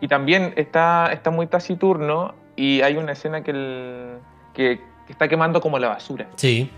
y 0.00 0.08
también 0.08 0.52
está, 0.56 1.12
está 1.12 1.30
muy 1.30 1.46
taciturno 1.46 2.34
y 2.56 2.80
hay 2.82 2.96
una 2.96 3.12
escena 3.12 3.42
que, 3.42 3.50
el- 3.52 4.18
que, 4.52 4.80
que 5.06 5.12
está 5.12 5.28
quemando 5.28 5.60
como 5.60 5.78
la 5.78 5.88
basura. 5.88 6.26
Sí, 6.36 6.70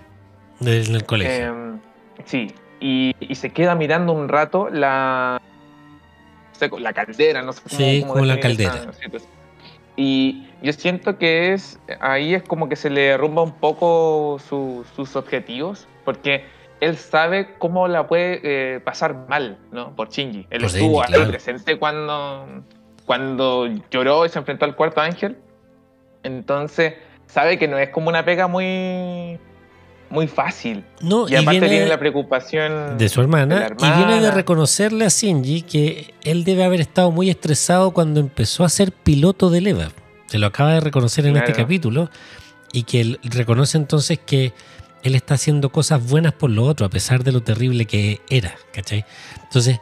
En 0.60 0.68
el 0.94 1.04
colegio. 1.06 1.46
Em, 1.46 1.80
sí, 2.24 2.54
y, 2.80 3.14
y 3.20 3.34
se 3.34 3.50
queda 3.50 3.74
mirando 3.74 4.12
un 4.12 4.28
rato 4.28 4.68
la, 4.70 5.40
no 6.52 6.54
sé, 6.58 6.70
la 6.80 6.92
caldera, 6.92 7.42
no 7.42 7.52
sé 7.52 7.62
cómo, 7.62 7.76
Sí, 7.78 8.00
cómo 8.02 8.12
como 8.14 8.24
la 8.26 8.34
esa- 8.34 8.42
caldera. 8.42 8.90
Y 9.96 10.46
yo 10.66 10.72
siento 10.72 11.16
que 11.18 11.52
es 11.54 11.78
ahí 12.00 12.34
es 12.34 12.42
como 12.42 12.68
que 12.68 12.76
se 12.76 12.90
le 12.90 13.00
derrumba 13.02 13.42
un 13.42 13.52
poco 13.52 14.38
su- 14.48 14.84
sus 14.94 15.16
objetivos, 15.16 15.86
porque 16.04 16.44
él 16.80 16.96
sabe 16.98 17.54
cómo 17.58 17.88
la 17.88 18.06
puede 18.06 18.40
eh, 18.42 18.80
pasar 18.80 19.26
mal, 19.28 19.56
¿no? 19.72 19.96
Por 19.96 20.10
Shinji. 20.10 20.46
Él 20.50 20.60
Por 20.60 20.66
estuvo 20.70 21.00
ahí 21.02 21.08
claro. 21.12 21.30
presente 21.30 21.78
cuando, 21.78 22.46
cuando 23.06 23.66
lloró 23.90 24.26
y 24.26 24.28
se 24.28 24.38
enfrentó 24.38 24.64
al 24.66 24.76
cuarto 24.76 25.00
ángel. 25.00 25.38
Entonces, 26.22 26.94
sabe 27.26 27.58
que 27.58 27.68
no 27.68 27.78
es 27.78 27.88
como 27.90 28.08
una 28.08 28.24
pega 28.24 28.46
muy, 28.48 29.38
muy 30.10 30.26
fácil. 30.26 30.84
no, 31.00 31.28
Y, 31.28 31.32
y, 31.32 31.36
aparte 31.36 31.50
viene 31.60 31.68
tiene 31.68 31.86
la 31.86 31.98
preocupación 31.98 32.98
de 32.98 33.08
su 33.08 33.20
hermana, 33.20 33.68
de 33.70 33.86
y 33.86 33.90
viene 33.96 34.20
de 34.20 34.30
reconocerle 34.30 35.04
a 35.06 35.08
Shinji 35.08 35.62
que 35.62 36.14
él 36.24 36.44
debe 36.44 36.64
haber 36.64 36.80
estado 36.80 37.10
muy 37.10 37.30
estresado 37.30 37.92
cuando 37.92 38.20
empezó 38.20 38.64
a 38.64 38.68
ser 38.68 38.92
piloto 38.92 39.48
del 39.50 39.68
EVA. 39.68 39.88
Se 40.26 40.38
lo 40.38 40.46
acaba 40.46 40.74
de 40.74 40.80
reconocer 40.80 41.26
en 41.26 41.36
este 41.36 41.52
capítulo 41.52 42.10
y 42.72 42.82
que 42.82 43.00
él 43.00 43.20
reconoce 43.22 43.78
entonces 43.78 44.18
que 44.18 44.52
él 45.02 45.14
está 45.14 45.34
haciendo 45.34 45.70
cosas 45.70 46.04
buenas 46.08 46.32
por 46.32 46.50
lo 46.50 46.64
otro 46.64 46.84
a 46.86 46.90
pesar 46.90 47.22
de 47.22 47.32
lo 47.32 47.42
terrible 47.42 47.84
que 47.86 48.20
era, 48.28 48.56
¿cachai? 48.72 49.04
Entonces, 49.44 49.78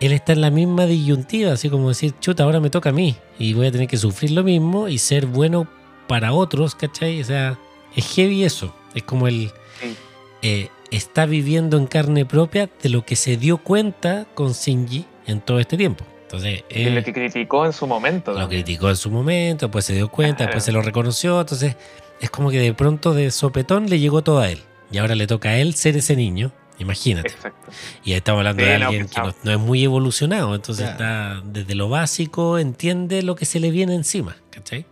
él 0.00 0.12
está 0.12 0.32
en 0.32 0.40
la 0.40 0.50
misma 0.50 0.86
disyuntiva, 0.86 1.52
así 1.52 1.70
como 1.70 1.88
decir, 1.90 2.14
chuta, 2.20 2.42
ahora 2.42 2.58
me 2.60 2.70
toca 2.70 2.90
a 2.90 2.92
mí 2.92 3.16
y 3.38 3.52
voy 3.54 3.68
a 3.68 3.72
tener 3.72 3.86
que 3.86 3.96
sufrir 3.96 4.32
lo 4.32 4.42
mismo 4.42 4.88
y 4.88 4.98
ser 4.98 5.26
bueno 5.26 5.68
para 6.08 6.32
otros, 6.32 6.74
¿cachai? 6.74 7.20
O 7.20 7.24
sea, 7.24 7.58
es 7.94 8.04
heavy 8.14 8.42
eso. 8.44 8.74
Es 8.94 9.04
como 9.04 9.28
el, 9.28 9.52
Sí. 9.80 9.96
eh, 10.42 10.68
está 10.90 11.26
viviendo 11.26 11.76
en 11.76 11.86
carne 11.86 12.26
propia 12.26 12.68
de 12.82 12.88
lo 12.88 13.04
que 13.04 13.16
se 13.16 13.36
dio 13.36 13.58
cuenta 13.58 14.26
con 14.34 14.52
Shinji 14.52 15.04
en 15.26 15.40
todo 15.40 15.60
este 15.60 15.76
tiempo. 15.76 16.04
Entonces, 16.36 16.64
de 16.68 16.86
eh, 16.88 16.90
lo 16.90 17.02
que 17.04 17.12
criticó 17.12 17.66
en 17.66 17.72
su 17.72 17.86
momento. 17.86 18.32
lo 18.32 18.40
también. 18.40 18.62
criticó 18.62 18.90
en 18.90 18.96
su 18.96 19.10
momento, 19.10 19.66
después 19.66 19.84
se 19.84 19.94
dio 19.94 20.08
cuenta, 20.08 20.36
Claro. 20.38 20.48
después 20.50 20.64
se 20.64 20.72
lo 20.72 20.82
reconoció. 20.82 21.40
Entonces, 21.40 21.76
es 22.20 22.30
como 22.30 22.50
que 22.50 22.58
de 22.60 22.72
pronto 22.74 23.14
de 23.14 23.30
sopetón 23.30 23.88
le 23.88 23.98
llegó 23.98 24.22
todo 24.22 24.40
a 24.40 24.50
él. 24.50 24.60
Y 24.90 24.98
ahora 24.98 25.14
le 25.14 25.26
toca 25.26 25.50
a 25.50 25.58
él 25.58 25.74
ser 25.74 25.96
ese 25.96 26.14
niño. 26.16 26.52
Imagínate. 26.78 27.28
Exacto. 27.28 27.70
Y 28.04 28.10
ahí 28.12 28.16
estamos 28.18 28.40
hablando 28.40 28.62
Sí, 28.62 28.68
de 28.68 28.78
no, 28.78 28.86
alguien 28.86 29.08
que 29.08 29.20
no, 29.20 29.34
no 29.44 29.50
es 29.52 29.58
muy 29.58 29.84
evolucionado. 29.84 30.54
Entonces, 30.54 30.88
Claro. 30.96 31.36
está 31.38 31.42
desde 31.46 31.74
lo 31.76 31.88
básico, 31.88 32.58
entiende 32.58 33.22
lo 33.22 33.36
que 33.36 33.44
se 33.44 33.60
le 33.60 33.70
viene 33.70 33.94
encima. 33.94 34.36
¿Cachai? 34.50 34.84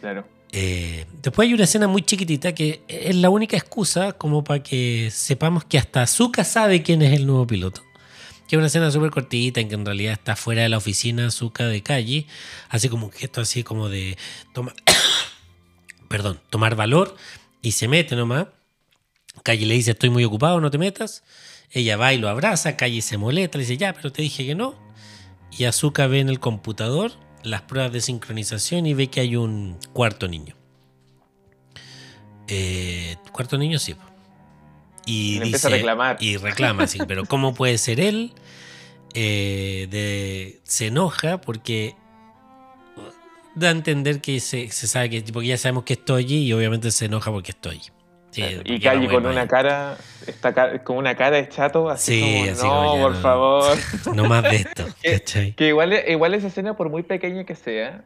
Claro. 0.00 0.24
Eh, 0.52 1.04
después 1.22 1.46
hay 1.48 1.54
una 1.54 1.64
escena 1.64 1.88
muy 1.88 2.02
chiquitita 2.02 2.54
que 2.54 2.80
es 2.88 3.14
la 3.16 3.28
única 3.30 3.56
excusa 3.56 4.12
como 4.12 4.44
para 4.44 4.62
que 4.62 5.08
sepamos 5.12 5.64
que 5.64 5.76
hasta 5.78 6.02
Azuka 6.02 6.44
sabe 6.44 6.82
quién 6.82 7.02
es 7.02 7.12
el 7.14 7.26
nuevo 7.26 7.46
piloto. 7.46 7.82
Que 8.48 8.56
es 8.56 8.58
una 8.58 8.66
escena 8.68 8.90
súper 8.90 9.10
cortita 9.10 9.60
en 9.60 9.68
que 9.68 9.74
en 9.74 9.84
realidad 9.84 10.12
está 10.12 10.36
fuera 10.36 10.62
de 10.62 10.68
la 10.68 10.76
oficina 10.78 11.26
Azuka 11.26 11.66
de 11.66 11.82
Calle, 11.82 12.26
así 12.68 12.88
como 12.88 13.06
un 13.06 13.12
gesto 13.12 13.40
así 13.40 13.64
como 13.64 13.88
de 13.88 14.16
toma- 14.54 14.74
perdón, 16.08 16.40
tomar 16.50 16.76
valor 16.76 17.16
y 17.62 17.72
se 17.72 17.88
mete 17.88 18.14
nomás. 18.16 18.46
Calle 19.42 19.66
le 19.66 19.74
dice 19.74 19.90
estoy 19.92 20.10
muy 20.10 20.24
ocupado, 20.24 20.60
no 20.60 20.70
te 20.70 20.78
metas. 20.78 21.24
Ella 21.72 21.96
va 21.96 22.14
y 22.14 22.18
lo 22.18 22.28
abraza, 22.28 22.76
Calle 22.76 23.02
se 23.02 23.16
molesta, 23.18 23.58
le 23.58 23.64
dice 23.64 23.76
ya, 23.76 23.92
pero 23.92 24.12
te 24.12 24.22
dije 24.22 24.46
que 24.46 24.54
no. 24.54 24.74
Y 25.58 25.64
Azuka 25.64 26.06
ve 26.06 26.20
en 26.20 26.28
el 26.28 26.38
computador 26.38 27.12
las 27.42 27.62
pruebas 27.62 27.92
de 27.92 28.00
sincronización 28.00 28.86
y 28.86 28.94
ve 28.94 29.08
que 29.08 29.20
hay 29.20 29.36
un 29.36 29.78
cuarto 29.92 30.28
niño. 30.28 30.56
Eh, 32.48 33.16
cuarto 33.32 33.58
niño, 33.58 33.78
sí. 33.78 33.94
Y, 35.06 35.36
Y 35.36 35.40
dice, 35.40 35.66
a 35.68 35.70
reclamar. 35.70 36.16
Y 36.20 36.36
reclama, 36.36 36.86
sí, 36.86 36.98
pero 37.08 37.24
¿cómo 37.24 37.54
puede 37.54 37.78
ser 37.78 38.00
él? 38.00 38.32
Eh, 39.14 39.86
de- 39.90 40.60
se 40.64 40.88
enoja 40.88 41.40
porque 41.40 41.94
da 43.54 43.68
a 43.68 43.70
entender 43.70 44.20
que 44.20 44.40
se, 44.40 44.68
se 44.70 44.86
sabe 44.86 45.08
que, 45.08 45.22
porque 45.32 45.48
ya 45.48 45.56
sabemos 45.56 45.84
que 45.84 45.94
estoy 45.94 46.24
allí 46.24 46.44
y 46.44 46.52
obviamente 46.52 46.90
se 46.90 47.06
enoja 47.06 47.30
porque 47.30 47.52
estoy. 47.52 47.80
Sí, 48.30 48.42
Claro. 48.42 48.56
porque 48.58 48.74
Y 48.74 48.80
Calle 48.80 49.08
con 49.08 49.24
una 49.24 49.48
cara, 49.48 49.96
está 50.26 50.82
con 50.84 50.98
una 50.98 51.14
cara 51.14 51.36
de 51.36 51.48
chato, 51.48 51.88
así 51.88 52.16
Sí, 52.16 52.20
como, 52.20 52.42
así 52.52 52.62
no, 52.64 52.68
como 52.90 53.02
por 53.02 53.14
no". 53.14 53.20
favor. 53.22 53.78
No 54.14 54.24
más 54.26 54.42
de 54.42 54.56
esto, 54.56 54.84
Que-. 55.02 55.54
Que 55.56 55.68
igual, 55.68 55.94
igual 56.06 56.34
esa 56.34 56.48
escena, 56.48 56.76
por 56.76 56.90
muy 56.90 57.02
pequeña 57.02 57.44
que 57.44 57.54
sea, 57.54 58.04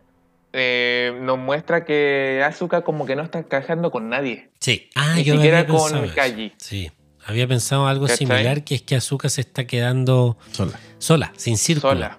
eh, 0.53 1.17
nos 1.23 1.39
muestra 1.39 1.85
que 1.85 2.43
Asuka 2.45 2.83
como 2.83 3.07
que 3.07 3.17
no 3.17 3.23
está 3.23 3.39
encajando 3.39 3.91
con 3.91 4.09
nadie. 4.09 4.51
Sí. 4.61 4.89
Ah, 4.95 5.15
Ni 5.17 5.25
yo 5.25 5.35
siquiera 5.35 5.61
había 5.61 5.75
con. 5.77 6.09
Kaji. 6.09 6.53
Sí. 6.59 6.91
Había 7.27 7.47
pensado 7.47 7.87
algo 7.87 8.07
¿Cachai? 8.07 8.27
similar, 8.27 8.65
que 8.65 8.75
es 8.77 8.83
que 8.83 8.97
Azuka 8.97 9.29
se 9.29 9.43
está 9.43 9.67
quedando 9.67 10.37
Sola. 10.53 10.73
sola, 10.99 11.33
sin 11.37 11.57
círculo. 11.57 11.93
Sola. 11.93 12.19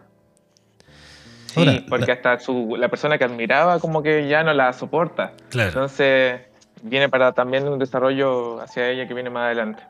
Sí, 1.47 1.59
Ahora, 1.59 1.83
porque 1.89 2.05
la- 2.07 2.13
hasta 2.13 2.39
su, 2.39 2.77
la 2.77 2.87
persona 2.87 3.17
que 3.17 3.25
admiraba 3.25 3.79
como 3.79 4.01
que 4.03 4.27
ya 4.29 4.43
no 4.43 4.53
la 4.53 4.71
soporta. 4.73 5.33
Claro. 5.49 5.69
Entonces 5.69 6.39
viene 6.83 7.09
para 7.09 7.33
también 7.33 7.67
un 7.67 7.77
desarrollo 7.79 8.61
hacia 8.61 8.89
ella 8.89 9.07
que 9.07 9.13
viene 9.13 9.29
más 9.29 9.45
adelante. 9.47 9.83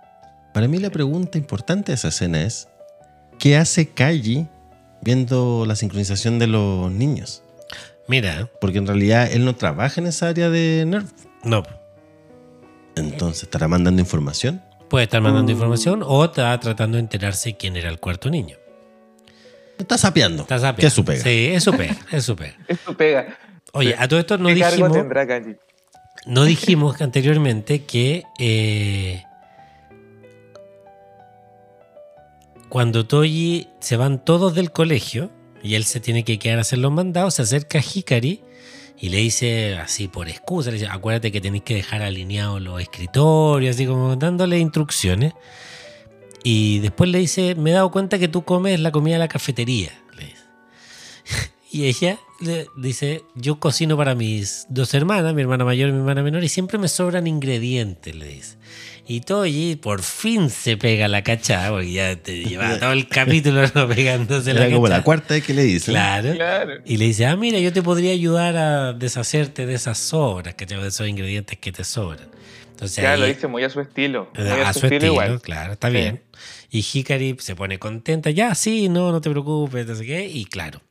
Para 0.53 0.67
mí 0.67 0.79
la 0.79 0.89
pregunta 0.89 1.37
importante 1.37 1.91
de 1.91 1.95
esa 1.95 2.07
escena 2.07 2.41
es, 2.41 2.67
¿qué 3.37 3.57
hace 3.57 3.89
Kaji 3.89 4.47
viendo 5.01 5.65
la 5.67 5.75
sincronización 5.75 6.39
de 6.39 6.47
los 6.47 6.91
niños? 6.91 7.43
Mira, 8.11 8.49
Porque 8.59 8.77
en 8.77 8.87
realidad 8.87 9.31
él 9.31 9.45
no 9.45 9.55
trabaja 9.55 10.01
en 10.01 10.07
esa 10.07 10.27
área 10.27 10.49
de 10.49 10.83
Nerf. 10.85 11.09
no. 11.45 11.63
Entonces, 12.97 13.43
¿estará 13.43 13.69
mandando 13.69 14.01
información? 14.01 14.61
Puede 14.89 15.05
estar 15.05 15.21
mandando 15.21 15.49
Mm. 15.49 15.55
información 15.55 16.03
o 16.05 16.25
está 16.25 16.59
tratando 16.59 16.97
de 16.97 17.01
enterarse 17.03 17.55
quién 17.55 17.77
era 17.77 17.87
el 17.89 17.99
cuarto 18.01 18.29
niño. 18.29 18.57
Está 19.79 19.97
sapeando. 19.97 20.41
Está 20.43 20.59
sapeando. 20.59 20.81
¿Qué 20.81 20.87
es 20.87 20.93
su 20.93 21.05
pega? 21.05 21.23
Sí, 21.23 21.47
es 21.53 21.63
su 21.63 21.71
pega, 21.71 21.95
es 22.11 22.25
su 22.25 22.35
pega. 22.35 22.55
Esto 22.67 22.95
pega. 22.97 23.37
Oye, 23.71 23.95
a 23.97 24.09
todo 24.09 24.19
esto 24.19 24.37
no 24.37 24.49
¿Qué 24.49 24.59
cargo 24.59 24.75
dijimos, 24.75 24.97
tendrá 24.97 25.25
Kaji? 25.25 25.55
no 26.25 26.43
dijimos 26.43 27.01
anteriormente 27.01 27.85
que 27.85 28.25
eh, 28.37 29.23
cuando 32.67 33.07
Toji 33.07 33.69
se 33.79 33.95
van 33.95 34.23
todos 34.23 34.53
del 34.53 34.71
colegio 34.73 35.31
y 35.63 35.75
él 35.75 35.83
se 35.83 35.99
tiene 35.99 36.23
que 36.23 36.39
quedar 36.39 36.57
a 36.57 36.61
hacer 36.61 36.79
los 36.79 36.91
mandados, 36.91 37.35
se 37.35 37.41
acerca 37.41 37.79
a 37.79 37.81
Hikari 37.81 38.41
y 39.01 39.09
le 39.09 39.17
dice 39.17 39.77
así 39.77 40.07
por 40.07 40.29
excusa, 40.29 40.69
le 40.69 40.77
dice, 40.77 40.87
acuérdate 40.87 41.31
que 41.31 41.41
tenéis 41.41 41.63
que 41.63 41.73
dejar 41.73 42.03
alineados 42.03 42.61
los 42.61 42.79
escritorios, 42.79 43.75
así 43.75 43.87
como 43.87 44.15
dándole 44.15 44.59
instrucciones. 44.59 45.33
Y 46.43 46.79
después 46.79 47.09
le 47.09 47.17
dice, 47.17 47.55
me 47.55 47.71
he 47.71 47.73
dado 47.73 47.91
cuenta 47.91 48.19
que 48.19 48.27
tú 48.27 48.43
comes 48.43 48.79
la 48.79 48.91
comida 48.91 49.15
de 49.15 49.19
la 49.19 49.27
cafetería. 49.27 49.91
Y 51.73 51.85
ella 51.85 52.19
le 52.41 52.67
dice, 52.75 53.23
yo 53.33 53.57
cocino 53.61 53.95
para 53.95 54.13
mis 54.13 54.65
dos 54.67 54.93
hermanas, 54.93 55.33
mi 55.33 55.41
hermana 55.41 55.63
mayor 55.63 55.87
y 55.87 55.93
mi 55.93 55.99
hermana 55.99 56.21
menor, 56.21 56.43
y 56.43 56.49
siempre 56.49 56.77
me 56.77 56.89
sobran 56.89 57.27
ingredientes, 57.27 58.13
le 58.13 58.27
dice. 58.27 58.57
Y 59.13 59.19
Toji 59.19 59.75
por 59.75 60.01
fin 60.03 60.49
se 60.49 60.77
pega 60.77 61.09
la 61.09 61.21
cachada, 61.21 61.69
porque 61.71 61.91
ya 61.91 62.15
te 62.15 62.45
lleva 62.45 62.77
todo 62.79 62.93
el 62.93 63.09
capítulo 63.09 63.63
¿no? 63.75 63.87
pegándose 63.89 64.53
la 64.53 64.67
Era 64.67 64.73
como 64.75 64.87
la 64.87 65.03
cuarta 65.03 65.33
vez 65.33 65.43
que 65.43 65.53
le 65.53 65.63
dice. 65.63 65.91
Claro. 65.91 66.33
Claro. 66.33 66.75
Y 66.85 66.95
le 66.95 67.05
dice, 67.07 67.25
ah, 67.25 67.35
mira, 67.35 67.59
yo 67.59 67.73
te 67.73 67.81
podría 67.81 68.13
ayudar 68.13 68.55
a 68.55 68.93
deshacerte 68.93 69.65
de 69.65 69.73
esas 69.73 69.97
sobras, 69.97 70.53
¿cachai? 70.55 70.79
De 70.81 70.87
esos 70.87 71.09
ingredientes 71.09 71.57
que 71.59 71.73
te 71.73 71.83
sobran. 71.83 72.29
Entonces, 72.69 73.03
Ya 73.03 73.11
ahí- 73.11 73.19
lo 73.19 73.25
dice 73.25 73.47
muy 73.47 73.63
a 73.65 73.69
su 73.69 73.81
estilo. 73.81 74.29
Muy 74.33 74.47
a 74.47 74.71
su 74.71 74.85
estilo, 74.85 75.07
igual. 75.07 75.41
claro, 75.41 75.73
está 75.73 75.89
Sí. 75.89 75.93
bien. 75.97 76.21
Y 76.69 76.79
Hikari 76.93 77.35
se 77.39 77.53
pone 77.53 77.79
contenta, 77.79 78.29
ya, 78.29 78.55
sí, 78.55 78.87
no, 78.87 79.11
no 79.11 79.19
te 79.19 79.29
preocupes, 79.29 79.85
no 79.87 79.95
sé 79.95 80.05
qué, 80.05 80.25
y 80.25 80.45
claro. 80.45 80.81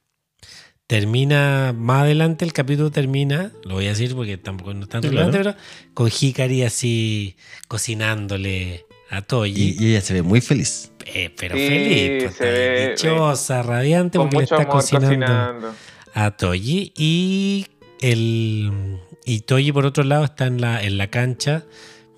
Termina, 0.91 1.73
más 1.73 2.03
adelante 2.03 2.45
el 2.45 2.53
capítulo 2.53 2.91
termina, 2.91 3.53
lo 3.62 3.75
voy 3.75 3.87
a 3.87 3.91
decir 3.91 4.12
porque 4.17 4.37
tampoco 4.39 4.75
no 4.75 4.83
es 4.83 4.89
tan 4.89 5.05
relevante, 5.05 5.39
claro. 5.41 5.57
pero 5.57 5.95
con 5.95 6.11
Hikari 6.11 6.65
así 6.65 7.37
cocinándole 7.69 8.87
a 9.09 9.23
Toji, 9.23 9.77
Y, 9.79 9.85
y 9.85 9.91
ella 9.93 10.01
se 10.01 10.15
ve 10.15 10.23
muy 10.23 10.41
feliz. 10.41 10.91
eh, 11.07 11.33
pero 11.39 11.55
Sí, 11.57 11.69
feliz, 11.69 12.23
pues, 12.25 12.39
ve- 12.41 12.89
dichosa, 12.91 13.62
radiante, 13.62 14.19
Con 14.19 14.27
porque 14.31 14.39
le 14.39 14.43
está 14.43 14.67
cocinando, 14.67 15.07
cocinando. 15.09 15.75
a 16.12 16.31
Toji 16.33 16.93
y 16.97 17.67
el 18.01 18.99
y 19.25 19.41
Toji 19.43 19.71
por 19.71 19.87
otro 19.87 20.03
lado 20.03 20.25
está 20.25 20.49
en 20.49 20.61
la, 20.61 20.83
en 20.83 20.99
la 20.99 21.07
cancha 21.07 21.62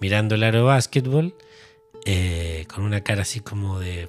mirando 0.01 0.35
el 0.35 0.45
aro 0.45 0.61
de 0.61 0.65
básquetbol 0.65 1.35
eh, 2.07 2.65
con 2.75 2.85
una 2.85 3.03
cara 3.03 3.21
así 3.21 3.41
como 3.41 3.81
de, 3.81 4.09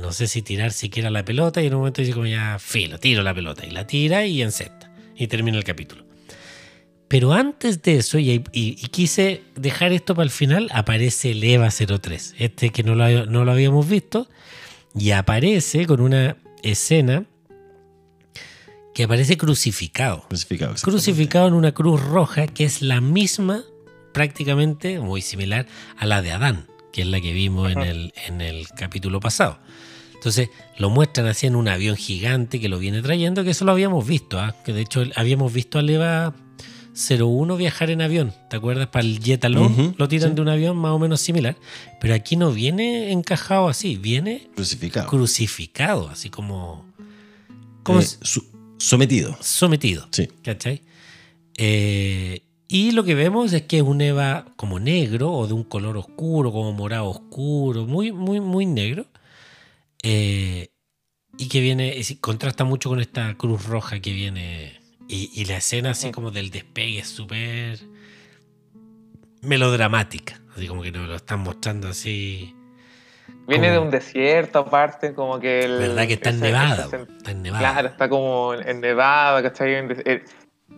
no 0.00 0.12
sé 0.12 0.26
si 0.28 0.42
tirar 0.42 0.72
siquiera 0.72 1.10
la 1.10 1.24
pelota 1.24 1.62
y 1.62 1.66
en 1.66 1.74
un 1.74 1.80
momento 1.80 2.00
dice 2.02 2.12
como 2.14 2.26
ya 2.26 2.58
filo, 2.58 2.98
tiro 2.98 3.22
la 3.22 3.34
pelota 3.34 3.64
y 3.66 3.70
la 3.70 3.86
tira 3.86 4.26
y 4.26 4.42
encesta 4.42 4.92
y 5.16 5.26
termina 5.26 5.56
el 5.58 5.64
capítulo. 5.64 6.04
Pero 7.08 7.32
antes 7.32 7.82
de 7.82 7.96
eso, 7.98 8.18
y, 8.18 8.30
y- 8.30 8.42
y 8.52 8.74
quise 8.88 9.42
dejar 9.54 9.92
esto 9.92 10.14
para 10.14 10.24
el 10.24 10.30
final, 10.30 10.68
aparece 10.72 11.30
el 11.32 11.44
EVA 11.44 11.68
03, 11.70 12.34
este 12.38 12.70
que 12.70 12.82
no 12.82 12.94
lo, 12.94 13.26
no 13.26 13.44
lo 13.44 13.52
habíamos 13.52 13.88
visto, 13.88 14.28
y 14.98 15.10
aparece 15.10 15.86
con 15.86 16.00
una 16.00 16.36
escena 16.62 17.24
que 18.94 19.04
aparece 19.04 19.36
crucificado. 19.36 20.22
Crucificado. 20.28 20.74
Crucificado 20.80 21.48
en 21.48 21.54
una 21.54 21.72
cruz 21.72 22.00
roja 22.02 22.46
que 22.46 22.64
es 22.64 22.80
la 22.82 23.00
misma 23.00 23.64
prácticamente 24.12 25.00
muy 25.00 25.20
similar 25.20 25.66
a 25.96 26.06
la 26.06 26.22
de 26.22 26.32
Adán, 26.32 26.66
que 26.92 27.02
es 27.02 27.08
la 27.08 27.20
que 27.20 27.32
vimos 27.32 27.72
en 27.72 27.80
el, 27.80 28.14
en 28.28 28.40
el 28.40 28.68
capítulo 28.68 29.18
pasado. 29.20 29.58
Entonces 30.24 30.48
lo 30.78 30.88
muestran 30.88 31.26
así 31.26 31.46
en 31.46 31.54
un 31.54 31.68
avión 31.68 31.96
gigante 31.96 32.58
que 32.58 32.70
lo 32.70 32.78
viene 32.78 33.02
trayendo, 33.02 33.44
que 33.44 33.50
eso 33.50 33.66
lo 33.66 33.72
habíamos 33.72 34.06
visto, 34.06 34.38
¿ah? 34.40 34.56
que 34.64 34.72
de 34.72 34.80
hecho 34.80 35.02
habíamos 35.16 35.52
visto 35.52 35.78
al 35.78 35.90
EVA 35.90 36.32
01 36.94 37.58
viajar 37.58 37.90
en 37.90 38.00
avión, 38.00 38.32
¿te 38.48 38.56
acuerdas? 38.56 38.86
Para 38.86 39.04
el 39.04 39.20
Jet 39.20 39.44
Alone 39.44 39.66
Ujú, 39.66 39.94
lo 39.98 40.08
tiran 40.08 40.30
sí. 40.30 40.34
de 40.36 40.40
un 40.40 40.48
avión 40.48 40.78
más 40.78 40.92
o 40.92 40.98
menos 40.98 41.20
similar, 41.20 41.56
pero 42.00 42.14
aquí 42.14 42.36
no 42.36 42.52
viene 42.52 43.12
encajado 43.12 43.68
así, 43.68 43.96
viene 43.96 44.48
Crucificado. 44.54 45.10
crucificado, 45.10 46.08
así 46.08 46.30
como, 46.30 46.86
como 47.82 48.00
Eh, 48.00 48.06
su- 48.22 48.46
sometido. 48.78 49.36
sometido. 49.42 50.08
Sí. 50.10 50.26
¿Cachai? 50.42 50.80
Eh, 51.58 52.40
y 52.68 52.92
lo 52.92 53.04
que 53.04 53.14
vemos 53.14 53.52
es 53.52 53.60
que 53.64 53.76
es 53.76 53.82
un 53.82 54.00
Eva 54.00 54.46
como 54.56 54.80
negro 54.80 55.30
o 55.34 55.46
de 55.46 55.52
un 55.52 55.64
color 55.64 55.98
oscuro, 55.98 56.50
como 56.50 56.72
morado 56.72 57.10
oscuro, 57.10 57.84
muy, 57.86 58.10
muy, 58.10 58.40
muy 58.40 58.64
negro. 58.64 59.04
Eh, 60.04 60.68
y 61.38 61.48
que 61.48 61.60
viene, 61.60 61.98
es- 61.98 62.16
contrasta 62.20 62.62
mucho 62.64 62.90
con 62.90 63.00
esta 63.00 63.34
cruz 63.34 63.66
roja 63.66 63.98
que 64.00 64.12
viene. 64.12 64.80
Y, 65.08 65.30
y 65.34 65.44
la 65.46 65.56
escena 65.56 65.90
así 65.90 66.12
como 66.12 66.30
del 66.30 66.50
despegue 66.50 66.98
es 67.00 67.08
súper 67.08 67.78
melodramática. 69.42 70.40
Así 70.56 70.66
como 70.68 70.82
que 70.82 70.92
nos 70.92 71.08
lo 71.08 71.16
están 71.16 71.40
mostrando 71.40 71.88
así. 71.88 72.54
Viene 73.46 73.68
como- 73.68 73.72
de 73.72 73.78
un 73.86 73.90
desierto 73.90 74.60
aparte, 74.60 75.14
como 75.14 75.40
que 75.40 75.60
el... 75.64 75.78
¿Verdad 75.78 76.06
que 76.06 76.12
está 76.14 76.30
en 76.30 76.40
Nevada? 76.40 76.84
Está 77.16 77.30
en 77.30 77.42
Nevada. 77.42 77.72
Claro, 77.72 77.88
está 77.88 78.08
como 78.08 78.54
en 78.54 78.80
Nevada, 78.80 79.42
¿cachai? 79.42 79.74
En- 79.74 80.02
eh, 80.04 80.24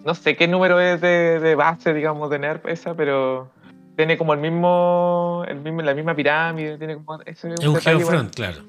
no 0.04 0.14
sé 0.14 0.36
qué 0.36 0.48
número 0.48 0.80
es 0.80 1.00
de, 1.00 1.40
de 1.40 1.54
base, 1.54 1.92
digamos, 1.94 2.30
de 2.30 2.38
NERP 2.38 2.66
esa, 2.68 2.94
pero 2.94 3.52
tiene 3.96 4.16
como 4.18 4.34
el 4.34 4.40
mismo, 4.40 5.44
el 5.48 5.60
mismo 5.60 5.82
la 5.82 5.94
misma 5.94 6.14
pirámide, 6.14 6.78
tiene 6.78 6.94
como 6.96 7.20
ese 7.22 7.48
es 7.52 7.58
un 7.60 7.64
igual. 7.64 7.80
geofront, 7.82 8.34
claro. 8.34 8.64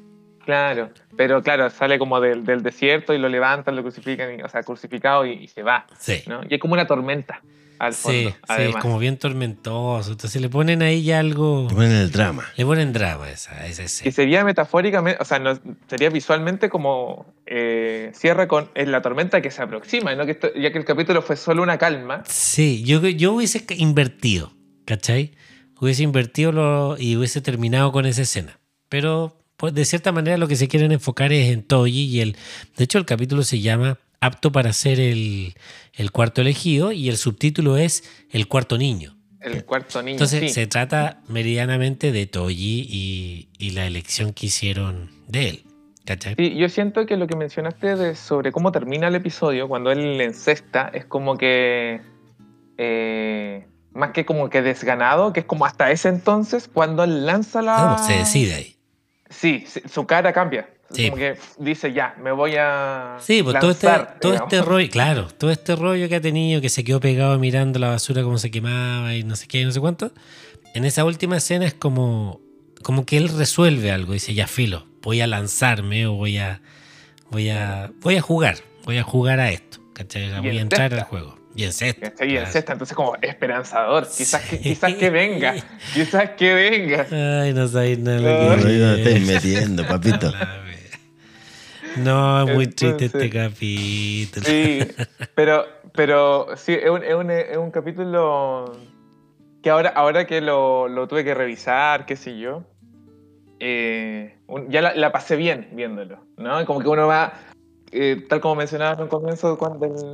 Claro, 0.48 0.90
pero 1.18 1.44
claro, 1.44 1.70
sale 1.70 2.00
como 2.00 2.22
del, 2.22 2.46
del 2.46 2.64
desierto 2.64 3.14
y 3.14 3.18
lo 3.18 3.28
levantan, 3.28 3.76
lo 3.76 3.82
crucifican, 3.84 4.40
y- 4.40 4.42
o 4.42 4.48
sea, 4.48 4.64
crucificado 4.64 5.26
y, 5.26 5.34
y 5.34 5.48
se 5.50 5.62
va, 5.62 5.86
Sí. 6.00 6.24
¿no? 6.26 6.40
Y 6.50 6.56
es 6.56 6.62
como 6.62 6.74
una 6.74 6.88
tormenta 6.88 7.42
al 7.80 7.94
Sí, 7.94 8.02
fondo, 8.02 8.30
sí, 8.30 8.36
es 8.44 8.50
además. 8.50 8.82
como 8.82 8.98
bien 8.98 9.18
tormentoso. 9.18 10.10
Entonces 10.12 10.42
le 10.42 10.48
ponen 10.48 10.82
ahí 10.82 11.04
ya 11.04 11.20
algo. 11.20 11.68
Le 11.70 11.76
ponen 11.76 11.92
el 11.92 12.12
drama. 12.12 12.46
Le 12.56 12.66
ponen 12.66 12.94
drama 12.94 13.26
a 13.26 13.30
esa, 13.30 13.68
esa 13.68 13.82
Que 13.82 13.86
escena. 13.88 14.12
sería 14.14 14.44
metafóricamente, 14.46 15.22
o 15.22 15.26
sea, 15.26 15.38
no, 15.38 15.60
sería 15.90 16.10
visualmente 16.10 16.70
como 16.70 17.26
eh, 17.46 18.12
cierra 18.16 18.48
con 18.48 18.70
la 18.74 19.02
tormenta 19.02 19.42
que 19.42 19.52
se 19.52 19.62
aproxima, 19.62 20.16
¿no? 20.16 20.26
que 20.26 20.32
esto- 20.32 20.54
ya 20.56 20.72
que 20.72 20.78
el 20.78 20.86
capítulo 20.86 21.22
fue 21.22 21.36
solo 21.36 21.62
una 21.62 21.78
calma. 21.78 22.24
Sí, 22.26 22.84
yo, 22.86 23.02
yo 23.06 23.34
hubiese 23.34 23.64
invertido, 23.78 24.54
¿cachai? 24.86 25.34
Hubiese 25.80 26.04
invertido 26.04 26.52
lo- 26.54 26.96
y 26.98 27.16
hubiese 27.18 27.42
terminado 27.42 27.92
con 27.92 28.06
esa 28.06 28.22
escena. 28.24 28.60
Pero 28.90 29.38
pues, 29.58 29.74
de 29.74 29.86
cierta 29.86 30.12
manera 30.12 30.38
lo 30.38 30.48
que 30.48 30.56
se 30.56 30.68
quieren 30.68 30.92
enfocar 30.92 31.34
es 31.34 31.52
en 31.52 31.64
Toji 31.64 32.06
y 32.06 32.22
el. 32.22 32.38
De 32.78 32.84
hecho, 32.84 32.98
el 32.98 33.06
capítulo 33.06 33.44
se 33.44 33.60
llama 33.60 33.98
Apto 34.22 34.52
para 34.52 34.72
ser 34.74 35.00
el, 35.00 35.56
el 35.94 36.12
cuarto 36.12 36.42
elegido 36.42 36.92
y 36.92 37.10
el 37.10 37.18
subtítulo 37.18 37.78
es 37.78 38.04
El 38.32 38.48
cuarto 38.48 38.78
niño. 38.78 39.16
El 39.42 39.66
cuarto 39.66 40.02
niño. 40.02 40.14
Entonces 40.14 40.40
sí. 40.40 40.50
se 40.50 40.68
trata 40.68 41.22
meridianamente 41.28 42.12
de 42.12 42.26
Toji 42.26 42.88
y, 42.90 43.50
y 43.58 43.72
la 43.72 43.86
elección 43.86 44.34
que 44.34 44.48
hicieron 44.48 45.12
de 45.28 45.50
él. 45.50 45.64
¿Cachai? 46.06 46.36
Sí, 46.38 46.56
yo 46.56 46.70
siento 46.70 47.06
que 47.06 47.18
lo 47.18 47.28
que 47.28 47.36
mencionaste 47.36 47.96
de 47.96 48.16
sobre 48.16 48.52
cómo 48.54 48.72
termina 48.72 49.10
el 49.10 49.16
episodio, 49.16 49.68
cuando 49.68 49.92
él 49.92 50.18
le 50.18 50.24
encesta, 50.24 50.90
es 50.94 51.06
como 51.06 51.38
que. 51.38 52.00
eh, 52.78 53.68
más 53.92 54.12
que 54.12 54.26
como 54.26 54.50
que 54.50 54.62
desganado, 54.62 55.34
que 55.34 55.42
es 55.42 55.46
como 55.46 55.66
hasta 55.66 55.92
ese 55.92 56.08
entonces, 56.10 56.70
cuando 56.72 57.04
él 57.04 57.26
lanza 57.26 57.62
la. 57.62 57.98
No, 57.98 58.08
se 58.08 58.14
decide 58.14 58.54
ahí. 58.54 58.77
Sí, 59.30 59.66
su 59.92 60.06
cara 60.06 60.34
cambia. 60.34 60.70
Sí. 60.92 61.10
Como 61.10 61.18
que 61.18 61.38
dice, 61.58 61.92
ya, 61.92 62.16
me 62.22 62.32
voy 62.32 62.56
a. 62.58 63.18
Sí, 63.20 63.44
pues 63.44 63.60
todo 63.60 63.72
este, 63.72 63.88
lanzar", 63.88 64.20
todo 64.20 64.34
este 64.34 64.62
rollo, 64.62 64.90
claro, 64.90 65.28
todo 65.28 65.52
este 65.52 65.76
rollo 65.76 66.08
que 66.08 66.16
ha 66.16 66.22
tenido, 66.22 66.62
que 66.62 66.70
se 66.70 66.84
quedó 66.84 67.02
pegado 67.02 67.38
mirando 67.40 67.78
la 67.78 67.90
basura 67.90 68.24
como 68.24 68.38
se 68.38 68.52
quemaba 68.52 69.14
y 69.14 69.24
no 69.24 69.36
sé 69.36 69.48
qué, 69.48 69.62
y 69.62 69.66
no 69.66 69.72
sé 69.72 69.82
cuánto. 69.82 70.14
En 70.74 70.86
esa 70.86 71.04
última 71.04 71.38
escena 71.38 71.66
es 71.66 71.74
como, 71.74 72.40
como 72.84 73.06
que 73.06 73.18
él 73.18 73.30
resuelve 73.30 73.92
algo, 73.92 74.14
dice, 74.14 74.34
ya 74.34 74.48
filo, 74.48 74.88
voy 75.02 75.20
a 75.20 75.28
lanzarme 75.28 76.08
o 76.08 76.14
voy 76.14 76.38
a, 76.38 76.62
voy 77.32 77.50
a, 77.50 77.92
voy 78.00 78.16
a 78.16 78.22
jugar, 78.22 78.58
voy 78.86 78.98
a 78.98 79.04
jugar 79.04 79.42
a 79.42 79.52
esto, 79.52 79.80
¿cachai? 79.94 80.30
Voy 80.40 80.50
a 80.50 80.52
en 80.52 80.58
entrar 80.60 80.94
al 80.94 81.04
juego. 81.04 81.37
Y 81.58 81.64
en 81.66 81.74
sexta. 81.74 82.24
Y 82.24 82.30
en 82.30 82.36
claro. 82.36 82.52
sexta, 82.52 82.74
entonces 82.74 82.96
como 82.96 83.16
esperanzador. 83.22 84.08
Quizás, 84.08 84.42
que, 84.48 84.60
quizás 84.60 84.94
que 84.94 85.10
venga. 85.10 85.56
Quizás 85.94 86.30
que 86.38 86.54
venga. 86.54 87.08
Ay, 87.42 87.54
no 87.54 87.68
sabéis 87.68 88.00
nada 88.00 88.18
de 88.18 88.24
No. 88.24 88.56
lo 88.56 88.64
que 88.64 88.74
no 88.78 88.94
estáis 88.94 89.28
metiendo, 89.28 89.86
papito. 89.86 90.32
No, 91.98 92.48
es 92.48 92.54
muy 92.54 92.68
triste 92.68 93.06
este 93.06 93.30
capítulo. 93.30 94.46
Sí, 94.46 94.80
pero, 95.34 95.66
pero 95.94 96.48
sí, 96.56 96.74
es 96.74 96.90
un, 96.92 97.04
es 97.04 97.16
un- 97.16 97.32
es 97.32 97.58
un 97.58 97.72
capítulo 97.72 98.78
que 99.64 99.72
ahora, 99.72 99.90
ahora 99.90 100.28
que 100.28 100.40
lo, 100.42 100.88
lo 100.88 101.08
tuve 101.08 101.24
que 101.24 101.34
revisar, 101.34 102.06
qué 102.06 102.16
sé 102.16 102.38
yo, 102.38 102.64
eh, 103.60 104.36
un- 104.46 104.70
ya 104.70 104.82
la, 104.84 104.94
la 104.94 105.12
pasé 105.12 105.36
bien 105.36 105.70
viéndolo, 105.74 106.20
¿no? 106.38 106.64
Como 106.68 106.82
que 106.82 106.88
uno 106.88 107.08
va, 107.08 107.34
eh, 107.92 108.24
tal 108.30 108.42
como 108.42 108.56
mencionaba 108.56 108.94
en 108.94 109.02
un 109.02 109.08
comienzo 109.08 109.58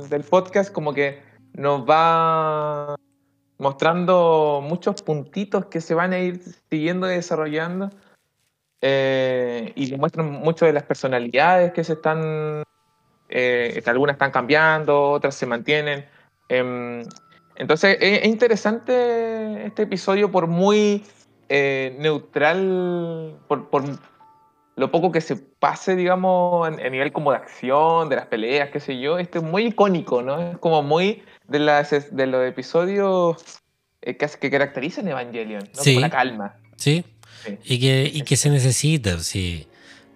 del 0.08 0.22
podcast, 0.22 0.72
como 0.72 0.94
que 0.94 1.18
nos 1.54 1.88
va 1.88 2.96
mostrando 3.58 4.60
muchos 4.62 5.02
puntitos 5.02 5.66
que 5.66 5.80
se 5.80 5.94
van 5.94 6.12
a 6.12 6.18
ir 6.18 6.40
siguiendo 6.70 7.10
y 7.10 7.14
desarrollando. 7.14 7.90
eh, 8.86 9.72
y 9.76 9.90
demuestran 9.90 10.30
mucho 10.30 10.66
de 10.66 10.74
las 10.74 10.82
personalidades 10.82 11.72
que 11.72 11.84
se 11.84 11.94
están 11.94 12.64
eh, 13.30 13.82
algunas 13.86 14.14
están 14.14 14.30
cambiando, 14.30 15.10
otras 15.12 15.34
se 15.34 15.46
mantienen. 15.46 16.06
Em, 16.48 17.02
entonces 17.56 17.96
es, 18.00 18.22
es 18.22 18.26
interesante 18.26 19.66
este 19.66 19.82
episodio 19.82 20.30
por 20.30 20.46
muy 20.46 21.02
eh, 21.48 21.96
neutral, 21.98 23.38
por, 23.48 23.68
lo 24.76 24.90
poco 24.90 25.12
que 25.12 25.20
se 25.20 25.36
pase, 25.36 25.94
digamos, 25.94 26.66
a 26.66 26.70
nivel 26.70 27.12
como 27.12 27.30
de 27.30 27.36
acción, 27.36 28.08
de 28.08 28.16
las 28.16 28.26
peleas, 28.26 28.70
qué 28.70 28.80
sé 28.80 28.98
yo. 28.98 29.18
Este 29.18 29.38
es 29.38 29.44
muy 29.44 29.66
icónico, 29.66 30.22
¿no? 30.22 30.40
Es 30.40 30.58
como 30.58 30.82
muy 30.82 31.22
de, 31.48 31.58
las, 31.58 31.90
de 32.14 32.26
los 32.26 32.46
episodios 32.46 33.36
eh, 34.02 34.16
que, 34.16 34.26
que 34.40 34.50
caracterizan 34.50 35.08
Evangelion, 35.08 35.68
¿no? 35.74 35.82
Sí. 35.82 35.94
Como 35.94 36.00
la 36.06 36.10
calma. 36.10 36.56
Sí, 36.76 37.04
Sí. 37.44 37.58
y 37.64 37.78
que, 37.78 38.10
y 38.12 38.22
que 38.22 38.36
se 38.36 38.48
necesita, 38.50 39.18
sí. 39.18 39.66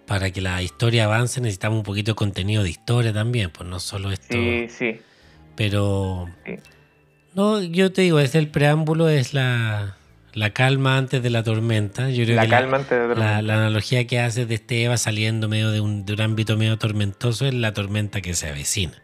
Para 0.07 0.31
que 0.31 0.41
la 0.41 0.63
historia 0.63 1.05
avance 1.05 1.41
necesitamos 1.43 1.79
un 1.79 1.83
poquito 1.85 2.13
de 2.13 2.17
contenido 2.17 2.63
de 2.63 2.71
historia 2.71 3.13
también, 3.13 3.51
pues 3.51 3.69
no 3.69 3.79
solo 3.81 4.11
esto. 4.11 4.29
Sí, 4.31 4.67
sí. 4.71 5.01
Pero. 5.55 6.27
Sí. 6.47 6.55
No, 7.35 7.61
yo 7.63 7.93
te 7.93 8.03
digo, 8.03 8.19
es 8.19 8.35
el 8.35 8.49
preámbulo, 8.49 9.09
es 9.11 9.35
la, 9.35 9.97
la 10.33 10.51
calma 10.55 10.97
antes 10.97 11.23
de 11.23 11.29
la 11.31 11.43
tormenta. 11.43 12.09
Yo 12.09 12.25
creo 12.25 12.37
La 12.37 12.45
que 12.45 12.49
calma 12.49 12.79
antes 12.79 13.09
de 13.09 13.15
la, 13.15 13.43
la 13.43 13.55
analogía 13.55 14.07
que 14.07 14.19
hace 14.21 14.47
de 14.47 14.55
este 14.55 14.83
Eva 14.85 14.97
saliendo 14.97 15.49
medio 15.49 15.71
de 15.71 15.81
un, 15.81 16.07
de 16.07 16.15
un 16.15 16.21
ámbito 16.23 16.57
medio 16.57 16.79
tormentoso 16.79 17.47
es 17.47 17.53
la 17.53 17.75
tormenta 17.75 18.23
que 18.23 18.33
se 18.35 18.49
avecina. 18.49 19.03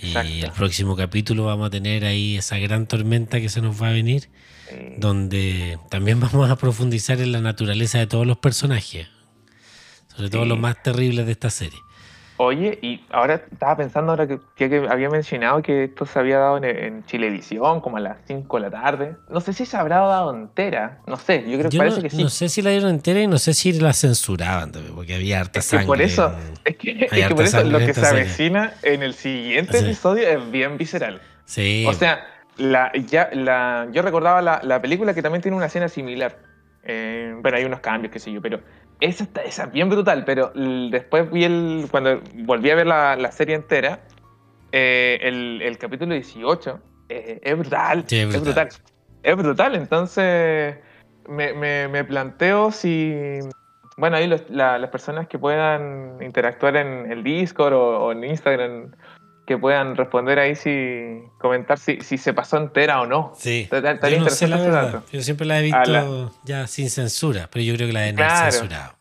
Exacto. 0.00 0.30
Y 0.32 0.42
el 0.42 0.50
próximo 0.52 0.96
capítulo 0.96 1.44
vamos 1.46 1.66
a 1.68 1.70
tener 1.70 2.04
ahí 2.04 2.36
esa 2.36 2.58
gran 2.58 2.86
tormenta 2.86 3.40
que 3.40 3.48
se 3.48 3.60
nos 3.60 3.80
va 3.80 3.88
a 3.88 3.92
venir, 3.92 4.28
Sí. 4.68 4.76
donde 4.98 5.78
también 5.90 6.20
vamos 6.20 6.50
a 6.50 6.56
profundizar 6.56 7.20
en 7.20 7.32
la 7.32 7.40
naturaleza 7.40 7.98
de 7.98 8.06
todos 8.06 8.26
los 8.26 8.38
personajes, 8.38 9.08
sobre 10.16 10.30
todo 10.30 10.44
los 10.46 10.58
más 10.58 10.82
terribles 10.82 11.26
de 11.26 11.32
esta 11.32 11.50
serie. 11.50 11.78
Oye, 12.36 12.78
y 12.82 13.04
ahora 13.10 13.34
estaba 13.52 13.76
pensando 13.76 14.10
ahora 14.10 14.26
que, 14.26 14.86
había 14.90 15.08
mencionado 15.08 15.62
que 15.62 15.84
esto 15.84 16.04
se 16.04 16.18
había 16.18 16.38
dado 16.38 16.56
en, 16.56 16.64
en 16.64 17.04
Chilevisión, 17.06 17.80
como 17.80 17.96
a 17.98 18.00
las 18.00 18.16
5 18.26 18.56
de 18.56 18.62
la 18.62 18.70
tarde. 18.72 19.16
No 19.28 19.40
sé 19.40 19.52
si 19.52 19.64
se 19.66 19.76
habrá 19.76 20.00
dado 20.00 20.34
entera. 20.34 20.98
No 21.06 21.16
sé, 21.16 21.44
yo 21.48 21.56
creo 21.58 21.70
que 21.70 21.76
Yo 21.76 21.78
parece 21.78 21.96
no, 21.98 22.02
que 22.02 22.10
sí. 22.10 22.22
no 22.24 22.28
sé 22.28 22.48
si 22.48 22.60
la 22.60 22.70
dieron 22.70 22.90
entera 22.90 23.20
y 23.20 23.28
no 23.28 23.38
sé 23.38 23.54
si 23.54 23.72
la 23.74 23.92
censuraban 23.92 24.72
también, 24.72 24.94
porque 24.96 25.14
había 25.14 25.38
harta 25.40 25.60
Es 25.60 25.66
que 25.66 25.76
sangre. 25.76 25.86
por 25.86 26.02
eso, 26.02 26.34
es 26.64 26.76
que, 26.76 26.90
es 27.04 27.10
que 27.28 27.34
por 27.34 27.44
eso 27.44 27.62
lo 27.62 27.78
que 27.78 27.94
se 27.94 28.04
serie. 28.04 28.22
avecina 28.22 28.72
en 28.82 29.04
el 29.04 29.14
siguiente 29.14 29.78
Sí. 29.78 29.84
episodio 29.84 30.26
es 30.26 30.50
bien 30.50 30.76
visceral. 30.76 31.20
Sí, 31.44 31.84
O 31.88 31.92
sea, 31.92 32.24
la, 32.56 32.90
ya, 33.06 33.30
la, 33.32 33.86
yo 33.92 34.02
recordaba 34.02 34.42
la, 34.42 34.60
la 34.64 34.82
película 34.82 35.14
que 35.14 35.22
también 35.22 35.40
tiene 35.42 35.56
una 35.56 35.66
escena 35.66 35.88
similar. 35.88 36.36
Eh, 36.86 37.34
bueno, 37.40 37.56
hay 37.56 37.64
unos 37.64 37.80
cambios, 37.80 38.12
qué 38.12 38.18
sé 38.18 38.30
yo, 38.32 38.42
pero 38.42 38.60
esa, 39.04 39.24
está- 39.24 39.42
esa 39.42 39.64
es 39.64 39.72
bien 39.72 39.88
brutal. 39.90 40.24
Pero 40.24 40.52
después 40.54 41.30
vi 41.30 41.44
el. 41.44 41.86
Cuando 41.90 42.20
volví 42.44 42.70
a 42.70 42.74
ver 42.74 42.86
la, 42.86 43.16
la 43.16 43.30
serie 43.32 43.54
entera, 43.54 44.00
eh, 44.72 45.18
el, 45.22 45.60
el 45.62 45.78
capítulo 45.78 46.14
18 46.14 46.80
eh, 47.08 47.40
es 47.42 47.58
brutal. 47.58 48.04
Sí, 48.06 48.18
es 48.18 48.34
es 48.34 48.40
brutal. 48.42 48.66
brutal. 48.68 48.68
Es 49.22 49.36
brutal. 49.36 49.74
Entonces, 49.76 50.76
me, 51.28 51.52
me- 51.54 51.88
me 51.88 52.04
planteo 52.04 52.70
si. 52.72 53.38
Bueno, 53.96 54.16
ahí 54.16 54.26
los- 54.26 54.48
la- 54.50 54.78
las 54.78 54.90
personas 54.90 55.28
que 55.28 55.38
puedan 55.38 56.18
interactuar 56.20 56.76
en 56.76 57.10
el 57.12 57.22
Discord 57.22 57.72
o, 57.74 57.98
o 58.06 58.12
en 58.12 58.24
Instagram 58.24 58.90
que 59.46 59.58
puedan 59.58 59.94
responder 59.96 60.38
ahí 60.38 60.54
si 60.56 61.18
comentar 61.38 61.78
si, 61.78 62.00
si 62.00 62.16
se 62.18 62.32
pasó 62.32 62.56
entera 62.56 63.00
o 63.02 63.06
no. 63.06 63.32
Sí. 63.38 63.68
Está- 63.70 63.90
está 63.92 64.08
Yo 64.08 64.20
no 64.20 64.30
sé 64.30 64.48
la 64.48 64.56
verdad. 64.56 65.04
Yo 65.12 65.22
siempre 65.22 65.46
la 65.46 65.60
he 65.60 65.62
visto 65.62 65.84
la- 65.86 66.32
ya 66.44 66.66
sin 66.66 66.88
censura, 66.90 67.48
pero 67.52 67.62
yo 67.64 67.74
creo 67.74 67.86
que 67.88 67.92
la 67.92 68.00
deben 68.00 68.20
haber 68.22 68.52
censurado. 68.52 68.94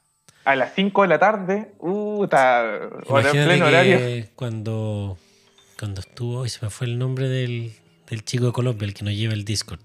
A 0.45 0.55
las 0.57 0.73
5 0.75 1.03
de 1.03 1.07
la 1.07 1.19
tarde, 1.19 1.71
uh, 1.79 2.25
está 2.25 2.65
Imagínate 3.07 3.45
pleno 3.45 3.65
horario. 3.67 4.25
cuando, 4.35 5.17
cuando 5.79 6.01
estuvo, 6.01 6.39
hoy 6.39 6.49
se 6.49 6.59
me 6.61 6.69
fue 6.69 6.87
el 6.87 6.97
nombre 6.99 7.29
del, 7.29 7.71
del 8.09 8.25
chico 8.25 8.47
de 8.47 8.51
Colombia, 8.51 8.85
el 8.85 8.93
que 8.93 9.05
nos 9.05 9.13
lleva 9.13 9.31
el 9.33 9.45
Discord. 9.45 9.79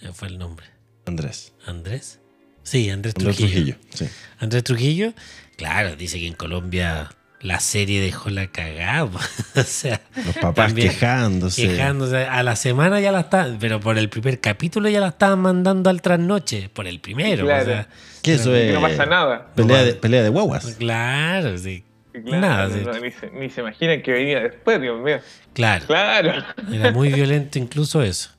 Se 0.00 0.06
me 0.06 0.12
fue 0.12 0.26
el 0.26 0.38
nombre. 0.38 0.66
Andrés. 1.06 1.52
¿Andrés? 1.66 2.18
Sí, 2.64 2.90
Andrés 2.90 3.14
Andrés 3.16 3.36
Trujillo. 3.36 3.76
Trujillo. 3.76 3.76
Sí. 3.90 4.08
Andrés 4.40 4.64
Trujillo, 4.64 5.12
claro, 5.56 5.94
dice 5.94 6.18
que 6.18 6.26
en 6.26 6.34
Colombia 6.34 7.10
la 7.40 7.60
serie 7.60 8.00
dejó 8.00 8.30
la 8.30 8.46
cagada. 8.46 9.10
o 9.56 9.62
sea, 9.62 10.00
Los 10.16 10.34
papás 10.38 10.68
También 10.68 10.88
quejándose. 10.90 11.68
quejándose. 11.68 12.24
A 12.24 12.42
la 12.42 12.56
semana 12.56 13.00
ya 13.00 13.12
la 13.12 13.20
está, 13.20 13.48
pero 13.60 13.80
por 13.80 13.98
el 13.98 14.08
primer 14.08 14.40
capítulo 14.40 14.88
ya 14.88 15.00
la 15.00 15.08
estaban 15.08 15.40
mandando 15.40 15.90
al 15.90 16.00
trasnoche, 16.02 16.68
por 16.70 16.86
el 16.86 17.00
primero. 17.00 17.44
Claro. 17.44 17.62
o 17.62 17.66
sea, 17.66 17.88
Que 18.22 18.34
eso 18.34 18.50
Que 18.50 18.68
es 18.68 18.74
no 18.74 18.80
pasa 18.80 19.04
nada. 19.06 19.48
pelea, 19.54 19.82
de, 19.84 19.92
va- 19.92 20.00
pelea 20.00 20.22
de 20.22 20.28
guaguas. 20.30 20.76
claro, 20.78 21.58
sí. 21.58 21.84
Claro, 22.12 22.40
Nada, 22.40 22.68
no, 22.68 22.74
sí. 22.74 22.80
no, 22.84 22.92
ni, 23.00 23.10
se, 23.10 23.30
ni 23.32 23.50
se 23.50 23.60
imaginan 23.60 24.00
que 24.00 24.12
venía 24.12 24.38
después, 24.40 24.80
Dios 24.80 25.00
mío. 25.02 25.18
Claro. 25.52 25.84
Claro. 25.86 26.32
Era 26.72 26.92
muy 26.92 27.12
violento 27.12 27.58
incluso 27.58 28.02
eso. 28.02 28.30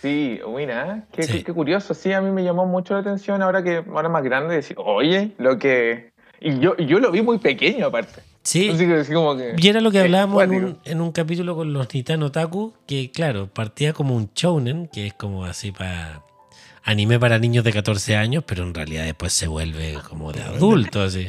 Sí, 0.00 0.40
mira, 0.56 1.04
qué, 1.12 1.22
Sí. 1.24 1.32
qué- 1.32 1.44
qué 1.44 1.52
curioso. 1.52 1.92
Sí, 1.92 2.12
a 2.12 2.20
mí 2.20 2.30
me 2.30 2.44
llamó 2.44 2.66
mucho 2.66 2.94
la 2.94 3.00
atención 3.00 3.42
ahora 3.42 3.62
que 3.62 3.82
ahora 3.92 4.08
más 4.08 4.22
grande 4.22 4.54
decir, 4.54 4.76
oye, 4.78 5.32
lo 5.38 5.58
que. 5.58 6.12
Y 6.40 6.58
yo, 6.60 6.74
y 6.78 6.86
yo 6.86 6.98
lo 7.00 7.10
vi 7.10 7.22
muy 7.22 7.38
pequeño 7.38 7.86
aparte. 7.86 8.22
Sí. 8.42 8.68
Así 8.70 8.86
que 8.86 8.94
así 8.94 9.12
como 9.12 9.36
que. 9.36 9.54
Y 9.58 9.68
era 9.68 9.80
lo 9.80 9.90
que 9.90 9.98
hablábamos 10.00 10.42
en 10.44 10.52
un, 10.54 10.78
en 10.84 11.00
un 11.00 11.12
capítulo 11.12 11.54
con 11.56 11.72
los 11.72 11.92
Nitano 11.92 12.26
Otaku, 12.26 12.72
que 12.86 13.10
claro, 13.10 13.48
partía 13.48 13.92
como 13.92 14.14
un 14.16 14.30
shounen, 14.34 14.88
que 14.88 15.08
es 15.08 15.14
como 15.14 15.44
así 15.44 15.72
para 15.72 16.22
anime 16.84 17.18
para 17.18 17.38
niños 17.38 17.64
de 17.64 17.72
14 17.72 18.16
años, 18.16 18.44
pero 18.46 18.62
en 18.62 18.72
realidad 18.72 19.04
después 19.04 19.32
se 19.32 19.46
vuelve 19.48 19.98
como 20.08 20.32
de 20.32 20.42
adulto, 20.42 21.02
así. 21.02 21.26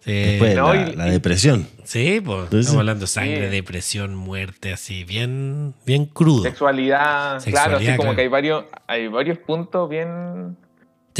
Sí, 0.00 0.12
Después 0.12 0.54
No, 0.54 0.74
la, 0.74 0.88
y- 0.90 0.96
la 0.96 1.04
depresión. 1.06 1.66
sí, 1.84 2.20
pues 2.24 2.38
Entonces- 2.44 2.60
estamos 2.60 2.80
hablando 2.80 3.00
de 3.02 3.06
sangre, 3.08 3.46
Sí. 3.46 3.50
depresión, 3.56 4.14
muerte, 4.14 4.72
así, 4.72 5.04
bien, 5.04 5.74
bien 5.86 6.04
crudo. 6.06 6.42
Sexualidad, 6.42 7.42
claro, 7.44 7.78
así 7.78 7.96
como 7.96 8.14
que 8.14 8.22
hay 8.22 8.28
varios, 8.28 8.64
hay 8.86 9.08
varios 9.08 9.38
puntos 9.38 9.88
bien, 9.88 10.56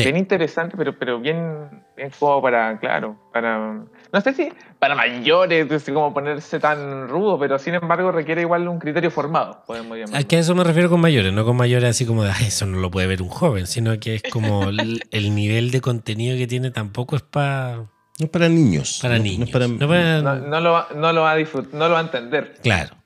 Sí. 0.03 0.09
bien 0.11 0.17
interesantes, 0.17 0.75
pero, 0.77 0.99
pero 0.99 1.21
bien, 1.21 1.85
bien 1.97 2.11
como 2.19 2.41
para, 2.43 2.79
claro, 2.79 3.17
para, 3.33 3.85
no 4.13 4.21
sé 4.23 4.33
si 4.35 4.49
para 4.79 4.95
mayores, 4.95 5.67
como 5.93 6.13
ponerse 6.15 6.59
tan 6.61 7.09
rudo, 7.09 7.39
pero 7.39 7.59
sin 7.59 7.75
embargo 7.75 8.11
requiere 8.13 8.43
igual 8.43 8.67
un 8.69 8.79
criterio 8.79 9.11
formado, 9.11 9.63
podemos 9.67 9.97
llamarlo. 9.99 10.17
¿A 10.19 10.23
qué 10.29 10.37
a 10.37 10.39
eso 10.41 10.55
me 10.55 10.65
refiero 10.65 10.89
con 10.89 11.01
mayores? 11.01 11.33
No 11.33 11.45
con 11.45 11.57
mayores 11.57 11.91
así 11.91 12.07
como 12.07 12.25
de, 12.25 12.31
"Ay, 12.31 12.47
eso 12.47 12.67
no 12.67 12.79
lo 12.79 12.91
puede 12.91 13.07
ver 13.07 13.23
un 13.23 13.29
joven, 13.29 13.67
sino 13.67 13.99
que 13.99 14.15
es 14.17 14.23
como 14.31 14.65
el, 14.71 15.03
el 15.11 15.35
nivel 15.35 15.71
de 15.71 15.81
contenido 15.81 16.37
que 16.37 16.47
tiene 16.47 16.71
tampoco 16.71 17.17
es 17.17 17.23
para 17.23 17.77
No 17.77 18.25
es 18.25 18.31
para 18.31 18.49
niños. 18.49 18.99
para 19.03 19.17
no- 19.19 19.23
niños. 19.25 19.49
es 19.49 19.53
para- 19.53 19.69
No 19.69 19.89
para- 19.89 20.23
No, 20.23 20.35
no 20.37 20.61
lo, 20.61 20.73
va- 20.73 20.89
no 20.95 21.13
lo 21.13 21.23
va 21.23 21.33
a 21.33 21.37
disfrutar, 21.37 21.75
no 21.75 21.87
lo 21.89 21.95
va 21.95 22.01
a 22.01 22.03
entender. 22.03 22.55
Claro. 22.63 22.97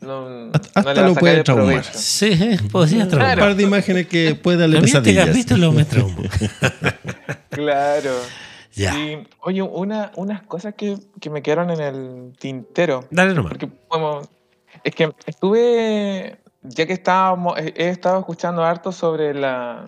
No, 0.00 0.50
Hasta- 0.74 0.94
no 0.94 1.08
lo 1.08 1.14
puede 1.14 1.42
traumar. 1.44 1.66
provecho. 1.82 1.90
Sí, 1.94 2.56
podría 2.70 3.04
Un 3.04 3.08
traumar. 3.10 3.38
par 3.38 3.54
de 3.54 3.62
imágenes 3.62 4.06
que 4.08 4.34
puede 4.34 4.56
darle 4.58 4.80
mí 4.80 4.86
este 4.86 4.98
pesadillas. 5.00 5.26
capítulo 5.28 5.72
me 5.72 5.84
traumó. 5.84 6.22
Claro. 7.50 8.10
Ya. 8.74 8.98
Y, 8.98 9.28
oye, 9.40 9.60
una, 9.60 10.10
unas 10.16 10.40
cosas 10.42 10.74
que, 10.74 10.96
que 11.20 11.28
me 11.28 11.42
quedaron 11.42 11.70
en 11.70 11.80
el 11.80 12.32
tintero. 12.38 13.04
Dale 13.10 13.34
nomás. 13.34 13.52
Porque 13.52 13.68
es 14.84 14.94
que 14.94 15.12
estuve, 15.26 16.38
ya 16.62 16.86
que 16.86 16.94
estábamos, 16.94 17.58
he, 17.58 17.90
estado 17.90 18.18
escuchando 18.20 18.64
harto 18.64 18.90
sobre 18.90 19.34
la, 19.34 19.86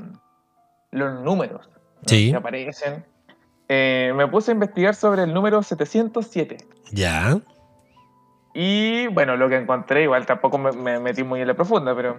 los 0.91 1.23
números. 1.23 1.67
Sí. 2.05 2.31
que 2.33 2.37
aparecen. 2.37 3.07
Eh, 3.71 4.13
me 4.15 4.27
puse 4.29 4.51
a 4.51 4.55
investigar 4.55 4.95
sobre 4.95 5.23
el 5.23 5.33
número 5.33 5.63
707. 5.63 6.59
Ya. 6.93 7.41
Y 8.55 9.09
bueno, 9.09 9.37
lo 9.37 9.49
que 9.49 9.57
encontré, 9.57 10.05
igual 10.05 10.25
tampoco 10.27 10.59
me, 10.59 10.71
me 10.73 11.01
metí 11.01 11.25
muy 11.25 11.41
en 11.41 11.49
la 11.49 11.55
profunda, 11.55 11.95
pero 11.95 12.17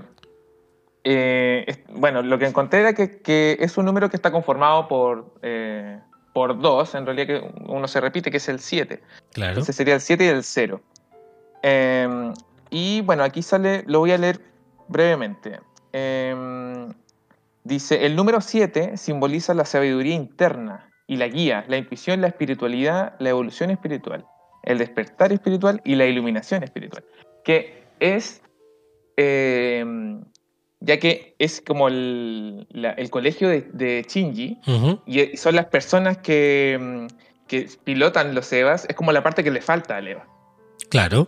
eh, 1.03 1.63
es- 1.67 1.79
bueno, 1.89 2.21
lo 2.21 2.37
que 2.37 2.45
encontré 2.45 2.81
era 2.81 2.93
que, 2.93 3.21
que 3.21 3.57
es 3.59 3.77
un 3.77 3.85
número 3.85 4.09
que 4.09 4.15
está 4.17 4.31
conformado 4.31 4.87
por, 4.87 5.33
eh, 5.41 5.99
por 6.33 6.59
dos, 6.59 6.93
en 6.95 7.05
realidad 7.05 7.27
que 7.27 7.53
uno 7.67 7.87
se 7.87 8.01
repite, 8.01 8.29
que 8.31 8.37
es 8.37 8.49
el 8.49 8.59
7. 8.59 9.01
Claro. 9.33 9.51
Entonces 9.51 9.75
sería 9.75 9.93
el 9.95 10.01
7 10.01 10.25
y 10.25 10.27
el 10.27 10.43
0. 10.43 10.81
Eh, 11.63 12.33
y 12.69 13.01
bueno, 13.01 13.23
aquí 13.23 13.41
sale, 13.41 13.83
lo 13.87 13.99
voy 13.99 14.11
a 14.11 14.17
leer 14.17 14.41
brevemente. 14.87 15.59
Eh, 15.93 16.87
dice, 17.63 18.05
el 18.05 18.15
número 18.15 18.41
7 18.41 18.97
simboliza 18.97 19.53
la 19.53 19.63
sabiduría 19.65 20.15
interna 20.15 20.89
y 21.07 21.17
la 21.17 21.27
guía, 21.27 21.63
la 21.67 21.77
intuición, 21.77 22.19
la 22.21 22.27
espiritualidad, 22.27 23.13
la 23.19 23.29
evolución 23.29 23.69
espiritual, 23.69 24.25
el 24.65 24.77
despertar 24.77 25.31
espiritual 25.31 25.81
y 25.85 25.95
la 25.95 26.05
iluminación 26.05 26.63
espiritual. 26.63 27.03
Que 27.43 27.83
es, 27.99 28.41
eh, 29.17 29.85
ya 30.79 30.99
que 30.99 31.35
es 31.39 31.61
como 31.61 31.87
el, 31.87 32.67
la- 32.71 32.91
el 32.91 33.09
colegio 33.09 33.49
de, 33.49 33.61
de 33.61 34.05
Shinji, 34.07 34.59
y 35.05 35.19
eh, 35.19 35.37
son 35.37 35.55
las 35.55 35.65
personas 35.67 36.17
que, 36.17 36.77
mm, 36.79 37.07
que 37.47 37.69
pilotan 37.83 38.35
los 38.35 38.51
EVAs, 38.51 38.85
es 38.89 38.95
como 38.95 39.11
la 39.11 39.23
parte 39.23 39.43
que 39.43 39.51
le 39.51 39.61
falta 39.61 39.97
al 39.97 40.07
EVA. 40.07 40.27
Claro. 40.89 41.27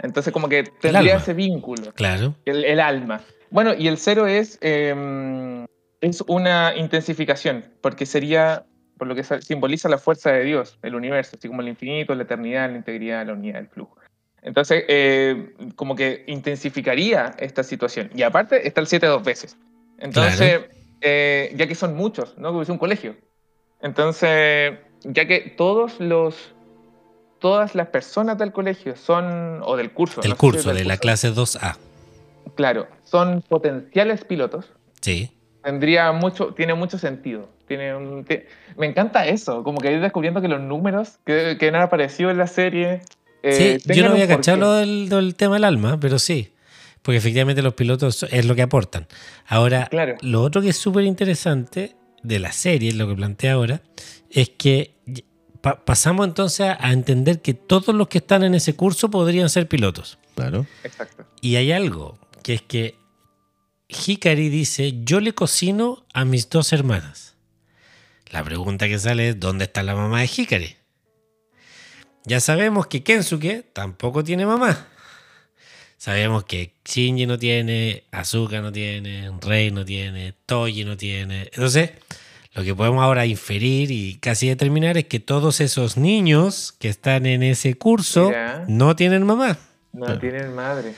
Entonces 0.00 0.32
como 0.32 0.48
que 0.48 0.64
tendría 0.80 1.16
ese 1.16 1.32
vínculo, 1.34 1.92
Claro. 1.94 2.34
el, 2.44 2.64
el 2.64 2.80
alma. 2.80 3.22
Bueno, 3.50 3.72
y 3.74 3.86
el 3.88 3.96
cero 3.98 4.26
es, 4.26 4.58
eh, 4.60 5.64
es 6.00 6.22
una 6.26 6.74
intensificación, 6.76 7.64
porque 7.80 8.04
sería, 8.04 8.66
por 8.98 9.08
lo 9.08 9.14
que 9.14 9.24
simboliza 9.24 9.88
la 9.88 9.98
fuerza 9.98 10.32
de 10.32 10.44
Dios, 10.44 10.78
el 10.82 10.94
universo, 10.94 11.36
así 11.36 11.48
como 11.48 11.62
el 11.62 11.68
infinito, 11.68 12.14
la 12.14 12.22
eternidad, 12.22 12.70
la 12.70 12.76
integridad, 12.76 13.26
la 13.26 13.32
unidad, 13.32 13.60
el 13.60 13.68
flujo. 13.68 13.96
Entonces, 14.42 14.84
eh, 14.88 15.54
como 15.74 15.96
que 15.96 16.24
intensificaría 16.26 17.34
esta 17.38 17.62
situación. 17.62 18.10
Y 18.14 18.22
aparte 18.22 18.66
está 18.68 18.80
el 18.80 18.86
7 18.86 19.06
dos 19.06 19.24
veces. 19.24 19.56
Entonces, 19.98 20.60
eh, 21.00 21.52
ya 21.56 21.66
que 21.66 21.74
son 21.74 21.96
muchos, 21.96 22.36
¿no? 22.36 22.52
Porque 22.52 22.64
es 22.64 22.68
un 22.68 22.78
colegio. 22.78 23.16
Entonces, 23.80 24.74
ya 25.02 25.26
que 25.26 25.54
todos 25.56 25.98
los 25.98 26.54
todas 27.38 27.74
las 27.74 27.88
personas 27.88 28.38
del 28.38 28.52
colegio 28.52 28.96
son, 28.96 29.60
o 29.64 29.76
del 29.76 29.92
curso. 29.92 30.22
Del 30.22 30.30
no 30.30 30.36
si 30.36 30.40
curso, 30.40 30.58
es 30.60 30.64
del 30.64 30.76
de 30.78 30.84
la 30.84 30.94
curso, 30.96 31.02
clase 31.02 31.30
2A. 31.30 31.76
Claro, 32.54 32.86
son 33.02 33.42
potenciales 33.42 34.24
pilotos. 34.24 34.72
Sí. 35.02 35.30
Tendría 35.62 36.10
mucho, 36.12 36.54
tiene 36.54 36.72
mucho 36.72 36.96
sentido. 36.96 37.50
Tiene 37.66 37.94
un- 37.96 38.24
ti- 38.24 38.40
me 38.76 38.86
encanta 38.86 39.26
eso, 39.26 39.62
como 39.64 39.78
que 39.78 39.92
ir 39.92 40.00
descubriendo 40.00 40.40
que 40.42 40.48
los 40.48 40.60
números 40.60 41.18
que, 41.24 41.56
que 41.58 41.68
han 41.68 41.76
aparecido 41.76 42.30
en 42.30 42.38
la 42.38 42.46
serie. 42.46 43.00
eh, 43.42 43.78
Sí, 43.80 43.94
yo 43.94 44.04
no 44.04 44.10
había 44.12 44.28
cachado 44.28 44.58
lo 44.58 44.72
del, 44.74 45.08
del 45.08 45.34
tema 45.34 45.54
del 45.54 45.64
alma, 45.64 45.98
pero 46.00 46.18
sí. 46.18 46.50
Porque 47.02 47.18
efectivamente 47.18 47.60
los 47.62 47.74
pilotos 47.74 48.22
es 48.30 48.46
lo 48.46 48.54
que 48.54 48.62
aportan. 48.62 49.06
Ahora, 49.46 49.86
Claro. 49.90 50.14
lo 50.22 50.40
otro 50.42 50.62
que 50.62 50.70
es 50.70 50.76
súper 50.78 51.04
interesante 51.04 51.94
de 52.22 52.38
la 52.38 52.52
serie, 52.52 52.92
lo 52.94 53.06
que 53.06 53.14
plantea 53.14 53.52
ahora, 53.52 53.82
es 54.30 54.48
que 54.50 54.94
pa- 55.60 55.84
pasamos 55.84 56.26
entonces 56.26 56.66
a, 56.66 56.78
a 56.80 56.92
entender 56.92 57.42
que 57.42 57.52
todos 57.52 57.94
los 57.94 58.08
que 58.08 58.18
están 58.18 58.42
en 58.42 58.54
ese 58.54 58.74
curso 58.74 59.10
podrían 59.10 59.50
ser 59.50 59.68
pilotos. 59.68 60.18
Claro. 60.34 60.64
Exacto. 60.82 61.24
Y 61.42 61.56
hay 61.56 61.72
algo, 61.72 62.18
que 62.42 62.54
es 62.54 62.62
que 62.62 62.94
Hikari 63.88 64.48
dice, 64.48 64.94
yo 65.04 65.20
le 65.20 65.34
cocino 65.34 66.04
a 66.14 66.24
mis 66.24 66.48
dos 66.48 66.72
hermanas. 66.72 67.33
La 68.34 68.42
pregunta 68.42 68.88
que 68.88 68.98
sale 68.98 69.28
es, 69.28 69.38
¿dónde 69.38 69.62
está 69.66 69.84
la 69.84 69.94
mamá 69.94 70.18
de 70.22 70.26
Hikari? 70.36 70.74
Ya 72.24 72.40
sabemos 72.40 72.88
que 72.88 73.04
Kensuke 73.04 73.62
tampoco 73.72 74.24
tiene 74.24 74.44
mamá. 74.44 74.88
Sabemos 75.98 76.42
que 76.42 76.74
Shinji 76.84 77.26
no 77.26 77.38
tiene, 77.38 78.02
Asuka 78.10 78.60
no 78.60 78.72
tiene, 78.72 79.30
Rei 79.40 79.70
no 79.70 79.84
tiene, 79.84 80.34
Toji 80.46 80.84
no 80.84 80.96
tiene. 80.96 81.42
Entonces, 81.42 81.92
lo 82.54 82.64
que 82.64 82.74
podemos 82.74 83.04
ahora 83.04 83.24
inferir 83.24 83.92
y 83.92 84.16
casi 84.16 84.48
determinar 84.48 84.98
es 84.98 85.04
que 85.04 85.20
todos 85.20 85.60
esos 85.60 85.96
niños 85.96 86.74
que 86.80 86.88
están 86.88 87.26
en 87.26 87.44
ese 87.44 87.74
curso 87.74 88.30
Mira. 88.30 88.64
no 88.66 88.96
tienen 88.96 89.22
mamá. 89.24 89.58
No 89.92 90.18
tienen 90.18 90.52
madre. 90.56 90.92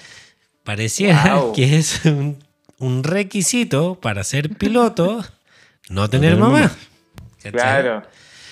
Pareciera 0.64 1.34
Wow. 1.36 1.52
que 1.52 1.76
es 1.76 2.02
un, 2.06 2.42
un 2.78 3.04
requisito 3.04 4.00
para 4.00 4.24
ser 4.24 4.56
piloto 4.56 5.22
no 5.90 6.08
tener 6.08 6.38
mamá. 6.38 6.74
Claro. 7.52 8.02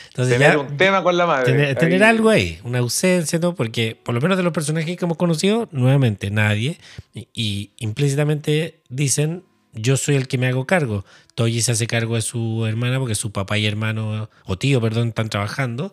Entonces 0.09 0.39
tener 0.39 0.53
ya 0.53 0.59
un 0.61 0.77
tema 0.77 1.03
con 1.03 1.17
la 1.17 1.27
madre. 1.27 1.75
tener, 1.75 2.05
algo 2.05 2.31
ahí, 2.31 2.61
una 2.63 2.79
ausencia, 2.79 3.41
¿no? 3.41 3.57
porque 3.57 3.99
por 4.01 4.15
lo 4.15 4.21
menos 4.21 4.37
de 4.37 4.45
los 4.45 4.53
personajes 4.53 4.97
que 4.97 5.05
hemos 5.05 5.17
conocido, 5.17 5.69
nuevamente 5.73 6.31
nadie, 6.31 6.79
y, 7.13 7.29
y 7.35 7.73
implícitamente 7.79 8.81
dicen, 8.89 9.43
yo 9.73 9.97
soy 9.97 10.15
el 10.15 10.29
que 10.29 10.39
me 10.39 10.47
hago 10.47 10.67
cargo. 10.67 11.05
Toji 11.35 11.61
se 11.63 11.73
hace 11.73 11.87
cargo 11.87 12.15
de 12.15 12.23
su 12.23 12.65
hermana 12.67 12.99
porque 13.01 13.17
su 13.17 13.33
papá 13.33 13.59
y 13.59 13.67
hermano, 13.67 14.29
o 14.45 14.57
tío, 14.57 14.81
perdón, 14.81 15.09
están 15.09 15.29
trabajando, 15.29 15.93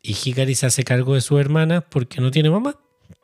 y 0.00 0.14
Hikari 0.14 0.54
se 0.54 0.66
hace 0.66 0.84
cargo 0.84 1.14
de 1.14 1.20
su 1.20 1.38
hermana 1.38 1.80
porque 1.80 2.20
no 2.20 2.30
tiene 2.30 2.50
mamá. 2.50 2.76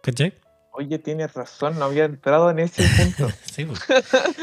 ¿Cachai? 0.02 0.34
Oye, 0.74 0.98
tienes 0.98 1.34
razón, 1.34 1.78
no 1.78 1.84
había 1.84 2.06
entrado 2.06 2.50
en 2.50 2.58
ese 2.60 2.82
punto. 2.96 3.30
Sí, 3.52 3.66
pues. 3.66 3.80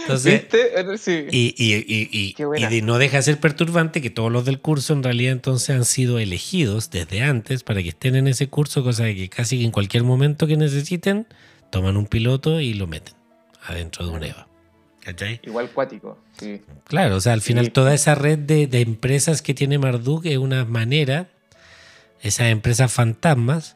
Entonces, 0.03 0.41
¿Viste? 0.51 0.97
Sí. 0.99 1.25
y, 1.31 1.55
y, 1.57 1.75
y, 1.87 2.35
y- 2.75 2.81
no 2.83 2.99
deja 2.99 3.17
de 3.17 3.23
ser 3.23 3.39
perturbante 3.39 4.01
que 4.01 4.11
todos 4.11 4.31
los 4.31 4.45
del 4.45 4.59
curso 4.61 4.93
en 4.93 5.01
realidad 5.01 5.31
entonces 5.31 5.71
han 5.75 5.85
sido 5.85 6.19
elegidos 6.19 6.91
desde 6.91 7.23
antes 7.23 7.63
para 7.63 7.81
que 7.81 7.89
estén 7.89 8.15
en 8.15 8.27
ese 8.27 8.47
curso, 8.47 8.83
cosa 8.83 9.05
de 9.05 9.15
que 9.15 9.29
casi 9.29 9.57
que 9.57 9.65
en 9.65 9.71
cualquier 9.71 10.03
momento 10.03 10.45
que 10.45 10.57
necesiten, 10.57 11.25
toman 11.71 11.97
un 11.97 12.05
piloto 12.05 12.59
y 12.59 12.75
lo 12.75 12.85
meten 12.85 13.15
adentro 13.65 14.05
de 14.05 14.11
un 14.11 14.23
EVA. 14.23 14.47
¿Cachai? 15.01 15.39
Igual 15.43 15.71
cuático, 15.71 16.19
sí. 16.39 16.61
Claro, 16.83 17.15
o 17.15 17.21
sea, 17.21 17.33
al 17.33 17.41
final 17.41 17.65
Sí. 17.65 17.71
toda 17.71 17.95
esa 17.95 18.13
red 18.13 18.37
de, 18.37 18.67
de 18.67 18.81
empresas 18.81 19.41
que 19.41 19.55
tiene 19.55 19.79
Marduk 19.79 20.25
es 20.27 20.37
una 20.37 20.65
manera, 20.65 21.29
esas 22.21 22.47
empresas 22.51 22.91
fantasmas, 22.93 23.75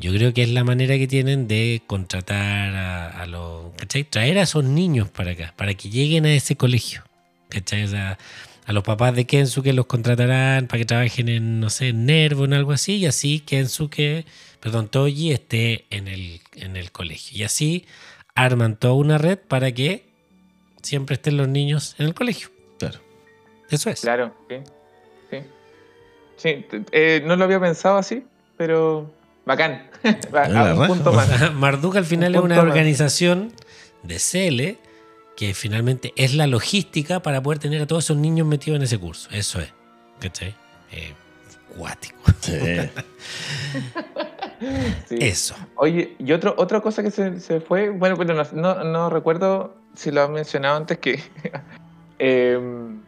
yo 0.00 0.12
creo 0.12 0.32
que 0.32 0.42
es 0.42 0.48
la 0.48 0.64
manera 0.64 0.96
que 0.96 1.06
tienen 1.06 1.46
de 1.46 1.82
contratar 1.86 2.74
a, 2.74 3.22
a 3.22 3.26
los, 3.26 3.72
¿cachai? 3.76 4.04
Traer 4.04 4.38
a 4.38 4.42
esos 4.42 4.64
niños 4.64 5.08
para 5.10 5.32
acá, 5.32 5.54
para 5.56 5.74
que 5.74 5.90
lleguen 5.90 6.26
a 6.26 6.32
ese 6.32 6.56
colegio, 6.56 7.02
¿cachai? 7.48 7.84
O 7.84 7.88
sea, 7.88 8.18
a 8.66 8.72
los 8.72 8.82
papás 8.82 9.14
de 9.14 9.26
Kensuke 9.26 9.72
los 9.72 9.86
contratarán 9.86 10.66
para 10.66 10.78
que 10.78 10.84
trabajen 10.84 11.28
en, 11.28 11.60
no 11.60 11.70
sé, 11.70 11.88
en 11.88 12.06
Nervo, 12.06 12.44
en 12.44 12.54
algo 12.54 12.72
así, 12.72 12.96
y 12.96 13.06
así 13.06 13.40
Kensuke, 13.40 14.24
perdón, 14.60 14.88
Toji 14.88 15.32
esté 15.32 15.84
en 15.90 16.08
el, 16.08 16.40
en 16.54 16.76
el 16.76 16.90
colegio. 16.92 17.38
Y 17.38 17.42
así 17.42 17.84
arman 18.34 18.76
toda 18.76 18.94
una 18.94 19.18
red 19.18 19.38
para 19.38 19.72
que 19.72 20.04
siempre 20.82 21.14
estén 21.14 21.36
los 21.36 21.48
niños 21.48 21.94
en 21.98 22.06
el 22.06 22.14
colegio. 22.14 22.48
Claro. 22.78 23.00
Eso 23.68 23.90
es. 23.90 24.00
Claro, 24.00 24.34
sí. 24.48 24.56
Sí, 26.36 26.64
eh, 26.92 27.22
no 27.26 27.36
lo 27.36 27.44
había 27.44 27.60
pensado 27.60 27.98
así, 27.98 28.24
pero 28.56 29.12
bacán. 29.44 29.90
A 30.34 30.74
un 30.74 30.86
punto 30.86 31.12
más. 31.12 31.52
Marduk 31.54 31.96
al 31.96 32.04
final 32.04 32.32
Un 32.32 32.36
es 32.36 32.42
una 32.44 32.56
más. 32.56 32.64
organización 32.64 33.52
de 34.02 34.16
CL 34.16 34.78
que 35.36 35.54
finalmente 35.54 36.12
es 36.16 36.34
la 36.34 36.46
logística 36.46 37.20
para 37.20 37.42
poder 37.42 37.58
tener 37.58 37.80
a 37.82 37.86
todos 37.86 38.04
esos 38.04 38.16
niños 38.16 38.46
metidos 38.46 38.76
en 38.76 38.82
ese 38.82 38.98
curso. 38.98 39.30
Eso 39.32 39.60
es. 39.60 39.72
¿Cachai? 40.20 40.54
Eh, 40.92 41.14
cuático. 41.76 42.18
Sí. 42.40 42.52
Sí. 45.08 45.16
Eso. 45.18 45.54
Oye, 45.76 46.14
y 46.18 46.32
otro, 46.32 46.54
otra 46.58 46.82
cosa 46.82 47.02
que 47.02 47.10
se, 47.10 47.40
se 47.40 47.62
fue, 47.62 47.88
bueno, 47.88 48.14
pero 48.18 48.34
no, 48.34 48.44
no, 48.52 48.84
no 48.84 49.08
recuerdo 49.08 49.74
si 49.94 50.10
lo 50.10 50.22
han 50.22 50.32
mencionado 50.32 50.76
antes 50.76 50.98
que, 50.98 51.18
em, 52.18 53.00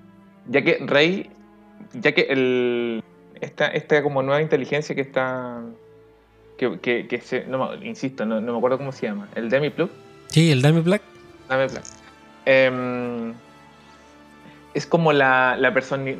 ya 0.48 0.62
que 0.62 0.78
Rey, 0.80 1.30
ya 1.92 2.12
que 2.12 2.22
el, 2.22 3.04
esta, 3.42 3.66
esta 3.66 4.02
como 4.02 4.22
nueva 4.22 4.40
inteligencia 4.40 4.94
que 4.94 5.02
está, 5.02 5.60
que, 6.70 6.78
que, 6.80 7.06
que 7.08 7.20
se, 7.20 7.44
no, 7.46 7.74
insisto, 7.82 8.24
no, 8.24 8.40
no 8.40 8.52
me 8.52 8.58
acuerdo 8.58 8.78
cómo 8.78 8.92
se 8.92 9.06
llama, 9.06 9.28
el 9.34 9.50
Demi-Plug, 9.50 9.90
Sí, 10.28 10.50
el 10.50 10.62
Dame 10.62 10.80
Black. 10.80 11.02
Demi-Plug, 11.48 11.82
em, 12.46 13.34
es 14.74 14.86
como 14.86 15.12
la, 15.12 15.56
la, 15.58 15.70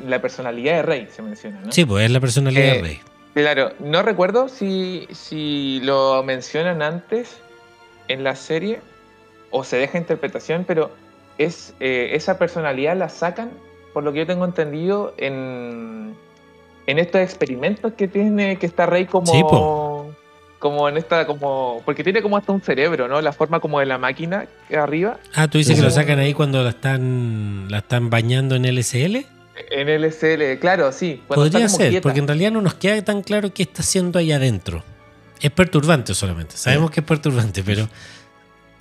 la 0.05 0.21
personalidad 0.21 0.75
de 0.75 0.81
Rey, 0.83 1.07
se 1.11 1.21
menciona, 1.21 1.59
¿no? 1.61 1.71
Sí, 1.71 1.85
pues 1.85 2.05
es 2.05 2.11
la 2.11 2.19
personalidad 2.19 2.63
Eh, 2.65 2.73
de 2.75 2.81
Rey. 2.81 2.99
Claro, 3.33 3.71
no 3.79 4.03
recuerdo 4.03 4.47
si, 4.47 5.07
si 5.11 5.79
lo 5.83 6.21
mencionan 6.23 6.83
antes 6.83 7.37
en 8.07 8.23
la 8.23 8.35
serie 8.35 8.79
o 9.49 9.63
se 9.63 9.77
deja 9.77 9.97
interpretación, 9.97 10.65
pero 10.67 10.91
es 11.39 11.73
eh, 11.79 12.11
esa 12.13 12.37
personalidad 12.37 12.95
la 12.95 13.09
sacan, 13.09 13.49
por 13.91 14.03
lo 14.03 14.13
que 14.13 14.19
yo 14.19 14.27
tengo 14.27 14.45
entendido, 14.45 15.15
en, 15.17 16.13
en 16.85 16.99
estos 16.99 17.21
experimentos 17.21 17.93
que 17.93 18.07
tiene 18.07 18.57
que 18.57 18.67
está 18.67 18.85
Rey 18.85 19.05
como, 19.05 19.31
Sí. 19.31 19.41
Como 20.63 20.87
en 20.87 20.95
esta, 20.95 21.27
como 21.27 21.81
porque 21.83 22.05
tiene 22.05 22.21
como 22.21 22.37
hasta 22.37 22.53
un 22.53 22.61
cerebro, 22.61 23.09
¿no? 23.09 23.21
La 23.21 23.33
forma 23.33 23.59
como 23.59 23.81
de 23.81 23.85
la 23.85 23.97
máquina 23.97 24.47
que 24.69 24.77
arriba. 24.77 25.19
Ah, 25.35 25.49
tú 25.49 25.57
dices 25.57 25.75
Sí, 25.75 25.81
que 25.81 25.85
lo 25.85 25.91
sacan 25.91 26.19
ahí 26.19 26.33
cuando 26.33 26.63
la 26.63 26.69
están, 26.69 27.67
la 27.69 27.79
están 27.79 28.09
bañando 28.09 28.55
en 28.55 28.63
LSL. 28.63 29.25
En 29.69 30.01
LSL, 30.01 30.57
claro, 30.59 30.93
sí. 30.93 31.21
Podría 31.27 31.67
ser, 31.67 31.89
quieta. 31.89 32.01
porque 32.01 32.19
en 32.19 32.27
realidad 32.27 32.51
no 32.53 32.61
nos 32.61 32.75
queda 32.75 33.03
tan 33.03 33.23
claro 33.23 33.53
qué 33.53 33.63
está 33.63 33.81
haciendo 33.81 34.17
ahí 34.17 34.31
adentro. 34.31 34.85
Es 35.41 35.51
perturbante 35.51 36.13
solamente. 36.13 36.55
Sabemos 36.55 36.91
que 36.91 37.01
es 37.01 37.05
perturbante, 37.05 37.61
pero 37.61 37.89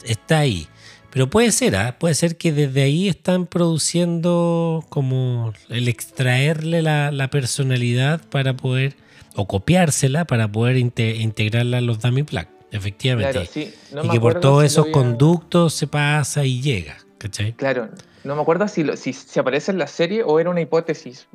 está 0.04 0.38
ahí. 0.38 0.68
Pero 1.10 1.28
puede 1.28 1.50
ser, 1.50 1.74
¿ah? 1.74 1.96
puede 1.98 2.14
ser 2.14 2.36
que 2.36 2.52
desde 2.52 2.84
ahí 2.84 3.08
están 3.08 3.46
produciendo 3.46 4.84
como 4.88 5.52
el 5.68 5.88
extraerle 5.88 6.80
la, 6.80 7.10
la 7.10 7.28
personalidad 7.28 8.20
para 8.30 8.54
poder, 8.54 8.94
o 9.36 9.46
copiársela 9.46 10.24
para 10.26 10.48
poder 10.50 10.76
inte- 10.76 11.16
integrarla 11.16 11.78
a 11.78 11.80
los 11.80 12.00
dummy 12.00 12.22
plug, 12.22 12.46
efectivamente. 12.70 13.32
Claro, 13.32 13.48
sí. 13.50 13.74
No 13.92 14.04
y 14.04 14.08
que 14.10 14.20
por 14.20 14.40
todos 14.40 14.60
si 14.62 14.66
esos 14.66 14.84
había- 14.84 14.92
conductos 14.92 15.74
se 15.74 15.86
pasa 15.86 16.44
y 16.44 16.60
llega, 16.60 16.96
¿cachai? 17.18 17.52
Claro, 17.54 17.88
no 18.24 18.36
me 18.36 18.42
acuerdo 18.42 18.68
si, 18.68 18.84
lo- 18.84 18.96
si, 18.96 19.12
si 19.12 19.40
aparece 19.40 19.70
en 19.72 19.78
la 19.78 19.86
serie 19.86 20.22
o 20.24 20.38
era 20.40 20.50
una 20.50 20.60
hipótesis. 20.60 21.26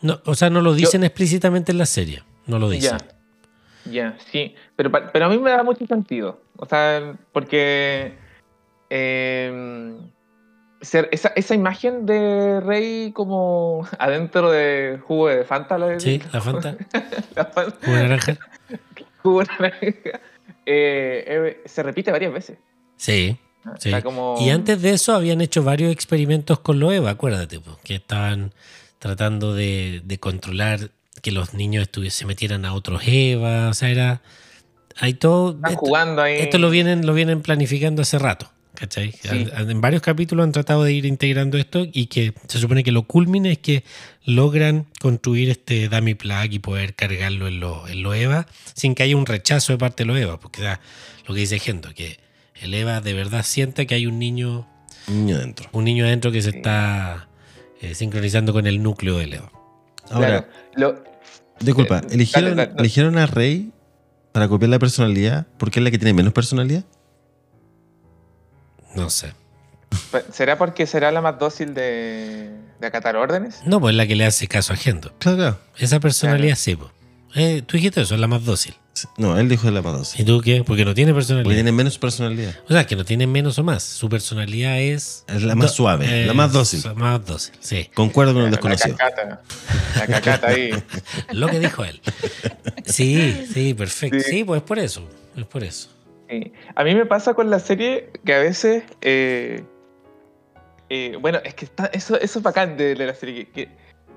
No, 0.00 0.20
o 0.24 0.34
sea, 0.34 0.50
no 0.50 0.60
lo 0.60 0.74
dicen 0.74 1.04
explícitamente 1.04 1.72
en 1.72 1.78
la 1.78 1.86
serie, 1.86 2.22
no 2.46 2.58
lo 2.58 2.68
dicen. 2.70 2.98
Ya, 3.84 3.90
ya, 3.92 4.16
sí. 4.30 4.54
Pero, 4.76 4.90
pero 5.12 5.26
a 5.26 5.28
mí 5.28 5.38
me 5.38 5.50
da 5.50 5.62
mucho 5.62 5.86
sentido. 5.86 6.40
O 6.56 6.66
sea, 6.66 7.16
porque 7.32 8.14
eh, 8.90 9.94
ser- 10.82 11.08
esa, 11.12 11.28
esa 11.34 11.54
imagen 11.54 12.04
de 12.06 12.60
Rey 12.60 13.12
como 13.12 13.88
adentro 13.98 14.50
de 14.50 14.98
jugo 15.06 15.28
de 15.28 15.44
Fanta, 15.44 15.78
la, 15.78 15.98
Sí, 15.98 16.20
la 16.32 16.40
Fanta, 16.40 16.76
la 17.34 17.44
Fanta, 17.46 17.76
jugo 17.84 17.96
de 17.96 18.02
naranja. 18.02 18.38
jugo 19.22 19.40
de 19.40 19.46
naranja, 19.46 20.20
eh, 20.66 21.24
eh, 21.26 21.62
se 21.64 21.82
repite 21.82 22.10
varias 22.12 22.32
veces. 22.32 22.58
Sí. 22.96 23.36
¿no? 23.64 23.72
Sí. 23.78 23.88
Está 23.88 24.02
como- 24.02 24.36
Y 24.40 24.50
antes 24.50 24.82
de 24.82 24.90
eso 24.90 25.14
habían 25.14 25.40
hecho 25.40 25.62
varios 25.62 25.92
experimentos 25.92 26.58
con 26.60 26.78
lo 26.80 26.92
EVA, 26.92 27.10
acuérdate, 27.10 27.60
que 27.84 27.94
estaban 27.96 28.52
tratando 28.98 29.54
de, 29.54 30.02
de 30.04 30.18
controlar 30.18 30.90
que 31.22 31.30
los 31.32 31.54
niños 31.54 31.88
se 32.10 32.26
metieran 32.26 32.64
a 32.64 32.74
otros 32.74 33.02
EVA, 33.06 33.68
o 33.68 33.74
sea, 33.74 33.88
era... 33.90 34.22
Hay 34.98 35.14
todo... 35.14 35.52
están 35.52 35.70
esto, 35.72 35.80
jugando 35.86 36.22
ahí. 36.22 36.36
esto 36.38 36.58
lo 36.58 36.68
vienen, 36.68 37.06
lo 37.06 37.14
vienen 37.14 37.40
planificando 37.40 38.02
hace 38.02 38.18
rato, 38.18 38.50
¿cachai? 38.82 39.12
Sí. 39.12 39.46
En 39.56 39.80
varios 39.80 40.02
capítulos 40.02 40.42
han 40.42 40.50
tratado 40.50 40.82
de 40.82 40.92
ir 40.92 41.06
integrando 41.06 41.56
esto 41.56 41.86
y 41.92 42.06
que 42.06 42.34
se 42.48 42.58
supone 42.58 42.82
que 42.82 42.90
lo 42.90 43.04
culmine 43.04 43.52
es 43.52 43.58
que 43.58 43.84
logran 44.24 44.86
construir 45.00 45.50
este 45.50 45.88
dummy 45.88 46.14
plug 46.14 46.50
y 46.50 46.58
poder 46.58 46.96
cargarlo 46.96 47.46
en 47.46 47.60
lo, 47.60 47.86
en 47.86 48.02
lo 48.02 48.12
EVA 48.12 48.48
sin 48.74 48.96
que 48.96 49.04
haya 49.04 49.16
un 49.16 49.24
rechazo 49.26 49.72
de 49.72 49.78
parte 49.78 50.02
de 50.02 50.08
lo 50.08 50.16
EVA, 50.16 50.40
porque 50.40 50.60
sea, 50.62 50.80
lo 51.28 51.34
que 51.34 51.40
dice 51.40 51.60
Gendo, 51.60 51.94
que 51.94 52.18
el 52.60 52.74
EVA 52.74 53.00
de 53.00 53.12
verdad 53.12 53.44
sienta 53.44 53.84
que 53.84 53.94
hay 53.94 54.06
un 54.06 54.18
niño 54.18 54.66
Niño 55.06 55.36
adentro. 55.36 55.68
un 55.70 55.84
niño 55.84 56.04
adentro 56.04 56.32
que 56.32 56.42
se 56.42 56.50
Sí. 56.50 56.56
está 56.56 57.28
eh, 57.80 57.94
sincronizando 57.94 58.52
con 58.52 58.66
el 58.66 58.82
núcleo 58.82 59.16
del 59.18 59.34
EVA. 59.34 59.52
Ahora, 60.10 60.48
Claro, 60.74 60.94
lo- 60.96 61.04
disculpa, 61.60 61.98
Eh, 62.00 62.14
¿eligieron, 62.14 62.56
dale, 62.56 62.66
dale. 62.70 62.80
¿eligieron 62.80 63.16
a 63.16 63.26
Rey 63.26 63.70
para 64.32 64.48
copiar 64.48 64.70
la 64.70 64.80
personalidad 64.80 65.46
porque 65.56 65.78
es 65.78 65.84
la 65.84 65.92
que 65.92 65.98
tiene 65.98 66.14
menos 66.14 66.32
personalidad? 66.32 66.84
No 68.94 69.10
sé. 69.10 69.32
¿Será 70.32 70.56
porque 70.58 70.86
será 70.86 71.10
la 71.12 71.20
más 71.20 71.38
dócil 71.38 71.74
de, 71.74 72.50
de 72.80 72.86
acatar 72.86 73.16
órdenes? 73.16 73.60
No, 73.66 73.78
pues 73.80 73.92
es 73.92 73.96
la 73.96 74.06
que 74.06 74.16
le 74.16 74.24
hace 74.24 74.48
caso 74.48 74.72
a 74.72 74.76
Gendo. 74.76 75.12
Claro, 75.18 75.36
claro. 75.36 75.58
Esa 75.78 76.00
personalidad 76.00 76.56
sí, 76.56 76.76
pues. 76.76 76.90
Eh, 77.34 77.62
tú 77.66 77.76
dijiste 77.76 78.00
eso, 78.00 78.14
es 78.14 78.20
la 78.20 78.26
más 78.26 78.44
dócil. 78.44 78.74
No, 79.16 79.38
él 79.38 79.48
dijo 79.48 79.66
de 79.66 79.72
la 79.72 79.80
más 79.82 79.92
dócil. 79.94 80.20
¿Y 80.20 80.24
tú 80.24 80.40
qué? 80.42 80.64
Porque 80.64 80.84
no 80.84 80.92
tiene 80.94 81.14
personalidad. 81.14 81.44
Porque 81.44 81.54
tiene 81.56 81.72
menos 81.72 81.96
personalidad. 81.98 82.54
O 82.68 82.72
sea, 82.72 82.86
que 82.86 82.94
no 82.94 83.04
tiene 83.06 83.26
menos 83.26 83.58
o 83.58 83.62
más. 83.64 83.82
Su 83.82 84.08
personalidad 84.10 84.78
es. 84.80 85.24
Es 85.28 85.42
la 85.42 85.54
más 85.54 85.68
do- 85.68 85.74
suave, 85.74 86.26
la 86.26 86.34
más 86.34 86.52
dócil. 86.52 86.82
La 86.84 86.92
más 86.94 87.24
dócil, 87.26 87.54
sí. 87.60 87.90
Concuerdo 87.94 88.34
con 88.34 88.42
el 88.42 88.50
La 88.50 88.56
desconocido. 88.56 88.96
cacata. 88.96 89.40
La 89.96 90.06
cacata 90.06 90.48
ahí. 90.48 90.70
Lo 91.32 91.48
que 91.48 91.58
dijo 91.58 91.84
él. 91.84 92.00
Sí, 92.84 93.46
sí, 93.52 93.74
perfecto. 93.74 94.18
Sí. 94.20 94.24
Sí, 94.30 94.44
pues 94.44 94.58
es 94.62 94.66
por 94.66 94.78
eso. 94.78 95.08
Es 95.36 95.44
por 95.46 95.64
eso. 95.64 95.88
Sí. 96.32 96.52
A 96.74 96.82
mí 96.84 96.94
me 96.94 97.04
pasa 97.06 97.34
con 97.34 97.50
la 97.50 97.58
serie 97.60 98.10
que 98.24 98.34
a 98.34 98.38
veces. 98.38 98.84
eh, 99.02 99.62
eh, 100.88 101.16
bueno, 101.20 101.38
es 101.44 101.54
que 101.54 101.66
está, 101.66 101.86
eso, 101.86 102.18
eso 102.18 102.38
es 102.38 102.42
bacán 102.42 102.76
de, 102.76 102.94
de 102.94 103.06
la 103.06 103.14
serie. 103.14 103.46
Que, 103.46 103.66
que, 103.66 103.68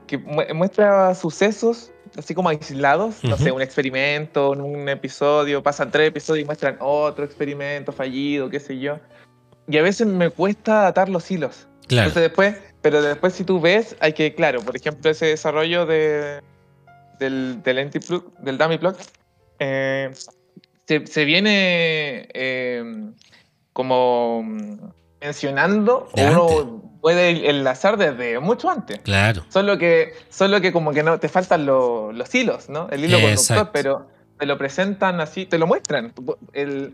que 0.08 0.18
mu- 0.18 0.44
muestra 0.54 1.14
sucesos 1.16 1.92
así 2.18 2.34
como 2.34 2.50
aislados. 2.50 3.24
No 3.24 3.38
sé, 3.38 3.52
un 3.52 3.62
experimento, 3.62 4.54
en 4.54 4.62
un 4.62 4.88
episodio. 4.90 5.62
Pasan 5.62 5.92
tres 5.92 6.08
episodios 6.10 6.44
y 6.44 6.46
muestran 6.46 6.78
otro 6.80 7.26
experimento 7.26 7.92
fallido, 7.92 8.50
qué 8.50 8.60
sé 8.60 8.80
yo. 8.80 9.00
Y 9.68 9.78
a 9.78 9.82
veces 9.82 10.08
me 10.08 10.30
cuesta 10.30 10.88
atar 10.88 11.10
los 11.10 11.30
hilos. 11.30 11.68
Claro. 11.88 12.08
Entonces 12.08 12.30
después, 12.30 12.56
pero 12.82 13.02
después 13.02 13.34
si 13.34 13.44
tú 13.44 13.60
ves, 13.60 13.96
hay 14.00 14.14
que, 14.14 14.34
claro, 14.36 14.62
por 14.62 14.76
ejemplo, 14.76 15.10
ese 15.12 15.26
desarrollo 15.28 15.86
de, 15.86 16.42
del, 17.20 17.62
del 17.64 17.90
del 18.40 18.58
dummy 18.58 18.78
plug, 18.78 18.96
eh, 19.60 20.12
se, 20.88 21.06
se 21.08 21.26
viene 21.26 22.28
eh, 22.34 22.84
como 23.74 24.44
mm, 24.44 24.78
mencionando, 25.22 26.08
o 26.12 26.22
uno 26.32 26.82
puede 27.02 27.50
enlazar 27.50 27.98
desde 27.98 28.40
mucho 28.40 28.70
antes. 28.70 29.00
Claro. 29.00 29.44
Solo 29.50 29.78
que, 29.78 30.14
solo 30.30 30.62
que 30.62 30.72
como 30.72 30.92
que 30.92 31.04
no 31.04 31.20
te 31.20 31.30
faltan 31.30 31.66
lo- 31.66 32.12
los 32.12 32.34
hilos, 32.34 32.70
¿no? 32.70 32.88
El 32.90 33.04
hilo 33.06 33.18
conductor, 33.56 33.70
pero, 33.74 34.08
te 34.40 34.46
lo 34.46 34.58
presentan 34.58 35.22
así, 35.22 35.46
te 35.46 35.58
lo 35.58 35.68
muestran. 35.68 36.14
El, 36.54 36.94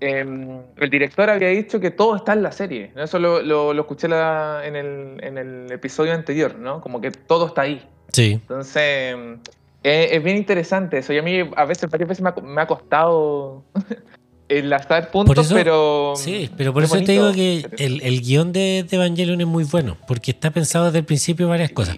em, 0.00 0.62
el 0.76 0.88
director 0.90 1.28
había 1.28 1.48
dicho 1.48 1.78
que 1.80 1.90
todo 1.90 2.16
está 2.16 2.32
en 2.32 2.42
la 2.42 2.52
serie. 2.52 2.90
¿no? 2.94 3.02
Eso 3.02 3.18
lo, 3.18 3.42
lo- 3.42 3.74
lo 3.74 3.82
escuché 3.82 4.08
la- 4.08 4.62
en, 4.64 4.76
el, 4.76 5.16
en 5.22 5.36
el 5.38 5.72
episodio 5.72 6.14
anterior, 6.14 6.56
¿no? 6.56 6.80
Como 6.80 7.00
que 7.00 7.10
todo 7.10 7.46
está 7.48 7.62
ahí. 7.62 7.86
Sí. 8.12 8.32
Entonces, 8.32 9.14
em, 9.82 10.08
es, 10.16 10.22
bien 10.22 10.36
interesante 10.36 10.98
eso. 10.98 11.12
Y 11.12 11.18
a 11.18 11.22
mí 11.22 11.38
a 11.56 11.64
veces, 11.64 11.88
varias 11.90 12.08
veces 12.08 12.22
me 12.22 12.30
ha, 12.30 12.34
me 12.42 12.60
ha 12.60 12.66
costado 12.66 13.64
enlazar 14.48 15.10
puntos, 15.10 15.46
eso- 15.46 15.54
pero... 15.54 16.14
Sí, 16.16 16.50
pero 16.56 16.72
por 16.72 16.82
eso 16.84 16.96
te 17.02 17.12
digo 17.12 17.28
bonito. 17.28 17.68
que 17.70 17.84
el, 17.84 18.02
el 18.02 18.20
guion 18.20 18.52
de, 18.52 18.84
de 18.88 18.96
Evangelion 18.96 19.40
es 19.40 19.46
muy 19.46 19.64
bueno, 19.64 19.96
porque 20.08 20.32
está 20.32 20.50
pensado 20.50 20.86
desde 20.86 20.98
el 20.98 21.04
principio 21.04 21.48
varias 21.48 21.70
cosas. 21.70 21.96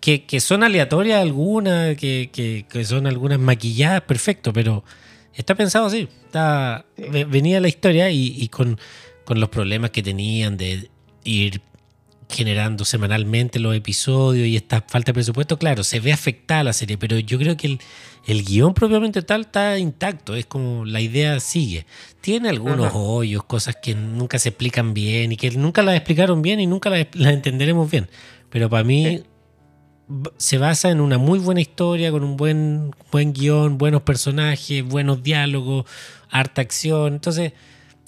Que, 0.00 0.24
que 0.24 0.40
son 0.40 0.62
aleatorias 0.62 1.20
algunas, 1.20 1.96
que, 1.96 2.30
que- 2.32 2.66
que 2.68 2.84
son 2.84 3.06
algunas 3.06 3.38
maquilladas, 3.38 4.02
perfecto, 4.02 4.52
pero 4.52 4.84
está 5.34 5.54
pensado 5.54 5.86
así. 5.86 6.08
Está, 6.24 6.84
Sí. 6.96 7.04
ve- 7.10 7.24
venía 7.24 7.60
la 7.60 7.68
historia 7.68 8.10
y, 8.10 8.34
y 8.36 8.48
con, 8.48 8.78
con 9.24 9.38
los 9.40 9.48
problemas 9.48 9.90
que 9.90 10.02
tenían 10.02 10.56
de 10.56 10.90
ir 11.24 11.60
generando 12.28 12.84
semanalmente 12.84 13.58
los 13.60 13.74
episodios 13.76 14.46
y 14.46 14.56
esta 14.56 14.82
falta 14.82 15.10
de 15.10 15.14
presupuesto, 15.14 15.58
claro, 15.58 15.84
se 15.84 16.00
ve 16.00 16.12
afectada 16.12 16.64
la 16.64 16.72
serie, 16.72 16.98
pero 16.98 17.18
yo 17.18 17.38
creo 17.38 17.56
que 17.56 17.66
el, 17.68 17.80
el 18.26 18.44
guion 18.44 18.74
propiamente 18.74 19.22
tal 19.22 19.42
está 19.42 19.78
intacto, 19.78 20.34
es 20.34 20.46
como 20.46 20.84
la 20.84 21.00
idea 21.00 21.38
sigue. 21.40 21.86
Tiene 22.20 22.48
algunos 22.48 22.86
Ajá. 22.86 22.98
hoyos, 22.98 23.44
cosas 23.44 23.76
que 23.80 23.94
nunca 23.94 24.38
se 24.38 24.48
explican 24.48 24.92
bien 24.92 25.32
y 25.32 25.36
que 25.36 25.50
nunca 25.52 25.82
las 25.82 25.94
explicaron 25.94 26.42
bien 26.42 26.58
y 26.58 26.66
nunca 26.66 26.90
las, 26.90 27.06
las 27.14 27.32
entenderemos 27.32 27.90
bien, 27.90 28.08
pero 28.50 28.68
para 28.68 28.82
mí 28.82 29.22
se 30.36 30.58
basa 30.58 30.90
en 30.90 31.00
una 31.00 31.18
muy 31.18 31.38
buena 31.38 31.60
historia, 31.60 32.10
con 32.10 32.22
un 32.24 32.36
buen, 32.36 32.92
buen 33.10 33.32
guion, 33.32 33.78
buenos 33.78 34.02
personajes, 34.02 34.84
buenos 34.84 35.22
diálogos, 35.22 35.84
harta 36.30 36.60
acción, 36.60 37.14
entonces 37.14 37.52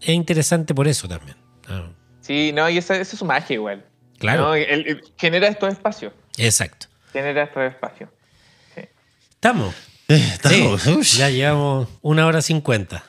es 0.00 0.08
interesante 0.10 0.74
por 0.74 0.88
eso 0.88 1.08
también. 1.08 1.36
Ah, 1.68 1.90
Sí, 2.20 2.52
no, 2.54 2.68
y 2.68 2.76
esa, 2.76 2.94
esa 2.96 3.14
es 3.14 3.18
su 3.18 3.24
magia 3.24 3.54
igual. 3.54 3.86
Claro, 4.18 4.42
¿no? 4.48 4.54
El- 4.54 4.86
el- 4.88 5.04
genera 5.16 5.48
estos 5.48 5.72
espacios. 5.72 6.12
exacto. 6.36 6.86
Genera 7.12 7.44
estos 7.44 7.62
espacios. 7.64 8.10
¿Estamos? 9.30 9.74
Eh, 10.08 10.16
estamos, 10.32 10.82
Sí, 10.82 10.90
ush, 10.90 11.16
ya 11.18 11.28
llevamos 11.30 11.88
una 12.00 12.26
hora 12.26 12.40
cincuenta. 12.42 13.04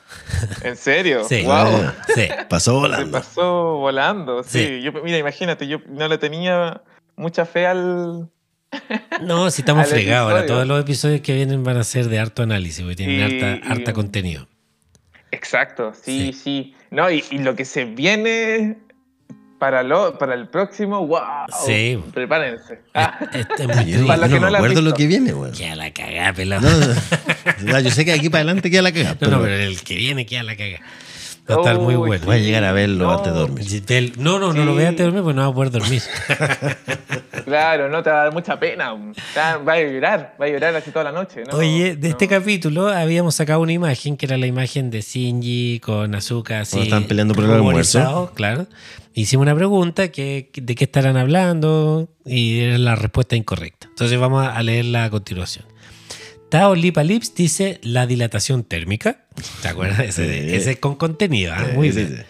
¿En 0.62 0.76
serio? 0.76 1.24
Sí. 1.28 1.42
¡Wow! 1.44 1.90
Sí. 2.14 2.28
pasó 2.48 2.72
Se 2.72 2.78
volando. 2.78 3.18
pasó 3.18 3.52
volando, 3.78 4.42
sí. 4.44 4.66
Sí. 4.66 4.82
Yo, 4.82 4.92
mira, 5.02 5.16
imagínate, 5.18 5.66
yo 5.66 5.78
no 5.88 6.06
le 6.08 6.18
tenía 6.18 6.82
mucha 7.16 7.46
fe 7.46 7.66
al... 7.66 8.28
No, 9.22 9.50
si 9.50 9.62
estamos 9.62 9.88
fregados. 9.88 10.30
Ahora 10.30 10.46
todos 10.46 10.66
los 10.66 10.80
episodios 10.80 11.20
que 11.22 11.34
vienen 11.34 11.64
van 11.64 11.78
a 11.78 11.84
ser 11.84 12.06
de 12.08 12.18
harto 12.18 12.42
análisis, 12.42 12.82
porque 12.82 12.96
tienen 12.96 13.18
Y- 13.18 13.22
harta, 13.42 13.68
harta 13.72 13.90
y- 13.90 13.94
contenido. 13.94 14.46
Exacto, 15.32 15.92
sí, 15.94 16.32
Sí. 16.32 16.40
sí. 16.42 16.76
No, 16.90 17.10
y, 17.10 17.24
y 17.30 17.38
lo 17.38 17.54
que 17.56 17.64
se 17.64 17.84
viene 17.86 18.78
para, 19.60 19.82
lo, 19.82 20.16
para 20.18 20.34
el 20.34 20.48
próximo, 20.48 21.06
wow. 21.06 21.20
Sí. 21.66 22.02
Prepárense. 22.14 22.80
Ah, 22.94 23.18
Este 23.32 23.64
es 23.64 23.68
muy. 23.68 24.06
Para 24.06 24.26
yo 24.26 24.26
los 24.26 24.28
que 24.28 24.34
no 24.40 24.46
no 24.46 24.50
me 24.50 24.56
acuerdo 24.56 24.80
lo 24.80 24.94
que 24.94 25.06
viene, 25.06 25.34
weón. 25.34 25.52
Queda 25.52 25.76
la 25.76 25.92
cagada, 25.92 26.32
pelado. 26.32 26.62
No, 26.68 26.78
No, 26.78 26.86
no, 26.86 27.72
no, 27.74 27.80
yo 27.80 27.90
sé 27.90 28.06
que 28.06 28.12
aquí 28.12 28.30
para 28.30 28.40
adelante 28.40 28.70
queda 28.70 28.80
la 28.82 28.90
cagada. 28.92 29.12
no, 29.20 29.26
pero 29.28 29.42
pero 29.42 29.54
el 29.54 29.80
que 29.82 29.94
viene 29.96 30.24
queda 30.24 30.42
la 30.44 30.56
cagada. 30.56 30.82
Va 31.50 31.56
a 31.56 31.58
estar 31.58 31.78
muy 31.78 31.94
Uy, 31.96 32.08
bueno. 32.08 32.26
voy 32.26 32.36
a 32.36 32.38
llegar 32.38 32.64
a 32.64 32.72
verlo 32.72 33.04
No. 33.06 33.16
antes 33.18 33.32
de 33.32 33.38
dormir. 33.38 34.12
No, 34.18 34.38
no, 34.38 34.52
no 34.52 34.64
lo 34.64 34.72
Sí. 34.72 34.76
veas 34.78 34.88
antes 34.90 34.98
de 34.98 35.04
dormir 35.04 35.22
porque 35.22 35.36
no 35.36 35.42
vas 35.42 35.50
a 35.50 35.54
poder 35.54 35.70
dormir. 35.70 36.02
claro, 37.44 37.88
no 37.88 38.02
te 38.02 38.10
va 38.10 38.20
a 38.20 38.24
dar 38.24 38.32
mucha 38.32 38.58
pena. 38.58 38.92
Va 38.94 39.72
a 39.72 39.80
llorar, 39.80 40.36
va 40.40 40.44
a 40.46 40.48
llorar 40.48 40.76
así 40.76 40.90
toda 40.90 41.04
la 41.04 41.12
noche. 41.12 41.42
¿no? 41.50 41.56
Oye, 41.58 41.96
de 41.96 42.08
este 42.10 42.28
capítulo 42.28 42.88
habíamos 42.88 43.34
sacado 43.34 43.60
una 43.60 43.72
imagen 43.72 44.16
que 44.16 44.26
era 44.26 44.36
la 44.36 44.46
imagen 44.46 44.90
de 44.90 45.00
Shinji 45.00 45.80
con 45.80 46.14
Azuka 46.14 46.60
así. 46.60 46.80
Estaban 46.80 47.04
peleando 47.04 47.34
por 47.34 47.44
el 47.44 47.50
almuerzo. 47.52 48.32
Claro. 48.34 48.66
Hicimos 49.12 49.42
una 49.42 49.56
pregunta 49.56 50.08
que, 50.08 50.50
de 50.54 50.74
qué 50.76 50.84
estarán 50.84 51.16
hablando 51.16 52.08
y 52.24 52.60
era 52.60 52.78
la 52.78 52.94
respuesta 52.94 53.34
incorrecta. 53.34 53.88
Entonces 53.88 54.18
vamos 54.18 54.46
a 54.46 54.62
leerla 54.62 55.04
a 55.04 55.10
continuación. 55.10 55.64
Tao 56.50 56.74
Lipa 56.74 57.04
Lips 57.04 57.34
dice 57.34 57.78
la 57.82 58.06
dilatación 58.06 58.64
térmica. 58.64 59.24
¿Te 59.62 59.68
acuerdas? 59.68 60.00
Ese, 60.00 60.56
es 60.70 60.78
con 60.78 60.96
contenido. 60.96 61.52
¿ah? 61.54 61.66
Muy 61.74 61.90
bien. 61.90 62.24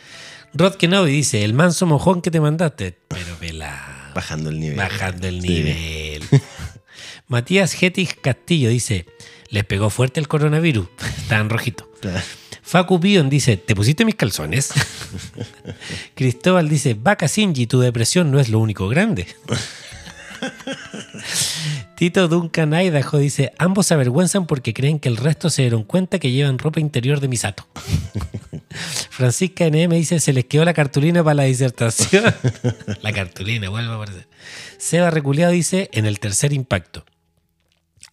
Rod 0.52 0.74
Kenobi 0.74 1.10
dice 1.12 1.42
el 1.44 1.55
manso 1.55 1.86
mojón 1.86 2.20
que 2.20 2.30
te 2.30 2.40
mandaste. 2.40 2.98
Pero 3.09 3.36
pelado. 3.38 4.12
Bajando 4.14 4.51
el 4.51 4.60
nivel. 4.60 4.76
Bajando 4.76 5.26
el 5.28 5.40
Sí. 5.40 5.48
nivel. 5.48 6.22
Matías 7.28 7.72
Getis 7.72 8.14
Castillo 8.14 8.68
dice: 8.68 9.06
Les 9.48 9.64
pegó 9.64 9.88
fuerte 9.88 10.20
el 10.20 10.28
coronavirus. 10.28 10.88
Estaban 11.22 11.48
rojitos. 11.48 11.86
Facu 12.62 13.01
Pion 13.01 13.30
dice: 13.30 13.56
¿Te 13.56 13.74
pusiste 13.74 14.05
mis 14.05 14.16
calzones? 14.16 14.70
Cristóbal 16.14 16.68
dice: 16.68 16.94
Vaca 16.94 17.26
Sinji, 17.28 17.66
tu 17.66 17.80
depresión 17.80 18.30
no 18.30 18.38
es 18.40 18.48
lo 18.51 18.59
único 18.59 18.88
grande. 18.88 19.26
Tito 22.01 22.28
Duncan 22.28 22.72
Idaho 22.72 23.18
dice: 23.18 23.52
Ambos 23.59 23.89
se 23.89 23.93
avergüenzan 23.93 24.47
porque 24.47 24.72
creen 24.72 24.98
que 25.01 25.10
el 25.10 25.18
resto 25.18 25.51
se 25.51 25.60
dieron 25.60 25.85
cuenta 25.85 26.18
que 26.18 26.31
llevan 26.31 26.59
ropa 26.59 26.81
interior 26.81 27.20
de 27.20 27.28
Misato. 27.28 27.66
Francisca 29.10 29.68
NM 29.68 29.90
dice: 29.90 30.18
Se 30.18 30.32
les 30.32 30.47
quedó 30.47 30.64
la 30.64 30.72
cartulina 30.72 31.22
para 31.22 31.35
la 31.35 31.43
disertación. 31.43 32.24
la 33.02 33.12
cartulina, 33.12 33.68
vuelve 33.68 33.93
a 33.93 33.97
aparecer. 33.97 34.27
Seba 34.78 35.10
Reculeado 35.10 35.52
dice: 35.52 35.90
En 35.93 36.06
el 36.06 36.20
tercer 36.20 36.55
impacto. 36.55 37.05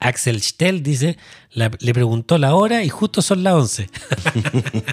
Axel 0.01 0.41
Stell 0.41 0.83
dice: 0.83 1.15
la- 1.53 1.71
Le 1.79 1.93
preguntó 1.93 2.37
la 2.37 2.55
hora 2.55 2.83
y 2.83 2.89
justo 2.89 3.21
son 3.21 3.43
las 3.43 3.53
11. 3.53 3.89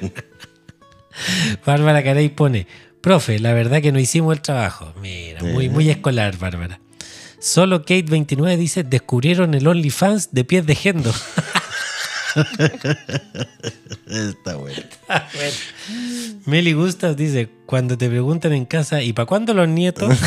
Bárbara 1.66 2.04
Caray 2.04 2.28
pone: 2.28 2.68
Profe, 3.00 3.40
la 3.40 3.54
verdad 3.54 3.82
que 3.82 3.90
no 3.90 3.98
hicimos 3.98 4.36
el 4.36 4.40
trabajo. 4.40 4.94
Mira, 5.02 5.42
muy, 5.42 5.68
muy 5.68 5.90
escolar, 5.90 6.38
Bárbara. 6.38 6.78
Solo 7.44 7.80
Kate 7.82 8.06
29 8.08 8.56
dice: 8.56 8.84
Descubrieron 8.84 9.52
el 9.52 9.66
OnlyFans 9.66 10.32
de 10.32 10.44
pies 10.44 10.64
de 10.64 10.74
Gendo. 10.74 11.12
Está 14.06 14.56
bueno. 14.56 14.82
Meli 16.46 16.72
Gustav 16.72 17.14
dice, 17.14 17.50
cuando 17.66 17.98
te 17.98 18.08
preguntan 18.08 18.54
en 18.54 18.64
casa, 18.64 19.02
¿y 19.02 19.12
para 19.12 19.26
cuándo 19.26 19.52
los 19.52 19.68
nietos? 19.68 20.18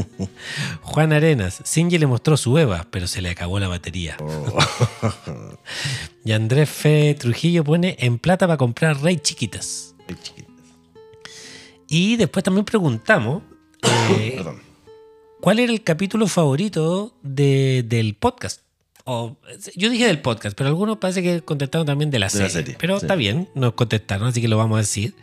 Juan 0.82 1.14
Arenas, 1.14 1.62
Sinji 1.64 1.96
le 1.96 2.06
mostró 2.06 2.36
su 2.36 2.58
Eva, 2.58 2.86
pero 2.90 3.06
se 3.06 3.22
le 3.22 3.30
acabó 3.30 3.58
la 3.58 3.68
batería. 3.68 4.18
Oh. 4.20 4.58
Y 6.26 6.32
Andrés 6.32 6.68
Fe 6.68 7.16
Trujillo 7.18 7.64
pone 7.64 7.96
en 8.00 8.18
plata 8.18 8.46
para 8.46 8.58
comprar 8.58 9.00
rey 9.00 9.16
chiquitas. 9.16 9.94
Qué 10.06 10.14
chiquito. 10.22 10.52
Y 11.88 12.16
después 12.16 12.44
también 12.44 12.66
preguntamos 12.66 13.42
eh, 13.82 14.34
Perdón. 14.36 14.73
Cuál 15.44 15.58
era 15.58 15.70
el 15.72 15.82
capítulo 15.82 16.26
favorito 16.26 17.14
de- 17.22 17.84
del 17.86 18.14
podcast. 18.14 18.62
O, 19.04 19.36
yo 19.76 19.90
dije 19.90 20.06
del 20.06 20.20
podcast, 20.20 20.56
pero 20.56 20.68
algunos 20.68 20.96
parece 20.96 21.22
que 21.22 21.42
contestaron 21.42 21.86
también 21.86 22.10
de 22.10 22.18
la, 22.18 22.26
De 22.26 22.30
serie, 22.30 22.46
la 22.46 22.50
serie, 22.52 22.76
Pero 22.80 22.98
sí. 22.98 23.04
está 23.04 23.14
bien, 23.14 23.50
nos 23.54 23.74
contestaron, 23.74 24.26
así 24.28 24.40
que 24.40 24.48
lo 24.48 24.56
vamos 24.56 24.76
a 24.76 24.80
decir. 24.80 25.14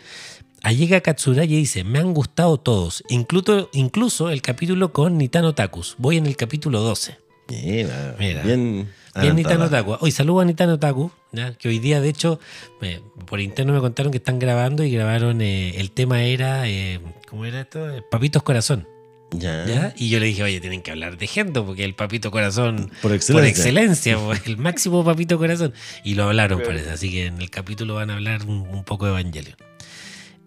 Allega 0.62 1.02
Katsuragi 1.02 1.56
dice: 1.56 1.84
Me 1.84 1.98
han 1.98 2.14
gustado 2.14 2.60
todos, 2.60 3.04
incluso, 3.10 3.70
incluso 3.74 4.30
el 4.30 4.44
capítulo 4.44 4.94
con 4.94 5.18
Nitano 5.18 5.56
Takus. 5.56 5.96
Voy 5.98 6.18
en 6.18 6.28
el 6.28 6.36
capítulo 6.38 6.82
12. 6.82 7.18
Mira, 7.50 8.16
Mira. 8.20 8.44
bien. 8.44 8.88
Bien. 9.20 9.36
Nitano 9.36 9.68
Taku. 9.70 9.98
Hoy 10.00 10.12
saludo 10.12 10.42
a 10.42 10.46
Nitano 10.46 10.78
Taku, 10.78 11.12
¿ya? 11.32 11.54
que 11.56 11.68
hoy 11.68 11.80
día, 11.80 12.00
de 12.00 12.10
hecho, 12.10 12.40
me- 12.80 13.02
por 13.26 13.42
interno 13.42 13.74
me 13.74 13.80
contaron 13.80 14.12
que 14.12 14.20
están 14.20 14.38
grabando 14.38 14.84
y 14.84 14.92
grabaron. 14.92 15.42
eh, 15.42 15.74
el 15.80 15.90
tema 15.90 16.22
era. 16.24 16.70
eh, 16.70 17.00
¿Cómo 17.28 17.46
era 17.46 17.62
esto? 17.62 17.90
Eh, 17.90 18.04
Papitos 18.12 18.44
Corazón. 18.44 18.88
Ya. 19.32 19.66
¿ya? 19.66 19.94
Y 19.98 20.10
yo 20.10 20.20
le 20.20 20.26
dije, 20.26 20.44
oye, 20.44 20.60
tienen 20.60 20.82
que 20.82 20.92
hablar 20.92 21.18
de 21.18 21.26
Gendo, 21.26 21.66
porque 21.66 21.86
el 21.86 21.96
Papito 21.96 22.32
Corazón. 22.32 22.92
Por 23.02 23.18
Por 23.26 23.46
excelencia. 23.46 24.18
pues, 24.18 24.46
el 24.46 24.58
máximo 24.58 25.04
papito 25.06 25.38
corazón. 25.38 25.74
Y 26.04 26.16
lo 26.16 26.26
hablaron, 26.26 26.62
parece. 26.62 26.90
Así 26.90 27.10
que 27.12 27.28
en 27.28 27.42
el 27.42 27.50
capítulo 27.50 27.96
van 27.96 28.10
a 28.10 28.16
hablar 28.16 28.46
un, 28.46 28.68
un 28.68 28.84
poco 28.84 29.06
de 29.06 29.12
Evangelion. 29.12 29.56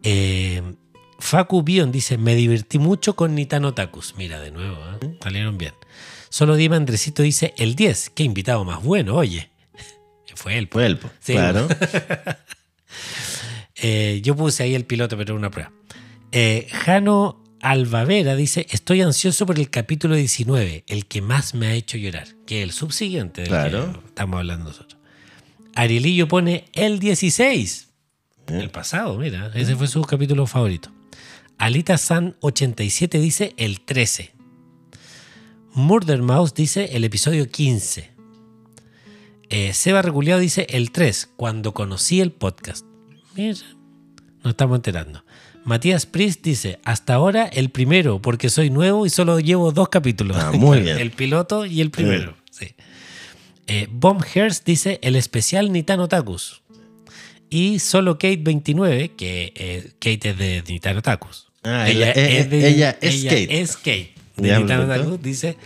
Eh, 0.02 0.62
Facu 1.19 1.62
Bion 1.62 1.90
dice: 1.93 2.19
Me 2.19 2.35
divertí 2.35 2.78
mucho 2.78 3.16
con 3.16 3.35
Nitano 3.35 3.73
Takus. 3.73 4.15
Mira, 4.19 4.39
de 4.40 4.51
nuevo, 4.51 4.77
¿eh? 5.01 5.16
salieron 5.23 5.56
bien. 5.56 5.73
Solo 6.28 6.55
Dima 6.56 6.77
Andresito 6.77 7.23
dice: 7.23 7.55
El 7.56 7.77
10. 7.77 8.11
Qué 8.11 8.23
invitado 8.23 8.65
más 8.66 8.82
bueno, 8.82 9.15
oye. 9.16 9.51
Fue 10.35 10.59
él. 10.59 10.69
pues. 10.69 10.82
Fue 10.82 10.86
él, 10.86 10.98
po. 10.98 11.11
Sí. 11.20 11.32
claro. 11.32 11.66
Eh, 13.77 14.20
yo 14.23 14.36
puse 14.36 14.62
ahí 14.62 14.74
el 14.74 14.85
piloto, 14.86 15.16
pero 15.16 15.32
era 15.32 15.39
una 15.39 15.51
prueba. 15.51 15.73
Eh, 16.32 16.69
Jano 17.64 17.72
Albavera 17.72 18.36
dice: 18.36 18.66
Estoy 18.70 19.00
ansioso 19.00 19.46
por 19.46 19.58
el 19.58 19.70
capítulo 19.70 20.14
19, 20.14 20.84
el 20.86 21.06
que 21.06 21.22
más 21.22 21.54
me 21.54 21.68
ha 21.68 21.72
hecho 21.74 21.96
llorar, 21.96 22.28
que 22.46 22.58
es 22.58 22.64
el 22.64 22.72
subsiguiente 22.72 23.40
del 23.42 23.48
Claro. 23.50 23.92
que 24.00 24.06
estamos 24.08 24.38
hablando 24.38 24.66
nosotros. 24.66 25.00
Arielillo 25.74 26.28
pone 26.28 26.66
el 26.74 26.98
16, 26.98 27.88
¿Eh? 28.48 28.58
el 28.60 28.70
pasado, 28.70 29.18
mira, 29.18 29.50
ese 29.54 29.74
fue 29.76 29.88
su 29.88 30.02
capítulo 30.02 30.46
favorito. 30.46 30.90
Alita 31.58 31.96
San 31.98 32.36
87 32.40 33.18
dice 33.18 33.54
el 33.56 33.80
13. 33.80 34.32
Murder 35.72 36.22
Mouse 36.22 36.54
dice 36.54 36.90
el 36.96 37.02
episodio 37.04 37.48
15. 37.48 38.10
Eh, 39.50 39.72
Seba 39.72 40.02
Reculeado 40.02 40.40
dice 40.40 40.66
el 40.70 40.90
3, 40.92 41.30
cuando 41.36 41.74
conocí 41.74 42.20
el 42.20 42.30
podcast. 42.30 42.84
Mira, 43.34 43.58
nos 44.42 44.50
estamos 44.52 44.76
enterando. 44.76 45.23
Matías 45.64 46.06
Priest 46.06 46.42
dice, 46.42 46.78
hasta 46.84 47.14
ahora 47.14 47.46
el 47.46 47.70
primero, 47.70 48.20
porque 48.20 48.50
soy 48.50 48.70
nuevo 48.70 49.06
y 49.06 49.10
solo 49.10 49.40
llevo 49.40 49.72
dos 49.72 49.88
capítulos. 49.88 50.36
Ah, 50.38 50.52
muy 50.52 50.80
bien. 50.82 50.98
el 50.98 51.10
piloto 51.10 51.64
y 51.66 51.80
el 51.80 51.90
primero. 51.90 52.36
Sí. 52.50 52.74
Eh, 53.66 53.88
Bomb 53.90 54.22
Hearst 54.22 54.66
dice, 54.66 54.98
el 55.02 55.16
especial 55.16 55.72
Nitano 55.72 56.06
Takus. 56.08 56.62
Y 57.48 57.78
solo 57.78 58.14
Kate 58.18 58.40
29, 58.42 59.12
que 59.16 59.52
eh, 59.56 59.92
Kate 59.98 60.30
es 60.30 60.38
de 60.38 60.64
Nitano 60.68 61.00
Takus. 61.02 61.48
Ah, 61.62 61.88
ella, 61.88 62.10
es, 62.10 62.52
ella 62.52 62.98
es 63.00 63.14
ella 63.14 63.30
Kate. 63.30 63.60
es 63.60 63.76
Kate. 63.76 64.14
De 64.36 64.58
Nitano. 64.58 64.86
Takus 64.86 65.22
dice, 65.22 65.56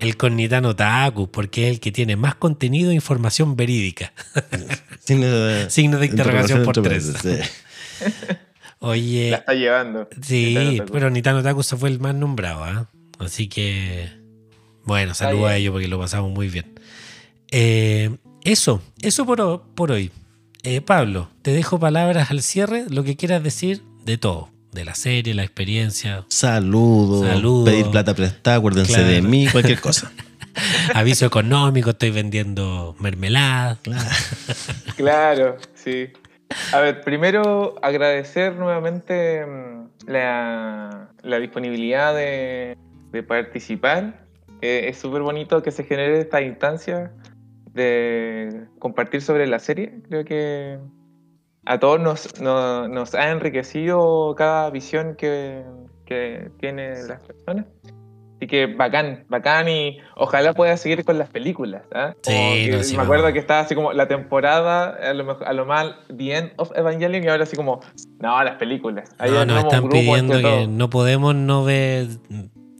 el 0.00 0.16
con 0.16 0.36
Nitano 0.36 0.74
Takus, 0.74 1.28
porque 1.28 1.64
es 1.66 1.70
el 1.74 1.80
que 1.80 1.92
tiene 1.92 2.16
más 2.16 2.34
contenido 2.36 2.92
e 2.92 2.94
información 2.94 3.56
verídica. 3.56 4.12
Signo 5.00 5.26
de, 5.26 5.68
Signo 5.70 5.98
de 5.98 6.06
interrogación 6.06 6.62
por 6.62 6.78
entre 6.78 6.98
tres. 6.98 7.14
sí. 7.20 8.06
Oye, 8.80 9.30
La 9.30 9.38
está 9.38 9.54
llevando. 9.54 10.08
Sí, 10.22 10.80
pero 10.92 11.10
Nitano 11.10 11.42
Taku 11.42 11.62
se 11.62 11.76
fue 11.76 11.88
el 11.88 11.98
más 12.00 12.14
nombrado, 12.14 12.64
¿ah? 12.64 12.88
Así 13.18 13.48
que. 13.48 14.08
Bueno, 14.84 15.14
saludo 15.14 15.42
bien. 15.42 15.50
a 15.52 15.56
ellos 15.56 15.72
porque 15.72 15.88
lo 15.88 15.98
pasamos 15.98 16.30
muy 16.32 16.48
bien. 16.48 16.78
Eh, 17.50 18.16
eso, 18.44 18.80
eso 19.02 19.26
por, 19.26 19.62
por 19.74 19.90
hoy. 19.90 20.10
Eh, 20.62 20.80
Pablo, 20.80 21.28
te 21.42 21.52
dejo 21.52 21.78
palabras 21.78 22.30
al 22.30 22.42
cierre, 22.42 22.84
lo 22.88 23.04
que 23.04 23.16
quieras 23.16 23.42
decir 23.42 23.82
de 24.04 24.16
todo, 24.18 24.50
de 24.72 24.84
la 24.84 24.94
serie, 24.94 25.34
la 25.34 25.44
experiencia, 25.44 26.24
Saludo, 26.28 27.26
Saludo. 27.26 27.64
pedir 27.64 27.86
plata 27.90 28.14
prestada, 28.14 28.56
acuérdense 28.56 28.92
Claro. 28.94 29.08
de 29.08 29.22
mí, 29.22 29.46
cualquier 29.48 29.80
cosa. 29.80 30.10
aviso 30.94 31.26
económico, 31.26 31.90
estoy 31.90 32.10
vendiendo 32.10 32.96
mermelada. 32.98 33.78
Claro, 34.96 35.56
sí. 35.74 36.08
A 36.72 36.80
ver, 36.80 37.02
primero 37.02 37.74
agradecer 37.82 38.54
nuevamente 38.56 39.44
mm, 39.44 39.88
la, 40.06 41.10
disponibilidad 41.22 42.14
de, 42.14 42.76
de 43.10 43.22
participar. 43.22 44.26
Eh, 44.60 44.88
es 44.88 44.98
súper 44.98 45.22
bonito 45.22 45.62
que 45.62 45.70
se 45.70 45.84
genere 45.84 46.20
esta 46.20 46.40
instancia 46.40 47.12
de 47.72 48.66
compartir 48.78 49.22
sobre 49.22 49.46
la 49.46 49.58
serie. 49.58 50.00
Creo 50.08 50.24
que 50.24 50.78
a 51.64 51.78
todos 51.78 52.00
nos, 52.00 52.40
nos, 52.40 52.88
nos 52.88 53.14
ha 53.14 53.30
enriquecido 53.30 54.34
cada 54.36 54.70
visión 54.70 55.14
que, 55.16 55.64
que 56.06 56.50
tienen 56.58 57.08
las 57.08 57.20
personas. 57.20 57.66
Así 58.38 58.46
que 58.46 58.66
bacán, 58.66 59.24
bacán 59.28 59.68
y 59.68 59.98
ojalá 60.14 60.54
pueda 60.54 60.76
seguir 60.76 61.04
con 61.04 61.18
las 61.18 61.28
películas. 61.28 61.82
¿ah? 61.92 62.14
Sí, 62.22 62.68
no, 62.70 62.82
sí, 62.84 62.96
me 62.96 63.02
acuerdo 63.02 63.32
que 63.32 63.40
estaba 63.40 63.60
así 63.60 63.74
como 63.74 63.92
la 63.92 64.06
temporada, 64.06 64.96
a 65.10 65.12
lo, 65.12 65.24
mejor- 65.24 65.44
a 65.46 65.52
lo 65.52 65.66
mal, 65.66 65.96
The 66.16 66.36
End 66.36 66.52
of 66.56 66.70
Evangelion, 66.76 67.24
y 67.24 67.28
ahora 67.28 67.42
así 67.42 67.56
como, 67.56 67.80
no, 68.20 68.44
las 68.44 68.54
películas. 68.54 69.10
Ahí 69.18 69.30
No, 69.32 69.44
nos 69.44 69.64
están 69.64 69.88
pidiendo 69.88 70.38
que 70.40 70.66
no 70.68 70.88
podemos 70.88 71.34
no 71.34 71.64
ver 71.64 72.06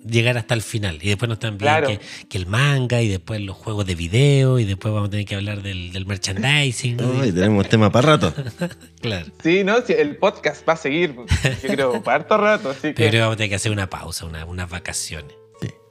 llegar 0.06 0.38
hasta 0.38 0.54
el 0.54 0.62
final. 0.62 1.00
Y 1.02 1.08
después 1.08 1.28
nos 1.28 1.36
están 1.36 1.58
pidiendo 1.58 1.88
Claro. 1.88 2.00
que, 2.00 2.26
que 2.28 2.38
el 2.38 2.46
manga 2.46 3.02
y 3.02 3.08
después 3.08 3.40
los 3.42 3.56
juegos 3.56 3.84
de 3.84 3.94
video 3.94 4.58
y 4.58 4.64
después 4.64 4.94
vamos 4.94 5.08
a 5.08 5.10
tener 5.10 5.26
que 5.26 5.34
hablar 5.34 5.60
del, 5.60 5.92
del 5.92 6.06
merchandising. 6.06 6.98
Uy, 7.20 7.32
tenemos 7.32 7.68
tema 7.68 7.90
para 7.90 8.16
rato. 8.16 8.32
Claro. 9.02 9.26
Sí, 9.42 9.62
no, 9.64 9.80
sí, 9.82 9.92
el 9.96 10.16
podcast 10.16 10.66
va 10.68 10.72
a 10.72 10.76
seguir, 10.76 11.14
yo 11.62 11.68
creo, 11.68 12.02
para 12.02 12.16
harto 12.22 12.36
rato, 12.36 12.70
así 12.70 12.88
Yo 12.88 12.94
que... 12.94 12.94
creo 12.94 13.10
que 13.10 13.20
vamos 13.20 13.34
a 13.34 13.36
tener 13.36 13.50
que 13.50 13.56
hacer 13.56 13.70
una 13.72 13.88
pausa, 13.90 14.24
una- 14.26 14.44
unas 14.44 14.68
vacaciones. 14.70 15.34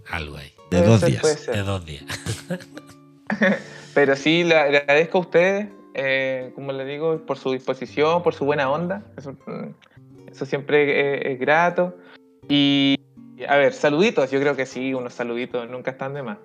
Algo 0.09 0.38
ahí. 0.38 0.51
De 0.71 0.79
puede 0.79 0.85
dos 0.85 0.99
ser, 0.99 1.09
días. 1.09 1.45
De 1.45 1.61
dos 1.63 1.85
días. 1.85 2.03
Pero 3.93 4.15
sí, 4.15 4.43
le 4.43 4.55
agradezco 4.55 5.17
a 5.17 5.21
ustedes, 5.21 5.67
eh, 5.93 6.51
como 6.55 6.71
les 6.71 6.88
digo, 6.88 7.25
por 7.25 7.38
su 7.38 7.51
disposición, 7.51 8.23
por 8.23 8.34
su 8.34 8.45
buena 8.45 8.69
onda. 8.69 9.03
Eso, 9.17 9.34
mm, 9.45 10.29
eso 10.31 10.45
siempre 10.45 11.19
es, 11.19 11.34
es 11.34 11.39
grato. 11.39 11.97
Y, 12.47 12.95
a 13.47 13.57
ver, 13.57 13.73
saluditos, 13.73 14.29
yo 14.31 14.39
creo 14.39 14.55
que 14.55 14.65
sí, 14.65 14.93
unos 14.93 15.13
saluditos 15.13 15.69
nunca 15.69 15.91
están 15.91 16.13
de 16.13 16.23
más. 16.23 16.38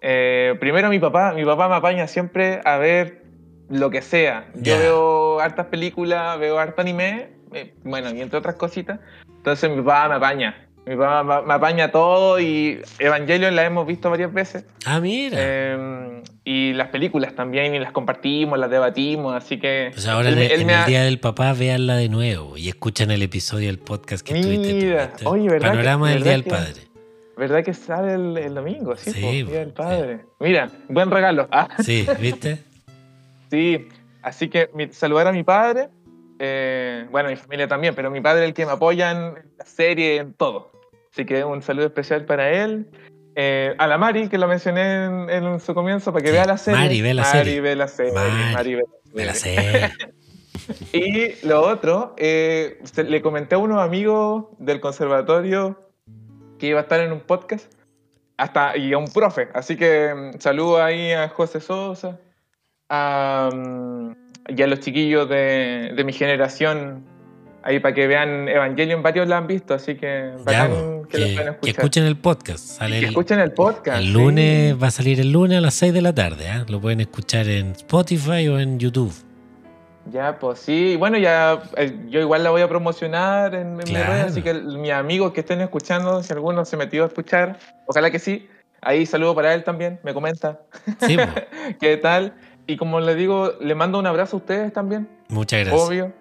Eh, 0.00 0.56
primero 0.60 0.88
mi 0.90 0.98
papá, 0.98 1.32
mi 1.32 1.44
papá 1.44 1.68
me 1.68 1.74
apaña 1.74 2.06
siempre 2.06 2.60
a 2.64 2.78
ver 2.78 3.24
lo 3.68 3.90
que 3.90 4.02
sea. 4.02 4.50
Yo 4.54 4.78
veo 4.78 5.40
hartas 5.40 5.66
películas, 5.66 6.38
veo 6.38 6.58
harto 6.58 6.80
anime, 6.80 7.30
eh, 7.52 7.74
bueno, 7.84 8.10
y 8.10 8.20
entre 8.20 8.38
otras 8.38 8.56
cositas. 8.56 9.00
Entonces 9.26 9.70
mi 9.70 9.82
papá 9.82 10.08
me 10.08 10.14
apaña. 10.16 10.67
Mi 10.88 10.96
papá 10.96 11.42
me- 11.42 11.52
apaña 11.54 11.90
todo 11.90 12.40
y 12.40 12.80
Evangelion 12.98 13.54
la 13.54 13.64
hemos 13.64 13.86
visto 13.86 14.08
varias 14.10 14.32
veces. 14.32 14.64
Ah, 14.86 15.00
mira. 15.00 15.36
Eh, 15.38 16.22
y 16.44 16.72
las 16.72 16.88
películas 16.88 17.34
también, 17.34 17.74
y 17.74 17.78
las 17.78 17.92
compartimos, 17.92 18.58
las 18.58 18.70
debatimos, 18.70 19.34
así 19.34 19.58
que... 19.58 19.90
pues 19.92 20.06
ahora 20.06 20.30
él 20.30 20.38
en, 20.38 20.50
él 20.50 20.60
en 20.62 20.70
el 20.70 20.76
ha- 20.76 20.86
Día 20.86 21.02
del 21.02 21.20
Papá, 21.20 21.52
véanla 21.52 21.96
de 21.96 22.08
nuevo 22.08 22.56
y 22.56 22.68
escuchan 22.68 23.10
el 23.10 23.22
episodio 23.22 23.66
del 23.66 23.78
podcast 23.78 24.26
que 24.26 24.34
tú, 24.40 24.48
Mira, 24.48 25.06
¿viste? 25.08 25.26
oye, 25.26 25.48
¿verdad 25.48 25.58
que- 25.70 25.76
Panorama 25.76 26.10
del 26.10 26.22
Día 26.22 26.32
del 26.32 26.42
verdad 26.42 26.58
que- 26.58 26.72
Padre. 26.72 26.88
¿Verdad 27.36 27.64
que 27.64 27.74
sale 27.74 28.14
el, 28.14 28.36
el 28.38 28.54
domingo? 28.54 28.96
Sí, 28.96 29.12
Sí, 29.12 29.20
po, 29.20 29.26
po, 29.28 29.32
Día 29.52 29.60
del 29.60 29.72
Padre. 29.72 30.20
Mira, 30.40 30.70
buen 30.88 31.10
regalo. 31.10 31.46
Ah, 31.52 31.68
Sí, 31.84 32.06
¿viste? 32.18 32.58
sí, 33.50 33.86
así 34.22 34.48
que 34.48 34.70
saludar 34.92 35.26
a 35.28 35.32
mi 35.32 35.44
padre, 35.44 35.88
eh, 36.40 37.06
bueno, 37.10 37.28
mi 37.28 37.36
familia 37.36 37.68
también, 37.68 37.94
pero 37.94 38.10
mi 38.10 38.20
padre 38.20 38.42
es 38.44 38.48
el 38.48 38.54
que 38.54 38.64
me 38.66 38.72
apoya 38.72 39.10
en 39.10 39.34
la 39.58 39.64
serie, 39.66 40.16
en 40.16 40.32
todo. 40.34 40.72
Así 41.12 41.24
que 41.24 41.44
un 41.44 41.62
saludo 41.62 41.86
especial 41.86 42.24
para 42.24 42.50
él. 42.50 42.88
Eh, 43.40 43.74
a 43.78 43.86
la 43.86 43.98
Mari, 43.98 44.28
que 44.28 44.36
lo 44.38 44.48
mencioné 44.48 45.04
en, 45.04 45.30
en 45.30 45.60
su 45.60 45.72
comienzo, 45.74 46.12
para 46.12 46.24
que 46.24 46.32
vea 46.32 46.44
la 46.44 46.58
serie. 46.58 46.80
Mari, 46.80 47.02
ve 47.02 47.14
la 47.14 47.22
Mari, 47.22 47.38
serie. 47.38 47.60
ve 47.60 47.76
la 47.76 47.88
serie. 47.88 48.12
Mari, 48.12 48.52
Mari, 48.54 48.76
ve 49.14 49.24
la 49.24 49.34
serie. 49.34 49.90
Y 50.92 51.46
lo 51.46 51.62
otro, 51.62 52.14
eh, 52.18 52.78
se- 52.82 53.04
le 53.04 53.22
comenté 53.22 53.54
a 53.54 53.58
unos 53.58 53.80
amigos 53.80 54.46
del 54.58 54.80
conservatorio 54.80 55.80
que 56.58 56.66
iba 56.66 56.80
a 56.80 56.82
estar 56.82 57.00
en 57.00 57.10
un 57.12 57.20
podcast 57.20 57.72
hasta, 58.36 58.76
y 58.76 58.92
a 58.92 58.98
un 58.98 59.06
profe. 59.10 59.48
Así 59.54 59.76
que 59.76 60.12
mm, 60.14 60.40
saludo 60.40 60.82
ahí 60.82 61.12
a 61.12 61.28
José 61.30 61.60
Sosa 61.60 62.18
a, 62.90 63.48
mm, 63.54 64.10
y 64.48 64.62
a 64.62 64.66
los 64.66 64.80
chiquillos 64.80 65.26
de, 65.28 65.92
de 65.96 66.04
mi 66.04 66.12
generación. 66.12 67.04
Ahí 67.62 67.80
para 67.80 67.94
que 67.94 68.06
vean 68.06 68.48
Evangelion, 68.48 69.02
varios 69.02 69.26
la 69.28 69.36
han 69.38 69.46
visto, 69.46 69.74
así 69.74 69.96
que 69.96 70.32
Ya, 70.48 70.68
po, 70.68 71.06
que, 71.08 71.18
lo 71.18 71.54
que, 71.54 71.58
que 71.60 71.70
escuchen 71.70 72.04
el 72.04 72.16
podcast. 72.16 72.58
Sale 72.64 73.00
que 73.00 73.06
escuchen 73.06 73.40
el 73.40 73.52
podcast. 73.52 73.98
el 74.00 74.12
lunes, 74.12 74.80
va 74.80 74.86
a 74.86 74.90
salir 74.90 75.20
el 75.20 75.32
lunes 75.32 75.58
a 75.58 75.60
las 75.60 75.74
6 75.74 75.92
de 75.92 76.00
la 76.02 76.14
tarde. 76.14 76.48
¿ah? 76.48 76.64
Lo 76.68 76.80
pueden 76.80 77.00
escuchar 77.00 77.48
en 77.48 77.72
Spotify 77.72 78.48
o 78.48 78.58
en 78.58 78.78
YouTube. 78.78 79.12
Ya, 80.10 80.38
pues 80.38 80.60
sí. 80.60 80.96
Bueno, 80.96 81.18
ya 81.18 81.60
eh, 81.76 81.94
yo 82.08 82.20
igual 82.20 82.42
la 82.42 82.50
voy 82.50 82.62
a 82.62 82.68
promocionar 82.68 83.54
en, 83.54 83.60
en 83.72 83.76
mi 83.76 83.82
Claro. 83.84 84.12
red, 84.12 84.20
así 84.22 84.40
que 84.40 84.54
mis 84.54 84.92
amigos 84.92 85.32
que 85.32 85.40
estén 85.40 85.60
escuchando, 85.60 86.22
si 86.22 86.32
alguno 86.32 86.64
se 86.64 86.76
metió 86.78 87.04
a 87.04 87.08
escuchar, 87.08 87.58
ojalá 87.86 88.10
que 88.10 88.18
sí. 88.18 88.48
Ahí 88.80 89.04
saludo 89.04 89.34
para 89.34 89.52
él 89.52 89.64
también, 89.64 89.98
me 90.04 90.14
comenta 90.14 90.60
Sí, 91.00 91.16
qué 91.80 91.96
tal. 91.98 92.34
Y 92.66 92.76
como 92.76 93.00
les 93.00 93.16
digo, 93.16 93.52
le 93.60 93.74
mando 93.74 93.98
un 93.98 94.06
abrazo 94.06 94.36
a 94.36 94.38
ustedes 94.38 94.72
también, 94.72 95.08
muchas 95.28 95.60
gracias. 95.66 95.82
obvio. 95.82 96.12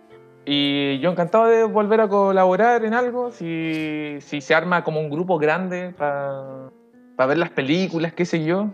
Y 0.50 1.00
yo 1.00 1.12
encantado 1.12 1.46
de 1.48 1.64
volver 1.66 2.00
a 2.00 2.08
colaborar 2.08 2.86
en 2.86 2.94
algo, 2.94 3.32
si, 3.32 4.16
si 4.22 4.40
se 4.40 4.56
arma 4.56 4.84
como 4.86 5.02
un 5.02 5.10
grupo 5.10 5.38
grande 5.38 5.94
para 5.98 6.72
ver 7.28 7.38
las 7.38 7.50
películas, 7.50 8.14
qué 8.14 8.24
sé 8.26 8.46
yo. 8.46 8.70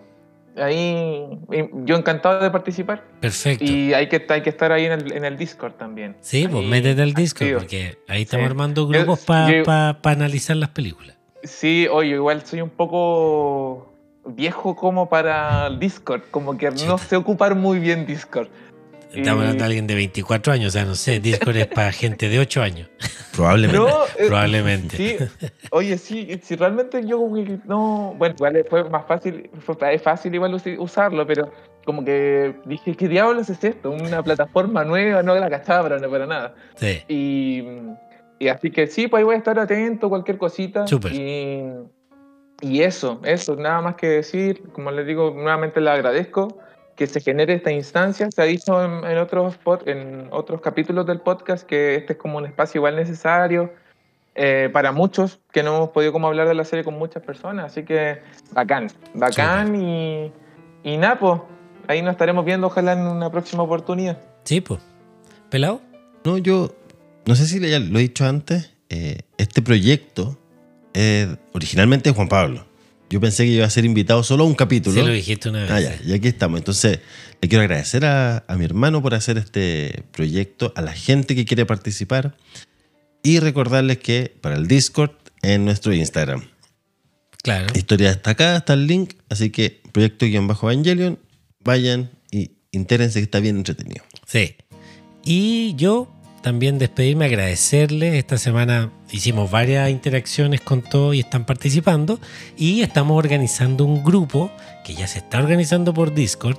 Ahí 0.56 1.40
yo 1.84 1.96
encantado 1.96 2.44
de 2.44 2.52
participar. 2.52 3.04
Perfecto. 3.20 3.64
Y 3.66 3.92
hay 3.96 4.08
que, 4.08 4.24
hay 4.30 4.42
que 4.44 4.52
estar 4.52 4.72
ahí 4.72 4.86
en 4.86 4.92
el, 4.92 5.12
en 5.14 5.26
el 5.26 5.36
Discord 5.36 5.74
también. 5.74 6.16
Sí, 6.22 6.48
pues 6.48 6.64
Ahí, 6.64 6.70
métete 6.70 7.02
al 7.02 7.14
Discord 7.16 7.48
activo. 7.48 7.60
porque 7.62 7.98
ahí 8.08 8.22
estamos 8.22 8.44
Sí. 8.46 8.50
armando 8.52 8.88
grupos 8.88 9.22
para 9.26 9.52
yo- 9.52 9.64
analizar 10.04 10.56
las 10.58 10.70
películas. 10.70 11.18
Sí, 11.42 11.88
oye, 11.92 12.12
igual 12.12 12.46
soy 12.46 12.62
un 12.62 12.70
poco 12.70 13.92
viejo 14.28 14.76
como 14.76 15.10
para 15.10 15.66
el 15.68 15.80
Discord, 15.80 16.22
como 16.30 16.56
que 16.56 16.70
no 16.70 17.00
sé 17.00 17.16
ocupar 17.16 17.56
muy 17.56 17.80
bien 17.80 18.06
Discord. 18.06 18.48
Estamos 19.14 19.42
hablando 19.42 19.60
de 19.60 19.66
alguien 19.66 19.88
de 19.88 19.96
24 19.96 20.54
años, 20.54 20.70
o 20.70 20.72
sea, 20.72 20.86
no 20.86 20.96
sé, 20.96 21.20
Discord 21.20 21.56
es 21.58 21.68
para 21.68 21.92
gente 21.92 22.30
de 22.30 22.40
8 22.40 22.62
años, 22.62 22.90
Probablemente. 23.36 23.78
No, 23.78 24.06
eh, 24.18 24.28
probablemente. 24.28 24.98
sí, 24.98 25.18
oye, 25.72 25.98
sí, 25.98 26.40
si 26.42 26.56
realmente 26.56 27.06
yo 27.06 27.18
como 27.18 27.36
que 27.36 27.60
no, 27.66 28.16
bueno, 28.18 28.36
igual 28.36 28.66
fue 28.70 28.90
más 28.90 29.06
fácil, 29.06 29.50
fue, 29.60 29.76
es 29.94 30.02
fácil 30.02 30.34
igual 30.34 30.60
usarlo, 30.78 31.28
pero 31.28 31.52
como 31.86 32.04
que 32.04 32.56
dije, 32.66 32.96
¿qué 32.96 33.08
diablos 33.08 33.50
es 33.50 33.64
esto? 33.64 33.92
Una 33.92 34.24
plataforma 34.24 34.84
nueva, 34.84 35.22
no 35.22 35.36
la 35.36 35.50
cachaba 35.50 35.90
para, 35.90 36.10
para 36.10 36.26
nada. 36.26 36.56
Sí. 36.76 37.02
Y, 37.08 37.64
y 38.40 38.48
así 38.48 38.72
que 38.72 38.88
sí, 38.88 39.08
pues 39.08 39.20
ahí 39.20 39.26
voy 39.26 39.36
a 39.36 39.38
estar 39.38 39.60
atento, 39.60 40.10
cualquier 40.10 40.38
cosita. 40.38 40.88
Súper. 40.88 41.14
Y, 41.14 41.64
y 42.62 42.82
eso, 42.82 43.20
eso, 43.24 43.56
nada 43.56 43.82
más 43.82 43.96
que 43.96 44.08
decir. 44.08 44.64
Como 44.72 44.92
les 44.92 45.06
digo, 45.06 45.32
nuevamente 45.32 45.82
le 45.82 45.90
agradezco 45.90 46.60
que 46.96 47.08
se 47.08 47.20
genere 47.22 47.54
esta 47.56 47.72
instancia. 47.72 48.30
Se 48.32 48.42
ha 48.42 48.46
dicho 48.46 48.84
en, 48.84 49.04
en 49.06 49.18
otros, 49.18 49.56
pod- 49.64 49.88
en 49.88 50.28
otros 50.32 50.62
capítulos 50.62 51.06
del 51.06 51.20
podcast 51.20 51.66
que 51.66 51.96
este 51.96 52.14
es 52.14 52.20
como 52.20 52.38
un 52.38 52.46
espacio 52.46 52.80
igual 52.80 52.96
necesario 52.96 53.74
eh, 54.36 54.70
para 54.72 54.92
muchos 54.92 55.40
que 55.52 55.64
no 55.64 55.76
hemos 55.76 55.90
podido 55.90 56.12
como 56.12 56.28
hablar 56.28 56.48
de 56.48 56.54
la 56.54 56.66
serie 56.66 56.84
con 56.84 56.96
muchas 56.98 57.24
personas. 57.24 57.66
Así 57.66 57.84
que 57.84 58.20
bacán, 58.52 58.88
bacán 59.14 59.76
y, 59.76 60.32
y 60.84 60.98
pues, 61.20 61.42
ahí 61.88 62.02
nos 62.02 62.12
estaremos 62.12 62.46
viendo, 62.46 62.68
ojalá 62.68 62.94
en 62.94 63.00
una 63.00 63.30
próxima 63.32 63.64
oportunidad. 63.64 64.18
Sí, 64.44 64.62
pues. 64.62 64.80
¿Pelado? 65.50 65.82
No, 66.24 66.38
yo 66.38 66.74
no 67.26 67.36
sé 67.36 67.46
si 67.46 67.60
ya 67.60 67.80
lo 67.80 68.00
he 68.00 68.02
dicho 68.02 68.26
antes. 68.26 68.74
eh, 68.90 69.20
este 69.38 69.62
proyecto 69.62 70.38
eh, 70.94 71.36
originalmente 71.54 72.10
es 72.10 72.16
Juan 72.16 72.28
Pablo. 72.28 72.66
Yo 73.14 73.22
pensé 73.22 73.46
que 73.46 73.52
iba 73.52 73.66
a 73.68 73.70
ser 73.70 73.86
invitado 73.86 74.24
solo 74.24 74.44
a 74.44 74.48
un 74.48 74.56
capítulo. 74.56 75.00
Sí, 75.00 75.06
lo 75.06 75.14
dijiste 75.14 75.50
una 75.50 75.62
vez. 75.62 75.70
Ah, 75.70 75.80
ya, 75.80 76.00
y 76.04 76.14
aquí 76.14 76.30
estamos. 76.30 76.58
Entonces, 76.58 77.00
le 77.44 77.48
quiero 77.48 77.62
agradecer 77.62 78.06
a, 78.06 78.44
a 78.48 78.56
mi 78.56 78.66
hermano 78.66 79.04
por 79.04 79.14
hacer 79.14 79.38
este 79.38 80.04
proyecto, 80.12 80.74
a 80.76 80.82
la 80.82 80.94
gente 80.94 81.36
que 81.36 81.46
quiere 81.46 81.68
participar 81.68 82.36
y 83.22 83.38
recordarles 83.38 84.00
que 84.00 84.36
para 84.42 84.56
el 84.56 84.66
Discord 84.66 85.12
en 85.44 85.64
nuestro 85.64 85.94
Instagram. 85.94 86.50
Claro. 87.44 87.68
Historia 87.76 88.10
destacada, 88.10 88.58
está 88.58 88.74
el 88.74 88.88
link, 88.88 89.14
así 89.30 89.52
que 89.52 89.80
proyecto-evangelion, 89.92 91.20
vayan 91.64 92.10
y 92.32 92.54
intérense 92.72 93.20
que 93.20 93.26
está 93.26 93.40
bien 93.40 93.58
entretenido. 93.58 94.04
Sí. 94.26 94.56
Y 95.24 95.76
yo 95.76 96.12
también 96.44 96.78
despedirme, 96.78 97.26
agradecerles. 97.26 98.14
Esta 98.14 98.38
semana 98.38 98.92
hicimos 99.12 99.50
varias 99.50 99.90
interacciones 99.90 100.62
con 100.62 100.84
todos 100.84 101.16
y 101.16 101.22
están 101.22 101.46
participando. 101.46 102.20
Y 102.56 102.82
estamos 102.82 103.18
organizando 103.18 103.86
un 103.86 104.04
grupo 104.04 104.52
que 104.86 104.94
ya 104.94 105.08
se 105.08 105.18
está 105.20 105.40
organizando 105.40 105.94
por 105.94 106.14
Discord. 106.14 106.58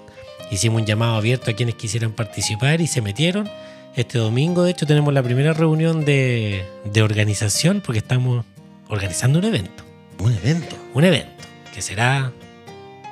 Hicimos 0.50 0.80
un 0.80 0.86
llamado 0.86 1.14
abierto 1.16 1.50
a 1.50 1.54
quienes 1.54 1.76
quisieran 1.76 2.10
participar 2.12 2.80
y 2.80 2.86
se 2.88 3.00
metieron. 3.00 3.48
Este 3.94 4.18
domingo, 4.18 4.64
de 4.64 4.72
hecho, 4.72 4.86
tenemos 4.86 5.14
la 5.14 5.22
primera 5.22 5.52
reunión 5.52 6.04
de, 6.04 6.64
de 6.92 7.02
organización 7.02 7.80
porque 7.84 7.98
estamos 7.98 8.44
organizando 8.88 9.38
un 9.38 9.44
evento. 9.44 9.84
Un 10.18 10.32
evento. 10.32 10.76
Un 10.94 11.04
evento 11.04 11.44
que 11.72 11.80
será 11.82 12.32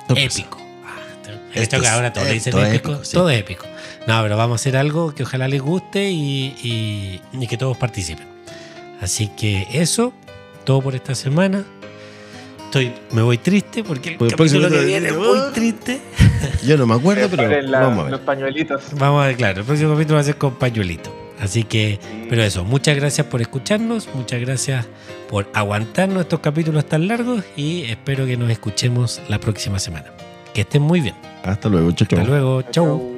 épico. 0.09 0.57
Ah, 0.85 0.97
Esto 1.53 1.61
esto 1.61 1.75
es- 1.77 1.87
ahora 1.89 2.11
todos 2.11 2.27
le 2.27 2.33
dicen 2.33 2.53
esto 2.53 2.65
épico, 2.65 2.89
épico, 2.91 3.05
sí. 3.05 3.13
todo 3.13 3.29
es 3.29 3.39
épico. 3.39 3.65
No, 4.07 4.21
pero 4.21 4.35
vamos 4.37 4.53
a 4.53 4.61
hacer 4.61 4.75
algo 4.77 5.13
que 5.15 5.23
ojalá 5.23 5.47
les 5.47 5.61
guste 5.61 6.09
y, 6.11 6.53
y- 6.61 7.21
y 7.41 7.47
que 7.47 7.57
todos 7.57 7.77
participen. 7.77 8.27
Así 9.01 9.27
que 9.29 9.67
eso, 9.71 10.13
todo 10.65 10.81
por 10.81 10.95
esta 10.95 11.15
semana. 11.15 11.63
Estoy, 12.65 12.91
me 13.11 13.21
voy 13.21 13.37
triste 13.37 13.83
porque 13.83 14.11
el 14.11 14.17
Por 14.17 14.27
el 14.27 14.35
capítulo 14.35 14.69
que 14.69 14.83
viene 14.85 15.07
es 15.09 15.15
muy 15.15 15.37
triste. 15.53 16.01
Yo 16.65 16.75
no 16.77 16.85
me 16.87 16.95
acuerdo, 16.95 17.29
pero 17.29 17.61
la- 17.61 17.79
vamos 17.81 18.07
a 18.07 18.09
los 18.09 18.19
ver. 18.19 18.25
pañuelitos. 18.25 18.81
Vamos 18.97 19.23
a 19.23 19.27
ver, 19.27 19.35
claro, 19.37 19.59
el 19.59 19.65
próximo 19.65 19.93
capítulo 19.93 20.15
va 20.15 20.21
a 20.21 20.25
ser 20.25 20.37
con 20.37 20.55
pañuelito. 20.55 21.13
Así 21.39 21.63
que, 21.63 21.99
Sí. 22.01 22.25
pero 22.29 22.41
eso, 22.43 22.63
muchas 22.63 22.95
gracias 22.95 23.27
por 23.27 23.41
escucharnos, 23.41 24.07
muchas 24.15 24.39
gracias 24.41 24.85
por 25.29 25.49
aguantarnos 25.53 26.21
estos 26.23 26.39
capítulos 26.39 26.85
tan 26.87 27.07
largos 27.07 27.43
y 27.55 27.83
espero 27.83 28.25
que 28.25 28.37
nos 28.37 28.49
escuchemos 28.49 29.21
la 29.27 29.39
próxima 29.39 29.77
semana. 29.79 30.05
Que 30.53 30.61
estén 30.61 30.81
muy 30.81 30.99
bien. 31.01 31.15
Hasta 31.43 31.69
luego, 31.69 31.91
chao, 31.91 32.07
chao. 32.07 32.19
Hasta 32.19 32.29
luego, 32.31 32.61
chau. 32.63 32.71
Chau. 32.71 33.12